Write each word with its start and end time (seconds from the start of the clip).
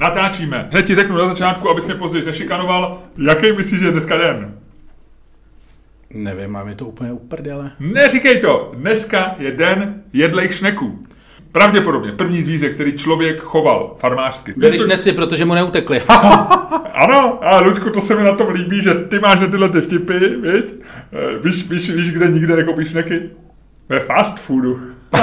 Natáčíme. 0.00 0.68
Hned 0.72 0.86
ti 0.86 0.94
řeknu 0.94 1.16
na 1.16 1.26
začátku, 1.26 1.70
abys 1.70 1.86
mě 1.86 1.94
později 1.94 2.24
nešikanoval, 2.24 3.02
jaký 3.28 3.52
myslíš, 3.52 3.80
že 3.80 3.86
je 3.86 3.92
dneska 3.92 4.16
den? 4.16 4.54
Nevím, 6.14 6.50
mám 6.50 6.68
je 6.68 6.74
to 6.74 6.86
úplně 6.86 7.12
uprdele. 7.12 7.70
Neříkej 7.80 8.40
to! 8.40 8.70
Dneska 8.74 9.34
je 9.38 9.52
den 9.52 10.02
jedlejch 10.12 10.54
šneků. 10.54 11.02
Pravděpodobně 11.52 12.12
první 12.12 12.42
zvíře, 12.42 12.68
který 12.70 12.92
člověk 12.92 13.40
choval 13.40 13.96
farmářsky. 13.98 14.54
Byli 14.56 14.78
šneci, 14.78 15.12
protože 15.12 15.44
mu 15.44 15.54
neutekli. 15.54 16.02
Ano, 16.92 17.38
a 17.44 17.60
Ludku, 17.60 17.90
to 17.90 18.00
se 18.00 18.14
mi 18.14 18.22
na 18.22 18.32
tom 18.34 18.48
líbí, 18.48 18.82
že 18.82 18.94
ty 18.94 19.18
máš 19.18 19.40
na 19.40 19.46
tyhle 19.46 19.68
ty 19.68 19.80
vtipy, 19.80 20.18
viď? 20.18 20.74
Eh, 21.12 21.38
Víš, 21.44 21.68
víš, 21.70 21.90
víš, 21.90 22.10
kde 22.10 22.28
nikde 22.28 22.56
nekoupíš 22.56 22.88
šneky? 22.88 23.30
Ve 23.88 24.00
fast 24.00 24.38
foodu. 24.40 24.80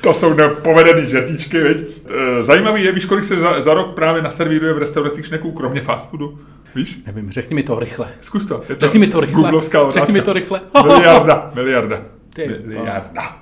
to 0.00 0.14
jsou 0.14 0.34
nepovedený 0.34 1.10
žertíčky, 1.10 1.60
viď? 1.60 2.02
Eh, 2.38 2.42
Zajímavý 2.42 2.84
je, 2.84 2.92
víš, 2.92 3.04
kolik 3.04 3.24
se 3.24 3.40
za, 3.40 3.60
za 3.62 3.74
rok 3.74 3.94
právě 3.94 4.22
naservíruje 4.22 4.72
v 4.72 4.78
restauracích 4.78 5.26
šneků, 5.26 5.52
kromě 5.52 5.80
fast 5.80 6.10
foodu? 6.10 6.38
Víš? 6.74 6.98
Nevím, 7.06 7.30
řekni 7.30 7.54
mi 7.54 7.62
to 7.62 7.78
rychle. 7.78 8.08
Zkus 8.20 8.46
to. 8.46 8.62
Je 8.68 8.74
to 8.74 8.86
Řekni 8.86 9.00
mi 9.00 9.06
to 9.06 9.20
rychle. 9.20 9.42
Googlovská 9.42 9.80
otázka. 9.82 10.00
Řekni 10.00 10.12
mi 10.12 10.22
to 10.22 10.32
rychle. 10.32 10.60
Miliarda, 10.86 11.50
miliarda. 11.54 11.98
Ty 12.34 12.48
Miliarda. 12.64 13.36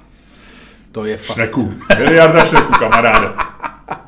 To 0.93 1.05
je 1.05 1.17
fakt. 1.17 1.35
Šneků. 1.37 1.75
Miliarda 1.99 2.45
šneků, 2.45 2.73
kamaráde. 2.79 3.29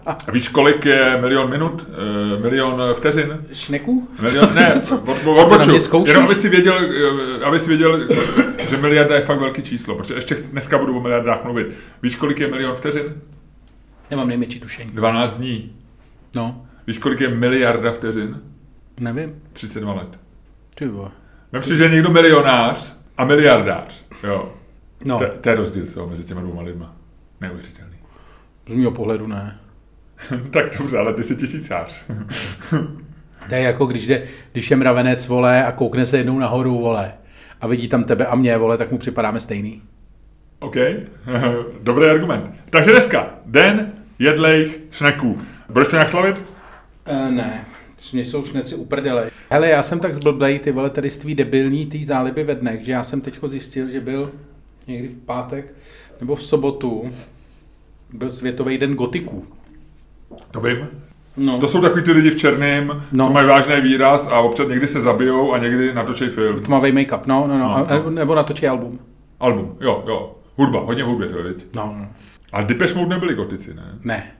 A 0.06 0.16
víš, 0.32 0.48
kolik 0.48 0.84
je 0.86 1.18
milion 1.20 1.50
minut? 1.50 1.86
Eh, 2.36 2.42
milion 2.42 2.82
vteřin? 2.94 3.38
Šneků? 3.52 4.08
Milion, 4.22 4.48
Co- 4.48 4.58
ne, 4.58 4.66
co- 4.70 4.80
co- 4.80 4.96
co 5.34 5.44
odboču. 5.44 5.80
zkoušíš? 5.80 6.08
Jenom 6.08 6.24
aby 6.26 6.34
si 6.34 6.48
věděl, 6.48 6.78
eh, 6.78 7.44
aby 7.44 7.60
si 7.60 7.68
věděl, 7.68 8.08
že 8.70 8.76
miliarda 8.76 9.14
je 9.14 9.24
fakt 9.24 9.38
velký 9.40 9.62
číslo, 9.62 9.94
protože 9.94 10.14
ještě 10.14 10.34
dneska 10.34 10.78
budu 10.78 10.96
o 10.98 11.00
miliardách 11.00 11.44
mluvit. 11.44 11.66
Víš, 12.02 12.16
kolik 12.16 12.40
je 12.40 12.50
milion 12.50 12.74
vteřin? 12.76 13.04
Nemám 14.10 14.28
nejmenší 14.28 14.60
tušení. 14.60 14.90
12 14.90 15.36
dní. 15.36 15.76
No, 16.34 16.66
Víš, 16.86 16.98
kolik 16.98 17.20
je 17.20 17.28
miliarda 17.28 17.92
vteřin? 17.92 18.40
nevím. 19.00 19.34
32 19.52 19.94
let. 19.94 20.18
Ty 20.74 20.86
vole. 20.86 21.10
Vem 21.52 21.62
si, 21.62 21.76
že 21.76 21.84
je 21.84 21.90
někdo 21.90 22.10
milionář 22.10 22.96
a 23.18 23.24
miliardář. 23.24 24.02
Jo. 24.24 24.52
No, 25.04 25.18
To, 25.18 25.24
to 25.40 25.48
je 25.48 25.54
rozdíl, 25.54 25.86
co 25.86 26.06
mezi 26.06 26.24
těma 26.24 26.40
dvěma 26.40 26.62
lidma. 26.62 26.96
Neuvěřitelný. 27.40 27.96
z 28.68 28.74
mého 28.74 28.90
pohledu 28.90 29.26
ne. 29.26 29.58
tak 30.50 30.78
dobře, 30.78 30.98
ale 30.98 31.14
ty 31.14 31.22
jsi 31.22 31.36
tisícář. 31.36 32.04
To 33.48 33.54
je 33.54 33.60
jako 33.60 33.86
když, 33.86 34.06
jde, 34.06 34.22
když 34.52 34.70
je 34.70 34.76
mravenec, 34.76 35.28
vole, 35.28 35.64
a 35.64 35.72
koukne 35.72 36.06
se 36.06 36.18
jednou 36.18 36.38
nahoru, 36.38 36.80
vole, 36.80 37.12
a 37.60 37.66
vidí 37.66 37.88
tam 37.88 38.04
tebe 38.04 38.26
a 38.26 38.34
mě, 38.34 38.58
vole, 38.58 38.78
tak 38.78 38.90
mu 38.90 38.98
připadáme 38.98 39.40
stejný. 39.40 39.82
OK, 40.60 40.76
dobrý 41.82 42.06
argument. 42.06 42.54
Takže 42.70 42.90
dneska, 42.90 43.34
den 43.46 43.92
jedlejch 44.18 44.78
šneků. 44.90 45.42
Budeš 45.68 45.88
to 45.88 45.96
nějak 45.96 46.10
slavit? 46.10 46.42
Uh, 47.10 47.30
ne, 47.30 47.64
mě 48.12 48.24
jsou 48.24 48.44
šneci 48.44 48.74
uprdele. 48.74 49.30
Hele, 49.50 49.68
já 49.68 49.82
jsem 49.82 50.00
tak 50.00 50.14
zblblej, 50.14 50.58
ty 50.58 50.72
vole, 50.72 50.90
tady 50.90 51.10
z 51.10 51.16
tvý 51.16 51.34
debilní 51.34 51.86
tý 51.86 52.04
záliby 52.04 52.44
ve 52.44 52.54
dnech, 52.54 52.84
že 52.84 52.92
já 52.92 53.02
jsem 53.02 53.20
teďko 53.20 53.48
zjistil, 53.48 53.88
že 53.88 54.00
byl 54.00 54.32
někdy 54.86 55.08
v 55.08 55.16
pátek 55.16 55.74
nebo 56.20 56.34
v 56.34 56.44
sobotu 56.44 57.10
byl 58.12 58.30
Světový 58.30 58.78
den 58.78 58.94
gotiků. 58.94 59.44
To 60.50 60.60
vím. 60.60 60.88
No. 61.36 61.58
To 61.58 61.68
jsou 61.68 61.80
takový 61.80 62.02
ty 62.02 62.12
lidi 62.12 62.30
v 62.30 62.36
černém, 62.36 63.02
no. 63.12 63.26
Co 63.26 63.32
mají 63.32 63.48
vážný 63.48 63.80
výraz 63.80 64.26
a 64.26 64.40
občas 64.40 64.68
někdy 64.68 64.88
se 64.88 65.00
zabijou 65.00 65.52
a 65.52 65.58
někdy 65.58 65.94
natočí 65.94 66.28
film. 66.28 66.60
Tmavý 66.60 66.92
make-up, 66.92 67.20
no, 67.26 67.46
no, 67.46 67.58
no, 67.58 67.86
No, 67.90 68.02
no, 68.04 68.10
nebo 68.10 68.34
natočí 68.34 68.68
album. 68.68 68.98
Album, 69.40 69.76
jo, 69.80 70.04
jo. 70.06 70.36
Hudba, 70.56 70.80
hodně 70.80 71.02
hudby, 71.04 71.28
to 71.28 71.38
je, 71.38 71.44
viď? 71.44 71.66
No, 71.76 71.94
no, 71.98 72.06
A 72.52 72.62
Depeche 72.62 72.94
Mode 72.94 73.08
nebyli 73.14 73.34
gotici, 73.34 73.74
ne? 73.74 73.98
ne. 74.04 74.30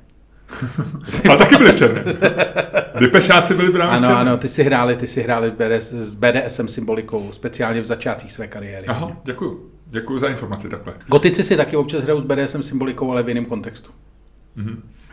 Ale 1.28 1.38
taky 1.38 1.56
byli 1.56 1.72
v 1.72 1.74
černém. 1.74 2.04
Depešáci 3.00 3.54
byli 3.54 3.72
právě 3.72 3.96
Ano, 3.96 4.16
ano, 4.18 4.36
ty 4.36 4.48
si 4.48 4.62
hráli, 4.62 4.96
ty 4.96 5.06
si 5.06 5.22
hráli 5.22 5.50
BDS, 5.50 5.92
s 5.92 6.14
BDSM 6.14 6.68
symbolikou, 6.68 7.32
speciálně 7.32 7.80
v 7.80 7.84
začátcích 7.84 8.32
své 8.32 8.46
kariéry. 8.48 8.86
Aha, 8.86 9.12
děkuju. 9.24 9.70
Děkuju 9.86 10.18
za 10.18 10.28
informaci 10.28 10.68
takhle. 10.68 10.94
Gotici 11.06 11.42
si 11.42 11.56
taky 11.56 11.76
občas 11.76 12.02
hrajou 12.02 12.20
s 12.20 12.22
BDSM 12.22 12.62
symbolikou, 12.62 13.10
ale 13.12 13.22
v 13.22 13.28
jiném 13.28 13.44
kontextu. 13.44 13.90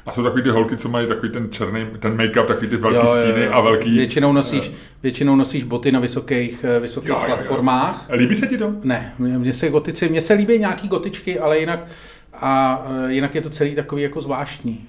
A 0.05 0.11
jsou 0.11 0.23
takový 0.23 0.43
ty 0.43 0.49
holky, 0.49 0.77
co 0.77 0.89
mají 0.89 1.07
takový 1.07 1.31
ten 1.31 1.51
černý, 1.51 1.85
ten 1.99 2.17
make-up, 2.17 2.45
takový 2.45 2.67
ty 2.67 2.77
velký 2.77 3.07
stíny 3.07 3.47
a 3.47 3.61
velký... 3.61 3.97
Většinou 3.97 4.33
nosíš, 4.33 4.71
většinou 5.03 5.35
nosíš 5.35 5.63
boty 5.63 5.91
na 5.91 5.99
vysokých, 5.99 6.65
eh, 6.77 6.79
vysokých 6.79 7.09
Jo, 7.09 7.15
jo, 7.15 7.21
jo. 7.29 7.35
platformách. 7.35 8.05
Líbí 8.11 8.35
se 8.35 8.47
ti 8.47 8.57
to? 8.57 8.71
Ne, 8.83 9.13
mně 9.17 9.53
se 9.53 9.69
gotici, 9.69 10.09
mně 10.09 10.21
se 10.21 10.33
líbí 10.33 10.59
nějaký 10.59 10.87
gotičky, 10.87 11.39
ale 11.39 11.59
jinak, 11.59 11.79
a 12.33 12.83
eh, 13.07 13.11
jinak 13.13 13.35
je 13.35 13.41
to 13.41 13.49
celý 13.49 13.75
takový 13.75 14.01
jako 14.01 14.21
zvláštní. 14.21 14.87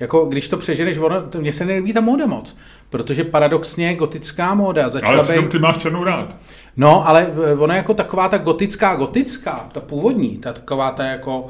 Jako 0.00 0.24
když 0.24 0.48
to 0.48 0.56
přeženeš, 0.56 0.98
ono, 0.98 1.22
to, 1.22 1.40
mně 1.40 1.52
se 1.52 1.64
nelíbí 1.64 1.92
ta 1.92 2.00
móda 2.00 2.26
moc, 2.26 2.56
protože 2.90 3.24
paradoxně 3.24 3.94
gotická 3.94 4.54
móda 4.54 4.88
začala 4.88 5.24
Ale 5.28 5.42
být... 5.42 5.50
ty 5.50 5.58
máš 5.58 5.78
černou 5.78 6.04
rád. 6.04 6.36
No, 6.76 7.08
ale 7.08 7.32
eh, 7.46 7.54
ona 7.54 7.76
jako 7.76 7.94
taková 7.94 8.28
ta 8.28 8.38
gotická, 8.38 8.96
gotická, 8.96 9.68
ta 9.72 9.80
původní, 9.80 10.38
ta 10.38 10.52
taková 10.52 10.90
ta 10.90 11.04
jako, 11.04 11.48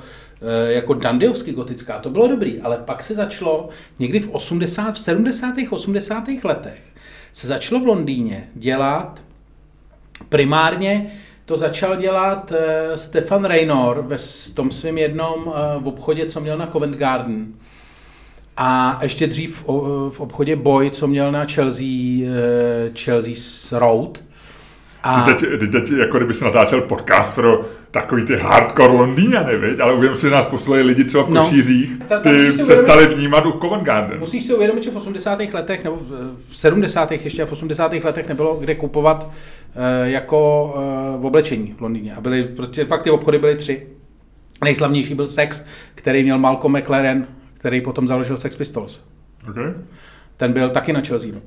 jako 0.68 0.94
dandiovsky 0.94 1.52
gotická, 1.52 1.98
to 1.98 2.10
bylo 2.10 2.28
dobrý, 2.28 2.60
ale 2.60 2.78
pak 2.78 3.02
se 3.02 3.14
začalo 3.14 3.68
někdy 3.98 4.20
v 4.20 4.30
80, 4.30 4.94
v 4.94 4.98
70. 4.98 5.54
80. 5.70 6.24
letech 6.44 6.82
se 7.32 7.46
začalo 7.46 7.80
v 7.80 7.86
Londýně 7.86 8.48
dělat 8.54 9.20
primárně 10.28 11.10
to 11.48 11.56
začal 11.56 11.96
dělat 11.96 12.52
eh, 12.52 12.96
Stefan 12.98 13.44
Raynor 13.44 14.04
ve 14.06 14.16
tom 14.54 14.70
svém 14.70 14.98
jednom 14.98 15.52
eh, 15.54 15.80
v 15.80 15.88
obchodě, 15.88 16.26
co 16.26 16.40
měl 16.40 16.58
na 16.58 16.66
Covent 16.66 16.96
Garden. 16.96 17.46
A 18.56 18.98
ještě 19.02 19.26
dřív 19.26 19.64
v 20.10 20.20
obchodě 20.20 20.56
Boy, 20.56 20.90
co 20.90 21.06
měl 21.06 21.32
na 21.32 21.44
Chelsea, 21.44 21.86
eh, 21.86 22.90
Chelsea's 22.98 23.72
Road. 23.72 24.20
A 25.02 25.22
teď, 25.22 25.44
ty 25.60 25.68
teď, 25.68 25.90
jako 25.90 26.16
kdyby 26.18 26.34
se 26.34 26.44
natáčel 26.44 26.80
podcast 26.80 27.34
pro 27.34 27.60
takový 27.90 28.24
ty 28.24 28.36
hardcore 28.36 28.92
Londýňany, 28.92 29.56
viď? 29.56 29.80
ale 29.80 29.94
uvědom 29.94 30.16
si, 30.16 30.22
že 30.22 30.30
nás 30.30 30.46
poslali 30.46 30.82
lidi 30.82 31.04
třeba 31.04 31.24
v 31.24 31.30
No. 31.30 31.44
Košířích, 31.44 31.90
Ta- 32.08 32.20
tam 32.20 32.22
ty 32.22 32.38
se 32.52 32.62
uvědomit- 32.62 32.78
stali 32.78 33.06
vnímat 33.06 33.46
u 33.46 33.52
Covent 33.52 33.82
Garden. 33.84 34.20
musíš 34.20 34.44
si 34.44 34.54
uvědomit, 34.54 34.82
že 34.82 34.90
v 34.90 34.96
80. 34.96 35.54
letech, 35.54 35.84
nebo 35.84 35.96
v 35.96 36.34
v 36.48 36.56
70. 36.56 37.12
ještě 37.24 37.42
a 37.42 37.46
v 37.46 37.52
80. 37.52 38.04
letech 38.04 38.28
nebylo 38.28 38.54
kde 38.60 38.74
kupovat 38.74 39.30
eh, 40.04 40.10
jako 40.10 40.74
eh, 40.76 41.18
v 41.20 41.26
oblečení 41.26 41.74
v 41.78 41.80
Londýně. 41.80 42.14
A 42.14 42.20
byly, 42.20 42.42
prostě 42.44 42.84
fakt 42.84 43.02
ty 43.02 43.10
obchody 43.10 43.38
byly 43.38 43.56
tři. 43.56 43.86
Nejslavnější 44.64 45.14
byl 45.14 45.26
Sex, 45.26 45.64
který 45.94 46.22
měl 46.22 46.38
Malcolm 46.38 46.76
McLaren, 46.76 47.26
který 47.54 47.80
potom 47.80 48.08
založil 48.08 48.36
Sex 48.36 48.56
Pistols. 48.56 49.02
Okay. 49.50 49.72
Ten 50.36 50.52
byl 50.52 50.70
taky 50.70 50.92
na 50.92 51.00
Chelsea. 51.00 51.30
No. 51.34 51.40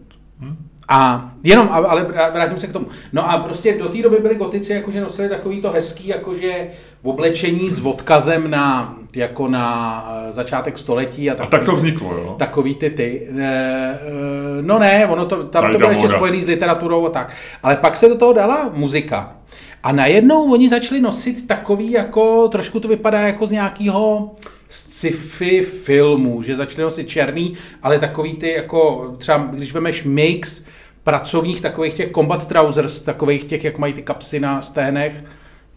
A 0.94 1.32
jenom, 1.44 1.70
ale 1.72 2.04
vrátím 2.34 2.60
se 2.60 2.68
k 2.68 2.74
tomu. 2.74 2.88
No 3.14 3.30
a 3.30 3.38
prostě 3.38 3.78
do 3.78 3.90
té 3.90 4.02
doby 4.02 4.18
byli 4.18 4.36
gotici, 4.36 4.74
jakože 4.74 5.02
nosili 5.02 5.30
takový 5.30 5.62
to 5.62 5.72
hezký, 5.72 6.08
jakože 6.08 6.68
v 7.04 7.08
oblečení 7.08 7.70
s 7.70 7.86
odkazem 7.86 8.52
na, 8.52 8.96
jako 9.16 9.48
na 9.48 10.06
eh, 10.28 10.32
začátek 10.32 10.78
století. 10.78 11.30
A, 11.30 11.44
A 11.44 11.46
tak 11.46 11.64
to 11.64 11.76
vzniklo, 11.76 12.14
jo? 12.14 12.36
Takový 12.40 12.76
ty 12.76 12.90
ty. 12.90 13.28
Eh, 13.38 14.00
eh, 14.02 14.62
No 14.62 14.80
ne, 14.80 15.08
ono 15.08 15.26
to, 15.26 15.44
tam 15.44 15.72
to 15.72 15.78
bylo 15.78 15.92
ještě 15.92 16.08
spojený 16.08 16.42
s 16.42 16.48
literaturou 16.48 17.06
a 17.06 17.10
tak. 17.10 17.34
Ale 17.64 17.76
pak 17.76 17.96
se 17.96 18.10
do 18.10 18.16
toho 18.16 18.34
dala 18.34 18.70
muzika. 18.74 19.36
A 19.84 19.92
najednou 19.92 20.52
oni 20.52 20.70
začali 20.70 21.02
nosit 21.02 21.48
takový, 21.48 21.92
jako 21.92 22.48
trošku 22.48 22.80
to 22.80 22.88
vypadá 22.88 23.20
jako 23.20 23.46
z 23.46 23.52
nějakého 23.52 24.32
sci-fi 24.70 25.62
filmu, 25.62 26.42
že 26.42 26.56
začali 26.56 26.84
nosit 26.84 27.10
černý, 27.10 27.54
ale 27.84 28.00
takový 28.00 28.34
ty, 28.34 28.52
jako 28.52 29.12
třeba 29.18 29.38
když 29.38 29.74
vemeš 29.74 30.04
mix 30.04 30.64
pracovních 31.04 31.62
takových 31.62 31.94
těch 31.94 32.12
combat 32.12 32.48
trousers, 32.48 33.02
takových 33.02 33.44
těch, 33.44 33.64
jak 33.64 33.78
mají 33.78 33.94
ty 33.94 34.02
kapsy 34.02 34.40
na 34.40 34.62
sténech, 34.62 35.24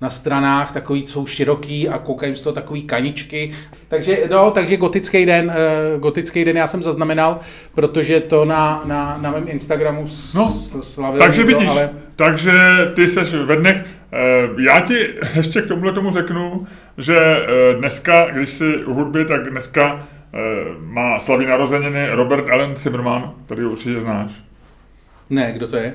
na 0.00 0.10
stranách, 0.10 0.72
takový 0.72 1.06
jsou 1.06 1.26
široký 1.26 1.88
a 1.88 1.98
koukají 1.98 2.36
z 2.36 2.42
toho 2.42 2.52
takový 2.52 2.82
kaničky. 2.82 3.52
Takže, 3.88 4.18
no, 4.30 4.50
takže 4.50 4.76
gotický 4.76 5.26
den, 5.26 5.52
uh, 5.94 6.00
gotický 6.00 6.44
den 6.44 6.56
já 6.56 6.66
jsem 6.66 6.82
zaznamenal, 6.82 7.40
protože 7.74 8.20
to 8.20 8.44
na, 8.44 8.82
na, 8.84 9.18
na 9.22 9.30
mém 9.30 9.44
Instagramu 9.48 10.04
No, 10.34 10.48
slavil 10.80 11.20
Takže 11.20 11.42
někdo, 11.42 11.58
vidíš, 11.58 11.70
ale 11.70 11.90
takže 12.16 12.52
ty 12.94 13.08
seš 13.08 13.34
ve 13.34 13.56
dnech. 13.56 13.84
Eh, 14.12 14.48
Já 14.58 14.80
ti 14.80 14.94
ještě 15.36 15.62
k 15.62 15.68
tomuhle 15.68 15.92
tomu 15.92 16.10
řeknu, 16.10 16.66
že 16.98 17.18
eh, 17.18 17.74
dneska, 17.78 18.30
když 18.30 18.50
jsi 18.50 18.84
u 18.84 18.94
hudby, 18.94 19.24
tak 19.24 19.50
dneska 19.50 20.06
eh, 20.34 20.38
má 20.80 21.18
slaví 21.20 21.46
narozeniny 21.46 22.10
Robert 22.10 22.48
Allen 22.48 22.76
Zimmerman, 22.76 23.32
tady 23.46 23.64
určitě 23.64 24.00
znáš. 24.00 24.32
Ne, 25.30 25.52
kdo 25.52 25.68
to 25.68 25.76
je? 25.76 25.94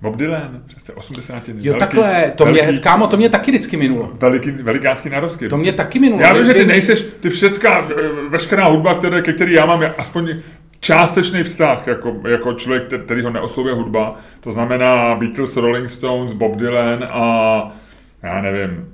Bob 0.00 0.16
Dylan, 0.16 0.62
přece 0.66 0.92
80. 0.92 1.42
Jo, 1.54 1.74
takhle, 1.74 2.32
to 2.36 2.46
mě, 2.46 2.78
kámo, 2.78 3.06
to 3.06 3.16
mě 3.16 3.28
taky 3.28 3.50
vždycky 3.50 3.76
minulo. 3.76 4.10
Veliký, 4.14 4.50
velikánský 4.50 5.08
narosky. 5.08 5.48
To 5.48 5.56
mě 5.56 5.72
taky 5.72 5.98
minulo. 5.98 6.22
Já 6.22 6.34
vím, 6.34 6.44
že 6.44 6.54
ty 6.54 6.66
nejseš, 6.66 7.06
ty 7.20 7.30
všecká, 7.30 7.88
eh, 7.90 8.28
veškerá 8.28 8.66
hudba, 8.68 8.94
které, 8.94 9.22
ke 9.22 9.32
který 9.32 9.52
já 9.52 9.66
mám, 9.66 9.82
je 9.82 9.94
aspoň 9.98 10.34
částečný 10.80 11.42
vztah, 11.42 11.86
jako, 11.86 12.20
jako 12.28 12.52
člověk, 12.52 12.88
kte- 12.88 13.04
který 13.04 13.22
ho 13.22 13.30
neoslovuje 13.30 13.74
hudba. 13.74 14.14
To 14.40 14.52
znamená 14.52 15.14
Beatles, 15.14 15.56
Rolling 15.56 15.90
Stones, 15.90 16.32
Bob 16.32 16.56
Dylan 16.56 17.04
a 17.10 17.76
já 18.22 18.40
nevím, 18.40 18.88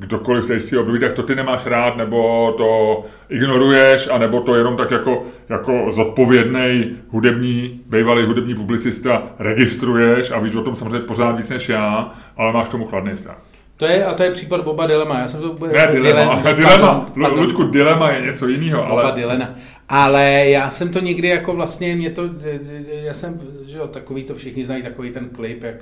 kdokoliv 0.00 0.46
tady 0.46 0.60
si 0.60 0.78
období, 0.78 0.98
tak 0.98 1.12
to 1.12 1.22
ty 1.22 1.34
nemáš 1.34 1.66
rád, 1.66 1.96
nebo 1.96 2.52
to 2.56 3.02
ignoruješ, 3.28 4.08
anebo 4.12 4.40
to 4.40 4.54
jenom 4.54 4.76
tak 4.76 4.90
jako, 4.90 5.22
jako 5.48 5.92
zodpovědný 5.92 6.96
hudební, 7.08 7.80
bývalý 7.86 8.26
hudební 8.26 8.54
publicista 8.54 9.22
registruješ 9.38 10.30
a 10.30 10.38
víš 10.38 10.56
o 10.56 10.62
tom 10.62 10.76
samozřejmě 10.76 10.98
pořád 10.98 11.36
víc 11.36 11.50
než 11.50 11.68
já, 11.68 12.14
ale 12.36 12.52
máš 12.52 12.68
tomu 12.68 12.86
chladný 12.86 13.14
vztah. 13.14 13.36
To 13.76 13.86
je, 13.86 14.04
a 14.04 14.14
to 14.14 14.22
je 14.22 14.30
případ 14.30 14.64
Boba 14.64 14.86
Dilema. 14.86 15.18
Já 15.18 15.28
jsem 15.28 15.40
to... 15.40 15.66
Ne, 15.66 15.86
dilema. 15.92 16.42
Dilen- 16.42 16.54
dilema. 16.54 17.00
pardon, 17.04 17.06
pardon. 17.22 17.44
Ludku, 17.44 17.62
dilema 17.62 18.10
je 18.10 18.22
něco 18.22 18.48
jiného, 18.48 18.86
Boba 18.86 19.02
ale... 19.02 19.12
Dylana. 19.12 19.54
Ale 19.88 20.44
já 20.48 20.70
jsem 20.70 20.88
to 20.88 21.00
nikdy 21.00 21.28
jako 21.28 21.52
vlastně, 21.52 21.96
mě 21.96 22.10
to, 22.10 22.22
já 22.88 23.14
jsem, 23.14 23.38
že 23.66 23.76
jo, 23.76 23.86
takový 23.86 24.24
to 24.24 24.34
všichni 24.34 24.64
znají, 24.64 24.82
takový 24.82 25.10
ten 25.10 25.28
klip, 25.28 25.62
jak, 25.62 25.76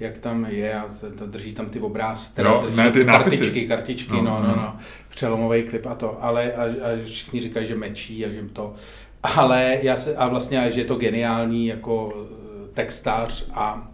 jak 0.00 0.18
tam 0.18 0.46
je 0.48 0.74
a 0.74 0.88
to, 1.18 1.26
drží 1.26 1.52
tam 1.52 1.66
ty 1.66 1.80
obrázky, 1.80 2.34
teda 2.34 2.50
Jo, 2.50 2.60
drží 2.62 2.76
ne, 2.76 2.90
ty 2.90 3.04
kartičky, 3.04 3.68
kartičky, 3.68 4.12
No, 4.12 4.22
no, 4.22 4.40
no, 4.40 4.48
no. 4.48 4.56
no, 4.56 4.76
přelomový 5.08 5.62
klip 5.62 5.86
a 5.86 5.94
to, 5.94 6.24
ale 6.24 6.52
a, 6.52 6.62
a 6.62 7.04
všichni 7.04 7.40
říkají, 7.40 7.66
že 7.66 7.74
mečí 7.74 8.26
a 8.26 8.30
že 8.30 8.42
to, 8.52 8.74
ale 9.22 9.78
já 9.82 9.96
se, 9.96 10.16
a 10.16 10.28
vlastně, 10.28 10.70
že 10.70 10.80
je 10.80 10.84
to 10.84 10.96
geniální 10.96 11.66
jako 11.66 12.12
eh, 12.16 12.68
textář 12.74 13.50
a 13.54 13.90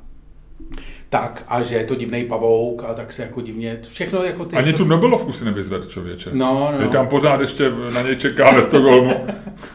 tak, 1.09 1.45
a 1.49 1.63
že 1.63 1.77
je 1.77 1.85
to 1.85 1.95
divný 1.95 2.25
pavouk 2.25 2.85
a 2.85 2.95
tak 2.95 3.13
se 3.13 3.23
jako 3.23 3.41
divně, 3.41 3.79
všechno 3.89 4.23
jako 4.25 4.45
ty... 4.45 4.57
Ani 4.57 4.73
tu 4.73 4.85
Nobelovku 4.85 5.33
si 5.33 5.45
nevyzved, 5.45 5.89
člověče. 5.89 6.31
No, 6.33 6.73
no. 6.73 6.83
Je 6.83 6.89
tam 6.89 7.09
pořád 7.09 7.41
ještě 7.41 7.71
na 7.95 8.03
něj 8.03 8.17
čeká 8.17 8.55
ve 8.55 8.63
Stockholmu. 8.63 9.27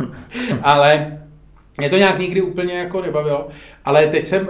Ale 0.63 1.19
mě 1.77 1.89
to 1.89 1.97
nějak 1.97 2.19
nikdy 2.19 2.41
úplně 2.41 2.73
jako 2.73 3.01
nebavilo. 3.01 3.47
Ale 3.85 4.07
teď 4.07 4.25
jsem... 4.25 4.49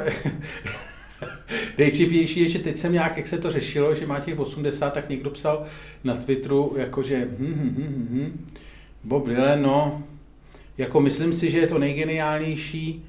Nejvtipnější 1.78 2.40
je, 2.40 2.50
že 2.50 2.60
teď 2.60 2.78
jsem 2.78 2.94
nějak, 2.94 3.18
jak 3.18 3.28
se 3.28 3.38
to 3.38 3.50
řešilo, 3.50 3.96
že 3.96 4.06
má 4.06 4.20
těch 4.20 4.40
80, 4.40 4.94
tak 4.94 5.10
někdo 5.10 5.30
psal 5.30 5.64
na 6.04 6.16
Twitteru, 6.16 6.76
jakože 6.78 7.28
hm, 7.40 7.54
hm, 7.58 7.76
hm, 7.78 8.08
hm, 8.12 8.46
Bob 9.04 9.28
Dylan, 9.28 9.62
no, 9.62 10.04
jako 10.78 11.02
myslím 11.02 11.34
si, 11.34 11.50
že 11.50 11.60
je 11.60 11.68
to 11.68 11.78
nejgeniálnější, 11.78 13.06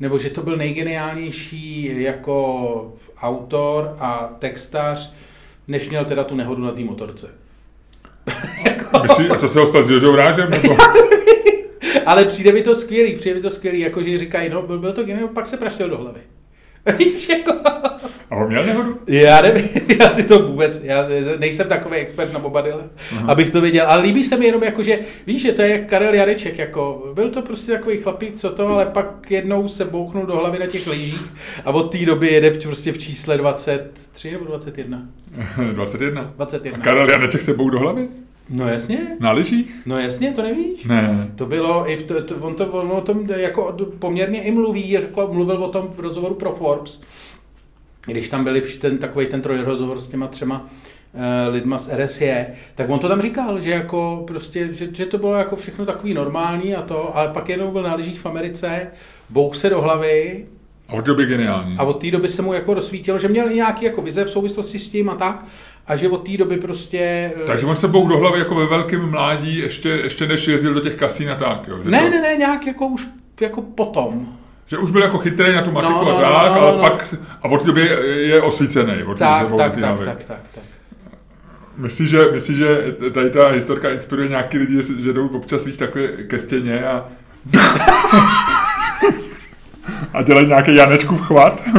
nebo 0.00 0.18
že 0.18 0.30
to 0.30 0.42
byl 0.42 0.56
nejgeniálnější 0.56 2.02
jako 2.02 2.94
autor 3.20 3.96
a 3.98 4.36
textař, 4.38 5.14
než 5.68 5.88
měl 5.88 6.04
teda 6.04 6.24
tu 6.24 6.36
nehodu 6.36 6.62
na 6.62 6.72
té 6.72 6.80
motorce. 6.80 7.28
Myslí, 9.02 9.28
a 9.30 9.36
to 9.36 9.48
se 9.48 9.60
ho 9.60 9.82
s 9.82 9.90
Jožou 9.90 10.16
Rážem? 10.16 10.50
Nebo? 10.50 10.76
Ale 12.06 12.24
přijde 12.24 12.52
mi 12.52 12.62
to 12.62 12.74
skvělý, 12.74 13.14
přijde 13.14 13.34
mi 13.34 13.42
to 13.42 13.50
skvělý, 13.50 13.80
jakože 13.80 14.18
říkají, 14.18 14.48
no 14.48 14.62
byl, 14.62 14.78
byl 14.78 14.92
to 14.92 15.04
geniál, 15.04 15.28
pak 15.28 15.46
se 15.46 15.56
praštil 15.56 15.88
do 15.88 15.98
hlavy. 15.98 16.20
Víš, 16.98 17.28
jako... 17.28 17.52
A 18.30 18.36
on 18.36 18.48
měl 18.48 18.64
nehodu? 18.64 18.98
Já 19.06 19.42
nevím, 19.42 19.68
já 20.00 20.08
si 20.08 20.22
to 20.22 20.46
vůbec, 20.46 20.80
já 20.84 21.06
nejsem 21.38 21.68
takový 21.68 21.96
expert 21.96 22.32
na 22.32 22.38
Boba 22.38 22.60
Dylan, 22.60 22.90
abych 23.26 23.50
to 23.50 23.60
věděl, 23.60 23.86
ale 23.88 24.02
líbí 24.02 24.24
se 24.24 24.36
mi 24.36 24.46
jenom 24.46 24.62
jako, 24.62 24.82
že 24.82 24.98
víš, 25.26 25.42
že 25.42 25.52
to 25.52 25.62
je 25.62 25.68
jak 25.68 25.86
Karel 25.86 26.14
Jareček, 26.14 26.58
jako 26.58 27.10
byl 27.14 27.30
to 27.30 27.42
prostě 27.42 27.72
takový 27.72 27.96
chlapík, 27.96 28.34
co 28.34 28.50
to, 28.50 28.68
ale 28.68 28.86
pak 28.86 29.30
jednou 29.30 29.68
se 29.68 29.84
bouchnul 29.84 30.26
do 30.26 30.36
hlavy 30.36 30.58
na 30.58 30.66
těch 30.66 30.86
lyžích 30.86 31.34
a 31.64 31.70
od 31.70 31.92
té 31.92 32.06
doby 32.06 32.28
jede 32.28 32.50
v, 32.50 32.62
prostě 32.62 32.92
v 32.92 32.98
čísle 32.98 33.36
23 33.36 34.32
nebo 34.32 34.44
21? 34.44 35.08
21. 35.72 36.32
21. 36.36 36.78
A 36.78 36.82
Karel 36.82 37.10
Janeček 37.10 37.42
se 37.42 37.54
bouk 37.54 37.70
do 37.70 37.78
hlavy? 37.78 38.08
No 38.50 38.68
jasně, 38.68 39.16
Na 39.20 39.32
lyžích? 39.32 39.74
no 39.86 39.98
jasně, 39.98 40.32
to 40.32 40.42
nevíš? 40.42 40.84
Ne. 40.84 41.30
To 41.36 41.46
bylo, 41.46 41.90
i 41.90 41.96
v 41.96 42.02
to, 42.02 42.22
to, 42.22 42.36
on, 42.36 42.54
to, 42.54 42.66
on 42.66 42.92
o 42.92 43.00
tom 43.00 43.28
jako 43.36 43.76
poměrně 43.98 44.42
i 44.42 44.50
mluví, 44.50 44.98
řekl, 45.00 45.28
mluvil 45.32 45.64
o 45.64 45.68
tom 45.68 45.88
v 45.88 46.00
rozhovoru 46.00 46.34
pro 46.34 46.54
Forbes, 46.54 47.00
když 48.06 48.28
tam 48.28 48.44
byli 48.44 48.60
ten 48.60 48.98
takový 48.98 49.26
ten 49.26 49.42
trojrozhovor 49.42 50.00
s 50.00 50.08
těma 50.08 50.26
třema 50.26 50.66
uh, 51.12 51.20
lidma 51.54 51.78
z 51.78 51.90
RSE, 51.96 52.46
tak 52.74 52.90
on 52.90 52.98
to 52.98 53.08
tam 53.08 53.20
říkal, 53.20 53.60
že 53.60 53.70
jako 53.70 54.24
prostě, 54.26 54.68
že, 54.72 54.88
že 54.92 55.06
to 55.06 55.18
bylo 55.18 55.34
jako 55.34 55.56
všechno 55.56 55.86
takový 55.86 56.14
normální 56.14 56.74
a 56.74 56.82
to, 56.82 57.16
ale 57.16 57.28
pak 57.28 57.48
jednou 57.48 57.70
byl 57.70 57.82
na 57.82 57.94
lyžích 57.94 58.20
v 58.20 58.26
Americe, 58.26 58.86
bouk 59.30 59.54
se 59.54 59.70
do 59.70 59.80
hlavy 59.80 60.46
A 60.90 60.92
od 60.92 61.04
doby 61.04 61.26
geniální. 61.26 61.76
a 61.78 61.82
od 61.82 62.00
té 62.00 62.10
doby 62.10 62.28
se 62.28 62.42
mu 62.42 62.52
jako 62.52 62.74
rozsvítilo, 62.74 63.18
že 63.18 63.28
měl 63.28 63.50
i 63.50 63.54
nějaký 63.54 63.84
jako 63.84 64.02
vize 64.02 64.24
v 64.24 64.30
souvislosti 64.30 64.78
s 64.78 64.88
tím 64.90 65.10
a 65.10 65.14
tak, 65.14 65.44
a 65.86 65.96
že 65.96 66.08
od 66.08 66.26
té 66.26 66.36
doby 66.36 66.56
prostě... 66.56 66.98
eh, 67.42 67.46
Takže 67.46 67.66
on 67.66 67.76
se 67.76 67.88
bouk 67.88 68.08
do 68.08 68.18
hlavy 68.18 68.38
jako 68.38 68.54
ve 68.54 68.66
velkém 68.66 69.10
mládí, 69.10 69.58
ještě, 69.58 69.88
ještě 69.88 70.26
než 70.26 70.48
jezdil 70.48 70.74
do 70.74 70.80
těch 70.80 70.94
kasín 70.94 71.30
a 71.30 71.34
tak, 71.34 71.68
jo? 71.68 71.82
Že 71.82 71.90
Ne, 71.90 72.00
to, 72.02 72.10
ne, 72.10 72.20
ne, 72.20 72.36
nějak 72.36 72.66
jako 72.66 72.86
už 72.86 73.08
jako 73.40 73.62
potom. 73.62 74.28
Že 74.66 74.78
už 74.78 74.90
byl 74.90 75.02
jako 75.02 75.18
chytrý 75.18 75.54
na 75.54 75.62
tu 75.62 75.70
matiku 75.72 75.92
No, 75.94 76.04
no, 76.04 76.16
a 76.16 76.20
no, 76.20 76.34
tak, 76.48 76.52
no, 76.54 76.60
ale 76.60 76.76
no. 76.76 76.82
pak, 76.82 77.14
a 77.42 77.48
od 77.48 77.60
té 77.60 77.66
doby 77.66 77.88
je 78.06 78.42
osvícený. 78.42 78.92
Od 79.06 79.18
Tak, 79.18 79.46
tak, 79.56 79.56
tak, 79.56 79.76
hlavy. 79.84 80.04
tak, 80.04 80.24
tak, 80.24 80.40
tak. 80.54 80.62
Myslíš, 81.76 82.10
že, 82.10 82.28
myslíš, 82.32 82.56
že 82.58 82.94
tady 83.14 83.30
ta 83.30 83.48
historka 83.48 83.90
inspiruje 83.90 84.28
nějaký 84.28 84.58
lidi, 84.58 84.82
že, 85.04 85.12
jdou 85.12 85.28
občas 85.28 85.64
víš 85.64 85.76
takhle 85.76 86.02
ke 86.08 86.38
stěně 86.38 86.84
a 86.86 87.08
a 90.12 90.22
dělají 90.22 90.46
nějaký 90.46 90.74
Janečkův 90.74 91.20
chvat? 91.20 91.62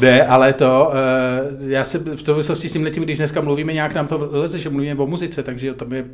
Ne, 0.00 0.26
ale 0.26 0.52
to, 0.52 0.92
eh, 0.94 1.72
já 1.72 1.84
se 1.84 1.98
v 1.98 2.20
souvislosti 2.20 2.68
s 2.68 2.72
tím 2.72 2.82
letím, 2.82 3.02
když 3.02 3.18
dneska 3.18 3.40
mluvíme 3.40 3.72
nějak, 3.72 3.94
nám 3.94 4.06
to 4.06 4.28
leze, 4.32 4.58
že 4.58 4.70
mluvíme 4.70 4.94
o 4.94 5.06
muzice, 5.06 5.42
takže 5.42 5.74
tam 5.74 5.92
je 5.92 6.04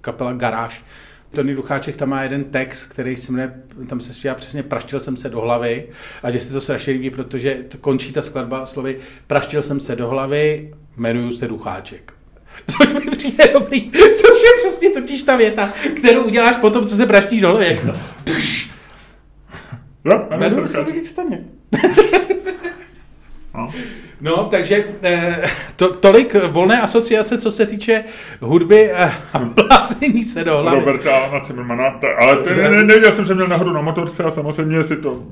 kapela 0.00 0.32
Garáž. 0.32 0.84
Tony 1.30 1.54
Ducháček 1.54 1.96
tam 1.96 2.08
má 2.08 2.22
jeden 2.22 2.44
text, 2.44 2.86
který 2.86 3.16
se 3.16 3.32
jmenuje, 3.32 3.54
tam 3.86 4.00
se 4.00 4.14
zpívá 4.14 4.34
přesně 4.34 4.62
Praštil 4.62 5.00
jsem 5.00 5.16
se 5.16 5.28
do 5.28 5.40
hlavy 5.40 5.88
a 6.22 6.30
že 6.30 6.40
se 6.40 6.52
to 6.52 6.60
strašně 6.60 6.92
líbí, 6.92 7.10
protože 7.10 7.54
to 7.68 7.78
končí 7.78 8.12
ta 8.12 8.22
skladba 8.22 8.66
slovy 8.66 8.98
Praštil 9.26 9.62
jsem 9.62 9.80
se 9.80 9.96
do 9.96 10.08
hlavy, 10.08 10.72
jmenuju 10.96 11.32
se 11.32 11.48
Ducháček. 11.48 12.21
Což 12.66 12.92
mi 12.94 13.16
přijde 13.16 13.44
dobrý, 13.52 13.90
což 13.90 14.42
je 14.42 14.50
přesně 14.58 14.90
totiž 14.90 15.22
ta 15.22 15.36
věta, 15.36 15.72
kterou 15.96 16.22
uděláš 16.24 16.56
potom, 16.56 16.86
co 16.86 16.96
se 16.96 17.06
praštíš 17.06 17.40
do 17.40 17.48
hlavy. 17.48 17.66
Jak 17.66 17.80
to, 17.86 17.94
Jo, 20.04 20.26
jmenuje 20.30 20.50
se 20.50 20.56
Jmenuju 20.56 20.68
se. 20.68 20.80
Luděk 20.80 21.06
Staněk. 21.06 21.40
No. 23.54 23.68
No, 24.20 24.44
takže 24.44 24.84
eh, 25.02 25.44
to, 25.76 25.94
tolik 25.94 26.34
volné 26.34 26.80
asociace, 26.80 27.38
co 27.38 27.50
se 27.50 27.66
týče 27.66 28.04
hudby 28.40 28.92
a 28.92 29.12
plácení 29.54 30.24
se 30.24 30.44
do 30.44 30.58
hlavy. 30.58 30.78
Roberta 30.80 31.16
Alana 31.16 31.44
Zimmermana, 31.44 32.00
ale 32.18 32.36
to, 32.36 32.50
ne, 32.50 32.70
nevěděl 32.70 33.12
jsem, 33.12 33.24
že 33.24 33.34
měl 33.34 33.46
nahoru 33.46 33.72
na 33.72 33.80
motorce 33.80 34.24
a 34.24 34.30
samozřejmě 34.30 34.82
si 34.84 34.96
to 34.96 35.22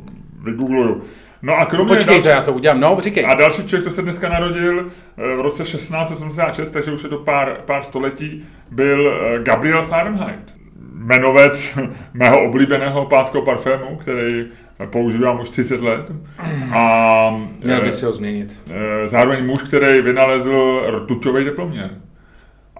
vygoogluju. 0.43 1.03
No 1.43 1.59
a 1.59 1.67
kromě 1.67 1.95
Počkej, 1.95 2.07
to 2.07 2.13
další, 2.13 2.39
já 2.39 2.43
to 2.43 2.53
udělám. 2.53 2.81
No, 2.81 2.97
říkej. 3.01 3.27
a 3.29 3.35
další 3.35 3.67
člověk, 3.67 3.85
co 3.85 3.91
se 3.91 4.03
dneska 4.03 4.29
narodil 4.29 4.87
eh, 5.19 5.37
v 5.37 5.41
roce 5.41 5.65
1686, 5.65 6.71
takže 6.71 6.93
už 6.93 7.03
je 7.03 7.09
to 7.09 7.19
pár, 7.19 7.57
pár 7.65 7.83
století, 7.83 8.47
byl 8.71 9.09
eh, 9.09 9.43
Gabriel 9.43 9.83
Fahrenheit. 9.83 10.55
Jmenovec 10.95 11.79
mého 12.15 12.45
oblíbeného 12.45 13.07
pánského 13.07 13.45
parfému, 13.45 13.97
který 13.97 14.47
používám 14.87 15.41
už 15.41 15.49
30 15.49 15.81
let. 15.81 16.13
A 16.75 17.31
Měl 17.65 17.81
by 17.81 17.89
eh, 17.89 17.93
si 17.93 18.05
ho 18.05 18.13
změnit. 18.13 18.57
Zároveň 19.05 19.47
muž, 19.47 19.63
který 19.63 20.01
vynalezl 20.01 20.83
rtuťový 20.97 21.45
teploměr. 21.45 21.91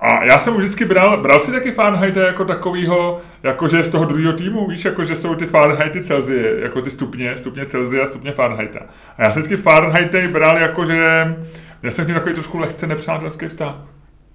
A 0.01 0.25
já 0.25 0.39
jsem 0.39 0.57
už 0.57 0.59
vždycky 0.59 0.85
bral, 0.85 1.23
bral 1.23 1.41
si 1.41 1.53
taky 1.53 1.73
Fahrenheita 1.73 2.21
jako 2.21 2.45
takovýho, 2.45 3.21
jakože 3.43 3.85
z 3.85 3.91
toho 3.91 4.05
druhého 4.05 4.33
týmu, 4.33 4.67
víš, 4.67 4.85
jakože 4.85 5.17
jsou 5.17 5.35
ty 5.35 5.47
Fahrenheity 5.47 6.03
Celsie, 6.03 6.61
jako 6.61 6.83
ty 6.83 6.91
stupně, 6.91 7.37
stupně 7.37 7.67
Celsia, 7.67 8.07
stupně 8.07 8.33
Fahrenheita. 8.33 8.81
A 9.19 9.23
já 9.23 9.33
jsem 9.33 9.43
vždycky 9.43 9.63
Fahrenheity 9.63 10.29
bral 10.29 10.59
jakože, 10.59 11.37
já 11.83 11.91
jsem 11.91 12.07
k 12.07 12.15
takový 12.15 12.35
trošku 12.35 12.59
lehce 12.59 12.87
nepřátelský 12.87 13.47
vztah. 13.47 13.75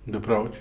No 0.07 0.19
proč? 0.19 0.51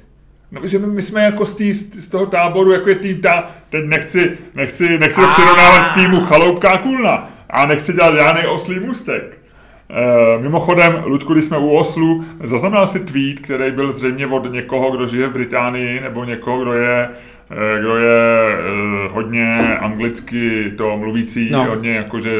No, 0.50 0.66
že 0.66 0.78
my, 0.78 1.02
jsme 1.02 1.24
jako 1.24 1.46
z, 1.46 1.54
tý, 1.54 1.72
z 1.72 2.08
toho 2.08 2.26
táboru, 2.26 2.72
jako 2.72 2.88
je 2.88 2.94
tým 2.94 3.20
ta, 3.20 3.50
teď 3.70 3.84
nechci, 3.84 4.38
nechci, 4.54 4.98
nechci 4.98 5.20
to 5.20 5.26
A. 5.26 5.32
přirovnávat 5.32 5.90
k 5.90 5.94
týmu 5.94 6.20
Chaloupka 6.20 6.70
a 6.70 6.78
Kulna 6.78 7.28
a 7.50 7.66
nechci 7.66 7.92
dělat 7.92 8.16
žádný 8.16 8.46
oslý 8.46 8.80
můstek. 8.80 9.43
E, 9.90 10.38
mimochodem, 10.42 11.02
Ludku, 11.04 11.32
když 11.32 11.44
jsme 11.44 11.58
u 11.58 11.70
Oslu, 11.70 12.24
zaznamenal 12.42 12.86
si 12.86 13.00
tweet, 13.00 13.40
který 13.40 13.70
byl 13.70 13.92
zřejmě 13.92 14.26
od 14.26 14.52
někoho, 14.52 14.90
kdo 14.90 15.06
žije 15.06 15.26
v 15.28 15.32
Británii, 15.32 16.00
nebo 16.00 16.24
někoho, 16.24 16.62
kdo 16.62 16.72
je, 16.72 17.08
eh, 17.50 17.78
kdo 17.80 17.96
je 17.96 18.48
eh, 18.52 19.08
hodně 19.10 19.78
anglicky 19.80 20.72
to 20.76 20.96
mluvící, 20.96 21.50
No. 21.50 21.64
hodně 21.64 21.90
jakože, 21.94 22.30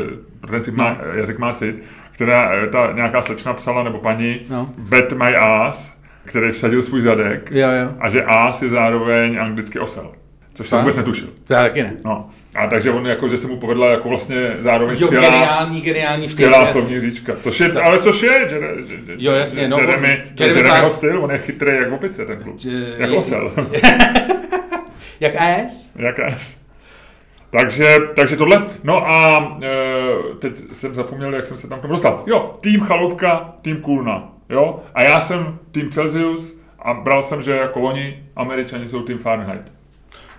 ten 0.51 0.63
cit 0.63 0.75
má, 0.75 0.97
jazyk 1.15 1.39
má 1.39 1.53
cit, 1.53 1.83
která 2.13 2.53
eh, 2.55 2.67
ta 2.67 2.93
nějaká 2.95 3.23
slečna 3.23 3.53
psala, 3.55 3.83
nebo 3.83 3.99
paní, 3.99 4.41
No. 4.51 4.69
bet 4.91 5.13
my 5.13 5.37
ass, 5.37 5.95
který 6.25 6.51
vsadil 6.51 6.83
svůj 6.83 7.01
zadek, 7.01 7.49
Jo, 7.51 7.69
jo. 7.69 7.89
a 8.01 8.09
že 8.09 8.25
as 8.25 8.63
je 8.63 8.69
zároveň 8.71 9.39
anglicky 9.41 9.79
osel. 9.79 10.13
Což 10.55 10.69
jsem 10.69 10.79
vůbec 10.79 10.97
netušil. 10.97 11.29
To 11.47 11.55
já 11.55 11.63
taky 11.63 11.83
ne. 11.83 11.93
No. 12.05 12.31
A 12.57 12.67
takže 12.67 12.91
on 12.91 13.07
jako, 13.07 13.29
že 13.29 13.39
se 13.39 13.47
mu 13.47 13.57
povedla 13.57 13.91
jako 13.91 14.09
vlastně 14.09 14.51
zároveň 14.61 14.97
Jo, 15.01 15.07
skvělá, 15.07 15.31
geniální, 15.31 15.81
geniální 15.81 16.23
vtip. 16.23 16.31
skvělá 16.33 16.67
slovní 16.67 17.01
říčka. 17.01 17.37
Což 17.37 17.61
je, 17.61 17.73
ale 17.73 17.99
což 17.99 18.23
je, 18.23 18.49
že, 18.49 18.59
že, 18.87 18.95
Jo, 19.19 19.33
jasně, 19.33 19.69
no, 19.69 19.79
Jeremy, 19.79 20.09
Jeremy 20.41 20.59
Jeremyho 20.59 20.77
Clark- 20.89 20.91
styl, 20.91 21.25
on 21.25 21.31
je 21.31 21.39
chytrý 21.39 21.77
jak 21.77 21.93
opice, 21.93 22.25
ten 22.27 22.43
kluk. 22.43 22.59
Že- 22.61 22.95
Jak 22.99 23.11
osel. 23.11 23.53
Jak 25.21 25.35
AS? 25.37 25.93
jak 25.97 26.19
as. 26.21 26.57
Takže, 27.51 27.97
takže 28.17 28.37
tohle. 28.37 28.63
No 28.85 29.09
a 29.11 29.39
e, 29.63 30.35
teď 30.39 30.63
jsem 30.73 30.95
zapomněl, 30.95 31.35
jak 31.35 31.47
jsem 31.47 31.59
se 31.59 31.69
tam 31.69 31.79
k 31.79 31.83
tomu 31.83 31.93
dostal. 31.95 32.23
Jo, 32.27 32.57
tým 32.63 32.81
Chaloupka, 32.81 33.55
tým 33.63 33.77
Kulna. 33.81 34.33
jo, 34.49 34.81
a 34.95 35.03
já 35.03 35.21
jsem 35.21 35.59
tým 35.71 35.91
Celsius 35.91 36.57
a 36.79 36.95
bral 36.95 37.23
jsem, 37.23 37.43
že 37.43 37.53
jako 37.53 37.81
oni, 37.81 38.23
američani 38.37 38.89
jsou 38.89 39.03
tým 39.03 39.19
Fahrenheit. 39.19 39.63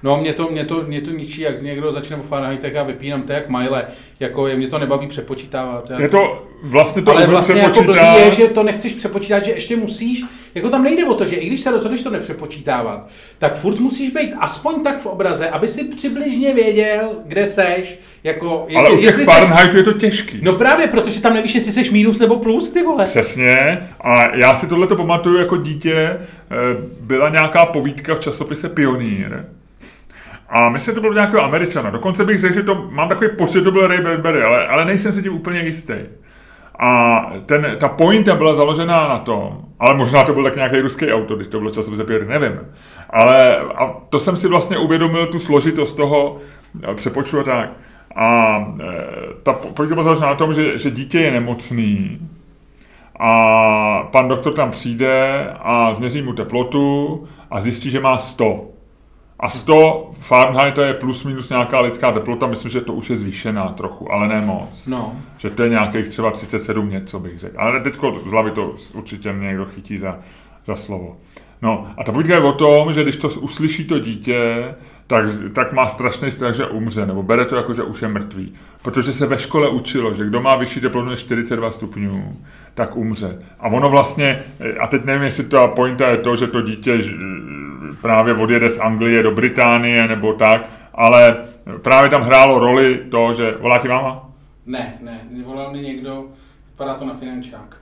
No, 0.05 0.17
mě 0.17 0.33
to, 0.33 0.47
mě 0.51 0.65
to, 0.65 0.81
mě 0.87 1.01
to 1.01 1.11
ničí, 1.11 1.41
jak 1.41 1.61
někdo 1.61 1.91
začne 1.91 2.15
o 2.15 2.21
Fahrenheitech 2.21 2.75
a 2.75 2.83
vypínám 2.83 3.21
to 3.21 3.33
jak 3.33 3.49
Mile. 3.49 3.85
Jako 4.19 4.47
je, 4.47 4.55
mě 4.55 4.67
to 4.67 4.79
nebaví 4.79 5.07
přepočítávat. 5.07 5.91
Je 5.97 6.09
to 6.09 6.47
vlastně 6.63 7.01
to 7.01 7.11
Ale 7.11 7.27
vlastně 7.27 7.61
jako 7.61 7.83
blbý 7.83 7.99
je, 8.17 8.31
že 8.31 8.47
to 8.47 8.63
nechceš 8.63 8.93
přepočítat, 8.93 9.43
že 9.43 9.51
ještě 9.51 9.75
musíš, 9.75 10.23
jako 10.55 10.69
tam 10.69 10.83
nejde 10.83 11.05
o 11.05 11.13
to, 11.13 11.25
že 11.25 11.35
i 11.35 11.47
když 11.47 11.59
se 11.59 11.71
rozhodneš 11.71 12.01
to 12.01 12.09
nepřepočítávat, 12.09 13.07
tak 13.37 13.55
furt 13.55 13.79
musíš 13.79 14.09
být 14.09 14.33
aspoň 14.39 14.83
tak 14.83 14.97
v 14.97 15.05
obraze, 15.05 15.49
aby 15.49 15.67
si 15.67 15.83
přibližně 15.83 16.53
věděl, 16.53 17.09
kde 17.25 17.45
seš. 17.45 17.99
Jako, 18.23 18.65
jestli, 18.67 18.87
Ale 18.87 18.91
u 18.91 18.95
těch 18.95 19.05
jestli 19.05 19.25
Fahrenheitů 19.25 19.71
seš... 19.71 19.77
je 19.77 19.83
to 19.83 19.93
těžký. 19.93 20.39
No 20.41 20.53
právě, 20.53 20.87
protože 20.87 21.21
tam 21.21 21.33
nevíš, 21.33 21.55
jestli 21.55 21.71
jsi 21.71 21.91
minus 21.91 22.19
nebo 22.19 22.37
plus, 22.37 22.69
ty 22.69 22.83
vole. 22.83 23.05
Přesně. 23.05 23.87
A 24.01 24.35
já 24.35 24.55
si 24.55 24.67
tohle 24.67 24.87
to 24.87 24.95
pamatuju 24.95 25.37
jako 25.37 25.57
dítě. 25.57 25.95
Eh, 25.95 26.17
byla 26.99 27.29
nějaká 27.29 27.65
povídka 27.65 28.15
v 28.15 28.19
časopise 28.19 28.69
Pionýr, 28.69 29.45
a 30.55 30.69
myslím, 30.69 30.91
že 30.91 30.95
to 30.95 31.01
bylo 31.01 31.13
nějakého 31.13 31.43
Američana. 31.43 31.89
Dokonce 31.89 32.25
bych 32.25 32.39
řekl, 32.39 32.53
že 32.53 32.63
to, 32.63 32.87
mám 32.91 33.09
takový 33.09 33.29
pocit, 33.37 33.53
že 33.53 33.61
to 33.61 33.71
byl 33.71 33.87
Ray 33.87 34.01
Bradbury, 34.01 34.43
ale, 34.43 34.67
ale 34.67 34.85
nejsem 34.85 35.13
si 35.13 35.23
tím 35.23 35.33
úplně 35.33 35.59
jistý. 35.59 35.93
A 36.79 37.21
ten, 37.45 37.75
ta 37.79 37.87
pointa 37.87 38.35
byla 38.35 38.55
založená 38.55 39.07
na 39.07 39.17
tom, 39.17 39.61
ale 39.79 39.95
možná 39.95 40.23
to 40.23 40.33
byl 40.33 40.43
tak 40.43 40.55
nějaký 40.55 40.79
ruský 40.79 41.11
autor, 41.11 41.37
když 41.37 41.47
to 41.47 41.59
bylo 41.59 41.71
časopise 41.71 42.03
Pierre, 42.03 42.25
nevím. 42.25 42.59
Ale 43.09 43.57
a 43.57 43.95
to 44.09 44.19
jsem 44.19 44.37
si 44.37 44.47
vlastně 44.47 44.77
uvědomil, 44.77 45.27
tu 45.27 45.39
složitost 45.39 45.93
toho 45.93 46.37
eh, 46.83 46.95
přepočtu 46.95 47.39
a 47.39 47.43
tak. 47.43 47.69
A 48.15 48.57
e, 48.79 48.93
ta 49.43 49.53
pointa 49.53 49.95
byla 49.95 50.03
založená 50.03 50.27
na 50.27 50.35
tom, 50.35 50.53
že, 50.53 50.77
že 50.77 50.91
dítě 50.91 51.19
je 51.19 51.31
nemocný 51.31 52.19
a 53.19 54.09
pan 54.11 54.27
doktor 54.27 54.53
tam 54.53 54.71
přijde 54.71 55.47
a 55.59 55.93
změří 55.93 56.21
mu 56.21 56.33
teplotu 56.33 57.27
a 57.51 57.61
zjistí, 57.61 57.89
že 57.89 57.99
má 57.99 58.17
100. 58.17 58.74
A 59.39 59.49
100 59.49 60.11
Fahrenheit 60.19 60.77
je 60.77 60.93
plus 60.93 61.23
minus 61.23 61.49
nějaká 61.49 61.79
lidská 61.79 62.11
teplota, 62.11 62.47
myslím, 62.47 62.71
že 62.71 62.81
to 62.81 62.93
už 62.93 63.09
je 63.09 63.17
zvýšená 63.17 63.67
trochu, 63.67 64.11
ale 64.11 64.27
ne 64.27 64.41
moc. 64.41 64.87
No. 64.87 65.15
Že 65.37 65.49
to 65.49 65.63
je 65.63 65.69
nějakých 65.69 66.09
třeba 66.09 66.31
37 66.31 66.89
něco 66.89 67.19
bych 67.19 67.39
řekl. 67.39 67.55
Ale 67.59 67.79
teď 67.79 67.95
z 68.25 68.31
hlavy 68.31 68.51
to 68.51 68.75
určitě 68.93 69.35
někdo 69.39 69.65
chytí 69.65 69.97
za, 69.97 70.19
za 70.65 70.75
slovo. 70.75 71.17
No 71.61 71.87
a 71.97 72.03
ta 72.03 72.11
povídka 72.11 72.33
je 72.33 72.41
o 72.41 72.53
tom, 72.53 72.93
že 72.93 73.03
když 73.03 73.17
to 73.17 73.27
uslyší 73.27 73.85
to 73.85 73.99
dítě, 73.99 74.65
tak, 75.07 75.25
tak 75.53 75.73
má 75.73 75.89
strašný 75.89 76.31
strach, 76.31 76.55
že 76.55 76.65
umře, 76.65 77.05
nebo 77.05 77.23
bere 77.23 77.45
to 77.45 77.55
jako, 77.55 77.73
že 77.73 77.83
už 77.83 78.01
je 78.01 78.07
mrtvý. 78.07 78.53
Protože 78.81 79.13
se 79.13 79.25
ve 79.25 79.37
škole 79.37 79.69
učilo, 79.69 80.13
že 80.13 80.25
kdo 80.25 80.41
má 80.41 80.55
vyšší 80.55 80.81
teplotu 80.81 81.09
než 81.09 81.19
42 81.19 81.71
stupňů, 81.71 82.37
tak 82.73 82.95
umře. 82.95 83.39
A 83.59 83.67
ono 83.67 83.89
vlastně, 83.89 84.43
a 84.79 84.87
teď 84.87 85.05
nevím, 85.05 85.23
jestli 85.23 85.43
ta 85.43 85.67
pointa 85.67 86.09
je 86.09 86.17
to, 86.17 86.35
že 86.35 86.47
to 86.47 86.61
dítě 86.61 87.01
právě 88.05 88.33
odjede 88.33 88.69
z 88.69 88.79
Anglie 88.79 89.23
do 89.23 89.31
Británie 89.31 90.07
nebo 90.07 90.33
tak, 90.33 90.69
ale 90.93 91.37
právě 91.83 92.09
tam 92.09 92.21
hrálo 92.21 92.59
roli 92.59 93.03
to, 93.11 93.33
že 93.33 93.51
volá 93.51 93.77
ti 93.77 93.87
máma? 93.87 94.29
Ne, 94.65 94.93
ne, 95.01 95.19
volal 95.43 95.71
mi 95.71 95.79
někdo, 95.79 96.25
vypadá 96.71 96.93
to 96.93 97.05
na 97.05 97.13
finančák. 97.13 97.77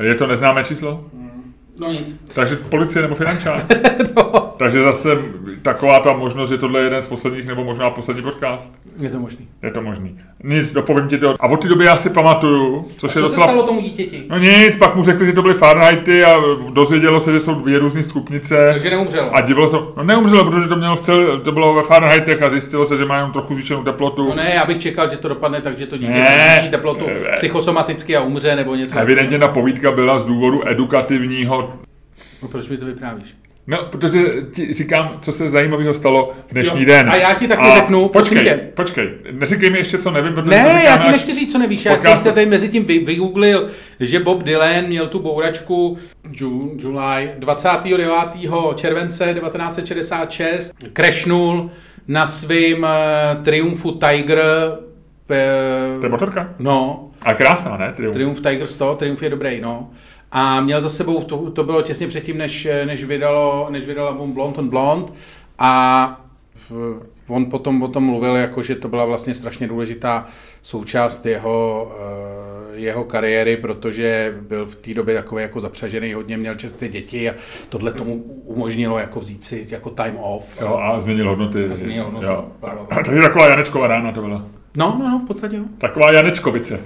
Je 0.00 0.14
to 0.14 0.26
neznámé 0.26 0.64
číslo? 0.64 1.04
Hmm. 1.14 1.51
No 1.82 1.92
nic. 1.92 2.16
Takže 2.34 2.56
policie 2.56 3.02
nebo 3.02 3.14
finančák? 3.14 3.64
no. 4.16 4.52
Takže 4.56 4.82
zase 4.82 5.18
taková 5.62 5.98
ta 5.98 6.12
možnost, 6.12 6.48
že 6.48 6.58
tohle 6.58 6.80
je 6.80 6.84
jeden 6.84 7.02
z 7.02 7.06
posledních 7.06 7.46
nebo 7.46 7.64
možná 7.64 7.90
poslední 7.90 8.22
podcast. 8.22 8.74
Je 9.00 9.10
to 9.10 9.18
možný. 9.18 9.48
Je 9.62 9.70
to 9.70 9.82
možný. 9.82 10.18
Nic, 10.44 10.72
dopovím 10.72 11.08
ti 11.08 11.18
to. 11.18 11.34
A 11.40 11.46
od 11.46 11.62
té 11.62 11.68
doby 11.68 11.84
já 11.84 11.96
si 11.96 12.10
pamatuju, 12.10 12.88
což 12.98 13.10
a 13.10 13.12
co 13.12 13.18
je 13.18 13.22
docela... 13.22 13.46
se 13.46 13.50
stalo 13.50 13.62
tomu 13.66 13.80
dítěti? 13.80 14.24
No 14.28 14.38
nic, 14.38 14.76
pak 14.76 14.96
mu 14.96 15.02
řekli, 15.02 15.26
že 15.26 15.32
to 15.32 15.42
byly 15.42 15.54
Fahrenheity 15.54 16.24
a 16.24 16.40
dozvědělo 16.72 17.20
se, 17.20 17.32
že 17.32 17.40
jsou 17.40 17.54
dvě 17.54 17.78
různé 17.78 18.02
stupnice. 18.02 18.68
Takže 18.72 18.90
neumřelo. 18.90 19.36
A 19.36 19.40
divilo 19.40 19.68
se, 19.68 19.76
no 19.96 20.04
neumřelo, 20.04 20.44
protože 20.50 20.68
to 20.68 20.76
mělo 20.76 20.96
v 20.96 21.00
cel, 21.00 21.40
to 21.40 21.52
bylo 21.52 21.74
ve 21.74 21.82
Fahrenheitech 21.82 22.42
a 22.42 22.50
zjistilo 22.50 22.86
se, 22.86 22.96
že 22.96 23.04
má 23.04 23.16
jenom 23.16 23.32
trochu 23.32 23.54
zvýšenou 23.54 23.82
teplotu. 23.82 24.28
No 24.28 24.34
ne, 24.34 24.52
já 24.54 24.64
bych 24.64 24.78
čekal, 24.78 25.10
že 25.10 25.16
to 25.16 25.28
dopadne 25.28 25.60
tak, 25.60 25.78
že 25.78 25.86
to 25.86 25.96
dítě 25.96 26.12
ne, 26.12 26.54
zvýší 26.54 26.70
teplotu 26.70 27.06
ne, 27.06 27.14
psychosomaticky 27.34 28.16
a 28.16 28.20
umře 28.20 28.56
nebo 28.56 28.74
něco. 28.74 28.98
Evidentně 28.98 29.38
ta 29.38 29.48
povídka 29.48 29.92
byla 29.92 30.18
z 30.18 30.24
důvodu 30.24 30.68
edukativního 30.68 31.71
No 32.42 32.48
proč 32.48 32.68
mi 32.68 32.76
to 32.76 32.86
vyprávíš? 32.86 33.36
No, 33.66 33.78
protože 33.84 34.24
ti 34.54 34.72
říkám, 34.72 35.18
co 35.20 35.32
se 35.32 35.48
zajímavého 35.48 35.94
stalo 35.94 36.34
v 36.46 36.52
dnešní 36.52 36.80
jo. 36.80 36.86
den. 36.86 37.10
A 37.10 37.16
já 37.16 37.34
ti 37.34 37.48
taky 37.48 37.62
a 37.62 37.74
řeknu, 37.74 38.08
počkej, 38.08 38.44
tě. 38.44 38.70
počkej, 38.74 39.10
neříkej 39.30 39.70
mi 39.70 39.78
ještě, 39.78 39.98
co 39.98 40.10
nevím, 40.10 40.32
protože 40.32 40.50
Ne, 40.50 40.82
já 40.84 40.96
ti 40.96 41.08
nechci 41.08 41.34
říct, 41.34 41.52
co 41.52 41.58
nevíš, 41.58 41.84
já 41.84 42.00
jsem 42.00 42.18
se 42.18 42.32
tady 42.32 42.46
mezi 42.46 42.68
tím 42.68 42.84
vy, 42.84 42.98
vygooglil, 42.98 43.68
že 44.00 44.20
Bob 44.20 44.42
Dylan 44.42 44.84
měl 44.86 45.06
tu 45.06 45.18
bouračku 45.18 45.98
June, 46.32 46.70
July 46.78 47.30
29. 47.38 48.08
července 48.74 49.34
1966, 49.34 50.74
krešnul 50.92 51.70
na 52.08 52.26
svým 52.26 52.82
uh, 52.82 53.44
Triumfu 53.44 53.92
Tiger. 53.92 54.42
Uh, 55.30 56.00
to 56.00 56.06
je 56.06 56.10
motorka? 56.10 56.54
No. 56.58 57.08
A 57.22 57.34
krásná, 57.34 57.76
ne? 57.76 57.92
Triumph. 57.92 58.14
Triumph 58.14 58.40
Tiger 58.40 58.66
100, 58.66 58.94
Triumph 58.94 59.22
je 59.22 59.30
dobrý, 59.30 59.60
no 59.60 59.90
a 60.32 60.60
měl 60.60 60.80
za 60.80 60.88
sebou, 60.88 61.22
to, 61.22 61.50
to 61.50 61.64
bylo 61.64 61.82
těsně 61.82 62.06
předtím, 62.08 62.38
než, 62.38 62.68
než, 62.84 63.04
vydalo, 63.04 63.68
než 63.70 63.86
vydal 63.86 64.06
album 64.06 64.32
Blond 64.32 64.58
on 64.58 64.68
Blond 64.68 65.12
a 65.58 66.24
v, 66.54 67.00
on 67.28 67.50
potom 67.50 67.82
o 67.82 67.88
tom 67.88 68.04
mluvil, 68.04 68.36
jako, 68.36 68.62
že 68.62 68.74
to 68.74 68.88
byla 68.88 69.04
vlastně 69.04 69.34
strašně 69.34 69.68
důležitá 69.68 70.26
součást 70.62 71.26
jeho, 71.26 71.92
eh, 72.72 72.76
jeho 72.76 73.04
kariéry, 73.04 73.56
protože 73.56 74.34
byl 74.40 74.66
v 74.66 74.76
té 74.76 74.94
době 74.94 75.14
takový 75.14 75.42
jako 75.42 75.60
zapřažený, 75.60 76.14
hodně 76.14 76.36
měl 76.36 76.54
čerstvé 76.54 76.88
děti 76.88 77.30
a 77.30 77.34
tohle 77.68 77.92
tomu 77.92 78.14
umožnilo 78.44 78.98
jako 78.98 79.20
vzít 79.20 79.44
si 79.44 79.66
jako 79.70 79.90
time 79.90 80.16
off. 80.16 80.60
Jo, 80.60 80.80
a 80.82 81.00
změnil 81.00 81.28
hodnoty. 81.28 81.64
A 81.64 81.76
změnil 81.76 82.04
hodnoty. 82.04 82.26
Jo. 82.26 82.48
To 83.04 83.10
je 83.14 83.22
taková 83.22 83.48
Janečková 83.48 83.86
rána 83.86 84.12
to 84.12 84.22
byla. 84.22 84.44
No, 84.76 84.96
no, 84.98 85.10
no, 85.10 85.18
v 85.18 85.26
podstatě 85.26 85.56
jo. 85.56 85.64
Taková 85.78 86.12
Janečkovice. 86.12 86.80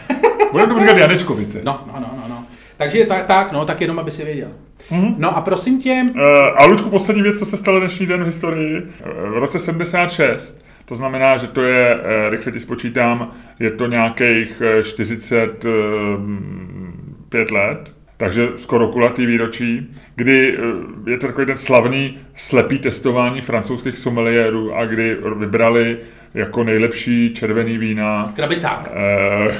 Budeme 0.52 0.74
to 0.74 0.80
říkat 0.80 0.96
Janečkovice. 0.96 1.60
No, 1.64 1.84
no, 1.86 2.00
no, 2.00 2.10
no. 2.16 2.28
no. 2.28 2.46
Takže 2.80 3.04
tak, 3.04 3.26
tak, 3.26 3.52
no, 3.52 3.64
tak 3.64 3.80
jenom, 3.80 3.98
aby 3.98 4.10
si 4.10 4.24
věděl. 4.24 4.48
Mm-hmm. 4.90 5.14
No 5.18 5.36
a 5.36 5.40
prosím 5.40 5.80
tě... 5.80 6.06
Uh, 6.14 6.20
a 6.56 6.66
Luďku, 6.66 6.90
poslední 6.90 7.22
věc, 7.22 7.38
co 7.38 7.46
se 7.46 7.56
stalo 7.56 7.80
dnešní 7.80 8.06
den 8.06 8.22
v 8.22 8.26
historii. 8.26 8.82
V 9.04 9.38
roce 9.38 9.58
76, 9.58 10.64
to 10.84 10.94
znamená, 10.94 11.36
že 11.36 11.46
to 11.46 11.62
je, 11.62 11.94
uh, 11.94 12.00
rychle 12.30 12.52
ti 12.52 12.60
spočítám, 12.60 13.30
je 13.58 13.70
to 13.70 13.86
nějakých 13.86 14.62
45 14.82 17.50
let, 17.50 17.92
takže 18.16 18.48
skoro 18.56 18.88
kulatý 18.88 19.26
výročí, 19.26 19.90
kdy 20.16 20.58
je 21.06 21.18
to 21.18 21.26
takový 21.26 21.46
ten 21.46 21.56
slavný 21.56 22.18
slepý 22.34 22.78
testování 22.78 23.40
francouzských 23.40 23.98
someliérů 23.98 24.76
a 24.76 24.84
kdy 24.84 25.16
vybrali 25.36 25.98
jako 26.34 26.64
nejlepší 26.64 27.34
červený 27.34 27.78
vína. 27.78 28.32
Krabicák. 28.36 28.92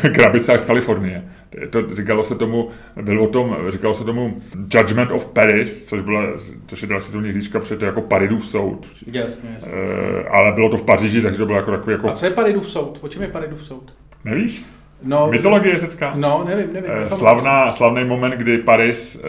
Eh, 0.05 0.09
krabicák 0.15 0.61
z 0.61 0.65
Kalifornie. 0.65 1.25
To, 1.71 1.95
říkalo 1.95 2.25
se 2.25 2.35
tomu, 2.35 2.69
bylo 3.03 3.25
o 3.25 3.27
tom, 3.29 3.57
říkalo 3.69 3.95
se 3.95 4.05
tomu 4.05 4.41
Judgment 4.75 5.11
of 5.11 5.27
Paris, 5.27 5.85
což, 5.85 6.03
byla, 6.03 6.23
což 6.67 6.83
je 6.83 6.89
další 6.89 7.07
světovní 7.07 7.33
říčka, 7.33 7.59
protože 7.61 7.77
to 7.77 7.85
je 7.85 7.87
jako 7.87 8.01
Paridův 8.01 8.47
soud. 8.47 8.87
Jasně, 9.13 9.21
jasně, 9.51 9.51
jasně. 9.81 9.99
Eh, 10.25 10.29
ale 10.29 10.53
bylo 10.53 10.69
to 10.69 10.77
v 10.77 10.83
Paříži, 10.83 11.23
takže 11.23 11.39
to 11.39 11.47
bylo 11.47 11.59
jako 11.59 11.71
takový 11.71 11.93
jako... 11.93 12.09
A 12.09 12.13
co 12.13 12.27
je 12.27 12.31
Paridův 12.31 12.69
soud? 12.71 12.99
O 13.03 13.09
čem 13.09 13.23
je 13.23 13.29
Paridův 13.29 13.65
soud? 13.65 13.95
Nevíš? 14.25 14.65
No, 15.03 15.29
Mytologie 15.31 15.79
řecká. 15.79 16.13
No, 16.17 16.45
nevím, 16.49 16.73
nevím. 16.73 16.91
Eh, 16.95 17.09
slavná, 17.11 17.73
slavný 17.73 18.05
moment, 18.05 18.35
kdy 18.35 18.59
Paris... 18.59 19.21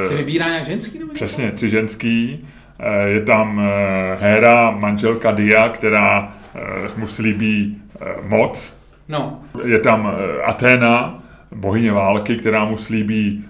Eh, 0.00 0.04
Se 0.04 0.14
vybírá 0.14 0.46
nějak 0.48 0.66
ženský? 0.66 0.98
Nebo 0.98 1.12
přesně, 1.12 1.50
tři 1.52 1.70
ženský. 1.70 2.46
Eh, 2.80 3.08
je 3.08 3.20
tam 3.20 3.60
eh, 3.60 4.16
Hera, 4.20 4.70
manželka 4.70 5.30
Dia, 5.30 5.68
která 5.68 6.32
Eh, 6.58 6.88
mu 7.00 7.06
slíbí 7.06 7.82
eh, 8.00 8.04
moc. 8.22 8.76
No. 9.08 9.40
Je 9.64 9.78
tam 9.78 10.12
eh, 10.18 10.42
Aténa, 10.42 11.22
bohyně 11.54 11.92
války, 11.92 12.36
která 12.36 12.64
mu 12.64 12.76
slíbí, 12.76 13.44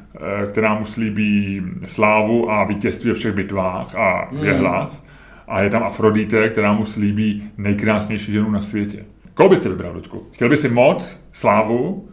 která 0.49 0.75
mu 0.75 0.85
slíbí 0.85 1.63
slávu 1.87 2.51
a 2.51 2.65
vítězství 2.65 3.11
ve 3.11 3.15
všech 3.15 3.35
bitvách 3.35 3.95
a 3.95 4.29
je 4.43 4.53
mm. 4.53 4.59
hlas. 4.59 5.05
A 5.49 5.61
je 5.61 5.71
tam 5.71 5.83
Afrodite, 5.83 6.49
která 6.49 6.73
mu 6.73 6.85
slíbí 6.85 7.51
nejkrásnější 7.59 8.33
ženu 8.33 8.51
na 8.51 8.63
světě. 8.63 9.05
Koho 9.35 9.49
byste 9.49 9.69
vybral, 9.69 9.93
Ludku? 9.95 10.23
Chtěl 10.33 10.49
by 10.49 10.57
si 10.57 10.69
moc, 10.69 11.21
slávu, 11.33 12.09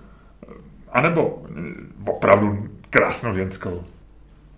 anebo 0.92 1.44
opravdu 2.08 2.68
krásnou 2.90 3.36
ženskou? 3.36 3.84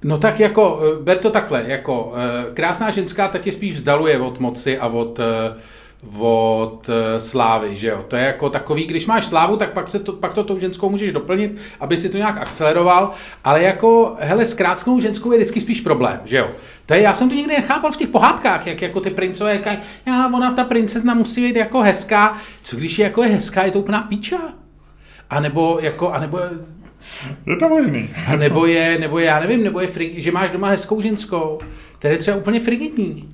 No 0.04 0.18
tak 0.18 0.40
jako, 0.40 0.82
ber 1.04 1.18
to 1.18 1.30
takhle, 1.30 1.64
jako 1.68 2.14
krásná 2.54 2.90
ženská 2.90 3.28
ta 3.28 3.38
tě 3.38 3.52
spíš 3.52 3.76
vzdaluje 3.76 4.20
od 4.20 4.40
moci 4.40 4.78
a 4.78 4.88
od 4.88 5.20
od 6.20 6.90
eh, 6.90 7.20
slávy, 7.20 7.76
že 7.76 7.88
jo. 7.88 8.06
To 8.08 8.16
je 8.16 8.24
jako 8.24 8.50
takový, 8.50 8.86
když 8.86 9.06
máš 9.06 9.26
slávu, 9.26 9.58
tak 9.58 9.74
pak, 9.74 9.90
se 9.90 10.00
to, 10.00 10.14
pak 10.14 10.34
to 10.34 10.44
tou 10.44 10.60
ženskou 10.60 10.90
můžeš 10.90 11.12
doplnit, 11.12 11.58
aby 11.80 11.98
si 11.98 12.10
to 12.10 12.18
nějak 12.18 12.38
akceleroval, 12.38 13.12
ale 13.44 13.64
jako, 13.64 14.16
hele, 14.20 14.46
s 14.46 14.54
krásnou 14.54 15.00
ženskou 15.00 15.32
je 15.32 15.38
vždycky 15.38 15.62
spíš 15.62 15.82
problém, 15.82 16.20
že 16.26 16.38
jo. 16.38 16.50
To 16.86 16.94
je, 16.94 17.02
já 17.02 17.14
jsem 17.14 17.30
to 17.30 17.36
nikdy 17.36 17.54
nechápal 17.54 17.92
v 17.92 17.98
těch 17.98 18.10
pohádkách, 18.10 18.68
jak 18.68 18.82
jako 18.82 19.00
ty 19.00 19.10
princové, 19.10 19.54
jak, 19.54 19.80
já, 20.06 20.28
ona, 20.28 20.54
ta 20.54 20.64
princezna 20.64 21.14
musí 21.14 21.42
být 21.42 21.56
jako 21.56 21.82
hezká, 21.82 22.38
co 22.64 22.76
když 22.76 23.00
je 23.00 23.04
jako 23.04 23.24
je 23.24 23.30
hezká, 23.30 23.64
je 23.64 23.72
to 23.72 23.80
úplná 23.80 24.02
píča? 24.02 24.38
A 25.30 25.40
nebo 25.40 25.78
jako, 25.82 26.12
a 26.12 26.20
nebo 26.20 26.40
Je 27.48 27.56
to 27.56 27.70
možný. 27.70 28.10
A 28.28 28.36
nebo 28.36 28.66
je, 28.66 29.00
nebo 29.00 29.20
je, 29.20 29.26
já 29.26 29.40
nevím, 29.40 29.64
nebo 29.64 29.80
je 29.80 29.88
frig, 29.88 30.18
že 30.18 30.32
máš 30.32 30.50
doma 30.50 30.70
hezkou 30.70 31.02
ženskou, 31.02 31.58
která 32.00 32.12
je 32.12 32.18
třeba 32.18 32.38
úplně 32.38 32.60
frigidní. 32.60 33.30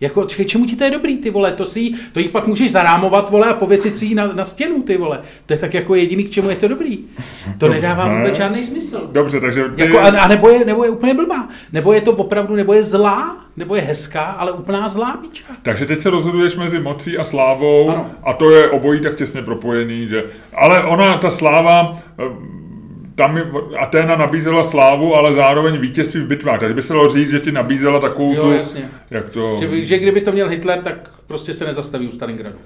Jako, 0.00 0.24
čekaj, 0.24 0.46
čemu 0.46 0.66
ti 0.66 0.76
to 0.76 0.84
je 0.84 0.90
dobrý, 0.90 1.18
ty 1.18 1.30
vole, 1.30 1.52
to 1.52 1.66
si, 1.66 1.90
to 2.12 2.20
jí 2.20 2.28
pak 2.28 2.46
můžeš 2.46 2.70
zarámovat, 2.70 3.30
vole, 3.30 3.46
a 3.48 3.54
pověsit 3.54 3.96
si 3.96 4.06
ji 4.06 4.14
na, 4.14 4.32
na 4.32 4.44
stěnu, 4.44 4.82
ty 4.82 4.96
vole. 4.96 5.20
To 5.46 5.52
je 5.52 5.58
tak 5.58 5.74
jako 5.74 5.94
jediný, 5.94 6.24
k 6.24 6.30
čemu 6.30 6.50
je 6.50 6.56
to 6.56 6.68
dobrý. 6.68 6.96
To 6.96 7.66
Dobře, 7.66 7.74
nedává 7.74 8.08
ne. 8.08 8.18
vůbec 8.18 8.36
žádný 8.36 8.64
smysl. 8.64 9.08
Dobře, 9.12 9.40
takže 9.40 9.64
ty, 9.76 9.82
Jako, 9.82 9.98
a, 9.98 10.02
a 10.08 10.28
nebo, 10.28 10.48
je, 10.48 10.64
nebo 10.64 10.84
je 10.84 10.90
úplně 10.90 11.14
blbá. 11.14 11.48
Nebo 11.72 11.92
je 11.92 12.00
to 12.00 12.12
opravdu, 12.12 12.56
nebo 12.56 12.72
je 12.72 12.84
zlá, 12.84 13.36
nebo 13.56 13.74
je 13.76 13.82
hezká, 13.82 14.22
ale 14.22 14.52
úplná 14.52 14.88
zlá 14.88 15.16
píča. 15.16 15.44
takže 15.62 15.86
teď 15.86 15.98
se 15.98 16.10
rozhoduješ 16.10 16.56
mezi 16.56 16.78
mocí 16.80 17.18
a 17.18 17.24
slávou 17.24 17.90
Ano. 17.90 18.10
a 18.22 18.32
to 18.32 18.50
je 18.50 18.70
obojí 18.70 19.00
tak 19.00 19.14
těsně 19.14 19.42
propojený, 19.42 20.08
že... 20.08 20.24
Ale 20.54 20.84
ona, 20.84 21.16
ta 21.18 21.30
sláva, 21.30 21.96
tam 23.18 23.38
Aténa 23.78 24.16
nabízela 24.16 24.62
slávu, 24.64 25.14
ale 25.14 25.34
zároveň 25.34 25.78
vítězství 25.78 26.20
v 26.20 26.26
bitvách. 26.26 26.60
Takže 26.60 26.74
by 26.74 26.82
se 26.82 26.92
dalo 26.92 27.08
říct, 27.08 27.30
že 27.30 27.40
ti 27.40 27.52
nabízela 27.52 28.00
takovou 28.00 28.34
Jo, 28.34 28.42
tu... 28.42 28.52
jasně. 28.52 28.88
Jak 29.10 29.28
to... 29.30 29.56
Že, 29.60 29.82
že 29.82 29.98
kdyby 29.98 30.20
to 30.20 30.32
měl 30.32 30.48
Hitler, 30.48 30.80
tak 30.80 31.10
prostě 31.26 31.52
se 31.52 31.64
nezastaví 31.64 32.08
u 32.08 32.10
Stalingradu. 32.10 32.58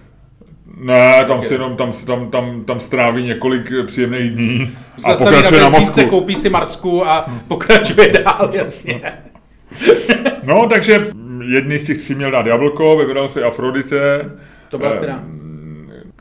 Ne, 0.76 1.24
tam 1.28 1.42
si 1.42 1.54
jenom, 1.54 1.76
tam, 1.76 1.92
tam, 2.06 2.30
tam, 2.30 2.64
tam 2.64 2.80
stráví 2.80 3.24
několik 3.24 3.72
příjemných 3.86 4.30
dní 4.30 4.70
a 4.96 5.00
Zastaví 5.00 5.30
na 5.30 5.36
pokračuje 5.36 5.60
na 5.62 5.70
benzínce, 5.70 6.00
Moskvu. 6.00 6.18
koupí 6.18 6.36
si 6.36 6.50
Marsku 6.50 7.06
a 7.06 7.26
pokračuje 7.48 8.08
dál, 8.08 8.50
jasně. 8.54 9.00
No, 10.42 10.66
takže 10.68 11.06
jedný 11.48 11.78
z 11.78 11.86
těch 11.86 11.96
tří 11.98 12.14
měl 12.14 12.30
dát 12.30 12.46
jablko, 12.46 12.96
vybral 12.96 13.28
si 13.28 13.42
Afrodite. 13.42 14.30
To 14.68 14.78
byla 14.78 14.90
Eh, 14.92 14.96
která? 14.96 15.24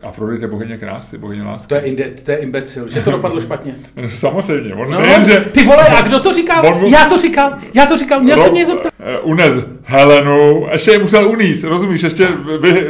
Afrodite 0.03 0.47
bohyně 0.47 0.77
krásy, 0.77 1.17
bohyně 1.17 1.43
lásky. 1.43 1.67
To 1.67 1.75
je, 1.75 1.81
inde, 1.81 2.11
to 2.23 2.31
je 2.31 2.37
imbecil, 2.37 2.87
že 2.87 3.01
to 3.01 3.11
dopadlo 3.11 3.41
špatně. 3.41 3.75
Samozřejmě, 4.09 4.73
on 4.75 4.91
No, 4.91 5.01
nejen, 5.01 5.25
že 5.25 5.39
ty 5.51 5.63
vole, 5.63 5.87
a 5.87 6.01
kdo 6.01 6.19
to 6.19 6.33
říkal? 6.33 6.65
On 6.75 6.85
Já 6.85 7.05
to 7.05 7.17
říkal, 7.17 7.53
já 7.73 7.85
to 7.85 7.97
říkal, 7.97 8.21
měl 8.21 8.37
Ro- 8.37 8.41
jsem 8.41 8.51
mě 8.51 8.65
zeptat. 8.65 8.93
eh, 8.99 9.19
Unez 9.19 9.53
Helenu, 9.83 10.67
ještě 10.71 10.91
je 10.91 10.99
musel 10.99 11.29
uníst, 11.29 11.63
rozumíš, 11.63 12.01
ještě 12.03 12.27
vy, 12.61 12.87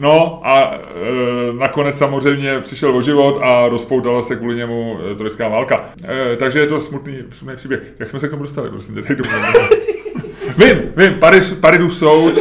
No 0.00 0.40
a 0.44 0.74
e, 0.74 1.52
nakonec 1.58 1.98
samozřejmě 1.98 2.60
přišel 2.60 2.96
o 2.96 3.02
život 3.02 3.38
a 3.42 3.68
rozpoutala 3.68 4.22
se 4.22 4.36
kvůli 4.36 4.56
němu 4.56 4.98
e, 5.12 5.14
trojská 5.14 5.48
válka. 5.48 5.84
E, 6.32 6.36
takže 6.36 6.58
je 6.60 6.66
to 6.66 6.80
smutný, 6.80 7.16
smutný 7.32 7.56
příběh. 7.56 7.80
Jak 7.98 8.10
jsme 8.10 8.20
se 8.20 8.28
k 8.28 8.30
tomu 8.30 8.42
dostali, 8.42 8.70
prosím 8.70 8.94
tě, 8.94 9.02
teď. 9.02 9.18
Vím, 10.58 10.78
vím, 10.96 11.14
Paris, 11.14 11.52
Paridův 11.52 11.94
soud, 11.94 12.34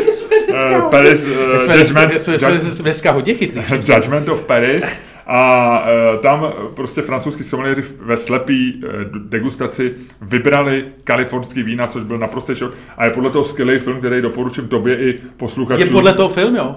e, 0.54 0.82
Paris, 0.92 1.28
My 1.54 1.60
jsme 1.60 1.76
dneska, 1.76 2.02
judgment, 2.02 2.20
jsme, 2.20 2.38
jsme, 2.38 2.60
jsme 2.60 2.84
dneska 2.84 3.12
hodně 3.12 3.34
chytrý. 3.34 3.62
Judgment 3.94 4.30
of 4.30 4.42
Paris 4.42 5.00
a 5.28 5.84
e, 6.16 6.18
tam 6.18 6.54
prostě 6.76 7.02
francouzský 7.02 7.44
someliéři 7.44 7.84
ve 8.00 8.18
slepý 8.18 8.70
e, 8.70 8.88
degustaci 9.20 9.94
vybrali 10.22 10.86
kalifornský 11.04 11.64
vína, 11.64 11.88
což 11.88 12.04
byl 12.04 12.18
naprostý 12.18 12.56
šok 12.56 12.74
a 12.98 13.06
je 13.06 13.12
podle 13.12 13.30
toho 13.30 13.46
skvělý 13.46 13.80
film, 13.80 14.00
který 14.00 14.22
doporučím 14.22 14.68
tobě 14.68 14.98
i 14.98 15.20
posluchačům. 15.38 15.88
Je 15.88 15.92
podle 15.92 16.14
toho 16.14 16.30
film, 16.30 16.56
jo? 16.56 16.76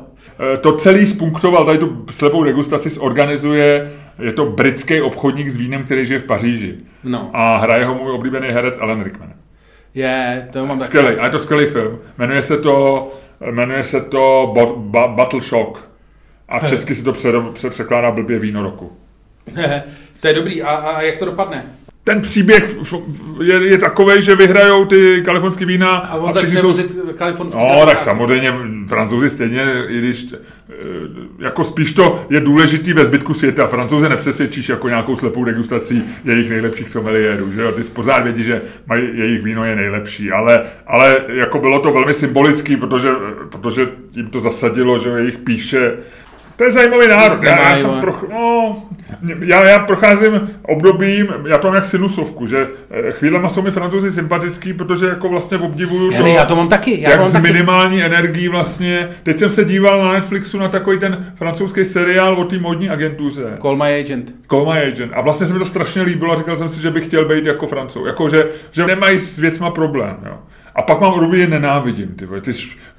E, 0.55 0.57
to 0.57 0.73
celý 0.73 1.07
spunktoval, 1.07 1.65
tady 1.65 1.79
tu 1.79 2.07
slepou 2.11 2.45
degustaci 2.45 2.91
zorganizuje, 2.91 3.93
je 4.19 4.33
to 4.33 4.47
britský 4.47 5.01
obchodník 5.01 5.49
s 5.49 5.57
vínem, 5.57 5.85
který 5.85 6.07
žije 6.07 6.19
v 6.19 6.25
Paříži. 6.25 6.75
No. 7.05 7.31
A 7.33 7.57
hraje 7.57 7.85
ho 7.85 7.95
můj 7.95 8.13
oblíbený 8.13 8.49
herec 8.49 8.79
Alan 8.81 9.03
Rickman. 9.05 9.33
Je, 9.95 10.49
to 10.53 10.67
mám 10.67 10.79
taky. 10.79 10.87
Skvělý, 10.89 11.17
a 11.17 11.25
je 11.25 11.31
to 11.31 11.39
skvělý 11.39 11.67
film. 11.67 11.99
Jmenuje 12.19 12.43
se 12.43 12.57
to, 12.57 13.09
jmenuje 13.41 13.85
se 13.85 14.01
to 14.01 14.51
Bo, 14.55 14.77
ba, 14.77 15.09
Battle 15.09 15.41
Shock. 15.41 15.91
A 16.49 16.59
v 16.59 16.69
česky 16.69 16.95
se 16.95 17.05
to 17.05 17.13
pře, 17.13 17.33
pře, 17.53 17.71
překládá 17.71 18.11
blbě 18.11 18.39
víno 18.39 18.63
roku. 18.63 18.93
to 20.21 20.29
je 20.29 20.35
dobrý. 20.35 20.63
A, 20.63 20.71
a 20.71 21.03
jak 21.03 21.19
to 21.19 21.25
dopadne? 21.25 21.65
Ten 22.11 22.21
příběh 22.21 22.77
je, 23.43 23.55
je 23.55 23.79
takový, 23.79 24.23
že 24.23 24.37
vyhrajou 24.37 24.85
ty 24.85 25.23
kalifornský 25.25 25.65
vína 25.65 25.97
A 25.97 26.15
on 26.15 26.33
všichni 26.33 26.49
začne 26.49 26.67
vozit 26.67 26.97
kalifornský 27.15 27.61
No, 27.61 27.87
tak 27.87 28.01
samozřejmě 28.01 28.53
francouzi 28.87 29.31
stejně, 29.31 29.85
i 29.89 29.99
když 29.99 30.27
eh, 30.33 30.75
jako 31.39 31.65
spíš 31.65 31.93
to 31.93 32.27
je 32.31 32.41
důležitý 32.41 32.93
ve 32.93 33.05
zbytku 33.05 33.35
světa. 33.35 33.67
Francouze 33.67 34.09
nepřesvědčíš 34.09 34.69
jako 34.69 34.89
nějakou 34.89 35.17
slepou 35.17 35.45
degustací 35.45 36.05
jejich 36.25 36.51
nejlepších 36.51 36.89
someliérů, 36.89 37.53
že 37.53 37.63
jo? 37.63 37.73
Ty 37.73 37.83
pořád 37.83 38.25
vědí, 38.25 38.45
že 38.45 38.63
mají, 38.87 39.09
jejich 39.13 39.43
víno 39.43 39.65
je 39.65 39.77
nejlepší, 39.77 40.31
ale, 40.31 40.63
ale 40.87 41.19
jako 41.29 41.59
bylo 41.59 41.79
to 41.79 41.93
velmi 41.93 42.15
symbolický, 42.15 42.77
protože, 42.77 43.09
protože 43.49 43.89
jim 44.13 44.27
to 44.27 44.41
zasadilo, 44.41 44.99
že 44.99 45.11
jejich 45.11 45.39
píše 45.39 45.93
to 46.61 46.65
je 46.65 46.73
zajímavý 46.73 47.09
národ. 47.09 47.43
Já, 47.43 47.71
já, 47.71 47.77
jsem 47.77 48.01
proch, 48.01 48.25
no, 48.33 48.83
já, 49.41 49.69
já 49.69 49.79
procházím 49.79 50.51
obdobím, 50.63 51.29
já 51.47 51.59
to 51.59 51.67
mám 51.69 51.75
jak 51.75 51.87
sinusovku, 51.87 52.47
že 52.47 52.67
eh, 52.91 53.13
chvílema 53.13 53.49
jsou 53.49 53.63
mi 53.63 53.71
francouzi 53.71 54.11
sympatický, 54.11 54.73
protože 54.73 55.07
jako 55.07 55.29
vlastně 55.29 55.59
obdivuju 55.59 56.11
Hele, 56.11 56.31
já 56.31 56.45
to 56.45 56.57
mám 56.57 56.69
taky. 56.69 57.01
Já 57.01 57.11
jak 57.11 57.19
to 57.19 57.23
mám 57.23 57.31
z 57.31 57.33
taky. 57.33 57.53
minimální 57.53 58.03
energií 58.03 58.49
vlastně. 58.49 59.09
Teď 59.23 59.39
jsem 59.39 59.51
se 59.51 59.65
díval 59.65 60.05
na 60.05 60.13
Netflixu 60.13 60.59
na 60.59 60.69
takový 60.69 60.99
ten 60.99 61.33
francouzský 61.35 61.85
seriál 61.85 62.41
o 62.41 62.45
té 62.45 62.59
modní 62.59 62.91
agentuře. 62.91 63.59
Call 63.63 63.77
my 63.77 64.01
agent. 64.01 64.35
Call 64.51 64.73
My 64.73 64.79
Agent. 64.81 65.13
A 65.15 65.21
vlastně 65.21 65.47
se 65.47 65.53
mi 65.53 65.59
to 65.59 65.65
strašně 65.65 66.03
líbilo 66.03 66.33
a 66.33 66.37
říkal 66.37 66.57
jsem 66.57 66.69
si, 66.69 66.81
že 66.81 66.91
bych 66.91 67.05
chtěl 67.05 67.25
být 67.25 67.47
jako 67.47 67.67
francouz. 67.67 68.07
Jako, 68.07 68.29
že, 68.29 68.47
že 68.73 68.87
nemají 68.87 69.19
s 69.19 69.39
věcma 69.39 69.71
problém. 69.71 70.17
Jo. 70.27 70.39
A 70.75 70.83
pak 70.83 71.01
mám 71.01 71.13
období, 71.13 71.39
je 71.39 71.47
nenávidím. 71.47 72.09
Ty, 72.09 72.27
ty 72.41 72.53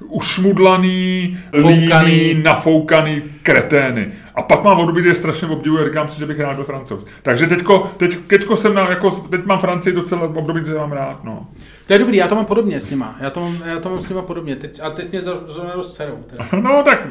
ušmudlaný, 0.08 1.38
Foukaný. 1.60 2.10
líný, 2.10 2.42
nafoukaný 2.42 3.22
kretény. 3.42 4.08
A 4.34 4.42
pak 4.42 4.64
mám 4.64 4.78
období, 4.78 5.00
kdy 5.00 5.08
je 5.10 5.14
strašně 5.14 5.48
obdivuji 5.48 5.82
a 5.82 5.86
říkám 5.86 6.08
si, 6.08 6.18
že 6.18 6.26
bych 6.26 6.40
rád 6.40 6.54
byl 6.54 6.64
francouz. 6.64 7.06
Takže 7.22 7.46
teďko, 7.46 7.92
teď, 7.96 8.18
teďko 8.26 8.56
jsem 8.56 8.74
na, 8.74 8.90
jako, 8.90 9.10
teď 9.10 9.44
mám 9.44 9.58
Francii 9.58 9.94
docela 9.94 10.22
období, 10.22 10.60
kdy 10.60 10.74
mám 10.74 10.92
rád. 10.92 11.24
No. 11.24 11.46
To 11.86 11.92
je 11.92 11.98
dobrý, 11.98 12.16
já 12.16 12.28
to 12.28 12.34
mám 12.34 12.44
podobně 12.44 12.80
s 12.80 12.90
nima. 12.90 13.16
Já 13.20 13.30
to 13.30 13.40
mám, 13.40 13.58
já 13.66 13.78
to 13.80 13.88
mám 13.88 14.00
s 14.00 14.08
nima 14.08 14.22
podobně. 14.22 14.56
Teď, 14.56 14.80
a 14.82 14.90
teď 14.90 15.10
mě 15.12 15.20
zrovna 15.20 15.74
rozserou. 15.74 16.18
Teda. 16.26 16.44
No 16.62 16.82
tak 16.84 17.06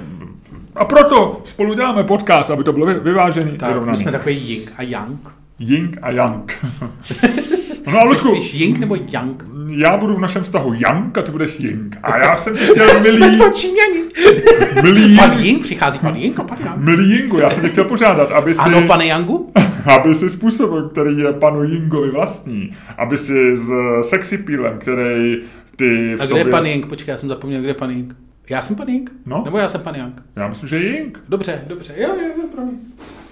a 0.76 0.86
proto 0.86 1.42
spolu 1.46 1.74
děláme 1.74 2.04
podcast, 2.04 2.52
aby 2.52 2.64
to 2.64 2.74
bylo 2.74 2.86
vy- 2.86 3.00
vyvážený. 3.00 3.58
Tak, 3.58 3.86
my 3.86 3.98
jsme 3.98 4.12
takový 4.12 4.36
Ying 4.50 4.74
a 4.78 4.82
Yang. 4.84 5.20
Ying 5.60 5.98
a 6.02 6.12
Yang. 6.12 6.54
no 7.92 8.00
a 8.00 8.10
Jsi 8.10 8.20
spíš 8.20 8.54
Ying 8.54 8.80
nebo 8.80 8.96
Yang? 8.96 9.44
já 9.76 9.98
budu 9.98 10.16
v 10.16 10.20
našem 10.20 10.44
vztahu 10.44 10.74
Yang 10.74 11.18
a 11.18 11.22
ty 11.22 11.32
budeš 11.32 11.60
Ying. 11.60 11.98
A 12.04 12.18
já 12.18 12.38
jsem 12.38 12.54
tě 12.58 12.66
chtěl, 12.66 12.90
Jsme 13.04 13.20
milý, 13.20 13.38
dva 13.38 13.50
Číňani. 13.52 14.00
milý, 14.84 15.18
Pan 15.18 15.34
Ying, 15.40 15.64
přichází 15.64 16.00
pan 16.00 16.16
Ying 16.16 16.40
a 16.40 16.44
pan 16.44 16.58
Yang. 16.66 16.78
milý 16.78 17.16
Yingu, 17.16 17.38
já 17.40 17.50
jsem 17.50 17.64
tě 17.64 17.70
chtěl 17.70 17.84
požádat, 17.84 18.32
aby 18.32 18.54
si, 18.54 18.60
Ano, 18.60 18.82
pane 18.88 19.06
Yangu? 19.06 19.52
aby 19.86 20.16
si 20.16 20.30
způsobil, 20.30 20.90
který 20.90 21.18
je 21.18 21.34
panu 21.34 21.64
Yingovi 21.64 22.12
vlastní, 22.12 22.72
aby 22.98 23.18
si 23.18 23.58
s 23.58 23.70
sexy 24.10 24.38
pílem, 24.38 24.78
který 24.80 25.36
ty 25.76 26.10
v 26.10 26.14
A 26.14 26.16
kde 26.16 26.28
sobě... 26.28 26.42
je 26.44 26.46
pan 26.46 26.66
Ying? 26.66 26.86
Počkej, 26.86 27.12
já 27.12 27.18
jsem 27.18 27.30
zapomněl, 27.30 27.60
kde 27.60 27.70
je 27.70 27.74
pan 27.74 27.90
Ying. 27.90 28.16
Já 28.50 28.62
jsem 28.62 28.76
pan 28.76 28.88
Ying? 28.88 29.12
No. 29.26 29.42
Nebo 29.46 29.58
já 29.58 29.68
jsem 29.68 29.82
pan 29.82 29.96
Yang? 29.96 30.22
Já 30.36 30.48
myslím, 30.48 30.70
že 30.70 30.78
Ying. 30.78 31.20
Dobře, 31.30 31.64
dobře. 31.68 31.94
Jo, 31.98 32.10
jo, 32.22 32.28
jo, 32.38 32.44
promiň. 32.56 32.76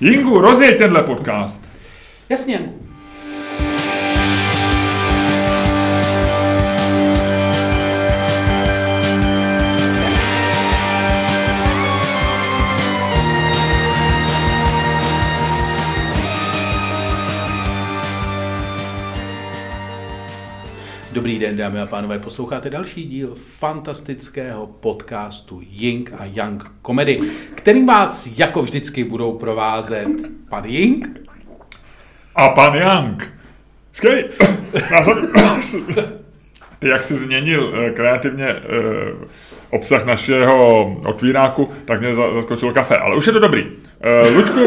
Yingu, 0.02 0.42
rozjeď 0.42 0.78
tenhle 0.78 1.04
podcast. 1.04 1.70
Jasně, 2.30 2.54
Yangu. 2.54 2.89
Dobrý 21.14 21.40
den, 21.40 21.58
dámy 21.58 21.82
a 21.82 21.86
pánové, 21.86 22.20
posloucháte 22.20 22.70
další 22.70 23.04
díl 23.04 23.36
fantastického 23.36 24.68
podcastu 24.68 25.62
Ying 25.70 26.14
a 26.18 26.26
Yang 26.26 26.64
Comedy, 26.86 27.20
kterým 27.56 27.86
vás 27.86 28.30
jako 28.38 28.62
vždycky 28.62 29.04
budou 29.04 29.38
provázet 29.38 30.08
pan 30.50 30.66
Ying 30.66 31.20
A 32.36 32.50
pan 32.50 32.76
Yang. 32.76 33.24
Skvělý. 33.94 34.24
Ty, 36.80 36.88
jak 36.88 37.04
jsi 37.04 37.16
změnil 37.16 37.74
eh, 37.76 37.90
kreativně 37.90 38.48
eh, 38.48 38.62
obsah 39.70 40.06
našeho 40.06 40.84
otvíráku, 41.06 41.70
tak 41.86 42.00
mě 42.00 42.16
za- 42.16 42.34
zaskočilo 42.34 42.74
kafe. 42.74 42.98
Ale 42.98 43.16
už 43.16 43.28
je 43.28 43.34
to 43.34 43.40
dobrý. 43.40 43.66
Eh, 44.02 44.30
Luďku, 44.30 44.60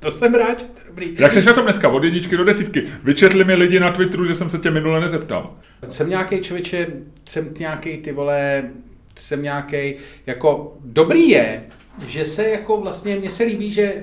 To 0.00 0.10
jsem 0.10 0.34
rád, 0.34 0.60
že 0.60 0.64
to 0.66 0.80
je 0.80 0.84
dobrý. 0.88 1.14
jak 1.18 1.32
jsi 1.32 1.42
na 1.44 1.52
tom 1.52 1.64
dneska? 1.64 1.88
Od 1.88 2.04
jedničky 2.04 2.36
do 2.36 2.44
desítky. 2.44 2.82
Vyčetli 3.04 3.44
mi 3.44 3.54
lidi 3.54 3.80
na 3.80 3.90
Twitteru, 3.90 4.24
že 4.24 4.34
jsem 4.34 4.50
se 4.50 4.58
tě 4.58 4.70
minule 4.70 5.00
nezeptal. 5.00 5.54
Jsem 5.88 6.10
nějaký 6.10 6.40
člověče, 6.40 6.86
jsem 7.24 7.48
nějaký 7.58 7.96
ty 7.96 8.12
vole, 8.12 8.64
jsem 9.18 9.42
nějaký, 9.42 9.94
jako 10.26 10.74
dobrý 10.84 11.28
je, 11.28 11.62
že 12.08 12.24
se 12.24 12.48
jako 12.48 12.80
vlastně, 12.80 13.16
mně 13.16 13.30
se 13.30 13.44
líbí, 13.44 13.72
že 13.72 13.94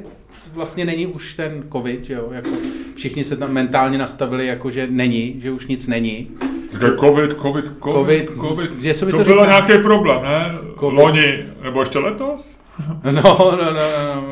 vlastně 0.54 0.86
není 0.86 1.08
už 1.08 1.34
ten 1.34 1.64
covid, 1.72 2.06
že 2.06 2.14
jo, 2.14 2.30
jako 2.32 2.50
všichni 2.96 3.24
se 3.24 3.38
tam 3.38 3.52
mentálně 3.54 3.98
nastavili, 3.98 4.48
jako 4.48 4.70
že 4.70 4.88
není, 4.90 5.36
že 5.42 5.52
už 5.52 5.68
nic 5.68 5.88
není. 5.88 6.32
Že 6.82 6.88
covid, 7.00 7.32
covid, 7.42 7.66
covid, 7.66 7.66
Covid, 7.82 8.30
covid. 8.42 8.82
že 8.82 8.94
se 8.94 9.06
mi 9.06 9.12
to, 9.12 9.18
to 9.18 9.24
byl 9.24 9.34
říká. 9.46 9.46
nějaký 9.46 9.84
problém, 9.84 10.22
ne? 10.24 10.46
Covid. 10.80 11.00
Loni, 11.00 11.46
nebo 11.64 11.80
ještě 11.80 12.00
letos? 12.00 12.58
No, 13.04 13.12
no, 13.12 13.56
no, 13.56 13.72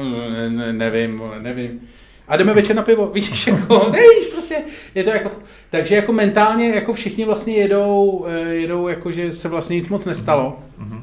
no, 0.03 0.29
ne, 0.29 0.49
ne, 0.49 0.73
nevím, 0.73 1.17
vole, 1.17 1.39
nevím. 1.41 1.79
a 2.27 2.37
jdeme 2.37 2.53
večer 2.53 2.75
na 2.75 2.81
pivo, 2.81 3.07
víš, 3.13 3.47
jako, 3.47 3.89
nevíš, 3.91 4.27
prostě, 4.31 4.55
je 4.95 5.03
to 5.03 5.09
jako, 5.09 5.31
takže 5.69 5.95
jako 5.95 6.13
mentálně, 6.13 6.69
jako 6.69 6.93
všichni 6.93 7.25
vlastně 7.25 7.55
jedou, 7.55 8.25
eh, 8.29 8.53
jedou 8.53 8.87
jako, 8.87 9.11
že 9.11 9.33
se 9.33 9.49
vlastně 9.49 9.75
nic 9.75 9.89
moc 9.89 10.05
nestalo. 10.05 10.59
Mm-hmm. 10.79 11.01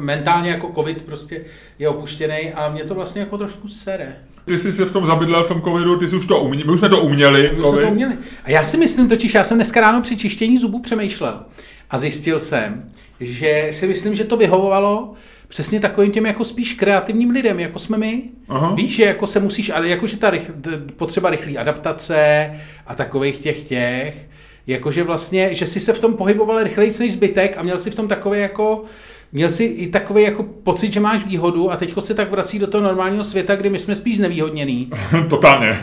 Mentálně 0.00 0.50
jako 0.50 0.72
covid 0.74 1.02
prostě 1.02 1.44
je 1.78 1.88
opuštěný 1.88 2.52
a 2.54 2.70
mě 2.70 2.84
to 2.84 2.94
vlastně 2.94 3.20
jako 3.20 3.38
trošku 3.38 3.68
sere. 3.68 4.16
Ty 4.44 4.58
jsi 4.58 4.72
se 4.72 4.84
v 4.84 4.92
tom 4.92 5.06
zabydlel 5.06 5.44
v 5.44 5.48
tom 5.48 5.62
covidu, 5.62 5.98
ty 5.98 6.08
jsi 6.08 6.16
už 6.16 6.26
to 6.26 6.40
uměli, 6.40 6.64
my 6.64 6.72
už 6.72 6.78
jsme 6.78 6.88
to 6.88 7.00
uměli. 7.00 7.42
My 7.56 7.64
jsme 7.64 7.80
to 7.80 7.88
uměli. 7.88 8.14
A 8.44 8.50
já 8.50 8.64
si 8.64 8.76
myslím 8.76 9.08
totiž, 9.08 9.34
já 9.34 9.44
jsem 9.44 9.58
dneska 9.58 9.80
ráno 9.80 10.00
při 10.00 10.16
čištění 10.16 10.58
zubů 10.58 10.80
přemýšlel 10.80 11.40
a 11.90 11.98
zjistil 11.98 12.38
jsem, 12.38 12.90
že 13.20 13.68
si 13.70 13.86
myslím, 13.86 14.14
že 14.14 14.24
to 14.24 14.36
vyhovovalo 14.36 15.12
přesně 15.48 15.80
takovým 15.80 16.12
těm 16.12 16.26
jako 16.26 16.44
spíš 16.44 16.74
kreativním 16.74 17.30
lidem, 17.30 17.60
jako 17.60 17.78
jsme 17.78 17.98
my. 17.98 18.22
Aha. 18.48 18.74
Víš, 18.74 18.96
že 18.96 19.04
jako 19.04 19.26
se 19.26 19.40
musíš, 19.40 19.70
ale 19.70 19.88
jakože 19.88 20.16
ta 20.16 20.30
rych, 20.30 20.50
potřeba 20.96 21.30
rychlé 21.30 21.56
adaptace 21.56 22.50
a 22.86 22.94
takových 22.94 23.38
těch 23.38 23.62
těch, 23.62 24.28
jakože 24.66 25.02
vlastně, 25.02 25.54
že 25.54 25.66
si 25.66 25.80
se 25.80 25.92
v 25.92 25.98
tom 25.98 26.14
pohyboval 26.14 26.62
rychleji 26.62 26.92
než 27.00 27.12
zbytek 27.12 27.56
a 27.58 27.62
měl 27.62 27.78
si 27.78 27.90
v 27.90 27.94
tom 27.94 28.08
takový 28.08 28.40
jako 28.40 28.84
Měl 29.32 29.48
jsi 29.48 29.64
i 29.64 29.86
takový 29.86 30.22
jako 30.22 30.42
pocit, 30.42 30.92
že 30.92 31.00
máš 31.00 31.26
výhodu 31.26 31.72
a 31.72 31.76
teď 31.76 31.94
se 31.98 32.14
tak 32.14 32.30
vrací 32.30 32.58
do 32.58 32.66
toho 32.66 32.84
normálního 32.84 33.24
světa, 33.24 33.56
kdy 33.56 33.70
my 33.70 33.78
jsme 33.78 33.94
spíš 33.94 34.16
znevýhodněný. 34.16 34.90
Totálně. 35.30 35.78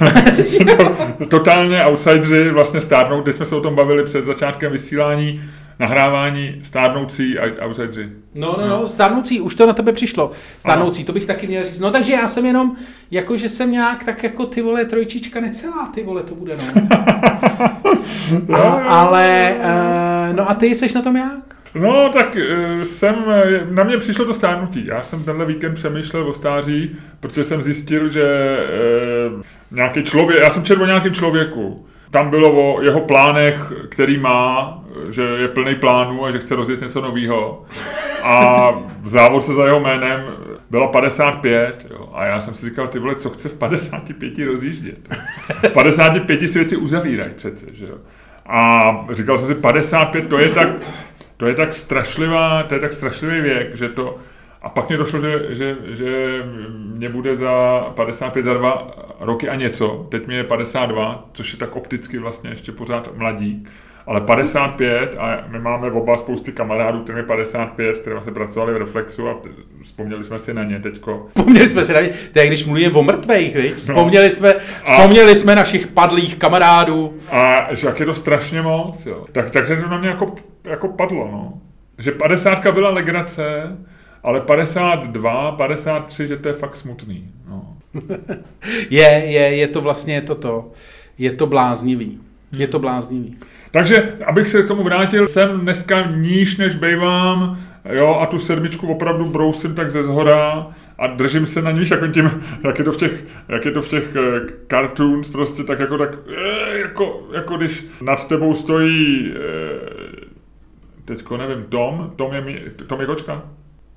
Totálně 1.29 1.85
outsideri 1.85 2.51
vlastně 2.51 2.81
stárnou. 2.81 3.21
Teď 3.21 3.35
jsme 3.35 3.45
se 3.45 3.55
o 3.55 3.61
tom 3.61 3.75
bavili 3.75 4.03
před 4.03 4.25
začátkem 4.25 4.71
vysílání 4.71 5.41
nahrávání 5.79 6.61
stárnoucí 6.63 7.35
outsideri. 7.65 8.09
No, 8.35 8.55
no, 8.59 8.67
no, 8.67 8.87
stárnoucí, 8.87 9.41
už 9.41 9.55
to 9.55 9.67
na 9.67 9.73
tebe 9.73 9.93
přišlo. 9.93 10.31
Stárnoucí, 10.59 11.03
to 11.03 11.13
bych 11.13 11.25
taky 11.25 11.47
měl 11.47 11.63
říct. 11.63 11.79
No 11.79 11.91
takže 11.91 12.13
já 12.13 12.27
jsem 12.27 12.45
jenom, 12.45 12.75
jako 13.11 13.37
že 13.37 13.49
jsem 13.49 13.71
nějak 13.71 14.03
tak 14.03 14.23
jako 14.23 14.45
ty 14.45 14.61
vole 14.61 14.85
trojčička 14.85 15.39
necelá, 15.39 15.89
ty 15.93 16.03
vole 16.03 16.23
to 16.23 16.35
bude, 16.35 16.57
no. 16.57 16.97
a, 18.57 18.59
ale, 18.99 19.55
uh, 19.57 20.35
no 20.35 20.49
a 20.49 20.53
ty 20.53 20.67
jsi 20.67 20.95
na 20.95 21.01
tom 21.01 21.15
jak? 21.15 21.57
No, 21.79 22.09
tak 22.13 22.37
eh, 22.37 22.85
jsem, 22.85 23.15
eh, 23.29 23.67
na 23.71 23.83
mě 23.83 23.97
přišlo 23.97 24.25
to 24.25 24.33
stárnutí. 24.33 24.85
Já 24.85 25.03
jsem 25.03 25.23
tenhle 25.23 25.45
víkend 25.45 25.73
přemýšlel 25.73 26.27
o 26.27 26.33
stáří, 26.33 26.95
protože 27.19 27.43
jsem 27.43 27.61
zjistil, 27.61 28.09
že 28.09 28.23
e, 28.23 28.57
nějaký 29.71 30.03
člověk, 30.03 30.43
já 30.43 30.49
jsem 30.49 30.63
četl 30.63 30.83
o 30.83 30.85
nějakém 30.85 31.13
člověku, 31.13 31.85
tam 32.11 32.29
bylo 32.29 32.75
o 32.75 32.81
jeho 32.81 33.01
plánech, 33.01 33.71
který 33.89 34.17
má, 34.17 34.79
že 35.09 35.21
je 35.21 35.47
plný 35.47 35.75
plánů 35.75 36.25
a 36.25 36.31
že 36.31 36.39
chce 36.39 36.55
rozjet 36.55 36.81
něco 36.81 37.01
nového. 37.01 37.65
A 38.23 38.71
v 39.01 39.07
závorce 39.07 39.53
za 39.53 39.65
jeho 39.65 39.79
jménem 39.79 40.25
bylo 40.69 40.87
55. 40.87 41.87
Jo. 41.91 42.09
A 42.13 42.25
já 42.25 42.39
jsem 42.39 42.53
si 42.53 42.69
říkal, 42.69 42.87
ty 42.87 42.99
vole, 42.99 43.15
co 43.15 43.29
chce 43.29 43.49
v 43.49 43.57
55 43.57 44.45
rozjíždět? 44.45 45.15
V 45.63 45.69
55 45.69 46.39
si 46.39 46.59
věci 46.59 46.77
uzavírají 46.77 47.31
přece, 47.35 47.65
že 47.71 47.85
jo. 47.85 47.97
A 48.45 48.81
říkal 49.11 49.37
jsem 49.37 49.47
si, 49.47 49.55
55 49.55 50.29
to 50.29 50.37
je 50.37 50.49
tak, 50.49 50.69
to 51.37 51.45
je 51.45 51.53
tak 51.53 51.73
strašlivá, 51.73 52.63
to 52.63 52.73
je 52.73 52.79
tak 52.79 52.93
strašlivý 52.93 53.41
věk, 53.41 53.75
že 53.75 53.89
to, 53.89 54.17
a 54.61 54.69
pak 54.69 54.89
mě 54.89 54.97
došlo, 54.97 55.19
že, 55.19 55.45
že, 55.49 55.77
že 55.87 56.41
mě 56.75 57.09
bude 57.09 57.35
za 57.35 57.81
55 57.95 58.43
za 58.43 58.53
dva 58.53 58.91
roky 59.19 59.49
a 59.49 59.55
něco. 59.55 60.07
Teď 60.09 60.27
mi 60.27 60.35
je 60.35 60.43
52, 60.43 61.29
což 61.33 61.53
je 61.53 61.59
tak 61.59 61.75
opticky 61.75 62.17
vlastně 62.17 62.49
ještě 62.49 62.71
pořád 62.71 63.17
mladí. 63.17 63.67
Ale 64.05 64.21
55 64.21 65.15
a 65.17 65.43
my 65.47 65.59
máme 65.59 65.91
oba 65.91 66.17
spousty 66.17 66.51
kamarádů, 66.51 66.99
kterým 67.03 67.17
je 67.17 67.23
55, 67.23 67.97
kterými 67.97 68.21
se 68.23 68.31
pracovali 68.31 68.73
v 68.73 68.77
Reflexu 68.77 69.29
a 69.29 69.35
vzpomněli 69.81 70.23
jsme 70.23 70.39
si 70.39 70.53
na 70.53 70.63
ně 70.63 70.79
teďko. 70.79 71.25
Vzpomněli 71.27 71.69
jsme 71.69 71.83
si 71.83 71.93
na 71.93 72.01
ně, 72.01 72.09
to 72.33 72.39
je 72.39 72.47
když 72.47 72.65
mluvíme 72.65 72.93
o 72.93 73.03
mrtvejch, 73.03 73.55
viď? 73.55 73.71
No. 73.71 73.77
Vzpomněli, 73.77 74.29
jsme, 74.29 74.53
vzpomněli 74.83 75.31
a, 75.31 75.35
jsme 75.35 75.55
našich 75.55 75.87
padlých 75.87 76.35
kamarádů. 76.35 77.17
A 77.31 77.67
že 77.75 77.87
jak 77.87 77.99
je 77.99 78.05
to 78.05 78.13
strašně 78.13 78.61
moc, 78.61 79.05
jo. 79.05 79.25
Tak, 79.31 79.49
takže 79.49 79.75
to 79.75 79.89
na 79.89 79.97
mě 79.97 80.09
jako, 80.09 80.35
jako 80.63 80.87
padlo, 80.87 81.29
no. 81.31 81.53
Že 81.97 82.11
50 82.11 82.67
byla 82.73 82.89
legrace, 82.89 83.77
ale 84.23 84.41
52, 84.41 85.51
53, 85.51 86.27
že 86.27 86.37
to 86.37 86.47
je 86.47 86.53
fakt 86.53 86.75
smutný. 86.75 87.31
No. 87.49 87.77
je, 88.89 89.07
je, 89.07 89.55
je 89.55 89.67
to 89.67 89.81
vlastně 89.81 90.21
toto. 90.21 90.71
Je 91.17 91.31
to 91.31 91.45
bláznivý. 91.45 92.19
Je 92.51 92.67
to 92.67 92.79
bláznivý. 92.79 93.37
Takže, 93.71 94.17
abych 94.25 94.49
se 94.49 94.63
k 94.63 94.67
tomu 94.67 94.83
vrátil, 94.83 95.27
jsem 95.27 95.59
dneska 95.59 96.11
níž 96.11 96.57
než 96.57 96.75
bejvám, 96.75 97.59
jo, 97.93 98.17
a 98.21 98.25
tu 98.25 98.39
sedmičku 98.39 98.87
opravdu 98.87 99.25
brousím 99.25 99.75
tak 99.75 99.91
ze 99.91 100.03
zhora 100.03 100.67
a 100.97 101.07
držím 101.07 101.45
se 101.45 101.61
na 101.61 101.71
níž, 101.71 101.91
jako 101.91 102.07
tím, 102.07 102.43
jak 102.63 102.79
je 102.79 102.85
to 102.85 102.91
v 102.91 102.97
těch, 102.97 103.23
jak 103.49 103.65
je 103.65 103.71
to 103.71 103.81
v 103.81 103.87
těch 103.87 104.15
uh, 104.15 104.49
cartoons, 104.69 105.29
prostě 105.29 105.63
tak 105.63 105.79
jako 105.79 105.97
tak, 105.97 106.09
uh, 106.27 106.75
jako, 106.75 107.27
jako 107.33 107.57
když 107.57 107.85
nad 108.01 108.27
tebou 108.27 108.53
stojí, 108.53 109.31
uh, 109.31 109.35
teďko 111.05 111.37
nevím, 111.37 111.63
Tom, 111.63 112.13
Tom 112.15 112.33
je, 112.33 112.71
Tom 112.87 113.01
je 113.01 113.07
kočka? 113.07 113.43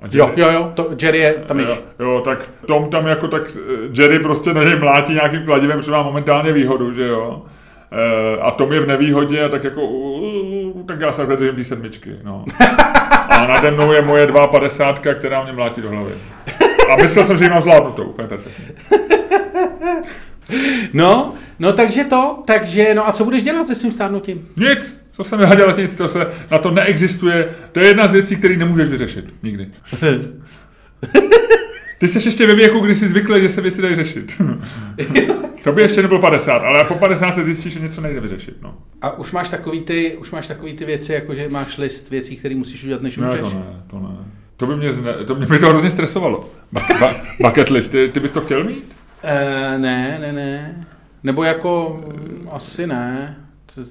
A 0.03 0.07
Jerry, 0.07 0.19
jo, 0.19 0.31
jo, 0.37 0.51
jo, 0.53 0.73
to, 0.75 0.91
Jerry 1.03 1.19
je 1.19 1.35
tam 1.47 1.61
jo, 1.61 1.77
jo, 1.99 2.23
tak 2.25 2.51
Tom 2.67 2.91
tam 2.91 3.07
jako 3.07 3.29
tak, 3.29 3.43
Jerry 3.93 4.19
prostě 4.19 4.53
na 4.53 4.65
něj 4.65 4.79
mlátí 4.79 5.13
nějakým 5.13 5.45
kladivem, 5.45 5.79
protože 5.79 5.93
má 5.93 6.03
momentálně 6.03 6.53
výhodu, 6.53 6.93
že 6.93 7.07
jo. 7.07 7.43
E, 7.93 8.41
a 8.41 8.51
Tom 8.51 8.73
je 8.73 8.81
v 8.81 8.87
nevýhodě 8.87 9.45
a 9.45 9.49
tak 9.49 9.65
jako, 9.65 9.83
uh, 9.83 10.87
tak 10.87 11.01
já 11.01 11.13
se 11.13 11.27
takhle 11.27 11.37
držím 11.37 11.65
sedmičky, 11.65 12.11
no. 12.23 12.45
A 13.31 13.47
nade 13.47 13.71
mnou 13.71 13.93
je 13.93 14.03
moje 14.03 14.27
2,50, 14.27 15.15
která 15.15 15.45
mě 15.45 15.53
mlátí 15.53 15.81
do 15.81 15.91
hlavy. 15.91 16.13
A 16.91 16.97
myslel 16.97 17.25
jsem, 17.25 17.39
že 17.39 17.45
ji 17.45 17.51
mám 17.51 17.63
zvládnutou, 17.63 18.05
úplně 18.05 18.29
perfektně. 18.29 18.65
No, 20.93 21.35
no 21.59 21.73
takže 21.73 22.05
to, 22.05 22.43
takže, 22.47 22.95
no 22.95 23.09
a 23.09 23.13
co 23.13 23.25
budeš 23.25 23.43
dělat 23.43 23.67
se 23.67 23.75
svým 23.75 23.93
stárnutím? 23.93 24.49
Nic, 24.57 25.01
to 25.21 25.25
se 25.25 25.37
nedá 25.37 25.55
dělat 25.55 25.77
nic, 25.77 25.97
to 25.97 26.09
se, 26.09 26.27
na 26.51 26.59
to 26.59 26.71
neexistuje, 26.71 27.49
to 27.73 27.81
je 27.81 27.87
jedna 27.87 28.09
z 28.09 28.13
věcí, 28.13 28.37
které 28.37 28.57
nemůžeš 28.57 28.89
vyřešit, 28.89 29.35
nikdy. 29.43 29.69
Ty 31.99 32.09
jsi 32.09 32.29
ještě 32.29 32.47
ve 32.47 32.55
věku, 32.55 32.79
kdy 32.79 32.95
jsi 32.95 33.09
zvyklý, 33.09 33.43
že 33.43 33.51
se 33.51 33.61
věci 33.61 33.83
dají 33.83 33.97
řešit. 33.97 34.43
to 35.65 35.73
by 35.73 35.83
ještě 35.83 36.03
nebylo 36.03 36.21
50, 36.21 36.53
ale 36.53 36.85
po 36.85 36.95
50 36.95 37.35
se 37.35 37.45
zjistíš, 37.45 37.73
že 37.73 37.81
něco 37.81 38.01
nejde 38.01 38.21
vyřešit. 38.21 38.57
No. 38.63 38.75
A 39.03 39.19
už 39.19 39.33
máš 39.33 39.49
takový 39.49 39.81
ty, 39.81 40.17
už 40.17 40.31
máš 40.31 40.47
takový 40.47 40.77
ty 40.77 40.85
věci, 40.85 41.13
jako 41.13 41.35
že 41.35 41.49
máš 41.49 41.79
list 41.79 42.11
věcí, 42.11 42.37
které 42.37 42.55
musíš 42.55 42.85
udělat, 42.85 43.03
než 43.03 43.19
umřeš? 43.19 43.43
Ne, 43.43 43.51
to 43.51 43.59
ne, 43.59 43.83
to 43.91 44.01
ne. 44.01 44.17
To 44.57 44.67
by 44.67 44.77
mě, 44.77 44.93
zne, 44.93 45.13
to 45.13 45.35
mě 45.35 45.47
by 45.47 45.59
to 45.59 45.69
hrozně 45.69 45.91
stresovalo. 45.91 46.51
Ba, 46.73 46.83
ba, 47.01 47.15
bucket 47.41 47.71
list, 47.71 47.89
ty, 47.89 48.09
ty 48.09 48.21
bys 48.21 48.33
to 48.33 48.41
chtěl 48.41 48.65
mít? 48.65 48.97
Uh, 49.25 49.31
ne, 49.81 50.19
ne, 50.21 50.33
ne. 50.33 50.87
Nebo 51.23 51.45
jako, 51.45 52.01
asi 52.51 52.87
ne 52.87 53.37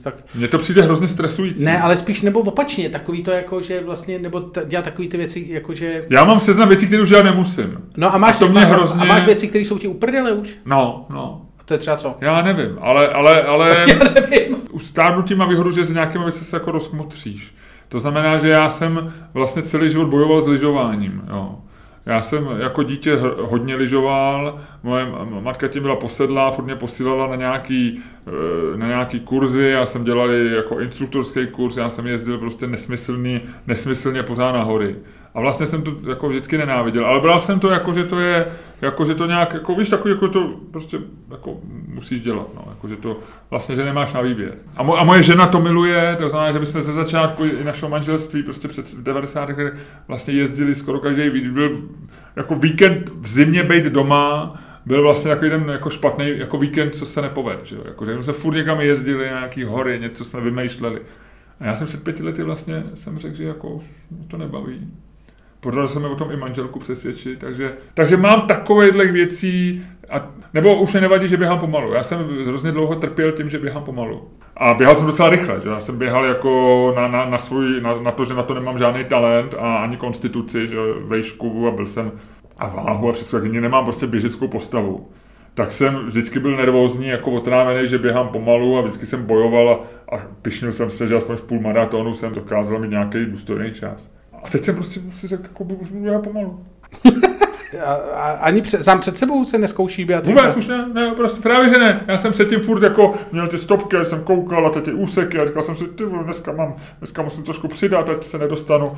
tak... 0.03 0.15
Mně 0.35 0.47
to 0.47 0.57
přijde 0.57 0.81
hrozně 0.81 1.07
stresující. 1.07 1.65
Ne, 1.65 1.81
ale 1.81 1.95
spíš 1.95 2.21
nebo 2.21 2.39
opačně, 2.39 2.89
takový 2.89 3.23
to 3.23 3.31
jako, 3.31 3.61
že 3.61 3.83
vlastně, 3.83 4.19
nebo 4.19 4.39
t- 4.39 4.65
dělat 4.65 4.85
takový 4.85 5.07
ty 5.07 5.17
věci, 5.17 5.45
jako 5.49 5.73
že... 5.73 6.05
Já 6.09 6.23
mám 6.23 6.39
seznam 6.39 6.67
věcí, 6.69 6.87
které 6.87 7.01
už 7.01 7.09
dělat 7.09 7.23
nemusím. 7.23 7.77
No 7.97 8.13
a 8.13 8.17
máš, 8.17 8.35
a 8.35 8.39
to 8.39 8.49
mě 8.49 8.61
hrozně... 8.61 9.01
a 9.01 9.05
máš 9.05 9.25
věci, 9.25 9.47
které 9.47 9.65
jsou 9.65 9.77
ti 9.77 9.87
uprdele 9.87 10.31
už? 10.31 10.59
No, 10.65 11.05
no. 11.09 11.45
A 11.59 11.63
to 11.63 11.73
je 11.73 11.77
třeba 11.77 11.97
co? 11.97 12.17
Já 12.21 12.41
nevím, 12.41 12.77
ale, 12.81 13.07
ale, 13.07 13.43
ale... 13.43 13.69
já 13.87 14.09
nevím. 14.21 14.57
Už 14.71 14.83
stárnutí 14.85 15.35
má 15.35 15.45
výhodu, 15.45 15.71
že 15.71 15.83
s 15.83 15.93
nějakými 15.93 16.23
věci 16.23 16.43
se 16.43 16.55
jako 16.55 16.71
rozkmotříš. 16.71 17.53
To 17.89 17.99
znamená, 17.99 18.37
že 18.37 18.49
já 18.49 18.69
jsem 18.69 19.13
vlastně 19.33 19.61
celý 19.61 19.89
život 19.89 20.07
bojoval 20.07 20.41
s 20.41 20.47
lyžováním, 20.47 21.21
jo. 21.29 21.59
Já 22.09 22.21
jsem 22.21 22.47
jako 22.59 22.83
dítě 22.83 23.15
hodně 23.39 23.75
lyžoval, 23.75 24.61
moje 24.83 25.05
matka 25.41 25.67
tím 25.67 25.83
byla 25.83 25.95
posedlá, 25.95 26.51
furt 26.51 26.65
mě 26.65 26.75
posílala 26.75 27.27
na 27.27 27.35
nějaký, 27.35 28.01
eh, 28.27 28.77
na 28.77 28.87
nějaký 28.87 29.19
kurzy, 29.19 29.69
já 29.69 29.85
jsem 29.85 30.03
dělal 30.03 30.31
jako 30.31 30.79
instruktorský 30.79 31.47
kurz, 31.47 31.77
já 31.77 31.89
jsem 31.89 32.07
jezdil 32.07 32.37
prostě 32.37 32.67
nesmyslný, 32.67 33.41
nesmyslně 33.67 34.23
pořád 34.23 34.51
na 34.51 34.63
hory. 34.63 34.95
A 35.33 35.41
vlastně 35.41 35.67
jsem 35.67 35.81
to 35.81 36.09
jako 36.09 36.29
vždycky 36.29 36.57
nenáviděl, 36.57 37.05
ale 37.05 37.21
bral 37.21 37.39
jsem 37.39 37.59
to 37.59 37.69
jako, 37.69 37.93
že 37.93 38.03
to 38.03 38.19
je, 38.19 38.45
jako, 38.81 39.05
že 39.05 39.15
to 39.15 39.25
nějak, 39.25 39.53
jako 39.53 39.75
víš, 39.75 39.89
takový, 39.89 40.13
jako 40.13 40.27
to 40.27 40.53
prostě 40.71 40.97
jako 41.31 41.57
musíš 41.87 42.21
dělat, 42.21 42.47
no, 42.55 42.65
jako, 42.69 42.87
že 42.87 42.95
to 42.95 43.19
vlastně, 43.49 43.75
že 43.75 43.85
nemáš 43.85 44.13
na 44.13 44.21
výběr. 44.21 44.53
A, 44.77 44.83
mo, 44.83 44.99
a 44.99 45.03
moje 45.03 45.23
žena 45.23 45.47
to 45.47 45.59
miluje, 45.59 46.15
to 46.19 46.29
znamená, 46.29 46.51
že 46.51 46.65
jsme 46.65 46.81
ze 46.81 46.93
začátku 46.93 47.45
i 47.45 47.63
našeho 47.63 47.89
manželství 47.89 48.43
prostě 48.43 48.67
před 48.67 48.95
90. 48.95 49.49
vlastně 50.07 50.33
jezdili 50.33 50.75
skoro 50.75 50.99
každý 50.99 51.29
byl 51.29 51.81
jako 52.35 52.55
víkend 52.55 53.11
v 53.21 53.27
zimě 53.27 53.63
být 53.63 53.85
doma, 53.85 54.55
byl 54.85 55.01
vlastně 55.01 55.29
takový 55.29 55.49
ten 55.49 55.69
jako 55.69 55.89
špatný 55.89 56.37
jako 56.37 56.57
víkend, 56.57 56.95
co 56.95 57.05
se 57.05 57.21
nepoved, 57.21 57.65
že? 57.65 57.77
Jako, 57.85 58.05
že 58.05 58.23
jsme 58.23 58.33
furt 58.33 58.55
někam 58.55 58.81
jezdili, 58.81 59.25
nějaký 59.25 59.63
hory, 59.63 59.99
něco 59.99 60.25
jsme 60.25 60.41
vymýšleli. 60.41 61.01
A 61.59 61.65
já 61.65 61.75
jsem 61.75 61.87
před 61.87 62.03
pěti 62.03 62.23
lety 62.23 62.43
vlastně 62.43 62.83
jsem 62.93 63.19
řekl, 63.19 63.35
že 63.35 63.43
jako 63.43 63.69
už 63.69 63.83
to 64.27 64.37
nebaví. 64.37 64.87
Podařilo 65.59 65.87
se 65.87 65.99
mi 65.99 66.05
o 66.05 66.15
tom 66.15 66.31
i 66.31 66.37
manželku 66.37 66.79
přesvědčit, 66.79 67.39
takže, 67.39 67.73
takže 67.93 68.17
mám 68.17 68.41
takovýchhle 68.41 69.05
věcí, 69.05 69.83
a, 70.09 70.27
nebo 70.53 70.81
už 70.81 70.91
mě 70.91 71.01
nevadí, 71.01 71.27
že 71.27 71.37
běhám 71.37 71.59
pomalu. 71.59 71.93
Já 71.93 72.03
jsem 72.03 72.19
hrozně 72.45 72.71
dlouho 72.71 72.95
trpěl 72.95 73.31
tím, 73.31 73.49
že 73.49 73.59
běhám 73.59 73.83
pomalu. 73.83 74.29
A 74.57 74.73
běhal 74.73 74.95
jsem 74.95 75.07
docela 75.07 75.29
rychle, 75.29 75.61
že 75.63 75.69
já 75.69 75.79
jsem 75.79 75.97
běhal 75.97 76.25
jako 76.25 76.93
na, 76.95 77.07
na, 77.07 77.25
na, 77.25 77.37
svůj, 77.37 77.81
na, 77.81 78.01
na 78.01 78.11
to, 78.11 78.25
že 78.25 78.33
na 78.33 78.43
to 78.43 78.53
nemám 78.53 78.77
žádný 78.77 79.03
talent 79.03 79.55
a 79.59 79.77
ani 79.77 79.97
konstituci, 79.97 80.67
že 80.67 80.77
vejšku 81.05 81.67
a 81.67 81.71
byl 81.71 81.87
jsem 81.87 82.11
a 82.57 82.67
váhu 82.67 83.09
a 83.09 83.13
všechno, 83.13 83.39
jak 83.39 83.53
nemám 83.53 83.83
prostě 83.83 84.07
běžeckou 84.07 84.47
postavu 84.47 85.07
tak 85.59 85.71
jsem 85.71 86.05
vždycky 86.05 86.39
byl 86.39 86.57
nervózní, 86.57 87.07
jako 87.07 87.31
otrávený, 87.31 87.87
že 87.87 87.97
běhám 87.97 88.27
pomalu 88.27 88.77
a 88.77 88.81
vždycky 88.81 89.05
jsem 89.05 89.25
bojoval 89.25 89.69
a, 89.69 90.15
a 90.15 90.21
pišnil 90.41 90.71
jsem 90.71 90.89
se, 90.89 91.07
že 91.07 91.15
aspoň 91.15 91.35
v 91.35 91.43
půl 91.43 91.59
maratonu 91.59 92.13
jsem 92.13 92.33
dokázal 92.33 92.79
mít 92.79 92.89
nějaký 92.89 93.25
důstojný 93.25 93.73
čas. 93.73 94.11
A 94.43 94.49
teď 94.49 94.63
jsem 94.63 94.75
prostě 94.75 94.99
si 95.11 95.27
řekl, 95.27 95.43
jako 95.43 95.63
už 95.63 95.91
budu 95.91 96.19
pomalu. 96.19 96.63
A, 97.85 97.93
a, 97.93 98.31
ani 98.31 98.61
před, 98.61 98.83
sám 98.83 98.99
před 98.99 99.17
sebou 99.17 99.45
se 99.45 99.57
neskouší 99.57 100.05
běhat? 100.05 100.25
Vůbec 100.27 100.55
už 100.55 100.67
ne, 100.67 100.89
ne, 100.93 101.11
prostě 101.15 101.41
právě 101.41 101.69
že 101.69 101.77
ne. 101.77 102.03
Já 102.07 102.17
jsem 102.17 102.31
předtím 102.31 102.59
furt 102.59 102.83
jako 102.83 103.13
měl 103.31 103.47
ty 103.47 103.57
stopky, 103.57 103.97
a 103.97 104.03
jsem 104.03 104.23
koukal 104.23 104.67
a 104.67 104.69
teď 104.69 104.83
ty 104.83 104.93
úseky 104.93 105.39
a 105.39 105.45
říkal 105.45 105.63
jsem 105.63 105.75
si, 105.75 105.87
ty 105.87 106.03
vole, 106.05 106.23
dneska 106.23 106.51
mám, 106.51 106.75
dneska 106.99 107.21
musím 107.21 107.43
trošku 107.43 107.67
přidat, 107.67 108.09
ať 108.09 108.23
se 108.23 108.37
nedostanu 108.37 108.85
uh, 108.85 108.97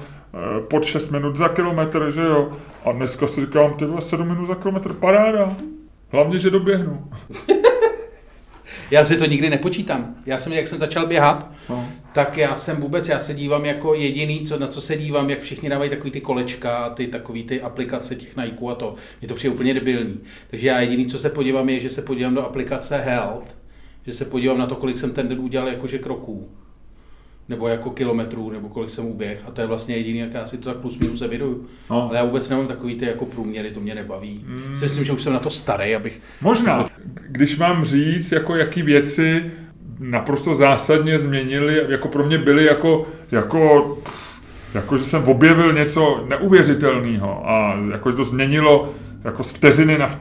pod 0.70 0.86
6 0.86 1.10
minut 1.10 1.38
za 1.38 1.50
kilometr, 1.50 2.12
že 2.12 2.22
jo. 2.22 2.50
A 2.86 2.92
dneska 2.92 3.28
si 3.28 3.42
říkám, 3.42 3.74
ty 3.74 3.86
vole, 3.86 4.02
7 4.02 4.28
minut 4.28 4.46
za 4.46 4.56
kilometr, 4.56 4.94
paráda. 4.94 5.56
Hlavně, 6.12 6.40
že 6.40 6.50
doběhnu. 6.50 7.08
Já 8.92 9.06
si 9.06 9.18
to 9.18 9.26
nikdy 9.26 9.50
nepočítám. 9.50 10.16
Já 10.26 10.38
jsem, 10.38 10.54
jak 10.54 10.68
jsem 10.68 10.80
začal 10.80 11.08
běhat, 11.08 11.52
no. 11.70 11.90
tak 12.14 12.38
já 12.38 12.56
jsem 12.56 12.78
vůbec, 12.78 13.10
já 13.10 13.20
se 13.20 13.34
dívám 13.34 13.66
jako 13.66 13.94
jediný, 13.94 14.42
co, 14.42 14.60
na 14.60 14.68
co 14.68 14.82
se 14.82 14.98
dívám, 14.98 15.30
jak 15.30 15.40
všichni 15.40 15.70
dávají 15.70 15.90
takový 15.90 16.12
ty 16.12 16.22
kolečka, 16.22 16.90
ty 16.90 17.08
takový 17.08 17.44
ty 17.44 17.62
aplikace 17.62 18.16
těch 18.16 18.36
Nike 18.36 18.66
a 18.72 18.76
to. 18.76 18.96
Mě 19.22 19.28
to 19.28 19.34
přijde 19.34 19.54
úplně 19.54 19.74
debilní. 19.74 20.20
Takže 20.50 20.68
já 20.68 20.80
jediný, 20.80 21.06
co 21.06 21.20
se 21.20 21.30
podívám, 21.30 21.70
je, 21.70 21.80
že 21.80 21.90
se 21.90 22.02
podívám 22.02 22.36
do 22.36 22.46
aplikace 22.46 22.98
Health, 22.98 23.58
že 24.06 24.14
se 24.14 24.26
podívám 24.26 24.58
na 24.58 24.66
to, 24.66 24.76
kolik 24.76 24.98
jsem 24.98 25.12
ten 25.12 25.28
den 25.28 25.40
udělal 25.40 25.68
jakože 25.68 26.00
kroků 26.00 26.50
nebo 27.52 27.68
jako 27.68 27.90
kilometrů, 27.90 28.50
nebo 28.50 28.70
kolik 28.70 28.90
jsem 28.90 29.06
uběh. 29.06 29.44
A 29.48 29.52
to 29.52 29.62
je 29.62 29.68
vlastně 29.68 29.96
jediný, 29.96 30.20
jak 30.20 30.34
já 30.34 30.46
si 30.46 30.58
to 30.58 30.70
tak 30.70 30.78
plus 30.78 31.00
minus 31.00 31.22
eviduju. 31.22 31.66
No. 31.90 32.10
Ale 32.10 32.18
já 32.18 32.24
vůbec 32.24 32.50
nemám 32.50 32.68
takový 32.68 32.96
ty 32.96 33.06
jako 33.06 33.26
průměry, 33.26 33.72
to 33.72 33.80
mě 33.80 33.96
nebaví. 33.96 34.46
Mm. 34.48 34.76
Si 34.76 34.86
myslím, 34.86 35.04
že 35.04 35.14
už 35.14 35.22
jsem 35.22 35.34
na 35.34 35.40
to 35.40 35.50
starý, 35.50 35.96
abych... 35.96 36.22
Možná. 36.42 36.84
To... 36.84 36.90
Když 37.28 37.58
mám 37.58 37.86
říct, 37.86 38.32
jako 38.32 38.56
jaký 38.56 38.82
věci 38.82 39.52
naprosto 40.00 40.54
zásadně 40.54 41.20
změnili, 41.20 41.86
jako 41.88 42.08
pro 42.08 42.24
mě 42.24 42.38
byly 42.38 42.66
jako, 42.66 43.08
jako, 43.32 43.98
jako 44.74 44.98
že 44.98 45.04
jsem 45.04 45.24
objevil 45.24 45.74
něco 45.74 46.26
neuvěřitelného 46.30 47.50
a 47.50 47.80
jako, 47.92 48.12
že 48.12 48.18
to 48.18 48.26
změnilo 48.26 48.94
jako 49.24 49.44
z 49.44 49.52
vteřiny 49.52 49.98
na, 49.98 50.20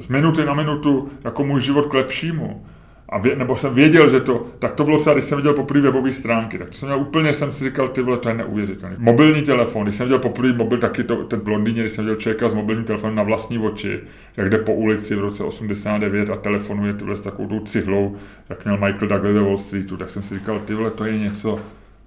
z 0.00 0.08
minuty 0.08 0.44
na 0.44 0.54
minutu 0.54 1.10
jako 1.24 1.44
můj 1.44 1.60
život 1.60 1.86
k 1.86 1.94
lepšímu 1.94 2.66
a 3.12 3.18
vě, 3.18 3.36
nebo 3.36 3.56
jsem 3.56 3.74
věděl, 3.74 4.10
že 4.10 4.20
to, 4.20 4.46
tak 4.58 4.72
to 4.72 4.84
bylo 4.84 4.98
třeba, 4.98 5.14
když 5.14 5.24
jsem 5.24 5.36
viděl 5.36 5.52
poprvé 5.52 5.80
webové 5.80 6.12
stránky, 6.12 6.58
tak 6.58 6.68
to 6.68 6.74
jsem 6.74 6.88
měl 6.88 7.00
úplně, 7.00 7.34
jsem 7.34 7.52
si 7.52 7.64
říkal, 7.64 7.88
ty 7.88 8.02
vole, 8.02 8.18
to 8.18 8.28
je 8.28 8.34
neuvěřitelné. 8.34 8.96
Mobilní 8.98 9.42
telefon, 9.42 9.82
když 9.82 9.94
jsem 9.94 10.06
viděl 10.06 10.18
poprvé 10.18 10.52
mobil, 10.52 10.78
taky 10.78 11.04
to, 11.04 11.16
ten 11.16 11.40
v 11.40 11.48
Londýně, 11.48 11.80
když 11.80 11.92
jsem 11.92 12.04
viděl 12.04 12.16
člověka 12.16 12.48
s 12.48 12.54
mobilním 12.54 12.84
telefonem 12.84 13.16
na 13.16 13.22
vlastní 13.22 13.58
oči, 13.58 14.00
jak 14.36 14.50
jde 14.50 14.58
po 14.58 14.74
ulici 14.74 15.14
v 15.14 15.20
roce 15.20 15.44
89 15.44 16.30
a 16.30 16.36
telefonuje 16.36 16.94
tyhle 16.94 17.16
s 17.16 17.20
takovou 17.20 17.60
cihlou, 17.60 18.16
jak 18.48 18.64
měl 18.64 18.76
Michael 18.76 19.08
Douglas 19.08 19.34
ve 19.34 19.40
Wall 19.40 19.58
Streetu, 19.58 19.96
tak 19.96 20.10
jsem 20.10 20.22
si 20.22 20.38
říkal, 20.38 20.60
ty 20.64 20.74
vole, 20.74 20.90
to 20.90 21.04
je 21.04 21.18
něco, 21.18 21.60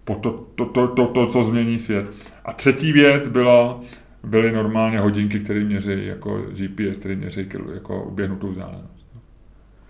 po 0.06 0.15
to, 0.15 0.46
to, 0.56 0.65
to, 0.65 0.88
to, 0.88 1.08
to, 1.08 1.26
to 1.26 1.44
změní 1.44 1.80
svět. 1.80 2.06
A 2.46 2.54
třetí 2.54 2.91
věc 2.91 3.28
byla, 3.28 3.82
byly 4.24 4.52
normálně 4.52 5.00
hodinky, 5.00 5.39
které 5.39 5.60
měří 5.60 6.06
jako 6.06 6.41
GPS, 6.52 6.98
které 6.98 7.15
měří 7.15 7.50
jako 7.74 8.04
uběhnutou 8.04 8.48
vzdálenost. 8.48 8.94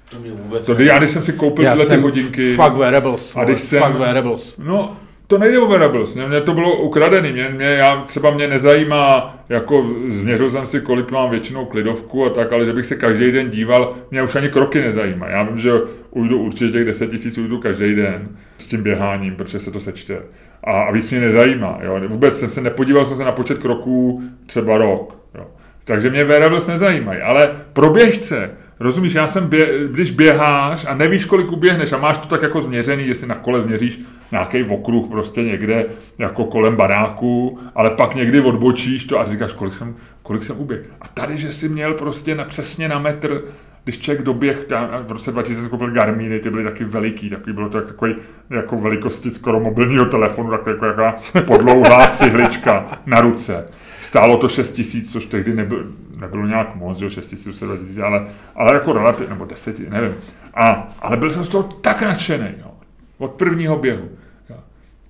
To 0.10 0.20
mě 0.20 0.32
vůbec 0.32 0.66
to, 0.66 0.82
já 0.82 0.98
když 1.00 1.12
jsem 1.12 1.24
si 1.24 1.34
koupil 1.34 1.66
tyhle 1.66 1.86
ty 1.86 2.02
hodinky... 2.02 2.56
Fuck 2.56 2.78
wearables. 2.78 3.36
A 3.36 3.44
když 3.44 3.62
jsem, 3.62 3.84
fuck 3.84 4.00
wearables. 4.00 4.58
No, 4.58 4.98
to 5.28 5.38
nejde 5.38 5.60
o 5.60 5.68
wearables, 5.68 6.14
mě, 6.14 6.28
mě 6.28 6.42
to 6.42 6.54
bylo 6.54 6.76
ukradený, 6.76 7.32
mě, 7.32 7.50
mě, 7.50 7.66
já, 7.66 8.04
třeba 8.06 8.32
mě 8.32 8.48
nezajímá, 8.48 9.38
jako 9.50 9.86
změřil 10.10 10.50
jsem 10.50 10.66
si, 10.66 10.82
kolik 10.82 11.12
mám 11.12 11.30
většinou 11.30 11.66
klidovku 11.66 12.26
a 12.26 12.30
tak, 12.30 12.54
ale 12.54 12.66
že 12.66 12.74
bych 12.74 12.86
se 12.86 12.96
každý 12.96 13.32
den 13.32 13.50
díval, 13.50 13.96
mě 14.12 14.24
už 14.24 14.36
ani 14.36 14.50
kroky 14.50 14.82
nezajímá. 14.82 15.30
Já 15.30 15.44
vím, 15.44 15.58
že 15.58 15.72
ujdu 16.12 16.40
určitě 16.40 16.72
těch 16.72 16.86
10 16.86 17.10
tisíc 17.10 17.38
ujdu 17.38 17.60
každý 17.60 17.96
den 17.96 18.30
s 18.58 18.68
tím 18.68 18.84
běháním, 18.84 19.36
protože 19.36 19.60
se 19.60 19.72
to 19.72 19.80
sečte. 19.80 20.18
A, 20.64 20.72
a 20.72 20.92
víc 20.92 21.12
mě 21.12 21.20
nezajímá. 21.20 21.80
Jo. 21.84 22.02
Vůbec 22.08 22.40
jsem 22.40 22.50
se 22.50 22.62
nepodíval 22.62 23.06
jsem 23.06 23.18
se 23.18 23.24
na 23.24 23.32
počet 23.32 23.60
kroků 23.60 24.24
třeba 24.46 24.78
rok. 24.78 25.20
Jo. 25.36 25.48
Takže 25.84 26.10
mě 26.10 26.24
wearables 26.24 26.68
nezajímají, 26.68 27.22
ale 27.22 27.52
pro 27.74 27.90
běžce, 27.90 28.52
Rozumíš, 28.80 29.14
já 29.14 29.28
jsem, 29.28 29.48
bě, 29.48 29.88
když 29.92 30.12
běháš 30.12 30.86
a 30.86 30.96
nevíš, 30.96 31.26
kolik 31.26 31.52
uběhneš 31.52 31.94
a 31.94 31.98
máš 31.98 32.18
to 32.18 32.28
tak 32.28 32.42
jako 32.42 32.62
změřený, 32.62 33.08
jestli 33.08 33.28
na 33.28 33.36
kole 33.36 33.62
změříš 33.62 34.00
nějaký 34.32 34.64
okruh 34.64 35.08
prostě 35.08 35.44
někde 35.44 35.86
jako 36.18 36.46
kolem 36.46 36.76
baráku, 36.76 37.60
ale 37.76 37.90
pak 37.90 38.16
někdy 38.16 38.42
odbočíš 38.42 39.06
to 39.06 39.20
a 39.20 39.26
říkáš, 39.26 39.54
kolik 39.54 39.74
jsem, 39.74 39.96
kolik 40.24 40.44
jsem 40.44 40.60
uběh. 40.60 40.82
A 41.02 41.08
tady, 41.08 41.38
že 41.38 41.54
jsi 41.54 41.70
měl 41.70 41.94
prostě 41.94 42.36
na, 42.36 42.44
přesně 42.44 42.88
na 42.88 43.00
metr, 43.00 43.42
když 43.84 44.00
člověk 44.00 44.26
doběh, 44.26 44.66
v 45.08 45.12
roce 45.12 45.32
2000 45.32 45.70
koupil 45.70 45.92
Garminy, 45.92 46.40
ty 46.40 46.50
byly 46.50 46.64
taky 46.64 46.84
veliký, 46.84 47.30
takový 47.30 47.54
bylo 47.54 47.70
to 47.70 47.82
takový 47.82 48.16
jako 48.50 48.78
velikosti 48.78 49.32
skoro 49.32 49.60
mobilního 49.60 50.06
telefonu, 50.06 50.50
tak 50.50 50.68
jako 50.68 50.86
jaká 50.86 51.16
podlouhá 51.46 52.08
cihlička 52.12 52.86
na 53.06 53.22
ruce. 53.22 53.68
Stálo 54.02 54.38
to 54.38 54.50
6 54.50 54.72
tisíc, 54.72 55.12
což 55.12 55.26
tehdy 55.26 55.54
nebyl, 55.54 55.86
nebylo 56.20 56.46
nějak 56.46 56.76
moc, 56.76 56.98
že 56.98 57.10
6 57.10 57.28
tisíc, 57.28 57.60
2 57.60 57.78
tisíc, 57.78 57.98
ale, 57.98 58.28
ale 58.56 58.74
jako 58.74 58.94
relativně, 58.94 59.30
nebo 59.30 59.46
10, 59.46 59.80
nevím. 59.90 60.14
A, 60.54 60.96
ale 61.00 61.18
byl 61.18 61.32
jsem 61.32 61.44
z 61.44 61.50
toho 61.50 61.64
tak 61.64 62.02
nadšený, 62.02 62.48
jo, 62.58 62.72
od 63.18 63.32
prvního 63.32 63.78
běhu. 63.78 64.10
Jo. 64.50 64.58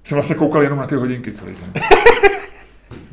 Jsem 0.04 0.16
vlastně 0.16 0.36
koukal 0.36 0.64
jenom 0.64 0.80
na 0.80 0.88
ty 0.88 0.96
hodinky 0.96 1.32
celý 1.32 1.54
den. 1.54 1.84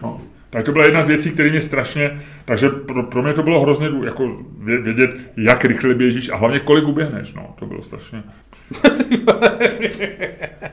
No. 0.02 0.20
Tak 0.52 0.64
to 0.64 0.72
byla 0.72 0.84
jedna 0.84 1.02
z 1.02 1.06
věcí, 1.06 1.30
které 1.30 1.50
mě 1.50 1.62
strašně, 1.62 2.20
takže 2.44 2.68
pro, 2.68 3.02
pro 3.02 3.22
mě 3.22 3.32
to 3.32 3.42
bylo 3.42 3.60
hrozně 3.60 3.90
jako 4.04 4.44
vědět, 4.82 5.10
jak 5.36 5.64
rychle 5.64 5.94
běžíš 5.94 6.28
a 6.28 6.36
hlavně 6.36 6.60
kolik 6.60 6.84
uběhneš, 6.84 7.34
no, 7.34 7.54
to 7.58 7.66
bylo 7.66 7.82
strašně. 7.82 8.22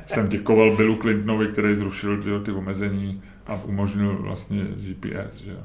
Jsem 0.07 0.29
děkoval 0.29 0.75
Billu 0.75 0.95
Clintonovi, 0.95 1.47
který 1.47 1.75
zrušil 1.75 2.17
ty, 2.17 2.29
ty 2.45 2.51
omezení 2.51 3.23
a 3.47 3.59
umožnil 3.65 4.17
vlastně 4.19 4.63
GPS, 4.63 5.37
že 5.37 5.57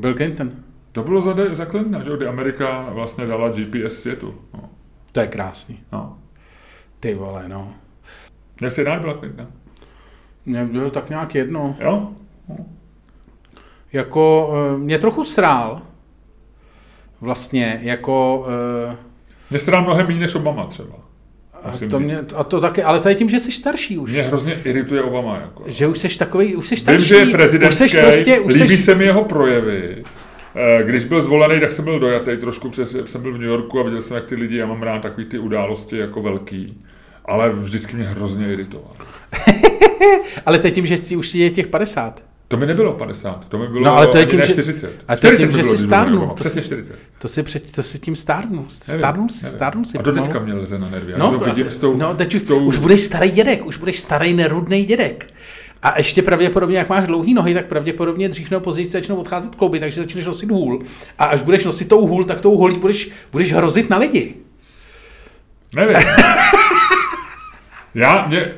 Bill 0.00 0.14
Clinton. 0.14 0.52
To 0.92 1.02
bylo 1.02 1.20
za, 1.20 1.34
za 1.52 1.66
Clintona, 1.66 2.04
že 2.04 2.16
kdy 2.16 2.26
Amerika 2.26 2.88
vlastně 2.90 3.26
dala 3.26 3.48
GPS 3.48 4.00
světu. 4.00 4.34
No. 4.54 4.70
To 5.12 5.20
je 5.20 5.26
krásný. 5.26 5.80
No. 5.92 6.18
Ty 7.00 7.14
vole, 7.14 7.48
no. 7.48 7.74
Jak 8.60 8.72
si 8.72 8.82
rád 8.82 9.00
byla 9.00 9.18
Clinton? 9.18 9.46
Mně 10.46 10.64
bylo 10.64 10.90
tak 10.90 11.10
nějak 11.10 11.34
jedno. 11.34 11.76
Jo? 11.80 12.10
No. 12.48 12.56
Jako, 13.92 14.52
eh, 14.54 14.78
mě 14.78 14.98
trochu 14.98 15.24
srál. 15.24 15.82
Vlastně, 17.20 17.80
jako... 17.82 18.46
Uh... 18.88 18.96
Mě 19.50 19.58
srál 19.58 19.82
mnohem 19.82 20.06
méně 20.06 20.20
než 20.20 20.34
Obama 20.34 20.66
třeba. 20.66 20.94
A 21.64 21.72
to, 21.90 22.00
mě, 22.00 22.18
a 22.36 22.44
to 22.44 22.60
taky, 22.60 22.82
ale 22.82 23.00
to 23.00 23.08
je 23.08 23.14
tím, 23.14 23.28
že 23.28 23.40
jsi 23.40 23.52
starší 23.52 23.98
už. 23.98 24.12
Mě 24.12 24.22
hrozně 24.22 24.58
irituje 24.64 25.02
Obama. 25.02 25.36
Jako. 25.36 25.64
Že 25.66 25.86
už 25.86 25.98
jsi 25.98 26.18
takový, 26.18 26.56
už 26.56 26.66
jsi 26.66 26.76
starší. 26.76 26.98
Vím, 26.98 27.08
že 27.08 27.16
je 27.16 27.26
prezidentský, 27.26 27.84
už 27.84 27.92
prostě, 27.92 28.40
už 28.40 28.54
líbí 28.54 28.76
seš... 28.76 28.84
se 28.84 28.94
mi 28.94 29.04
jeho 29.04 29.24
projevy. 29.24 30.04
Eh, 30.54 30.82
když 30.82 31.04
byl 31.04 31.22
zvolený, 31.22 31.60
tak 31.60 31.72
jsem 31.72 31.84
byl 31.84 31.98
dojatý 31.98 32.36
trošku, 32.36 32.70
přes, 32.70 32.96
jsem 33.04 33.22
byl 33.22 33.32
v 33.32 33.38
New 33.38 33.48
Yorku 33.48 33.80
a 33.80 33.82
viděl 33.82 34.00
jsem, 34.00 34.14
jak 34.14 34.24
ty 34.26 34.34
lidi, 34.34 34.56
já 34.56 34.66
mám 34.66 34.82
rád 34.82 35.02
takový 35.02 35.26
ty 35.26 35.38
události 35.38 35.96
jako 35.96 36.22
velký, 36.22 36.82
ale 37.24 37.50
vždycky 37.50 37.96
mě 37.96 38.04
hrozně 38.04 38.52
iritoval. 38.52 38.92
ale 40.46 40.58
to 40.58 40.66
je 40.66 40.70
tím, 40.70 40.86
že 40.86 40.96
jsi, 40.96 41.16
už 41.16 41.34
je 41.34 41.50
těch 41.50 41.68
50. 41.68 42.29
To 42.50 42.56
mi 42.56 42.66
nebylo 42.66 42.92
50, 42.92 43.48
to 43.48 43.58
mi 43.58 43.68
bylo 43.68 43.84
no, 43.84 43.96
ale 43.96 44.06
to 44.06 44.18
je 44.18 44.26
tím, 44.26 44.40
že, 44.40 44.52
40. 44.52 45.04
A 45.08 45.16
to 45.16 45.26
je 45.26 45.36
tím, 45.36 45.52
že 45.52 45.64
jsi 45.64 45.78
stárnu. 45.78 46.26
To 46.26 46.34
přesně 46.34 46.62
40. 46.62 46.94
To 47.18 47.28
si, 47.28 47.42
před, 47.42 47.70
to 47.70 47.82
si 47.82 47.98
tím 47.98 48.16
stárnu. 48.16 48.66
Stárnu 48.68 49.28
si, 49.28 49.46
stárnu 49.46 49.84
si. 49.84 49.98
A 49.98 50.02
to 50.02 50.12
teďka 50.12 50.38
mě 50.38 50.54
leze 50.54 50.78
na 50.78 50.88
nervy. 50.90 51.14
No, 51.16 51.38
to 51.38 51.44
vidím 51.44 51.70
s 51.70 51.78
tou, 51.78 51.96
no 51.96 52.14
teď 52.14 52.34
s 52.34 52.42
tou... 52.42 52.64
už 52.64 52.78
budeš 52.78 53.00
starý 53.00 53.30
dědek, 53.30 53.66
už 53.66 53.76
budeš 53.76 53.98
starý 53.98 54.32
nerudný 54.32 54.84
dědek. 54.84 55.34
A 55.82 55.98
ještě 55.98 56.22
pravděpodobně, 56.22 56.78
jak 56.78 56.88
máš 56.88 57.06
dlouhý 57.06 57.34
nohy, 57.34 57.54
tak 57.54 57.66
pravděpodobně 57.66 58.28
dřív 58.28 58.50
nebo 58.50 58.60
později 58.64 58.86
začnou 58.86 59.16
odcházet 59.16 59.54
klouby, 59.54 59.80
takže 59.80 60.00
začneš 60.00 60.26
nosit 60.26 60.50
hůl. 60.50 60.82
A 61.18 61.24
až 61.24 61.42
budeš 61.42 61.64
nosit 61.64 61.88
tou 61.88 62.06
hůl, 62.06 62.24
tak 62.24 62.40
tou 62.40 62.56
holí 62.56 62.78
budeš, 62.78 63.10
budeš 63.32 63.52
hrozit 63.52 63.90
na 63.90 63.98
lidi. 63.98 64.34
Nevím. 65.76 65.96
Já 67.94 68.26
mě, 68.26 68.52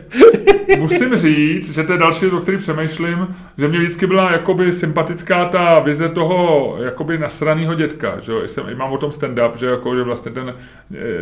musím 0.79 1.17
říct, 1.17 1.75
že 1.75 1.83
to 1.83 1.93
je 1.93 1.99
další, 1.99 2.27
o 2.27 2.41
který 2.41 2.59
přemýšlím, 2.59 3.37
že 3.59 3.69
mě 3.69 3.79
vždycky 3.79 4.07
byla 4.07 4.33
jakoby 4.33 4.73
sympatická 4.73 5.45
ta 5.45 5.81
vize 5.81 6.09
toho 6.09 6.77
jakoby 6.85 7.19
nasraného 7.19 7.75
dětka, 7.75 8.21
že 8.21 8.33
jo, 8.33 8.49
jsem, 8.49 8.79
mám 8.79 8.93
o 8.93 8.99
tom 8.99 9.11
stand-up, 9.11 9.57
že, 9.57 9.67
jako, 9.67 9.97
že 9.97 10.03
vlastně 10.03 10.33
ten, 10.33 10.55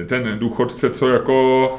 ten 0.07 0.39
důchodce, 0.39 0.91
co 0.91 1.09
jako, 1.09 1.79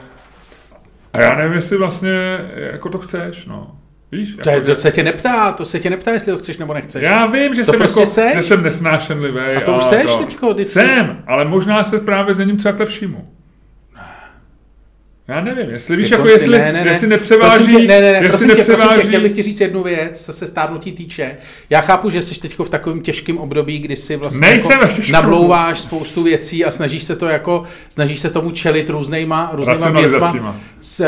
a 1.13 1.21
já 1.21 1.35
nevím, 1.35 1.53
jestli 1.53 1.77
vlastně 1.77 2.39
jako 2.55 2.89
to 2.89 2.97
chceš, 2.97 3.45
no. 3.45 3.77
Víš, 4.11 4.37
to, 4.43 4.49
je, 4.49 4.61
to 4.61 4.75
se 4.75 4.91
tě 4.91 5.03
neptá, 5.03 5.51
to 5.51 5.65
se 5.65 5.79
tě 5.79 5.89
neptá, 5.89 6.11
jestli 6.11 6.31
ho 6.31 6.37
chceš 6.37 6.57
nebo 6.57 6.73
nechceš. 6.73 7.03
Já 7.03 7.25
vím, 7.25 7.55
že, 7.55 7.65
to 7.65 7.71
jsem, 7.71 7.79
prostě 7.79 8.01
jako, 8.01 8.11
seš? 8.11 8.35
že 8.35 8.41
jsem 8.41 8.63
nesnášenlivý. 8.63 9.39
A 9.39 9.61
to 9.61 9.73
už 9.73 9.83
seš 9.83 10.15
teďko? 10.15 10.55
Jsem, 10.57 11.23
ale 11.27 11.45
možná 11.45 11.83
se 11.83 11.99
právě 11.99 12.35
změním 12.35 12.57
třeba 12.57 12.71
k 12.71 12.79
lepšímu. 12.79 13.27
Já 15.31 15.41
nevím, 15.41 15.69
jestli 15.69 15.95
víš, 15.97 16.11
jako 16.11 16.27
jestli, 16.27 16.59
ne, 16.59 16.73
ne, 16.73 16.85
ne. 16.85 16.91
jestli 16.91 17.07
nepřeváží, 17.07 17.65
tě, 17.65 17.87
ne, 17.87 18.01
ne, 18.01 18.11
ne, 18.11 18.17
jestli 18.17 18.29
prosím 18.29 18.47
tě, 18.47 18.55
prosím 18.55 18.65
tě, 18.65 18.71
nepřeváží, 18.71 19.07
chtěl 19.07 19.21
bych 19.21 19.31
ti 19.31 19.43
říct 19.43 19.61
jednu 19.61 19.83
věc, 19.83 20.25
co 20.25 20.33
se 20.33 20.47
stárnutí 20.47 20.91
týče. 20.91 21.37
Já 21.69 21.81
chápu, 21.81 22.09
že 22.09 22.21
jsi 22.21 22.39
teď 22.39 22.59
v 22.59 22.69
takovém 22.69 23.01
těžkém 23.01 23.37
období, 23.37 23.79
kdy 23.79 23.95
si 23.95 24.15
vlastně 24.15 24.39
Nejsem 24.39 24.79
jako 24.81 24.93
namlouváš 25.11 25.79
spoustu 25.79 26.23
věcí 26.23 26.65
a 26.65 26.71
snažíš 26.71 27.03
se 27.03 27.15
to 27.15 27.27
jako, 27.27 27.63
snažíš 27.89 28.19
se 28.19 28.29
tomu 28.29 28.51
čelit 28.51 28.89
různýma, 28.89 29.51
různýma 29.53 29.89
věcma, 29.89 30.55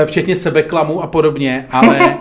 včetně 0.05 0.35
sebeklamu 0.35 1.03
a 1.03 1.07
podobně, 1.07 1.65
ale 1.69 2.17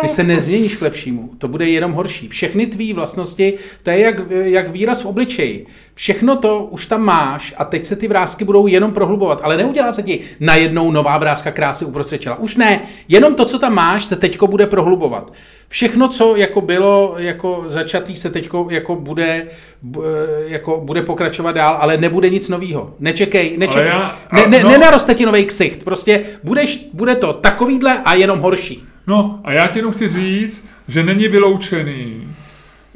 ty 0.00 0.08
se 0.08 0.24
nezměníš 0.24 0.76
k 0.76 0.82
lepšímu. 0.82 1.30
To 1.38 1.48
bude 1.48 1.68
jenom 1.68 1.92
horší. 1.92 2.28
Všechny 2.28 2.66
tvý 2.66 2.92
vlastnosti, 2.92 3.54
to 3.82 3.90
je 3.90 3.98
jak, 3.98 4.20
jak 4.30 4.70
výraz 4.70 5.02
v 5.02 5.06
obličeji. 5.06 5.66
Všechno 5.98 6.36
to 6.36 6.64
už 6.64 6.86
tam 6.86 7.02
máš 7.02 7.54
a 7.58 7.64
teď 7.64 7.84
se 7.84 7.96
ty 7.96 8.08
vrázky 8.08 8.44
budou 8.44 8.66
jenom 8.66 8.92
prohlubovat, 8.92 9.40
ale 9.44 9.56
neudělá 9.56 9.92
se 9.92 10.02
ti 10.02 10.20
najednou 10.40 10.90
nová 10.90 11.18
vrázka 11.18 11.50
krásy 11.50 11.84
uprostřed 11.84 12.18
čela. 12.20 12.38
Už 12.38 12.56
ne, 12.56 12.80
jenom 13.08 13.34
to, 13.34 13.44
co 13.44 13.58
tam 13.58 13.74
máš, 13.74 14.04
se 14.04 14.16
teďko 14.16 14.46
bude 14.46 14.66
prohlubovat. 14.66 15.32
Všechno, 15.68 16.08
co 16.08 16.36
jako 16.36 16.60
bylo 16.60 17.14
jako 17.18 17.64
začatý, 17.66 18.16
se 18.16 18.30
teďko 18.30 18.66
jako 18.70 18.96
bude, 18.96 19.46
bu- 19.82 20.02
jako 20.46 20.80
bude 20.84 21.02
pokračovat 21.02 21.52
dál, 21.52 21.76
ale 21.80 21.96
nebude 21.96 22.30
nic 22.30 22.48
novýho. 22.48 22.94
Nečekej, 22.98 23.56
nečekej. 23.58 23.86
já- 23.86 24.16
ne, 24.32 24.44
a- 24.44 24.48
ne, 24.48 24.62
no. 24.62 24.68
nenaroste 24.70 25.14
ti 25.14 25.26
nový 25.26 25.44
ksicht. 25.44 25.84
Prostě 25.84 26.22
budeš, 26.44 26.88
bude 26.92 27.14
to 27.14 27.32
takovýhle 27.32 28.02
a 28.04 28.14
jenom 28.14 28.38
horší. 28.40 28.84
No 29.06 29.40
a 29.44 29.52
já 29.52 29.66
ti 29.66 29.78
jenom 29.78 29.92
chci 29.92 30.08
říct, 30.08 30.64
že 30.88 31.02
není 31.02 31.28
vyloučený, 31.28 32.28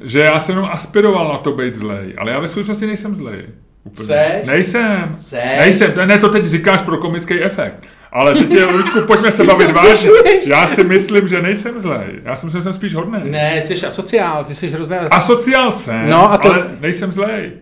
že 0.03 0.21
já 0.21 0.41
jsem 0.41 0.55
jenom 0.55 0.71
aspiroval 0.73 1.29
na 1.29 1.39
to 1.39 1.53
být 1.53 1.75
zlej, 1.75 2.15
ale 2.19 2.31
já 2.31 2.39
ve 2.39 2.49
skutečnosti 2.49 2.87
nejsem 2.87 3.15
zlej. 3.15 3.45
Úplně. 3.85 4.07
Seš? 4.07 4.47
Nejsem. 4.47 5.15
Seš? 5.17 5.59
Nejsem. 5.59 5.93
Ne, 6.05 6.19
to 6.19 6.29
teď 6.29 6.45
říkáš 6.45 6.83
pro 6.83 6.99
komický 6.99 7.43
efekt. 7.43 7.85
Ale 8.13 8.35
teď 8.35 8.53
je, 8.53 8.65
Lučku, 8.65 9.01
pojďme 9.07 9.33
se 9.33 9.45
bavit 9.45 9.71
vážně. 9.71 10.11
Já 10.47 10.67
si 10.67 10.85
myslím, 10.85 11.29
že 11.29 11.43
nejsem 11.43 11.81
zlej. 11.81 12.07
Já 12.25 12.37
si 12.37 12.47
myslím, 12.47 12.61
že 12.61 12.65
jsem 12.65 12.73
spíš 12.73 12.95
hodný. 12.95 13.19
Ne, 13.31 13.63
ty 13.69 13.77
jsi 13.77 13.87
asociál, 13.87 14.45
ty 14.45 14.55
jsi 14.55 14.69
hrozně... 14.69 14.99
Asociál 14.99 15.73
jsem, 15.73 16.11
No 16.11 16.33
a 16.33 16.39
to- 16.39 16.53
ale 16.53 16.67
nejsem 16.81 17.13
zlej. 17.13 17.53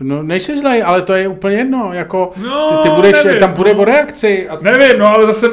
No, 0.00 0.22
nejsi 0.22 0.58
zlej, 0.58 0.82
ale 0.86 1.02
to 1.02 1.12
je 1.14 1.28
úplně 1.28 1.56
jedno, 1.56 1.90
jako 1.92 2.32
No, 2.36 2.68
ty, 2.82 2.88
ty 2.88 2.94
budeš, 2.94 3.24
nevím, 3.24 3.40
tam 3.40 3.52
bude 3.52 3.74
no. 3.74 3.80
o 3.80 3.84
reakci 3.84 4.48
a 4.48 4.58
Nevím, 4.60 4.98
no 4.98 5.06
ale 5.14 5.26
zase... 5.26 5.46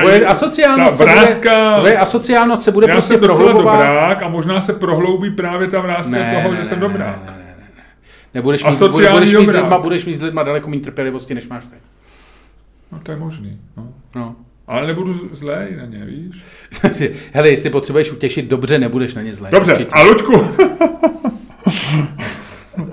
tvoje 0.00 0.26
asociálnost 0.26 0.90
ta 0.90 0.96
se 0.96 1.04
bude, 1.04 1.14
vrázka, 1.14 1.76
tvoje 1.78 1.98
asociálnost 1.98 2.62
se 2.64 2.70
bude 2.70 2.86
já 2.88 2.94
prostě 2.94 3.12
jsem 3.14 3.20
prohlubovat. 3.20 3.78
dobrák 3.78 4.22
a 4.22 4.28
možná 4.28 4.60
se 4.60 4.72
prohloubí 4.72 5.30
právě 5.30 5.68
ta 5.68 5.80
vrázka 5.80 6.16
toho, 6.42 6.54
že 6.54 6.64
jsem 6.64 6.80
dobrák. 6.80 7.24
Ne, 7.26 7.32
ne, 7.32 7.38
ne, 7.38 7.54
ne. 7.76 7.82
Nebudeš 8.34 8.64
mít, 8.64 8.78
bude, 8.78 9.10
budeš, 9.10 9.34
mít 9.34 9.48
lidma, 9.48 9.78
budeš 9.78 10.04
mít 10.06 10.14
s 10.14 10.22
lidma 10.22 10.42
daleko 10.42 10.70
méně 10.70 10.82
trpělivosti, 10.82 11.34
než 11.34 11.48
máš 11.48 11.64
teď. 11.64 11.78
No 12.92 12.98
to 13.02 13.10
je 13.10 13.16
možný. 13.16 13.58
No. 13.76 13.88
No. 14.16 14.36
Ale 14.66 14.86
nebudu 14.86 15.12
z- 15.14 15.24
zlej 15.32 15.76
na 15.76 15.84
ně, 15.86 16.04
víš? 16.04 16.42
Hele, 17.32 17.48
jestli 17.48 17.70
potřebuješ 17.70 18.12
utěšit, 18.12 18.46
dobře, 18.48 18.78
nebudeš 18.78 19.14
na 19.14 19.22
ně 19.22 19.34
zlej. 19.34 19.52
Dobře, 19.52 19.72
určitě. 19.72 19.90
a 19.92 20.02
Luďku, 20.02 20.32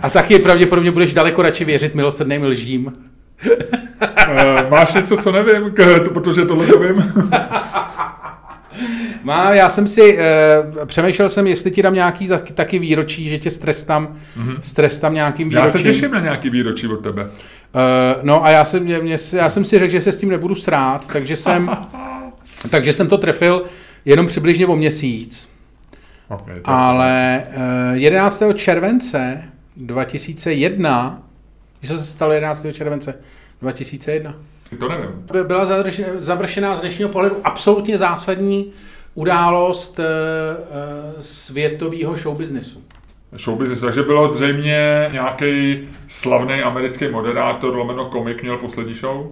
A 0.02 0.10
taky 0.10 0.40
pravděpodobně 0.40 0.92
budeš 0.92 1.14
daleko 1.14 1.42
radši 1.42 1.66
věřit 1.66 1.96
milosrdným 1.96 2.44
lžím. 2.44 2.94
Eh, 3.42 4.70
máš 4.70 4.94
něco, 4.94 5.18
co 5.18 5.32
nevím, 5.32 5.72
k, 5.72 6.00
to, 6.04 6.12
protože 6.12 6.46
tohle 6.46 6.68
to 6.68 6.80
vím. 6.80 7.14
Má, 9.24 9.54
já 9.54 9.70
jsem 9.70 9.88
si, 9.88 10.18
uh, 10.18 10.86
přemýšlel 10.86 11.30
jsem, 11.30 11.48
jestli 11.48 11.72
ti 11.72 11.82
dám 11.82 11.94
nějaký 11.94 12.28
za, 12.28 12.38
taky 12.38 12.80
výročí, 12.80 13.30
že 13.30 13.38
tě 13.38 13.52
strestám, 13.52 14.08
mm-hmm. 14.08 14.58
strestám 14.62 15.14
nějakým 15.14 15.50
výročím. 15.50 15.66
Já 15.66 15.72
se 15.72 15.84
těším 15.84 16.12
na 16.12 16.20
nějaký 16.20 16.50
výročí 16.50 16.88
od 16.88 16.98
tebe. 16.98 17.24
Uh, 17.24 17.30
no 18.22 18.46
a 18.46 18.50
já 18.50 18.66
jsem, 18.66 18.84
mě, 18.84 19.00
mě, 19.00 19.18
já 19.34 19.50
jsem 19.50 19.66
si 19.66 19.80
řekl, 19.80 19.92
že 19.92 20.02
se 20.02 20.12
s 20.12 20.18
tím 20.18 20.30
nebudu 20.30 20.56
srát, 20.56 21.08
takže 21.14 21.36
jsem, 21.36 21.70
takže 22.70 22.94
jsem 22.94 23.08
to 23.08 23.18
trefil 23.18 23.64
jenom 24.06 24.28
přibližně 24.28 24.68
o 24.68 24.76
měsíc. 24.76 25.50
Okay, 26.30 26.56
tak. 26.56 26.64
Ale 26.66 27.44
uh, 27.92 27.98
11. 27.98 28.44
července 28.56 29.44
2001, 29.78 31.29
co 31.88 31.98
se 31.98 32.06
stalo 32.06 32.34
11. 32.34 32.66
července 32.74 33.14
2001? 33.62 34.34
To 34.80 34.90
nevím. 34.90 35.10
By- 35.32 35.44
Byla 35.44 35.66
završená 36.18 36.76
z 36.76 36.82
dnešního 36.82 37.10
pohledu 37.10 37.36
absolutně 37.44 37.98
zásadní 37.98 38.72
událost 39.16 40.00
uh, 40.00 40.06
uh, 40.06 41.22
světového 41.22 42.16
showbiznesu. 42.16 42.84
Showbusiness, 43.38 43.82
takže 43.82 44.04
bylo 44.04 44.30
zřejmě 44.30 45.10
nějaký 45.12 45.80
slavný 46.08 46.62
americký 46.62 47.08
moderátor, 47.08 47.76
lomeno 47.76 48.06
komik, 48.06 48.42
měl 48.42 48.58
poslední 48.58 48.94
show. 48.94 49.28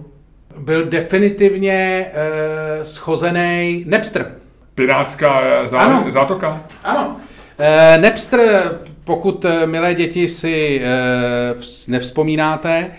Byl 0.58 0.84
definitivně 0.86 2.06
uh, 2.12 2.82
schozený 2.82 3.84
Napster. 3.88 4.34
Pirátská 4.74 5.66
zá, 5.66 5.80
Ano. 5.80 6.10
zátoka. 6.12 6.62
Ano. 6.84 7.16
Eh, 7.60 7.98
Napster, 7.98 8.78
pokud 9.04 9.44
eh, 9.44 9.66
milé 9.66 9.94
děti 9.94 10.28
si 10.28 10.80
eh, 10.82 11.54
nevzpomínáte, 11.88 12.90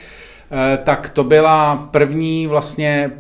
tak 0.84 1.10
to 1.10 1.24
byla 1.24 1.90
první 1.92 2.48
vlastně 2.48 3.12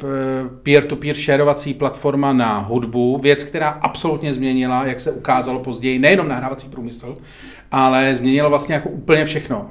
peer-to-peer 0.63 1.15
šerovací 1.15 1.73
platforma 1.73 2.33
na 2.33 2.57
hudbu, 2.57 3.17
věc, 3.17 3.43
která 3.43 3.69
absolutně 3.69 4.33
změnila, 4.33 4.85
jak 4.85 4.99
se 4.99 5.11
ukázalo 5.11 5.59
později, 5.59 5.99
nejenom 5.99 6.27
nahrávací 6.27 6.69
průmysl, 6.69 7.17
ale 7.71 8.15
změnilo 8.15 8.49
vlastně 8.49 8.75
jako 8.75 8.89
úplně 8.89 9.25
všechno. 9.25 9.69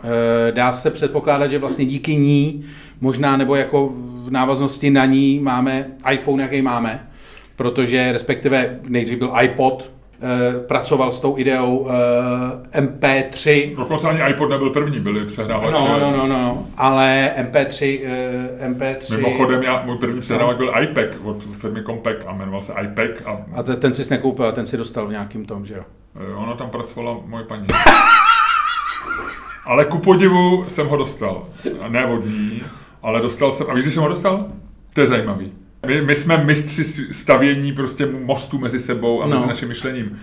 Dá 0.50 0.72
se 0.72 0.90
předpokládat, 0.90 1.50
že 1.50 1.58
vlastně 1.58 1.84
díky 1.84 2.16
ní, 2.16 2.64
možná 3.00 3.36
nebo 3.36 3.54
jako 3.56 3.92
v 3.94 4.30
návaznosti 4.30 4.90
na 4.90 5.04
ní 5.04 5.40
máme 5.42 5.86
iPhone, 6.12 6.42
jaký 6.42 6.62
máme, 6.62 7.08
protože 7.56 8.12
respektive 8.12 8.80
nejdřív 8.88 9.18
byl 9.18 9.32
iPod, 9.42 9.97
pracoval 10.68 11.12
s 11.12 11.20
tou 11.20 11.38
ideou 11.38 11.88
eh, 12.72 12.80
MP3, 12.80 13.76
Dokonce 13.76 14.08
ani 14.08 14.30
iPod 14.32 14.50
nebyl 14.50 14.70
první, 14.70 15.00
byly 15.00 15.24
přehrávače. 15.26 15.72
no, 15.72 15.88
no, 15.88 15.98
no, 16.10 16.16
no, 16.16 16.26
no, 16.26 16.66
ale 16.76 17.32
MP3, 17.36 18.00
eh, 18.04 18.68
MP3 18.68 19.16
Mimochodem, 19.16 19.62
já, 19.62 19.82
můj 19.84 19.98
první 19.98 20.20
přehrávač 20.20 20.56
byl 20.56 20.72
iPad 20.82 21.04
od 21.24 21.42
firmy 21.58 21.82
Compaq 21.82 22.16
a 22.26 22.32
jmenoval 22.32 22.62
se 22.62 22.72
iPad 22.82 23.10
a 23.26 23.36
a 23.56 23.62
te- 23.62 23.76
ten 23.76 23.92
si 23.92 24.10
nekoupil, 24.10 24.52
ten 24.52 24.66
si 24.66 24.76
dostal 24.76 25.06
v 25.06 25.10
nějakým 25.10 25.44
tom, 25.44 25.64
že 25.64 25.74
jo? 25.74 25.82
eh, 26.30 26.34
ona 26.34 26.54
tam 26.54 26.70
pracovala 26.70 27.16
moje 27.26 27.44
paní. 27.44 27.66
Ale 29.66 29.84
ku 29.84 29.98
podivu 29.98 30.64
jsem 30.68 30.86
ho 30.88 30.96
dostal. 30.96 31.44
Ne 31.88 32.06
od 32.06 32.24
ní, 32.26 32.62
ale 33.02 33.20
dostal 33.20 33.52
jsem. 33.52 33.66
A 33.70 33.74
víš, 33.74 33.84
kdy 33.84 33.92
jsem 33.92 34.02
ho 34.02 34.08
dostal? 34.08 34.46
To 34.92 35.00
je 35.00 35.06
zajímavý. 35.06 35.52
My, 35.86 36.02
my 36.02 36.14
jsme 36.16 36.44
mistři 36.44 36.84
stavění 37.12 37.72
prostě 37.72 38.06
mostu 38.06 38.58
mezi 38.58 38.80
sebou 38.80 39.22
a 39.22 39.26
mezi 39.26 39.40
No. 39.40 39.46
naším 39.46 39.68
myšlením. 39.68 40.18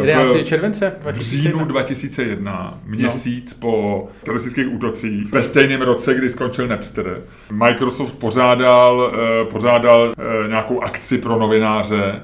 11. 0.00 0.32
v- 0.32 0.44
července 0.44 0.92
v 1.00 1.14
říjnu 1.20 1.64
2001. 1.64 1.64
2001, 1.64 2.80
měsíc 2.84 3.54
no. 3.54 3.60
po 3.60 4.08
teroristických 4.22 4.72
útocích, 4.72 5.32
ve 5.32 5.42
stejném 5.44 5.82
roce, 5.82 6.14
kdy 6.14 6.28
skončil 6.28 6.68
Napster, 6.68 7.22
Microsoft 7.52 8.12
pořádal, 8.18 9.12
eh, 9.14 9.44
pořádal 9.44 10.12
eh, 10.44 10.48
nějakou 10.48 10.80
akci 10.82 11.18
pro 11.18 11.38
novináře. 11.38 12.20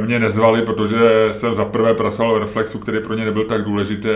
Mě 0.00 0.18
nezvali, 0.18 0.62
protože 0.62 0.98
jsem 1.30 1.54
za 1.54 1.64
prvé 1.64 1.94
pracoval 1.94 2.34
v 2.34 2.38
Reflexu, 2.38 2.78
který 2.78 3.00
pro 3.00 3.14
ně 3.14 3.24
nebyl 3.24 3.44
tak 3.44 3.64
důležitý, 3.64 4.08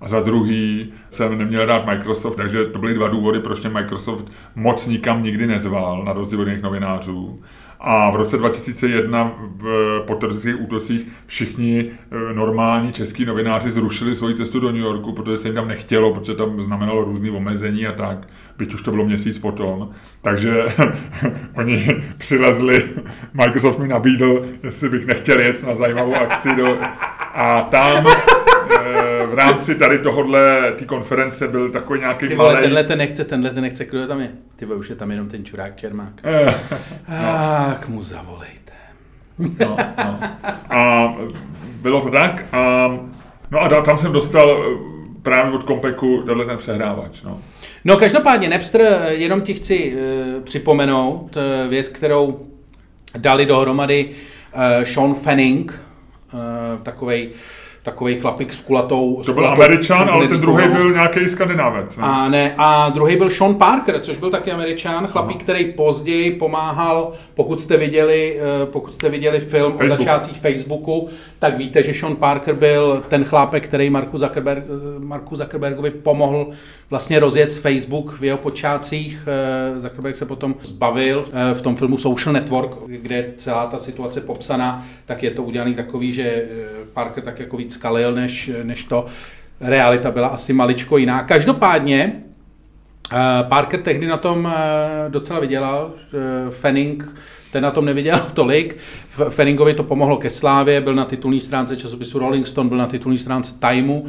a 0.00 0.08
za 0.08 0.20
druhý 0.20 0.92
jsem 1.10 1.38
neměl 1.38 1.66
rád 1.66 1.86
Microsoft, 1.86 2.36
takže 2.36 2.64
to 2.64 2.78
byly 2.78 2.94
dva 2.94 3.08
důvody, 3.08 3.40
proč 3.40 3.60
mě 3.60 3.70
Microsoft 3.70 4.32
moc 4.54 4.86
nikam 4.86 5.22
nikdy 5.22 5.46
nezval, 5.46 6.04
na 6.04 6.12
rozdíl 6.12 6.40
od 6.40 6.48
jiných 6.48 6.62
novinářů. 6.62 7.40
A 7.84 8.10
v 8.10 8.16
roce 8.16 8.36
2001 8.36 9.32
v, 9.56 10.00
po 10.06 10.14
teroristických 10.14 10.60
útocích 10.60 11.08
všichni 11.26 11.90
eh, 11.90 12.34
normální 12.34 12.92
český 12.92 13.24
novináři 13.24 13.70
zrušili 13.70 14.14
svoji 14.14 14.34
cestu 14.34 14.60
do 14.60 14.72
New 14.72 14.80
Yorku, 14.80 15.12
protože 15.12 15.36
se 15.36 15.48
jim 15.48 15.54
tam 15.54 15.68
nechtělo, 15.68 16.14
protože 16.14 16.34
tam 16.34 16.62
znamenalo 16.62 17.04
různé 17.04 17.30
omezení 17.30 17.86
a 17.86 17.92
tak, 17.92 18.28
byť 18.58 18.74
už 18.74 18.82
to 18.82 18.90
bylo 18.90 19.04
měsíc 19.04 19.38
potom. 19.38 19.90
Takže 20.22 20.64
oni 21.56 21.86
přilezli, 22.18 22.84
Microsoft 23.34 23.78
mi 23.78 23.88
nabídl, 23.88 24.44
jestli 24.62 24.88
bych 24.88 25.06
nechtěl 25.06 25.40
jet 25.40 25.62
na 25.62 25.74
zajímavou 25.74 26.14
akci 26.14 26.56
do, 26.56 26.78
a 27.34 27.62
tam 27.62 28.06
eh, 28.06 29.11
v 29.32 29.34
rámci 29.34 29.74
tady 29.74 29.98
tohohle, 29.98 30.72
té 30.78 30.84
konference 30.84 31.48
byl 31.48 31.70
takový 31.70 32.00
nějaký 32.00 32.28
Ty 32.28 32.34
vole, 32.34 32.52
malý... 32.52 32.62
tenhle 32.62 32.84
ten 32.84 32.98
nechce, 32.98 33.24
tenhle 33.24 33.50
ten 33.50 33.62
nechce, 33.62 33.84
kdo 33.84 34.06
tam 34.06 34.20
je? 34.20 34.30
Ty 34.56 34.66
vole, 34.66 34.78
už 34.78 34.90
je 34.90 34.96
tam 34.96 35.10
jenom 35.10 35.28
ten 35.28 35.44
čurák 35.44 35.76
Čermák. 35.76 36.12
Eh, 36.24 36.54
Tak 37.70 37.88
mu 37.88 38.02
zavolejte. 38.02 38.72
No, 39.38 39.76
no. 40.04 40.18
A 40.70 41.14
bylo 41.82 42.02
to 42.02 42.10
tak. 42.10 42.44
A, 42.52 42.88
no 43.50 43.60
a 43.60 43.82
tam 43.82 43.98
jsem 43.98 44.12
dostal 44.12 44.64
eh, 44.64 44.92
právě 45.22 45.52
od 45.52 45.62
Kompeku 45.62 46.22
tenhle 46.26 46.46
ten 46.46 46.56
přehrávač. 46.56 47.22
No. 47.22 47.40
No 47.84 47.96
každopádně 47.96 48.48
Napster, 48.48 48.80
eh, 48.80 49.14
jenom 49.14 49.40
ti 49.40 49.54
chci 49.54 49.94
uh, 49.94 50.42
připomenout 50.42 51.36
uh, 51.36 51.70
věc, 51.70 51.88
kterou 51.88 52.46
dali 53.18 53.46
dohromady 53.46 54.08
uh, 54.08 54.84
Sean 54.84 55.14
Fanning, 55.14 55.82
uh, 56.32 56.40
takovej 56.82 57.30
takový 57.82 58.16
chlapík 58.16 58.52
s 58.52 58.60
kulatou. 58.60 59.22
To 59.26 59.32
byl 59.32 59.46
američan, 59.46 60.08
ale 60.10 60.28
ten 60.28 60.40
druhý 60.40 60.68
byl 60.68 60.92
nějaký 60.92 61.28
skandinávec. 61.28 61.96
Ne? 61.96 62.02
A 62.06 62.28
ne, 62.28 62.54
a 62.58 62.88
druhý 62.88 63.16
byl 63.16 63.30
Sean 63.30 63.54
Parker, 63.54 64.00
což 64.00 64.18
byl 64.18 64.30
taky 64.30 64.50
američan, 64.50 65.06
chlapík, 65.06 65.36
Aha. 65.36 65.42
který 65.42 65.72
později 65.72 66.30
pomáhal, 66.30 67.12
pokud 67.34 67.60
jste 67.60 67.76
viděli, 67.76 68.40
eh, 68.40 68.66
pokud 68.66 68.94
jste 68.94 69.08
viděli 69.08 69.40
film 69.40 69.72
Facebook. 69.72 69.90
o 69.90 69.96
začátcích 69.96 70.40
Facebooku, 70.40 71.08
tak 71.38 71.58
víte, 71.58 71.82
že 71.82 71.94
Sean 71.94 72.16
Parker 72.16 72.54
byl 72.54 73.02
ten 73.08 73.24
chlápek, 73.24 73.64
který 73.64 73.90
Marku, 73.90 74.18
Zuckerberg, 74.18 74.64
eh, 74.64 74.98
Marku 74.98 75.36
Zuckerbergovi 75.36 75.90
pomohl 75.90 76.50
vlastně 76.90 77.20
rozjet 77.20 77.52
Facebook 77.52 78.12
v 78.12 78.24
jeho 78.24 78.38
počátcích. 78.38 79.28
Eh, 79.76 79.80
Zuckerberg 79.80 80.16
se 80.16 80.26
potom 80.26 80.54
zbavil 80.62 81.24
v 81.54 81.62
tom 81.62 81.76
filmu 81.76 81.98
Social 81.98 82.32
Network, 82.32 82.76
kde 82.86 83.16
je 83.16 83.32
celá 83.36 83.66
ta 83.66 83.78
situace 83.78 84.20
popsaná, 84.20 84.84
tak 85.04 85.22
je 85.22 85.30
to 85.30 85.42
udělaný 85.42 85.74
takový, 85.74 86.12
že 86.12 86.44
Parker 86.92 87.24
tak 87.24 87.38
jako 87.38 87.56
víc 87.56 87.71
kalil 87.76 88.14
než, 88.14 88.50
než 88.62 88.84
to. 88.84 89.06
Realita 89.60 90.10
byla 90.10 90.28
asi 90.28 90.52
maličko 90.52 90.96
jiná. 90.96 91.22
Každopádně 91.22 92.22
eh, 93.12 93.16
Parker 93.48 93.82
tehdy 93.82 94.06
na 94.06 94.16
tom 94.16 94.52
eh, 94.56 95.10
docela 95.10 95.40
vydělal. 95.40 95.92
Eh, 95.96 96.50
Fanning 96.50 97.16
ten 97.52 97.62
na 97.62 97.70
tom 97.70 97.84
neviděl 97.84 98.26
tolik. 98.34 98.76
Fanningovi 99.28 99.74
to 99.74 99.82
pomohlo 99.82 100.16
ke 100.16 100.30
slávě, 100.30 100.80
byl 100.80 100.94
na 100.94 101.04
titulní 101.04 101.40
stránce 101.40 101.76
časopisu 101.76 102.18
Rolling 102.18 102.46
Stone, 102.46 102.68
byl 102.68 102.78
na 102.78 102.86
titulní 102.86 103.18
stránce 103.18 103.54
Timeu. 103.58 104.02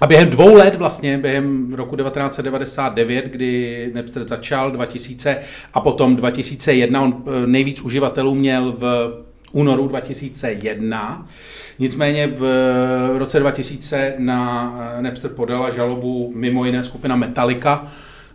A 0.00 0.06
během 0.06 0.30
dvou 0.30 0.54
let 0.54 0.74
vlastně, 0.74 1.18
během 1.18 1.74
roku 1.74 1.96
1999, 1.96 3.24
kdy 3.24 3.90
Napster 3.94 4.28
začal, 4.28 4.70
2000 4.70 5.38
a 5.74 5.80
potom 5.80 6.16
2001, 6.16 7.02
on 7.02 7.24
nejvíc 7.46 7.80
uživatelů 7.80 8.34
měl 8.34 8.74
v 8.78 9.12
únoru 9.56 9.88
2001. 9.88 11.26
Nicméně 11.78 12.26
v 12.26 12.42
roce 13.18 13.40
2000 13.40 14.14
na 14.18 14.74
Napster 15.00 15.30
podala 15.30 15.70
žalobu 15.70 16.32
mimo 16.34 16.64
jiné 16.64 16.82
skupina 16.82 17.16
Metallica, 17.16 17.86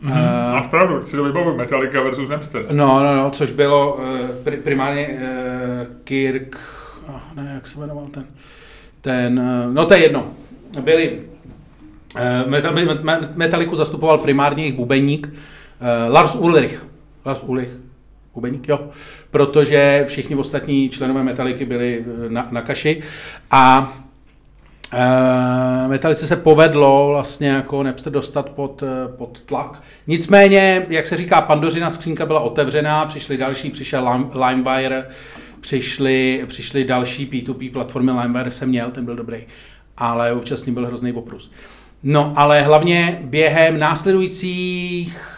Mm-hmm. 0.01 0.53
Máš 0.53 0.67
pravdu, 0.67 1.05
si 1.05 1.15
to 1.15 1.23
vybavuji, 1.23 1.57
Metallica 1.57 2.01
versus 2.01 2.29
Napster. 2.29 2.65
No, 2.71 3.03
no, 3.03 3.15
no, 3.15 3.31
což 3.31 3.51
bylo 3.51 3.99
uh, 4.47 4.55
primárně 4.63 5.19
Kirk, 6.03 6.57
oh, 7.07 7.21
ne, 7.35 7.51
jak 7.53 7.67
se 7.67 7.79
jmenoval 7.79 8.05
ten, 8.05 8.25
ten, 9.01 9.41
no 9.73 9.85
to 9.85 9.93
je 9.93 9.99
jedno, 9.99 10.25
byli, 10.81 11.19
Metalliku 13.35 13.75
zastupoval 13.75 14.17
primárně 14.17 14.63
jejich 14.63 14.75
bubeník 14.75 15.33
Lars 16.09 16.35
Ulrich, 16.35 16.85
Lars 17.25 17.43
Ulrich, 17.43 17.69
bubeník, 18.33 18.67
jo, 18.67 18.89
protože 19.31 20.05
všichni 20.07 20.35
ostatní 20.35 20.89
členové 20.89 21.23
Metaliky 21.23 21.65
byli 21.65 22.05
na, 22.29 22.47
na 22.51 22.61
kaši 22.61 23.03
a 23.51 23.93
Uh, 24.93 25.89
Metalice 25.89 26.27
se 26.27 26.35
povedlo 26.35 27.07
vlastně 27.07 27.49
jako 27.49 27.83
Napster 27.83 28.13
dostat 28.13 28.49
pod, 28.49 28.83
eh, 28.83 29.17
pod 29.17 29.41
tlak. 29.41 29.83
Nicméně, 30.07 30.85
jak 30.89 31.07
se 31.07 31.17
říká, 31.17 31.41
pandořina 31.41 31.89
skřínka 31.89 32.25
byla 32.25 32.39
otevřená, 32.39 33.05
přišli 33.05 33.37
další, 33.37 33.69
přišel 33.69 34.29
LimeWire, 34.47 35.07
přišly, 35.61 36.45
přišly 36.47 36.83
další 36.83 37.27
P2P 37.27 37.71
platformy, 37.71 38.11
LimeWire 38.11 38.51
jsem 38.51 38.69
měl, 38.69 38.91
ten 38.91 39.05
byl 39.05 39.15
dobrý, 39.15 39.37
ale 39.97 40.33
občas 40.33 40.67
byl 40.67 40.85
hrozný 40.85 41.13
oprus. 41.13 41.51
No, 42.03 42.33
ale 42.35 42.61
hlavně 42.61 43.19
během 43.23 43.79
následujících 43.79 45.30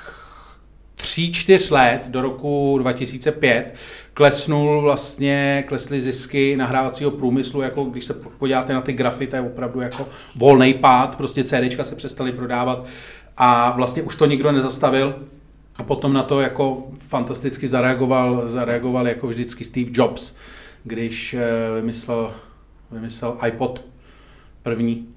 tří, 1.04 1.32
čtyř 1.32 1.70
let 1.70 2.02
do 2.08 2.22
roku 2.22 2.78
2005 2.82 3.76
klesnul 4.14 4.82
vlastně, 4.82 5.64
klesly 5.68 6.02
zisky 6.02 6.56
nahrávacího 6.56 7.12
průmyslu, 7.12 7.62
jako 7.62 7.84
když 7.84 8.06
se 8.06 8.14
podíváte 8.14 8.74
na 8.74 8.82
ty 8.82 8.94
grafy, 8.94 9.28
to 9.28 9.36
je 9.36 9.42
opravdu 9.42 9.82
jako 9.82 10.08
volný 10.36 10.74
pád, 10.74 11.16
prostě 11.16 11.44
CDčka 11.44 11.84
se 11.84 11.96
přestaly 11.96 12.32
prodávat 12.32 12.86
a 13.38 13.72
vlastně 13.72 14.04
už 14.04 14.16
to 14.16 14.26
nikdo 14.26 14.52
nezastavil. 14.52 15.16
A 15.78 15.84
potom 15.84 16.14
na 16.14 16.24
to 16.24 16.42
jako 16.42 16.88
fantasticky 16.98 17.68
zareagoval, 17.68 18.50
zareagoval 18.50 19.08
jako 19.08 19.28
vždycky 19.28 19.64
Steve 19.64 19.92
Jobs, 19.94 20.36
když 20.84 21.34
eh, 21.34 21.42
vymyslel, 21.76 22.34
vymyslel 22.92 23.38
iPod 23.48 23.86
první 24.64 25.08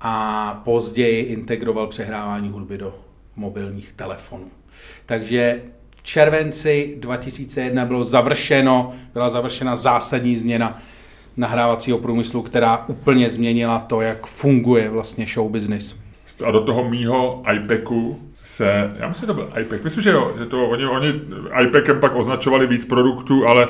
a 0.00 0.54
později 0.64 1.22
integroval 1.22 1.86
přehrávání 1.86 2.48
hudby 2.48 2.78
do 2.78 2.94
mobilních 3.36 3.92
telefonů. 3.92 4.57
Takže 5.06 5.62
v 5.96 6.02
červenci 6.02 6.96
2001 6.98 7.84
bylo 7.84 8.04
završeno, 8.04 8.94
byla 9.14 9.28
završena 9.28 9.76
zásadní 9.76 10.36
změna 10.36 10.78
nahrávacího 11.36 11.98
průmyslu, 11.98 12.42
která 12.42 12.84
úplně 12.86 13.30
změnila 13.30 13.78
to, 13.78 14.00
jak 14.00 14.26
funguje 14.26 14.88
vlastně 14.88 15.26
show 15.26 15.50
business. 15.50 15.96
A 16.44 16.50
do 16.50 16.60
toho 16.60 16.90
mýho 16.90 17.42
iPeku 17.54 18.18
se, 18.44 18.94
já 18.98 19.08
myslím, 19.08 19.22
že 19.22 19.26
to 19.26 19.34
byl 19.34 19.50
iPek, 19.60 19.84
myslím, 19.84 20.02
že 20.02 20.10
jo, 20.10 20.34
že 20.38 20.46
to 20.46 20.68
oni, 20.68 20.86
oni 20.86 21.20
iPekem 21.62 22.00
pak 22.00 22.16
označovali 22.16 22.66
víc 22.66 22.84
produktů, 22.84 23.46
ale 23.46 23.68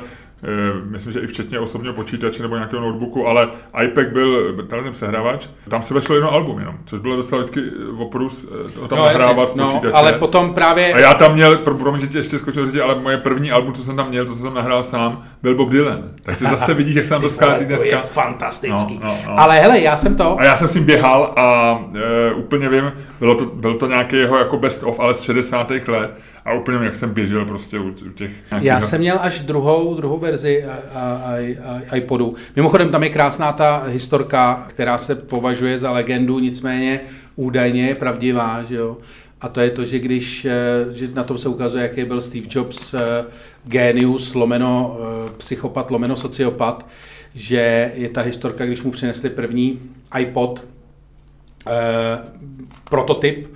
myslím, 0.84 1.12
že 1.12 1.20
i 1.20 1.26
včetně 1.26 1.60
osobního 1.60 1.94
počítače 1.94 2.42
nebo 2.42 2.54
nějakého 2.54 2.82
notebooku, 2.82 3.26
ale 3.26 3.48
iPad 3.84 4.06
byl 4.06 4.56
ten 4.68 4.94
sehrávač, 4.94 5.48
tam 5.68 5.82
se 5.82 5.94
vešlo 5.94 6.14
jedno 6.14 6.32
album 6.32 6.58
jenom, 6.58 6.74
což 6.84 7.00
bylo 7.00 7.16
docela 7.16 7.40
vždycky 7.42 7.60
oprus 7.98 8.46
eh, 8.84 8.88
tam 8.88 8.98
no, 8.98 9.04
nahrávat 9.04 9.56
no, 9.56 9.64
počítače. 9.64 9.94
ale 9.94 10.12
potom 10.12 10.54
právě... 10.54 10.92
A 10.92 11.00
já 11.00 11.14
tam 11.14 11.34
měl, 11.34 11.56
pro 11.56 11.92
mě 11.92 12.06
že 12.10 12.18
ještě 12.18 12.38
skočil 12.38 12.70
říct, 12.70 12.80
ale 12.80 12.94
moje 12.94 13.16
první 13.16 13.50
album, 13.50 13.72
co 13.72 13.82
jsem 13.82 13.96
tam 13.96 14.08
měl, 14.08 14.26
to, 14.26 14.34
co 14.34 14.40
jsem 14.40 14.54
nahrál 14.54 14.82
sám, 14.82 15.22
byl 15.42 15.54
Bob 15.54 15.70
Dylan. 15.70 16.02
Takže 16.22 16.44
zase 16.44 16.74
vidíš, 16.74 16.94
jak 16.94 17.06
se 17.06 17.14
nám 17.14 17.22
to 17.22 17.30
schází 17.38 17.64
dneska. 17.64 17.88
To 17.88 17.96
je 17.96 17.98
fantastický. 17.98 19.00
No, 19.02 19.08
no, 19.08 19.18
no. 19.26 19.40
Ale 19.40 19.60
hele, 19.60 19.80
já 19.80 19.96
jsem 19.96 20.16
to... 20.16 20.40
A 20.40 20.44
já 20.44 20.56
jsem 20.56 20.68
s 20.68 20.74
ním 20.74 20.84
běhal 20.84 21.32
a 21.36 21.78
e, 21.94 22.32
úplně 22.32 22.68
vím, 22.68 22.92
bylo 23.20 23.34
to, 23.34 23.44
byl 23.44 23.74
to 23.74 23.86
nějaký 23.86 24.16
jeho 24.16 24.38
jako 24.38 24.58
best 24.58 24.82
of, 24.82 25.00
ale 25.00 25.14
z 25.14 25.20
60. 25.20 25.70
let 25.88 26.10
a 26.48 26.54
úplně 26.54 26.78
jak 26.84 26.96
jsem 26.96 27.10
běžel 27.10 27.44
prostě 27.44 27.78
u, 27.78 27.90
těch... 27.90 28.32
Já 28.60 28.80
jsem 28.80 29.00
měl 29.00 29.18
až 29.20 29.40
druhou, 29.40 29.94
druhou 29.94 30.18
verzi 30.18 30.64
iPodu. 31.94 32.34
Mimochodem 32.56 32.90
tam 32.90 33.02
je 33.02 33.10
krásná 33.10 33.52
ta 33.52 33.84
historka, 33.86 34.66
která 34.68 34.98
se 34.98 35.14
považuje 35.14 35.78
za 35.78 35.90
legendu, 35.90 36.38
nicméně 36.38 37.00
údajně 37.36 37.86
je 37.86 37.94
pravdivá, 37.94 38.62
že 38.62 38.74
jo. 38.74 38.96
A 39.40 39.48
to 39.48 39.60
je 39.60 39.70
to, 39.70 39.84
že 39.84 39.98
když, 39.98 40.44
eh, 40.44 40.52
že 40.92 41.08
na 41.14 41.24
tom 41.24 41.38
se 41.38 41.48
ukazuje, 41.48 41.82
jaký 41.82 42.04
byl 42.04 42.20
Steve 42.20 42.46
Jobs 42.50 42.94
eh, 42.94 42.98
genius, 43.64 44.34
lomeno 44.34 44.98
eh, 44.98 45.30
psychopat, 45.36 45.90
lomeno 45.90 46.16
sociopat, 46.16 46.86
že 47.34 47.92
je 47.94 48.08
ta 48.08 48.20
historka, 48.20 48.66
když 48.66 48.82
mu 48.82 48.90
přinesli 48.90 49.30
první 49.30 49.80
iPod, 50.18 50.64
prototyp, 52.90 53.46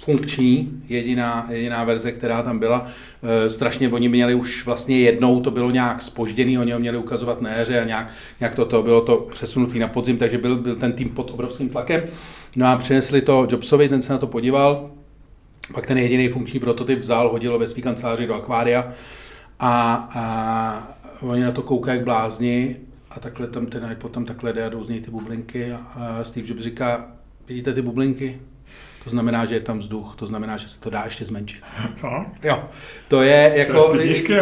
funkční, 0.00 0.82
jediná, 0.88 1.46
jediná 1.50 1.84
verze, 1.84 2.12
která 2.12 2.42
tam 2.42 2.58
byla. 2.58 2.86
E, 3.22 3.50
strašně 3.50 3.88
oni 3.88 4.08
měli 4.08 4.34
už 4.34 4.66
vlastně 4.66 5.00
jednou, 5.00 5.40
to 5.40 5.50
bylo 5.50 5.70
nějak 5.70 6.02
spožděný, 6.02 6.58
oni 6.58 6.72
ho 6.72 6.78
měli 6.78 6.96
ukazovat 6.96 7.40
na 7.40 7.50
jaře 7.50 7.80
a 7.80 7.84
nějak, 7.84 8.12
nějak 8.40 8.54
to, 8.54 8.64
to 8.64 8.82
bylo 8.82 9.00
to 9.00 9.16
přesunutý 9.16 9.78
na 9.78 9.88
podzim, 9.88 10.16
takže 10.16 10.38
byl, 10.38 10.56
byl 10.56 10.76
ten 10.76 10.92
tým 10.92 11.08
pod 11.08 11.30
obrovským 11.30 11.68
tlakem. 11.68 12.02
No 12.56 12.66
a 12.66 12.76
přinesli 12.76 13.22
to 13.22 13.46
Jobsovi, 13.50 13.88
ten 13.88 14.02
se 14.02 14.12
na 14.12 14.18
to 14.18 14.26
podíval, 14.26 14.90
pak 15.74 15.86
ten 15.86 15.98
jediný 15.98 16.28
funkční 16.28 16.60
prototyp 16.60 16.98
vzal, 16.98 17.28
hodil 17.28 17.58
ve 17.58 17.66
své 17.66 17.82
kanceláři 17.82 18.26
do 18.26 18.34
akvária 18.34 18.92
a, 19.60 19.94
a 20.14 20.96
oni 21.20 21.42
na 21.42 21.52
to 21.52 21.62
koukají 21.62 21.96
jak 21.96 22.04
blázni 22.04 22.76
a 23.10 23.20
takhle 23.20 23.46
tam 23.46 23.66
ten 23.66 23.92
iPod 23.92 24.12
tam 24.12 24.24
takhle 24.24 24.52
jde 24.52 24.64
a 24.64 24.68
jdou 24.68 24.84
z 24.84 24.88
něj 24.88 25.00
ty 25.00 25.10
bublinky 25.10 25.72
a 25.72 26.18
Steve 26.22 26.48
Jobs 26.48 26.62
říká, 26.62 27.12
vidíte 27.48 27.72
ty 27.72 27.82
bublinky? 27.82 28.40
To 29.04 29.10
znamená, 29.10 29.44
že 29.44 29.54
je 29.54 29.60
tam 29.60 29.78
vzduch, 29.78 30.14
to 30.16 30.26
znamená, 30.26 30.56
že 30.56 30.68
se 30.68 30.80
to 30.80 30.90
dá 30.90 31.02
ještě 31.04 31.24
zmenšit. 31.24 31.62
Co? 32.00 32.08
Jo. 32.42 32.64
To 33.08 33.22
je 33.22 33.52
jako... 33.54 33.72
To 33.72 34.00
je, 34.00 34.06
knížky, 34.06 34.32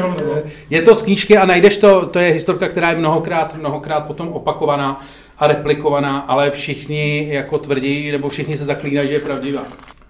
je 0.71 0.83
to 0.83 0.95
z 0.95 1.03
knížky 1.03 1.37
a 1.37 1.47
najdeš 1.47 1.77
to, 1.77 2.07
to 2.07 2.19
je 2.19 2.33
historka, 2.33 2.69
která 2.69 2.91
je 2.91 2.97
mnohokrát, 2.97 3.55
mnohokrát 3.55 4.01
potom 4.01 4.29
opakovaná 4.29 5.07
a 5.39 5.47
replikovaná, 5.47 6.19
ale 6.19 6.51
všichni 6.51 7.29
jako 7.31 7.59
tvrdí, 7.59 8.13
nebo 8.13 8.29
všichni 8.29 8.57
se 8.57 8.65
zaklínají, 8.65 9.09
že 9.09 9.15
je 9.15 9.21
pravdivá. 9.21 9.67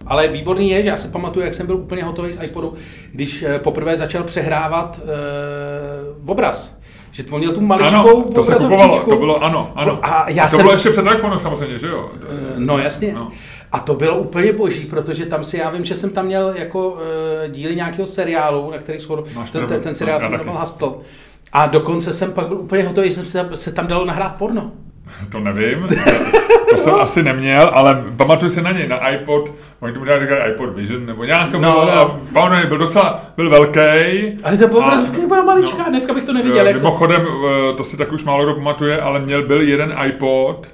Ale 0.07 0.29
výborný 0.29 0.71
je, 0.71 0.83
že 0.83 0.89
já 0.89 0.97
si 0.97 1.09
pamatuju, 1.09 1.45
jak 1.45 1.55
jsem 1.55 1.67
byl 1.67 1.77
úplně 1.77 2.03
hotový 2.03 2.33
z 2.33 2.43
iPodu, 2.43 2.75
když 3.13 3.43
eh, 3.43 3.59
poprvé 3.59 3.97
začal 3.97 4.25
přehrávat 4.25 5.01
uh, 5.03 6.31
obraz 6.31 6.79
že 7.19 7.25
on 7.31 7.39
měl 7.39 7.53
tu 7.53 7.61
maličkou 7.61 7.99
ano, 7.99 8.25
to 8.35 8.45
se 8.45 8.55
kupovalo, 8.55 9.01
to 9.01 9.16
bylo, 9.16 9.45
ano, 9.45 9.73
ano. 9.75 9.99
A, 10.03 10.31
já 10.31 10.45
a 10.45 10.47
to 10.47 10.57
jsem... 10.57 10.62
bylo 10.62 10.73
ještě 10.73 10.91
před 10.91 11.07
iPhone 11.14 11.39
samozřejmě, 11.39 11.79
že 11.79 11.87
jo? 11.87 12.11
Eh, 12.23 12.55
no 12.57 12.79
jasně. 12.79 13.12
No. 13.12 13.31
A 13.73 13.79
to 13.79 13.95
bylo 13.95 14.19
úplně 14.19 14.53
boží, 14.53 14.85
protože 14.85 15.27
tam 15.27 15.45
si, 15.45 15.57
já 15.57 15.71
vím, 15.71 15.85
že 15.85 15.97
jsem 15.97 16.11
tam 16.11 16.27
měl 16.27 16.53
jako 16.57 16.89
uh, 16.89 16.99
díly 17.49 17.77
nějakého 17.77 18.07
seriálu, 18.07 18.71
na 18.71 18.79
který 18.79 19.01
schodu, 19.01 19.25
ten, 19.53 19.66
ten, 19.66 19.81
ten 19.81 19.95
seriál 19.95 20.21
se 20.21 20.29
jmenoval 20.29 20.61
Hustle. 20.61 20.91
A 21.53 21.66
dokonce 21.66 22.12
jsem 22.12 22.33
pak 22.33 22.49
byl 22.49 22.59
úplně 22.59 22.85
hotový, 22.85 23.09
že 23.09 23.14
jsem 23.14 23.27
se, 23.27 23.49
se 23.55 23.73
tam 23.73 23.87
dalo 23.87 24.05
nahrát 24.05 24.37
porno. 24.37 24.73
To 25.29 25.41
nevím, 25.41 25.89
to 26.71 26.77
jsem 26.77 26.95
asi 26.95 27.23
neměl, 27.23 27.71
ale 27.73 28.05
pamatuju 28.17 28.51
si 28.51 28.63
na 28.63 28.73
něj, 28.73 28.89
na 28.89 29.09
iPod, 29.09 29.53
oni 29.81 29.93
tomu 29.93 30.05
říkali 30.05 30.51
iPod 30.51 30.77
Vision, 30.77 31.07
nebo 31.07 31.25
nějak 31.25 31.51
to 31.51 31.59
no, 31.59 31.73
bylo, 31.73 31.85
no. 31.85 32.21
Pamatuju, 32.33 32.69
byl 32.69 32.79
docela, 32.79 33.23
byl 33.37 33.51
velký. 33.51 34.37
Ale 34.45 34.57
to 34.59 34.69
bylo 34.69 34.81
obrazovka 34.81 35.27
byla 35.27 35.43
maličká, 35.43 35.83
no, 35.83 35.89
dneska 35.89 36.15
bych 36.15 36.25
to 36.25 36.33
neviděl. 36.33 36.65
Mimochodem, 36.65 37.21
eh, 37.21 37.77
to 37.77 37.85
si 37.85 37.97
tak 37.97 38.13
už 38.13 38.25
málo 38.25 38.45
kdo 38.45 38.55
pamatuje, 38.55 39.01
ale 39.01 39.21
měl 39.21 39.43
byl 39.43 39.61
jeden 39.61 39.95
iPod, 40.07 40.69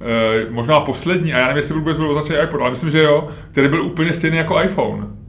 eh, 0.00 0.46
možná 0.50 0.80
poslední, 0.80 1.34
a 1.34 1.38
já 1.38 1.46
nevím, 1.46 1.56
jestli 1.56 1.74
vůbec 1.74 1.96
byl 1.96 2.10
označený 2.10 2.38
iPod, 2.44 2.60
ale 2.60 2.70
myslím, 2.70 2.90
že 2.90 3.02
jo, 3.02 3.28
který 3.50 3.68
byl 3.68 3.82
úplně 3.82 4.12
stejný 4.12 4.36
jako 4.36 4.62
iPhone. 4.62 5.25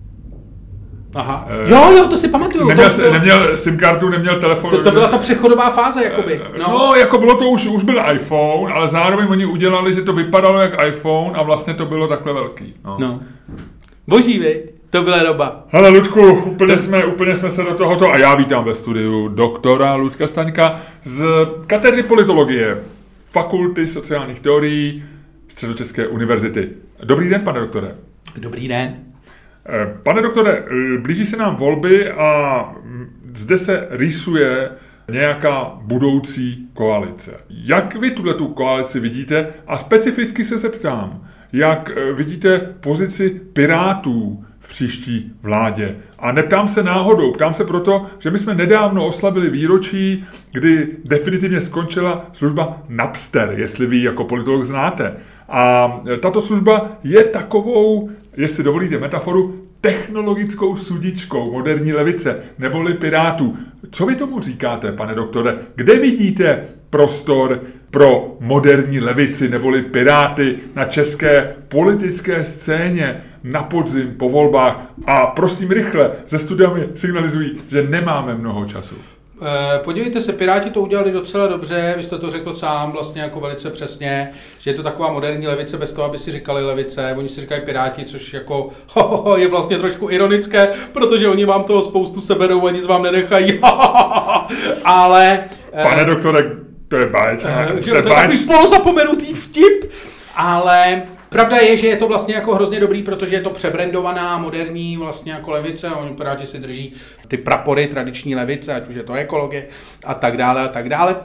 Aha. 1.15 1.47
Uh, 1.63 1.71
jo, 1.71 1.91
jo, 1.97 2.07
to 2.07 2.17
si 2.17 2.27
pamatuju. 2.27 2.67
Neměl, 2.67 2.89
to, 2.89 3.01
to, 3.01 3.13
neměl 3.13 3.57
SIM 3.57 3.77
kartu, 3.77 4.09
neměl 4.09 4.39
telefon. 4.39 4.71
To, 4.71 4.83
to 4.83 4.91
byla 4.91 5.07
ta 5.07 5.17
přechodová 5.17 5.69
fáze, 5.69 6.03
jakoby. 6.03 6.41
No. 6.59 6.65
no, 6.67 6.95
jako 6.95 7.17
bylo 7.17 7.37
to 7.37 7.49
už, 7.49 7.67
už 7.67 7.83
byl 7.83 8.03
iPhone, 8.13 8.73
ale 8.73 8.87
zároveň 8.87 9.27
oni 9.29 9.45
udělali, 9.45 9.93
že 9.93 10.01
to 10.01 10.13
vypadalo 10.13 10.59
jak 10.59 10.87
iPhone 10.87 11.39
a 11.39 11.43
vlastně 11.43 11.73
to 11.73 11.85
bylo 11.85 12.07
takhle 12.07 12.33
velký. 12.33 12.73
No. 12.85 12.97
no. 12.99 13.19
Boží, 14.07 14.39
veď? 14.39 14.77
To 14.89 15.01
byla 15.01 15.23
doba. 15.23 15.63
Hele, 15.69 15.89
Ludku, 15.89 16.33
úplně, 16.33 16.73
to... 16.73 16.79
jsme, 16.79 17.05
úplně 17.05 17.35
jsme 17.35 17.51
se 17.51 17.63
do 17.63 17.73
tohoto 17.73 18.11
a 18.11 18.17
já 18.17 18.35
vítám 18.35 18.65
ve 18.65 18.75
studiu 18.75 19.27
doktora 19.27 19.95
Ludka 19.95 20.27
Staňka 20.27 20.79
z 21.03 21.25
katedry 21.67 22.03
politologie, 22.03 22.77
fakulty 23.29 23.87
sociálních 23.87 24.39
teorií 24.39 25.03
Středočeské 25.47 26.07
univerzity. 26.07 26.69
Dobrý 27.03 27.29
den, 27.29 27.41
pane 27.41 27.59
doktore. 27.59 27.95
Dobrý 28.37 28.67
den. 28.67 28.95
Eh, 29.69 29.97
pane 30.03 30.21
doktore, 30.21 30.51
eh, 30.51 30.97
blíží 30.97 31.25
se 31.25 31.37
nám 31.37 31.55
volby 31.55 32.11
a 32.11 32.61
zde 33.35 33.57
se 33.57 33.87
rýsuje 33.89 34.69
nějaká 35.11 35.71
budoucí 35.81 36.69
koalice. 36.73 37.33
Jak 37.49 37.95
vy 37.95 38.11
tuhle 38.11 38.33
tu 38.33 38.47
koalici 38.47 38.99
vidíte? 38.99 39.47
A 39.67 39.77
specificky 39.77 40.43
se 40.43 40.57
zeptám, 40.57 41.27
jak 41.53 41.91
eh, 41.95 42.13
vidíte 42.13 42.59
pozici 42.79 43.29
Pirátů 43.53 44.43
v 44.59 44.69
příští 44.69 45.31
vládě. 45.41 45.95
A 46.19 46.31
neptám 46.31 46.67
se 46.67 46.83
náhodou, 46.83 47.31
ptám 47.31 47.53
se 47.53 47.65
proto, 47.65 48.05
že 48.19 48.31
my 48.31 48.39
jsme 48.39 48.55
nedávno 48.55 49.07
oslavili 49.07 49.49
výročí, 49.49 50.25
kdy 50.51 50.87
definitivně 51.05 51.61
skončila 51.61 52.25
služba 52.31 52.81
Napster, 52.89 53.53
jestli 53.55 53.85
vy 53.85 54.03
jako 54.03 54.23
politolog 54.23 54.65
znáte. 54.65 55.13
A 55.49 55.91
tato 56.21 56.41
služba 56.41 56.91
je 57.03 57.23
takovou, 57.23 58.09
jestli 58.37 58.63
dovolíte 58.63 58.97
metaforu, 58.97 59.67
technologickou 59.81 60.75
sudičkou 60.75 61.51
moderní 61.51 61.93
levice, 61.93 62.39
neboli 62.57 62.93
pirátů. 62.93 63.57
Co 63.91 64.05
vy 64.05 64.15
tomu 64.15 64.39
říkáte, 64.39 64.91
pane 64.91 65.15
doktore? 65.15 65.55
Kde 65.75 65.99
vidíte 65.99 66.65
prostor 66.89 67.61
pro 67.91 68.37
moderní 68.39 68.99
levici 68.99 69.49
neboli 69.49 69.81
piráty 69.81 70.57
na 70.75 70.85
české 70.85 71.55
politické 71.67 72.45
scéně 72.45 73.21
na 73.43 73.63
podzim 73.63 74.15
po 74.17 74.29
volbách? 74.29 74.93
A 75.05 75.25
prosím 75.27 75.71
rychle, 75.71 76.11
ze 76.29 76.39
studiami 76.39 76.89
signalizují, 76.95 77.51
že 77.69 77.83
nemáme 77.83 78.35
mnoho 78.35 78.65
času. 78.65 78.95
Eh, 79.41 79.79
podívejte 79.83 80.21
se, 80.21 80.33
Piráti 80.33 80.69
to 80.69 80.81
udělali 80.81 81.11
docela 81.11 81.47
dobře, 81.47 81.93
vy 81.97 82.03
jste 82.03 82.17
to 82.17 82.31
řekl 82.31 82.53
sám 82.53 82.91
vlastně 82.91 83.21
jako 83.21 83.39
velice 83.39 83.69
přesně, 83.69 84.31
že 84.59 84.69
je 84.69 84.73
to 84.73 84.83
taková 84.83 85.11
moderní 85.11 85.47
levice 85.47 85.77
bez 85.77 85.93
toho, 85.93 86.07
aby 86.07 86.17
si 86.17 86.31
říkali 86.31 86.65
levice, 86.65 87.15
oni 87.17 87.29
si 87.29 87.41
říkají 87.41 87.61
Piráti, 87.61 88.05
což 88.05 88.33
jako 88.33 88.69
ho, 88.93 89.07
ho, 89.07 89.17
ho, 89.17 89.37
je 89.37 89.47
vlastně 89.47 89.77
trošku 89.77 90.09
ironické, 90.09 90.73
protože 90.91 91.27
oni 91.27 91.45
vám 91.45 91.63
toho 91.63 91.81
spoustu 91.81 92.21
seberou 92.21 92.67
a 92.67 92.71
nic 92.71 92.85
vám 92.85 93.03
nenechají, 93.03 93.59
ale... 94.83 95.43
Eh, 95.73 95.83
Pane 95.83 96.05
doktore, 96.05 96.43
to 96.87 96.95
je 96.95 97.05
báč. 97.05 97.43
Uh, 97.43 97.79
to 97.79 97.95
je, 97.95 98.01
to 98.01 98.09
je 98.09 98.15
takový 98.15 98.37
polozapomenutý 98.37 99.33
vtip, 99.33 99.91
ale 100.35 101.03
Pravda 101.29 101.57
je, 101.57 101.77
že 101.77 101.87
je 101.87 101.95
to 101.95 102.07
vlastně 102.07 102.35
jako 102.35 102.55
hrozně 102.55 102.79
dobrý, 102.79 103.03
protože 103.03 103.35
je 103.35 103.41
to 103.41 103.49
přebrandovaná, 103.49 104.37
moderní 104.37 104.97
vlastně 104.97 105.31
jako 105.31 105.51
levice. 105.51 105.89
Oni 105.89 106.15
že 106.39 106.45
si 106.45 106.59
drží 106.59 106.93
ty 107.27 107.37
prapory 107.37 107.87
tradiční 107.87 108.35
levice, 108.35 108.73
ať 108.73 108.87
už 108.87 108.95
je 108.95 109.03
to 109.03 109.13
ekologie 109.13 109.67
a 110.03 110.13
tak 110.13 110.37
dále 110.37 110.61
a 110.61 110.67
tak 110.67 110.89
dále. 110.89 111.15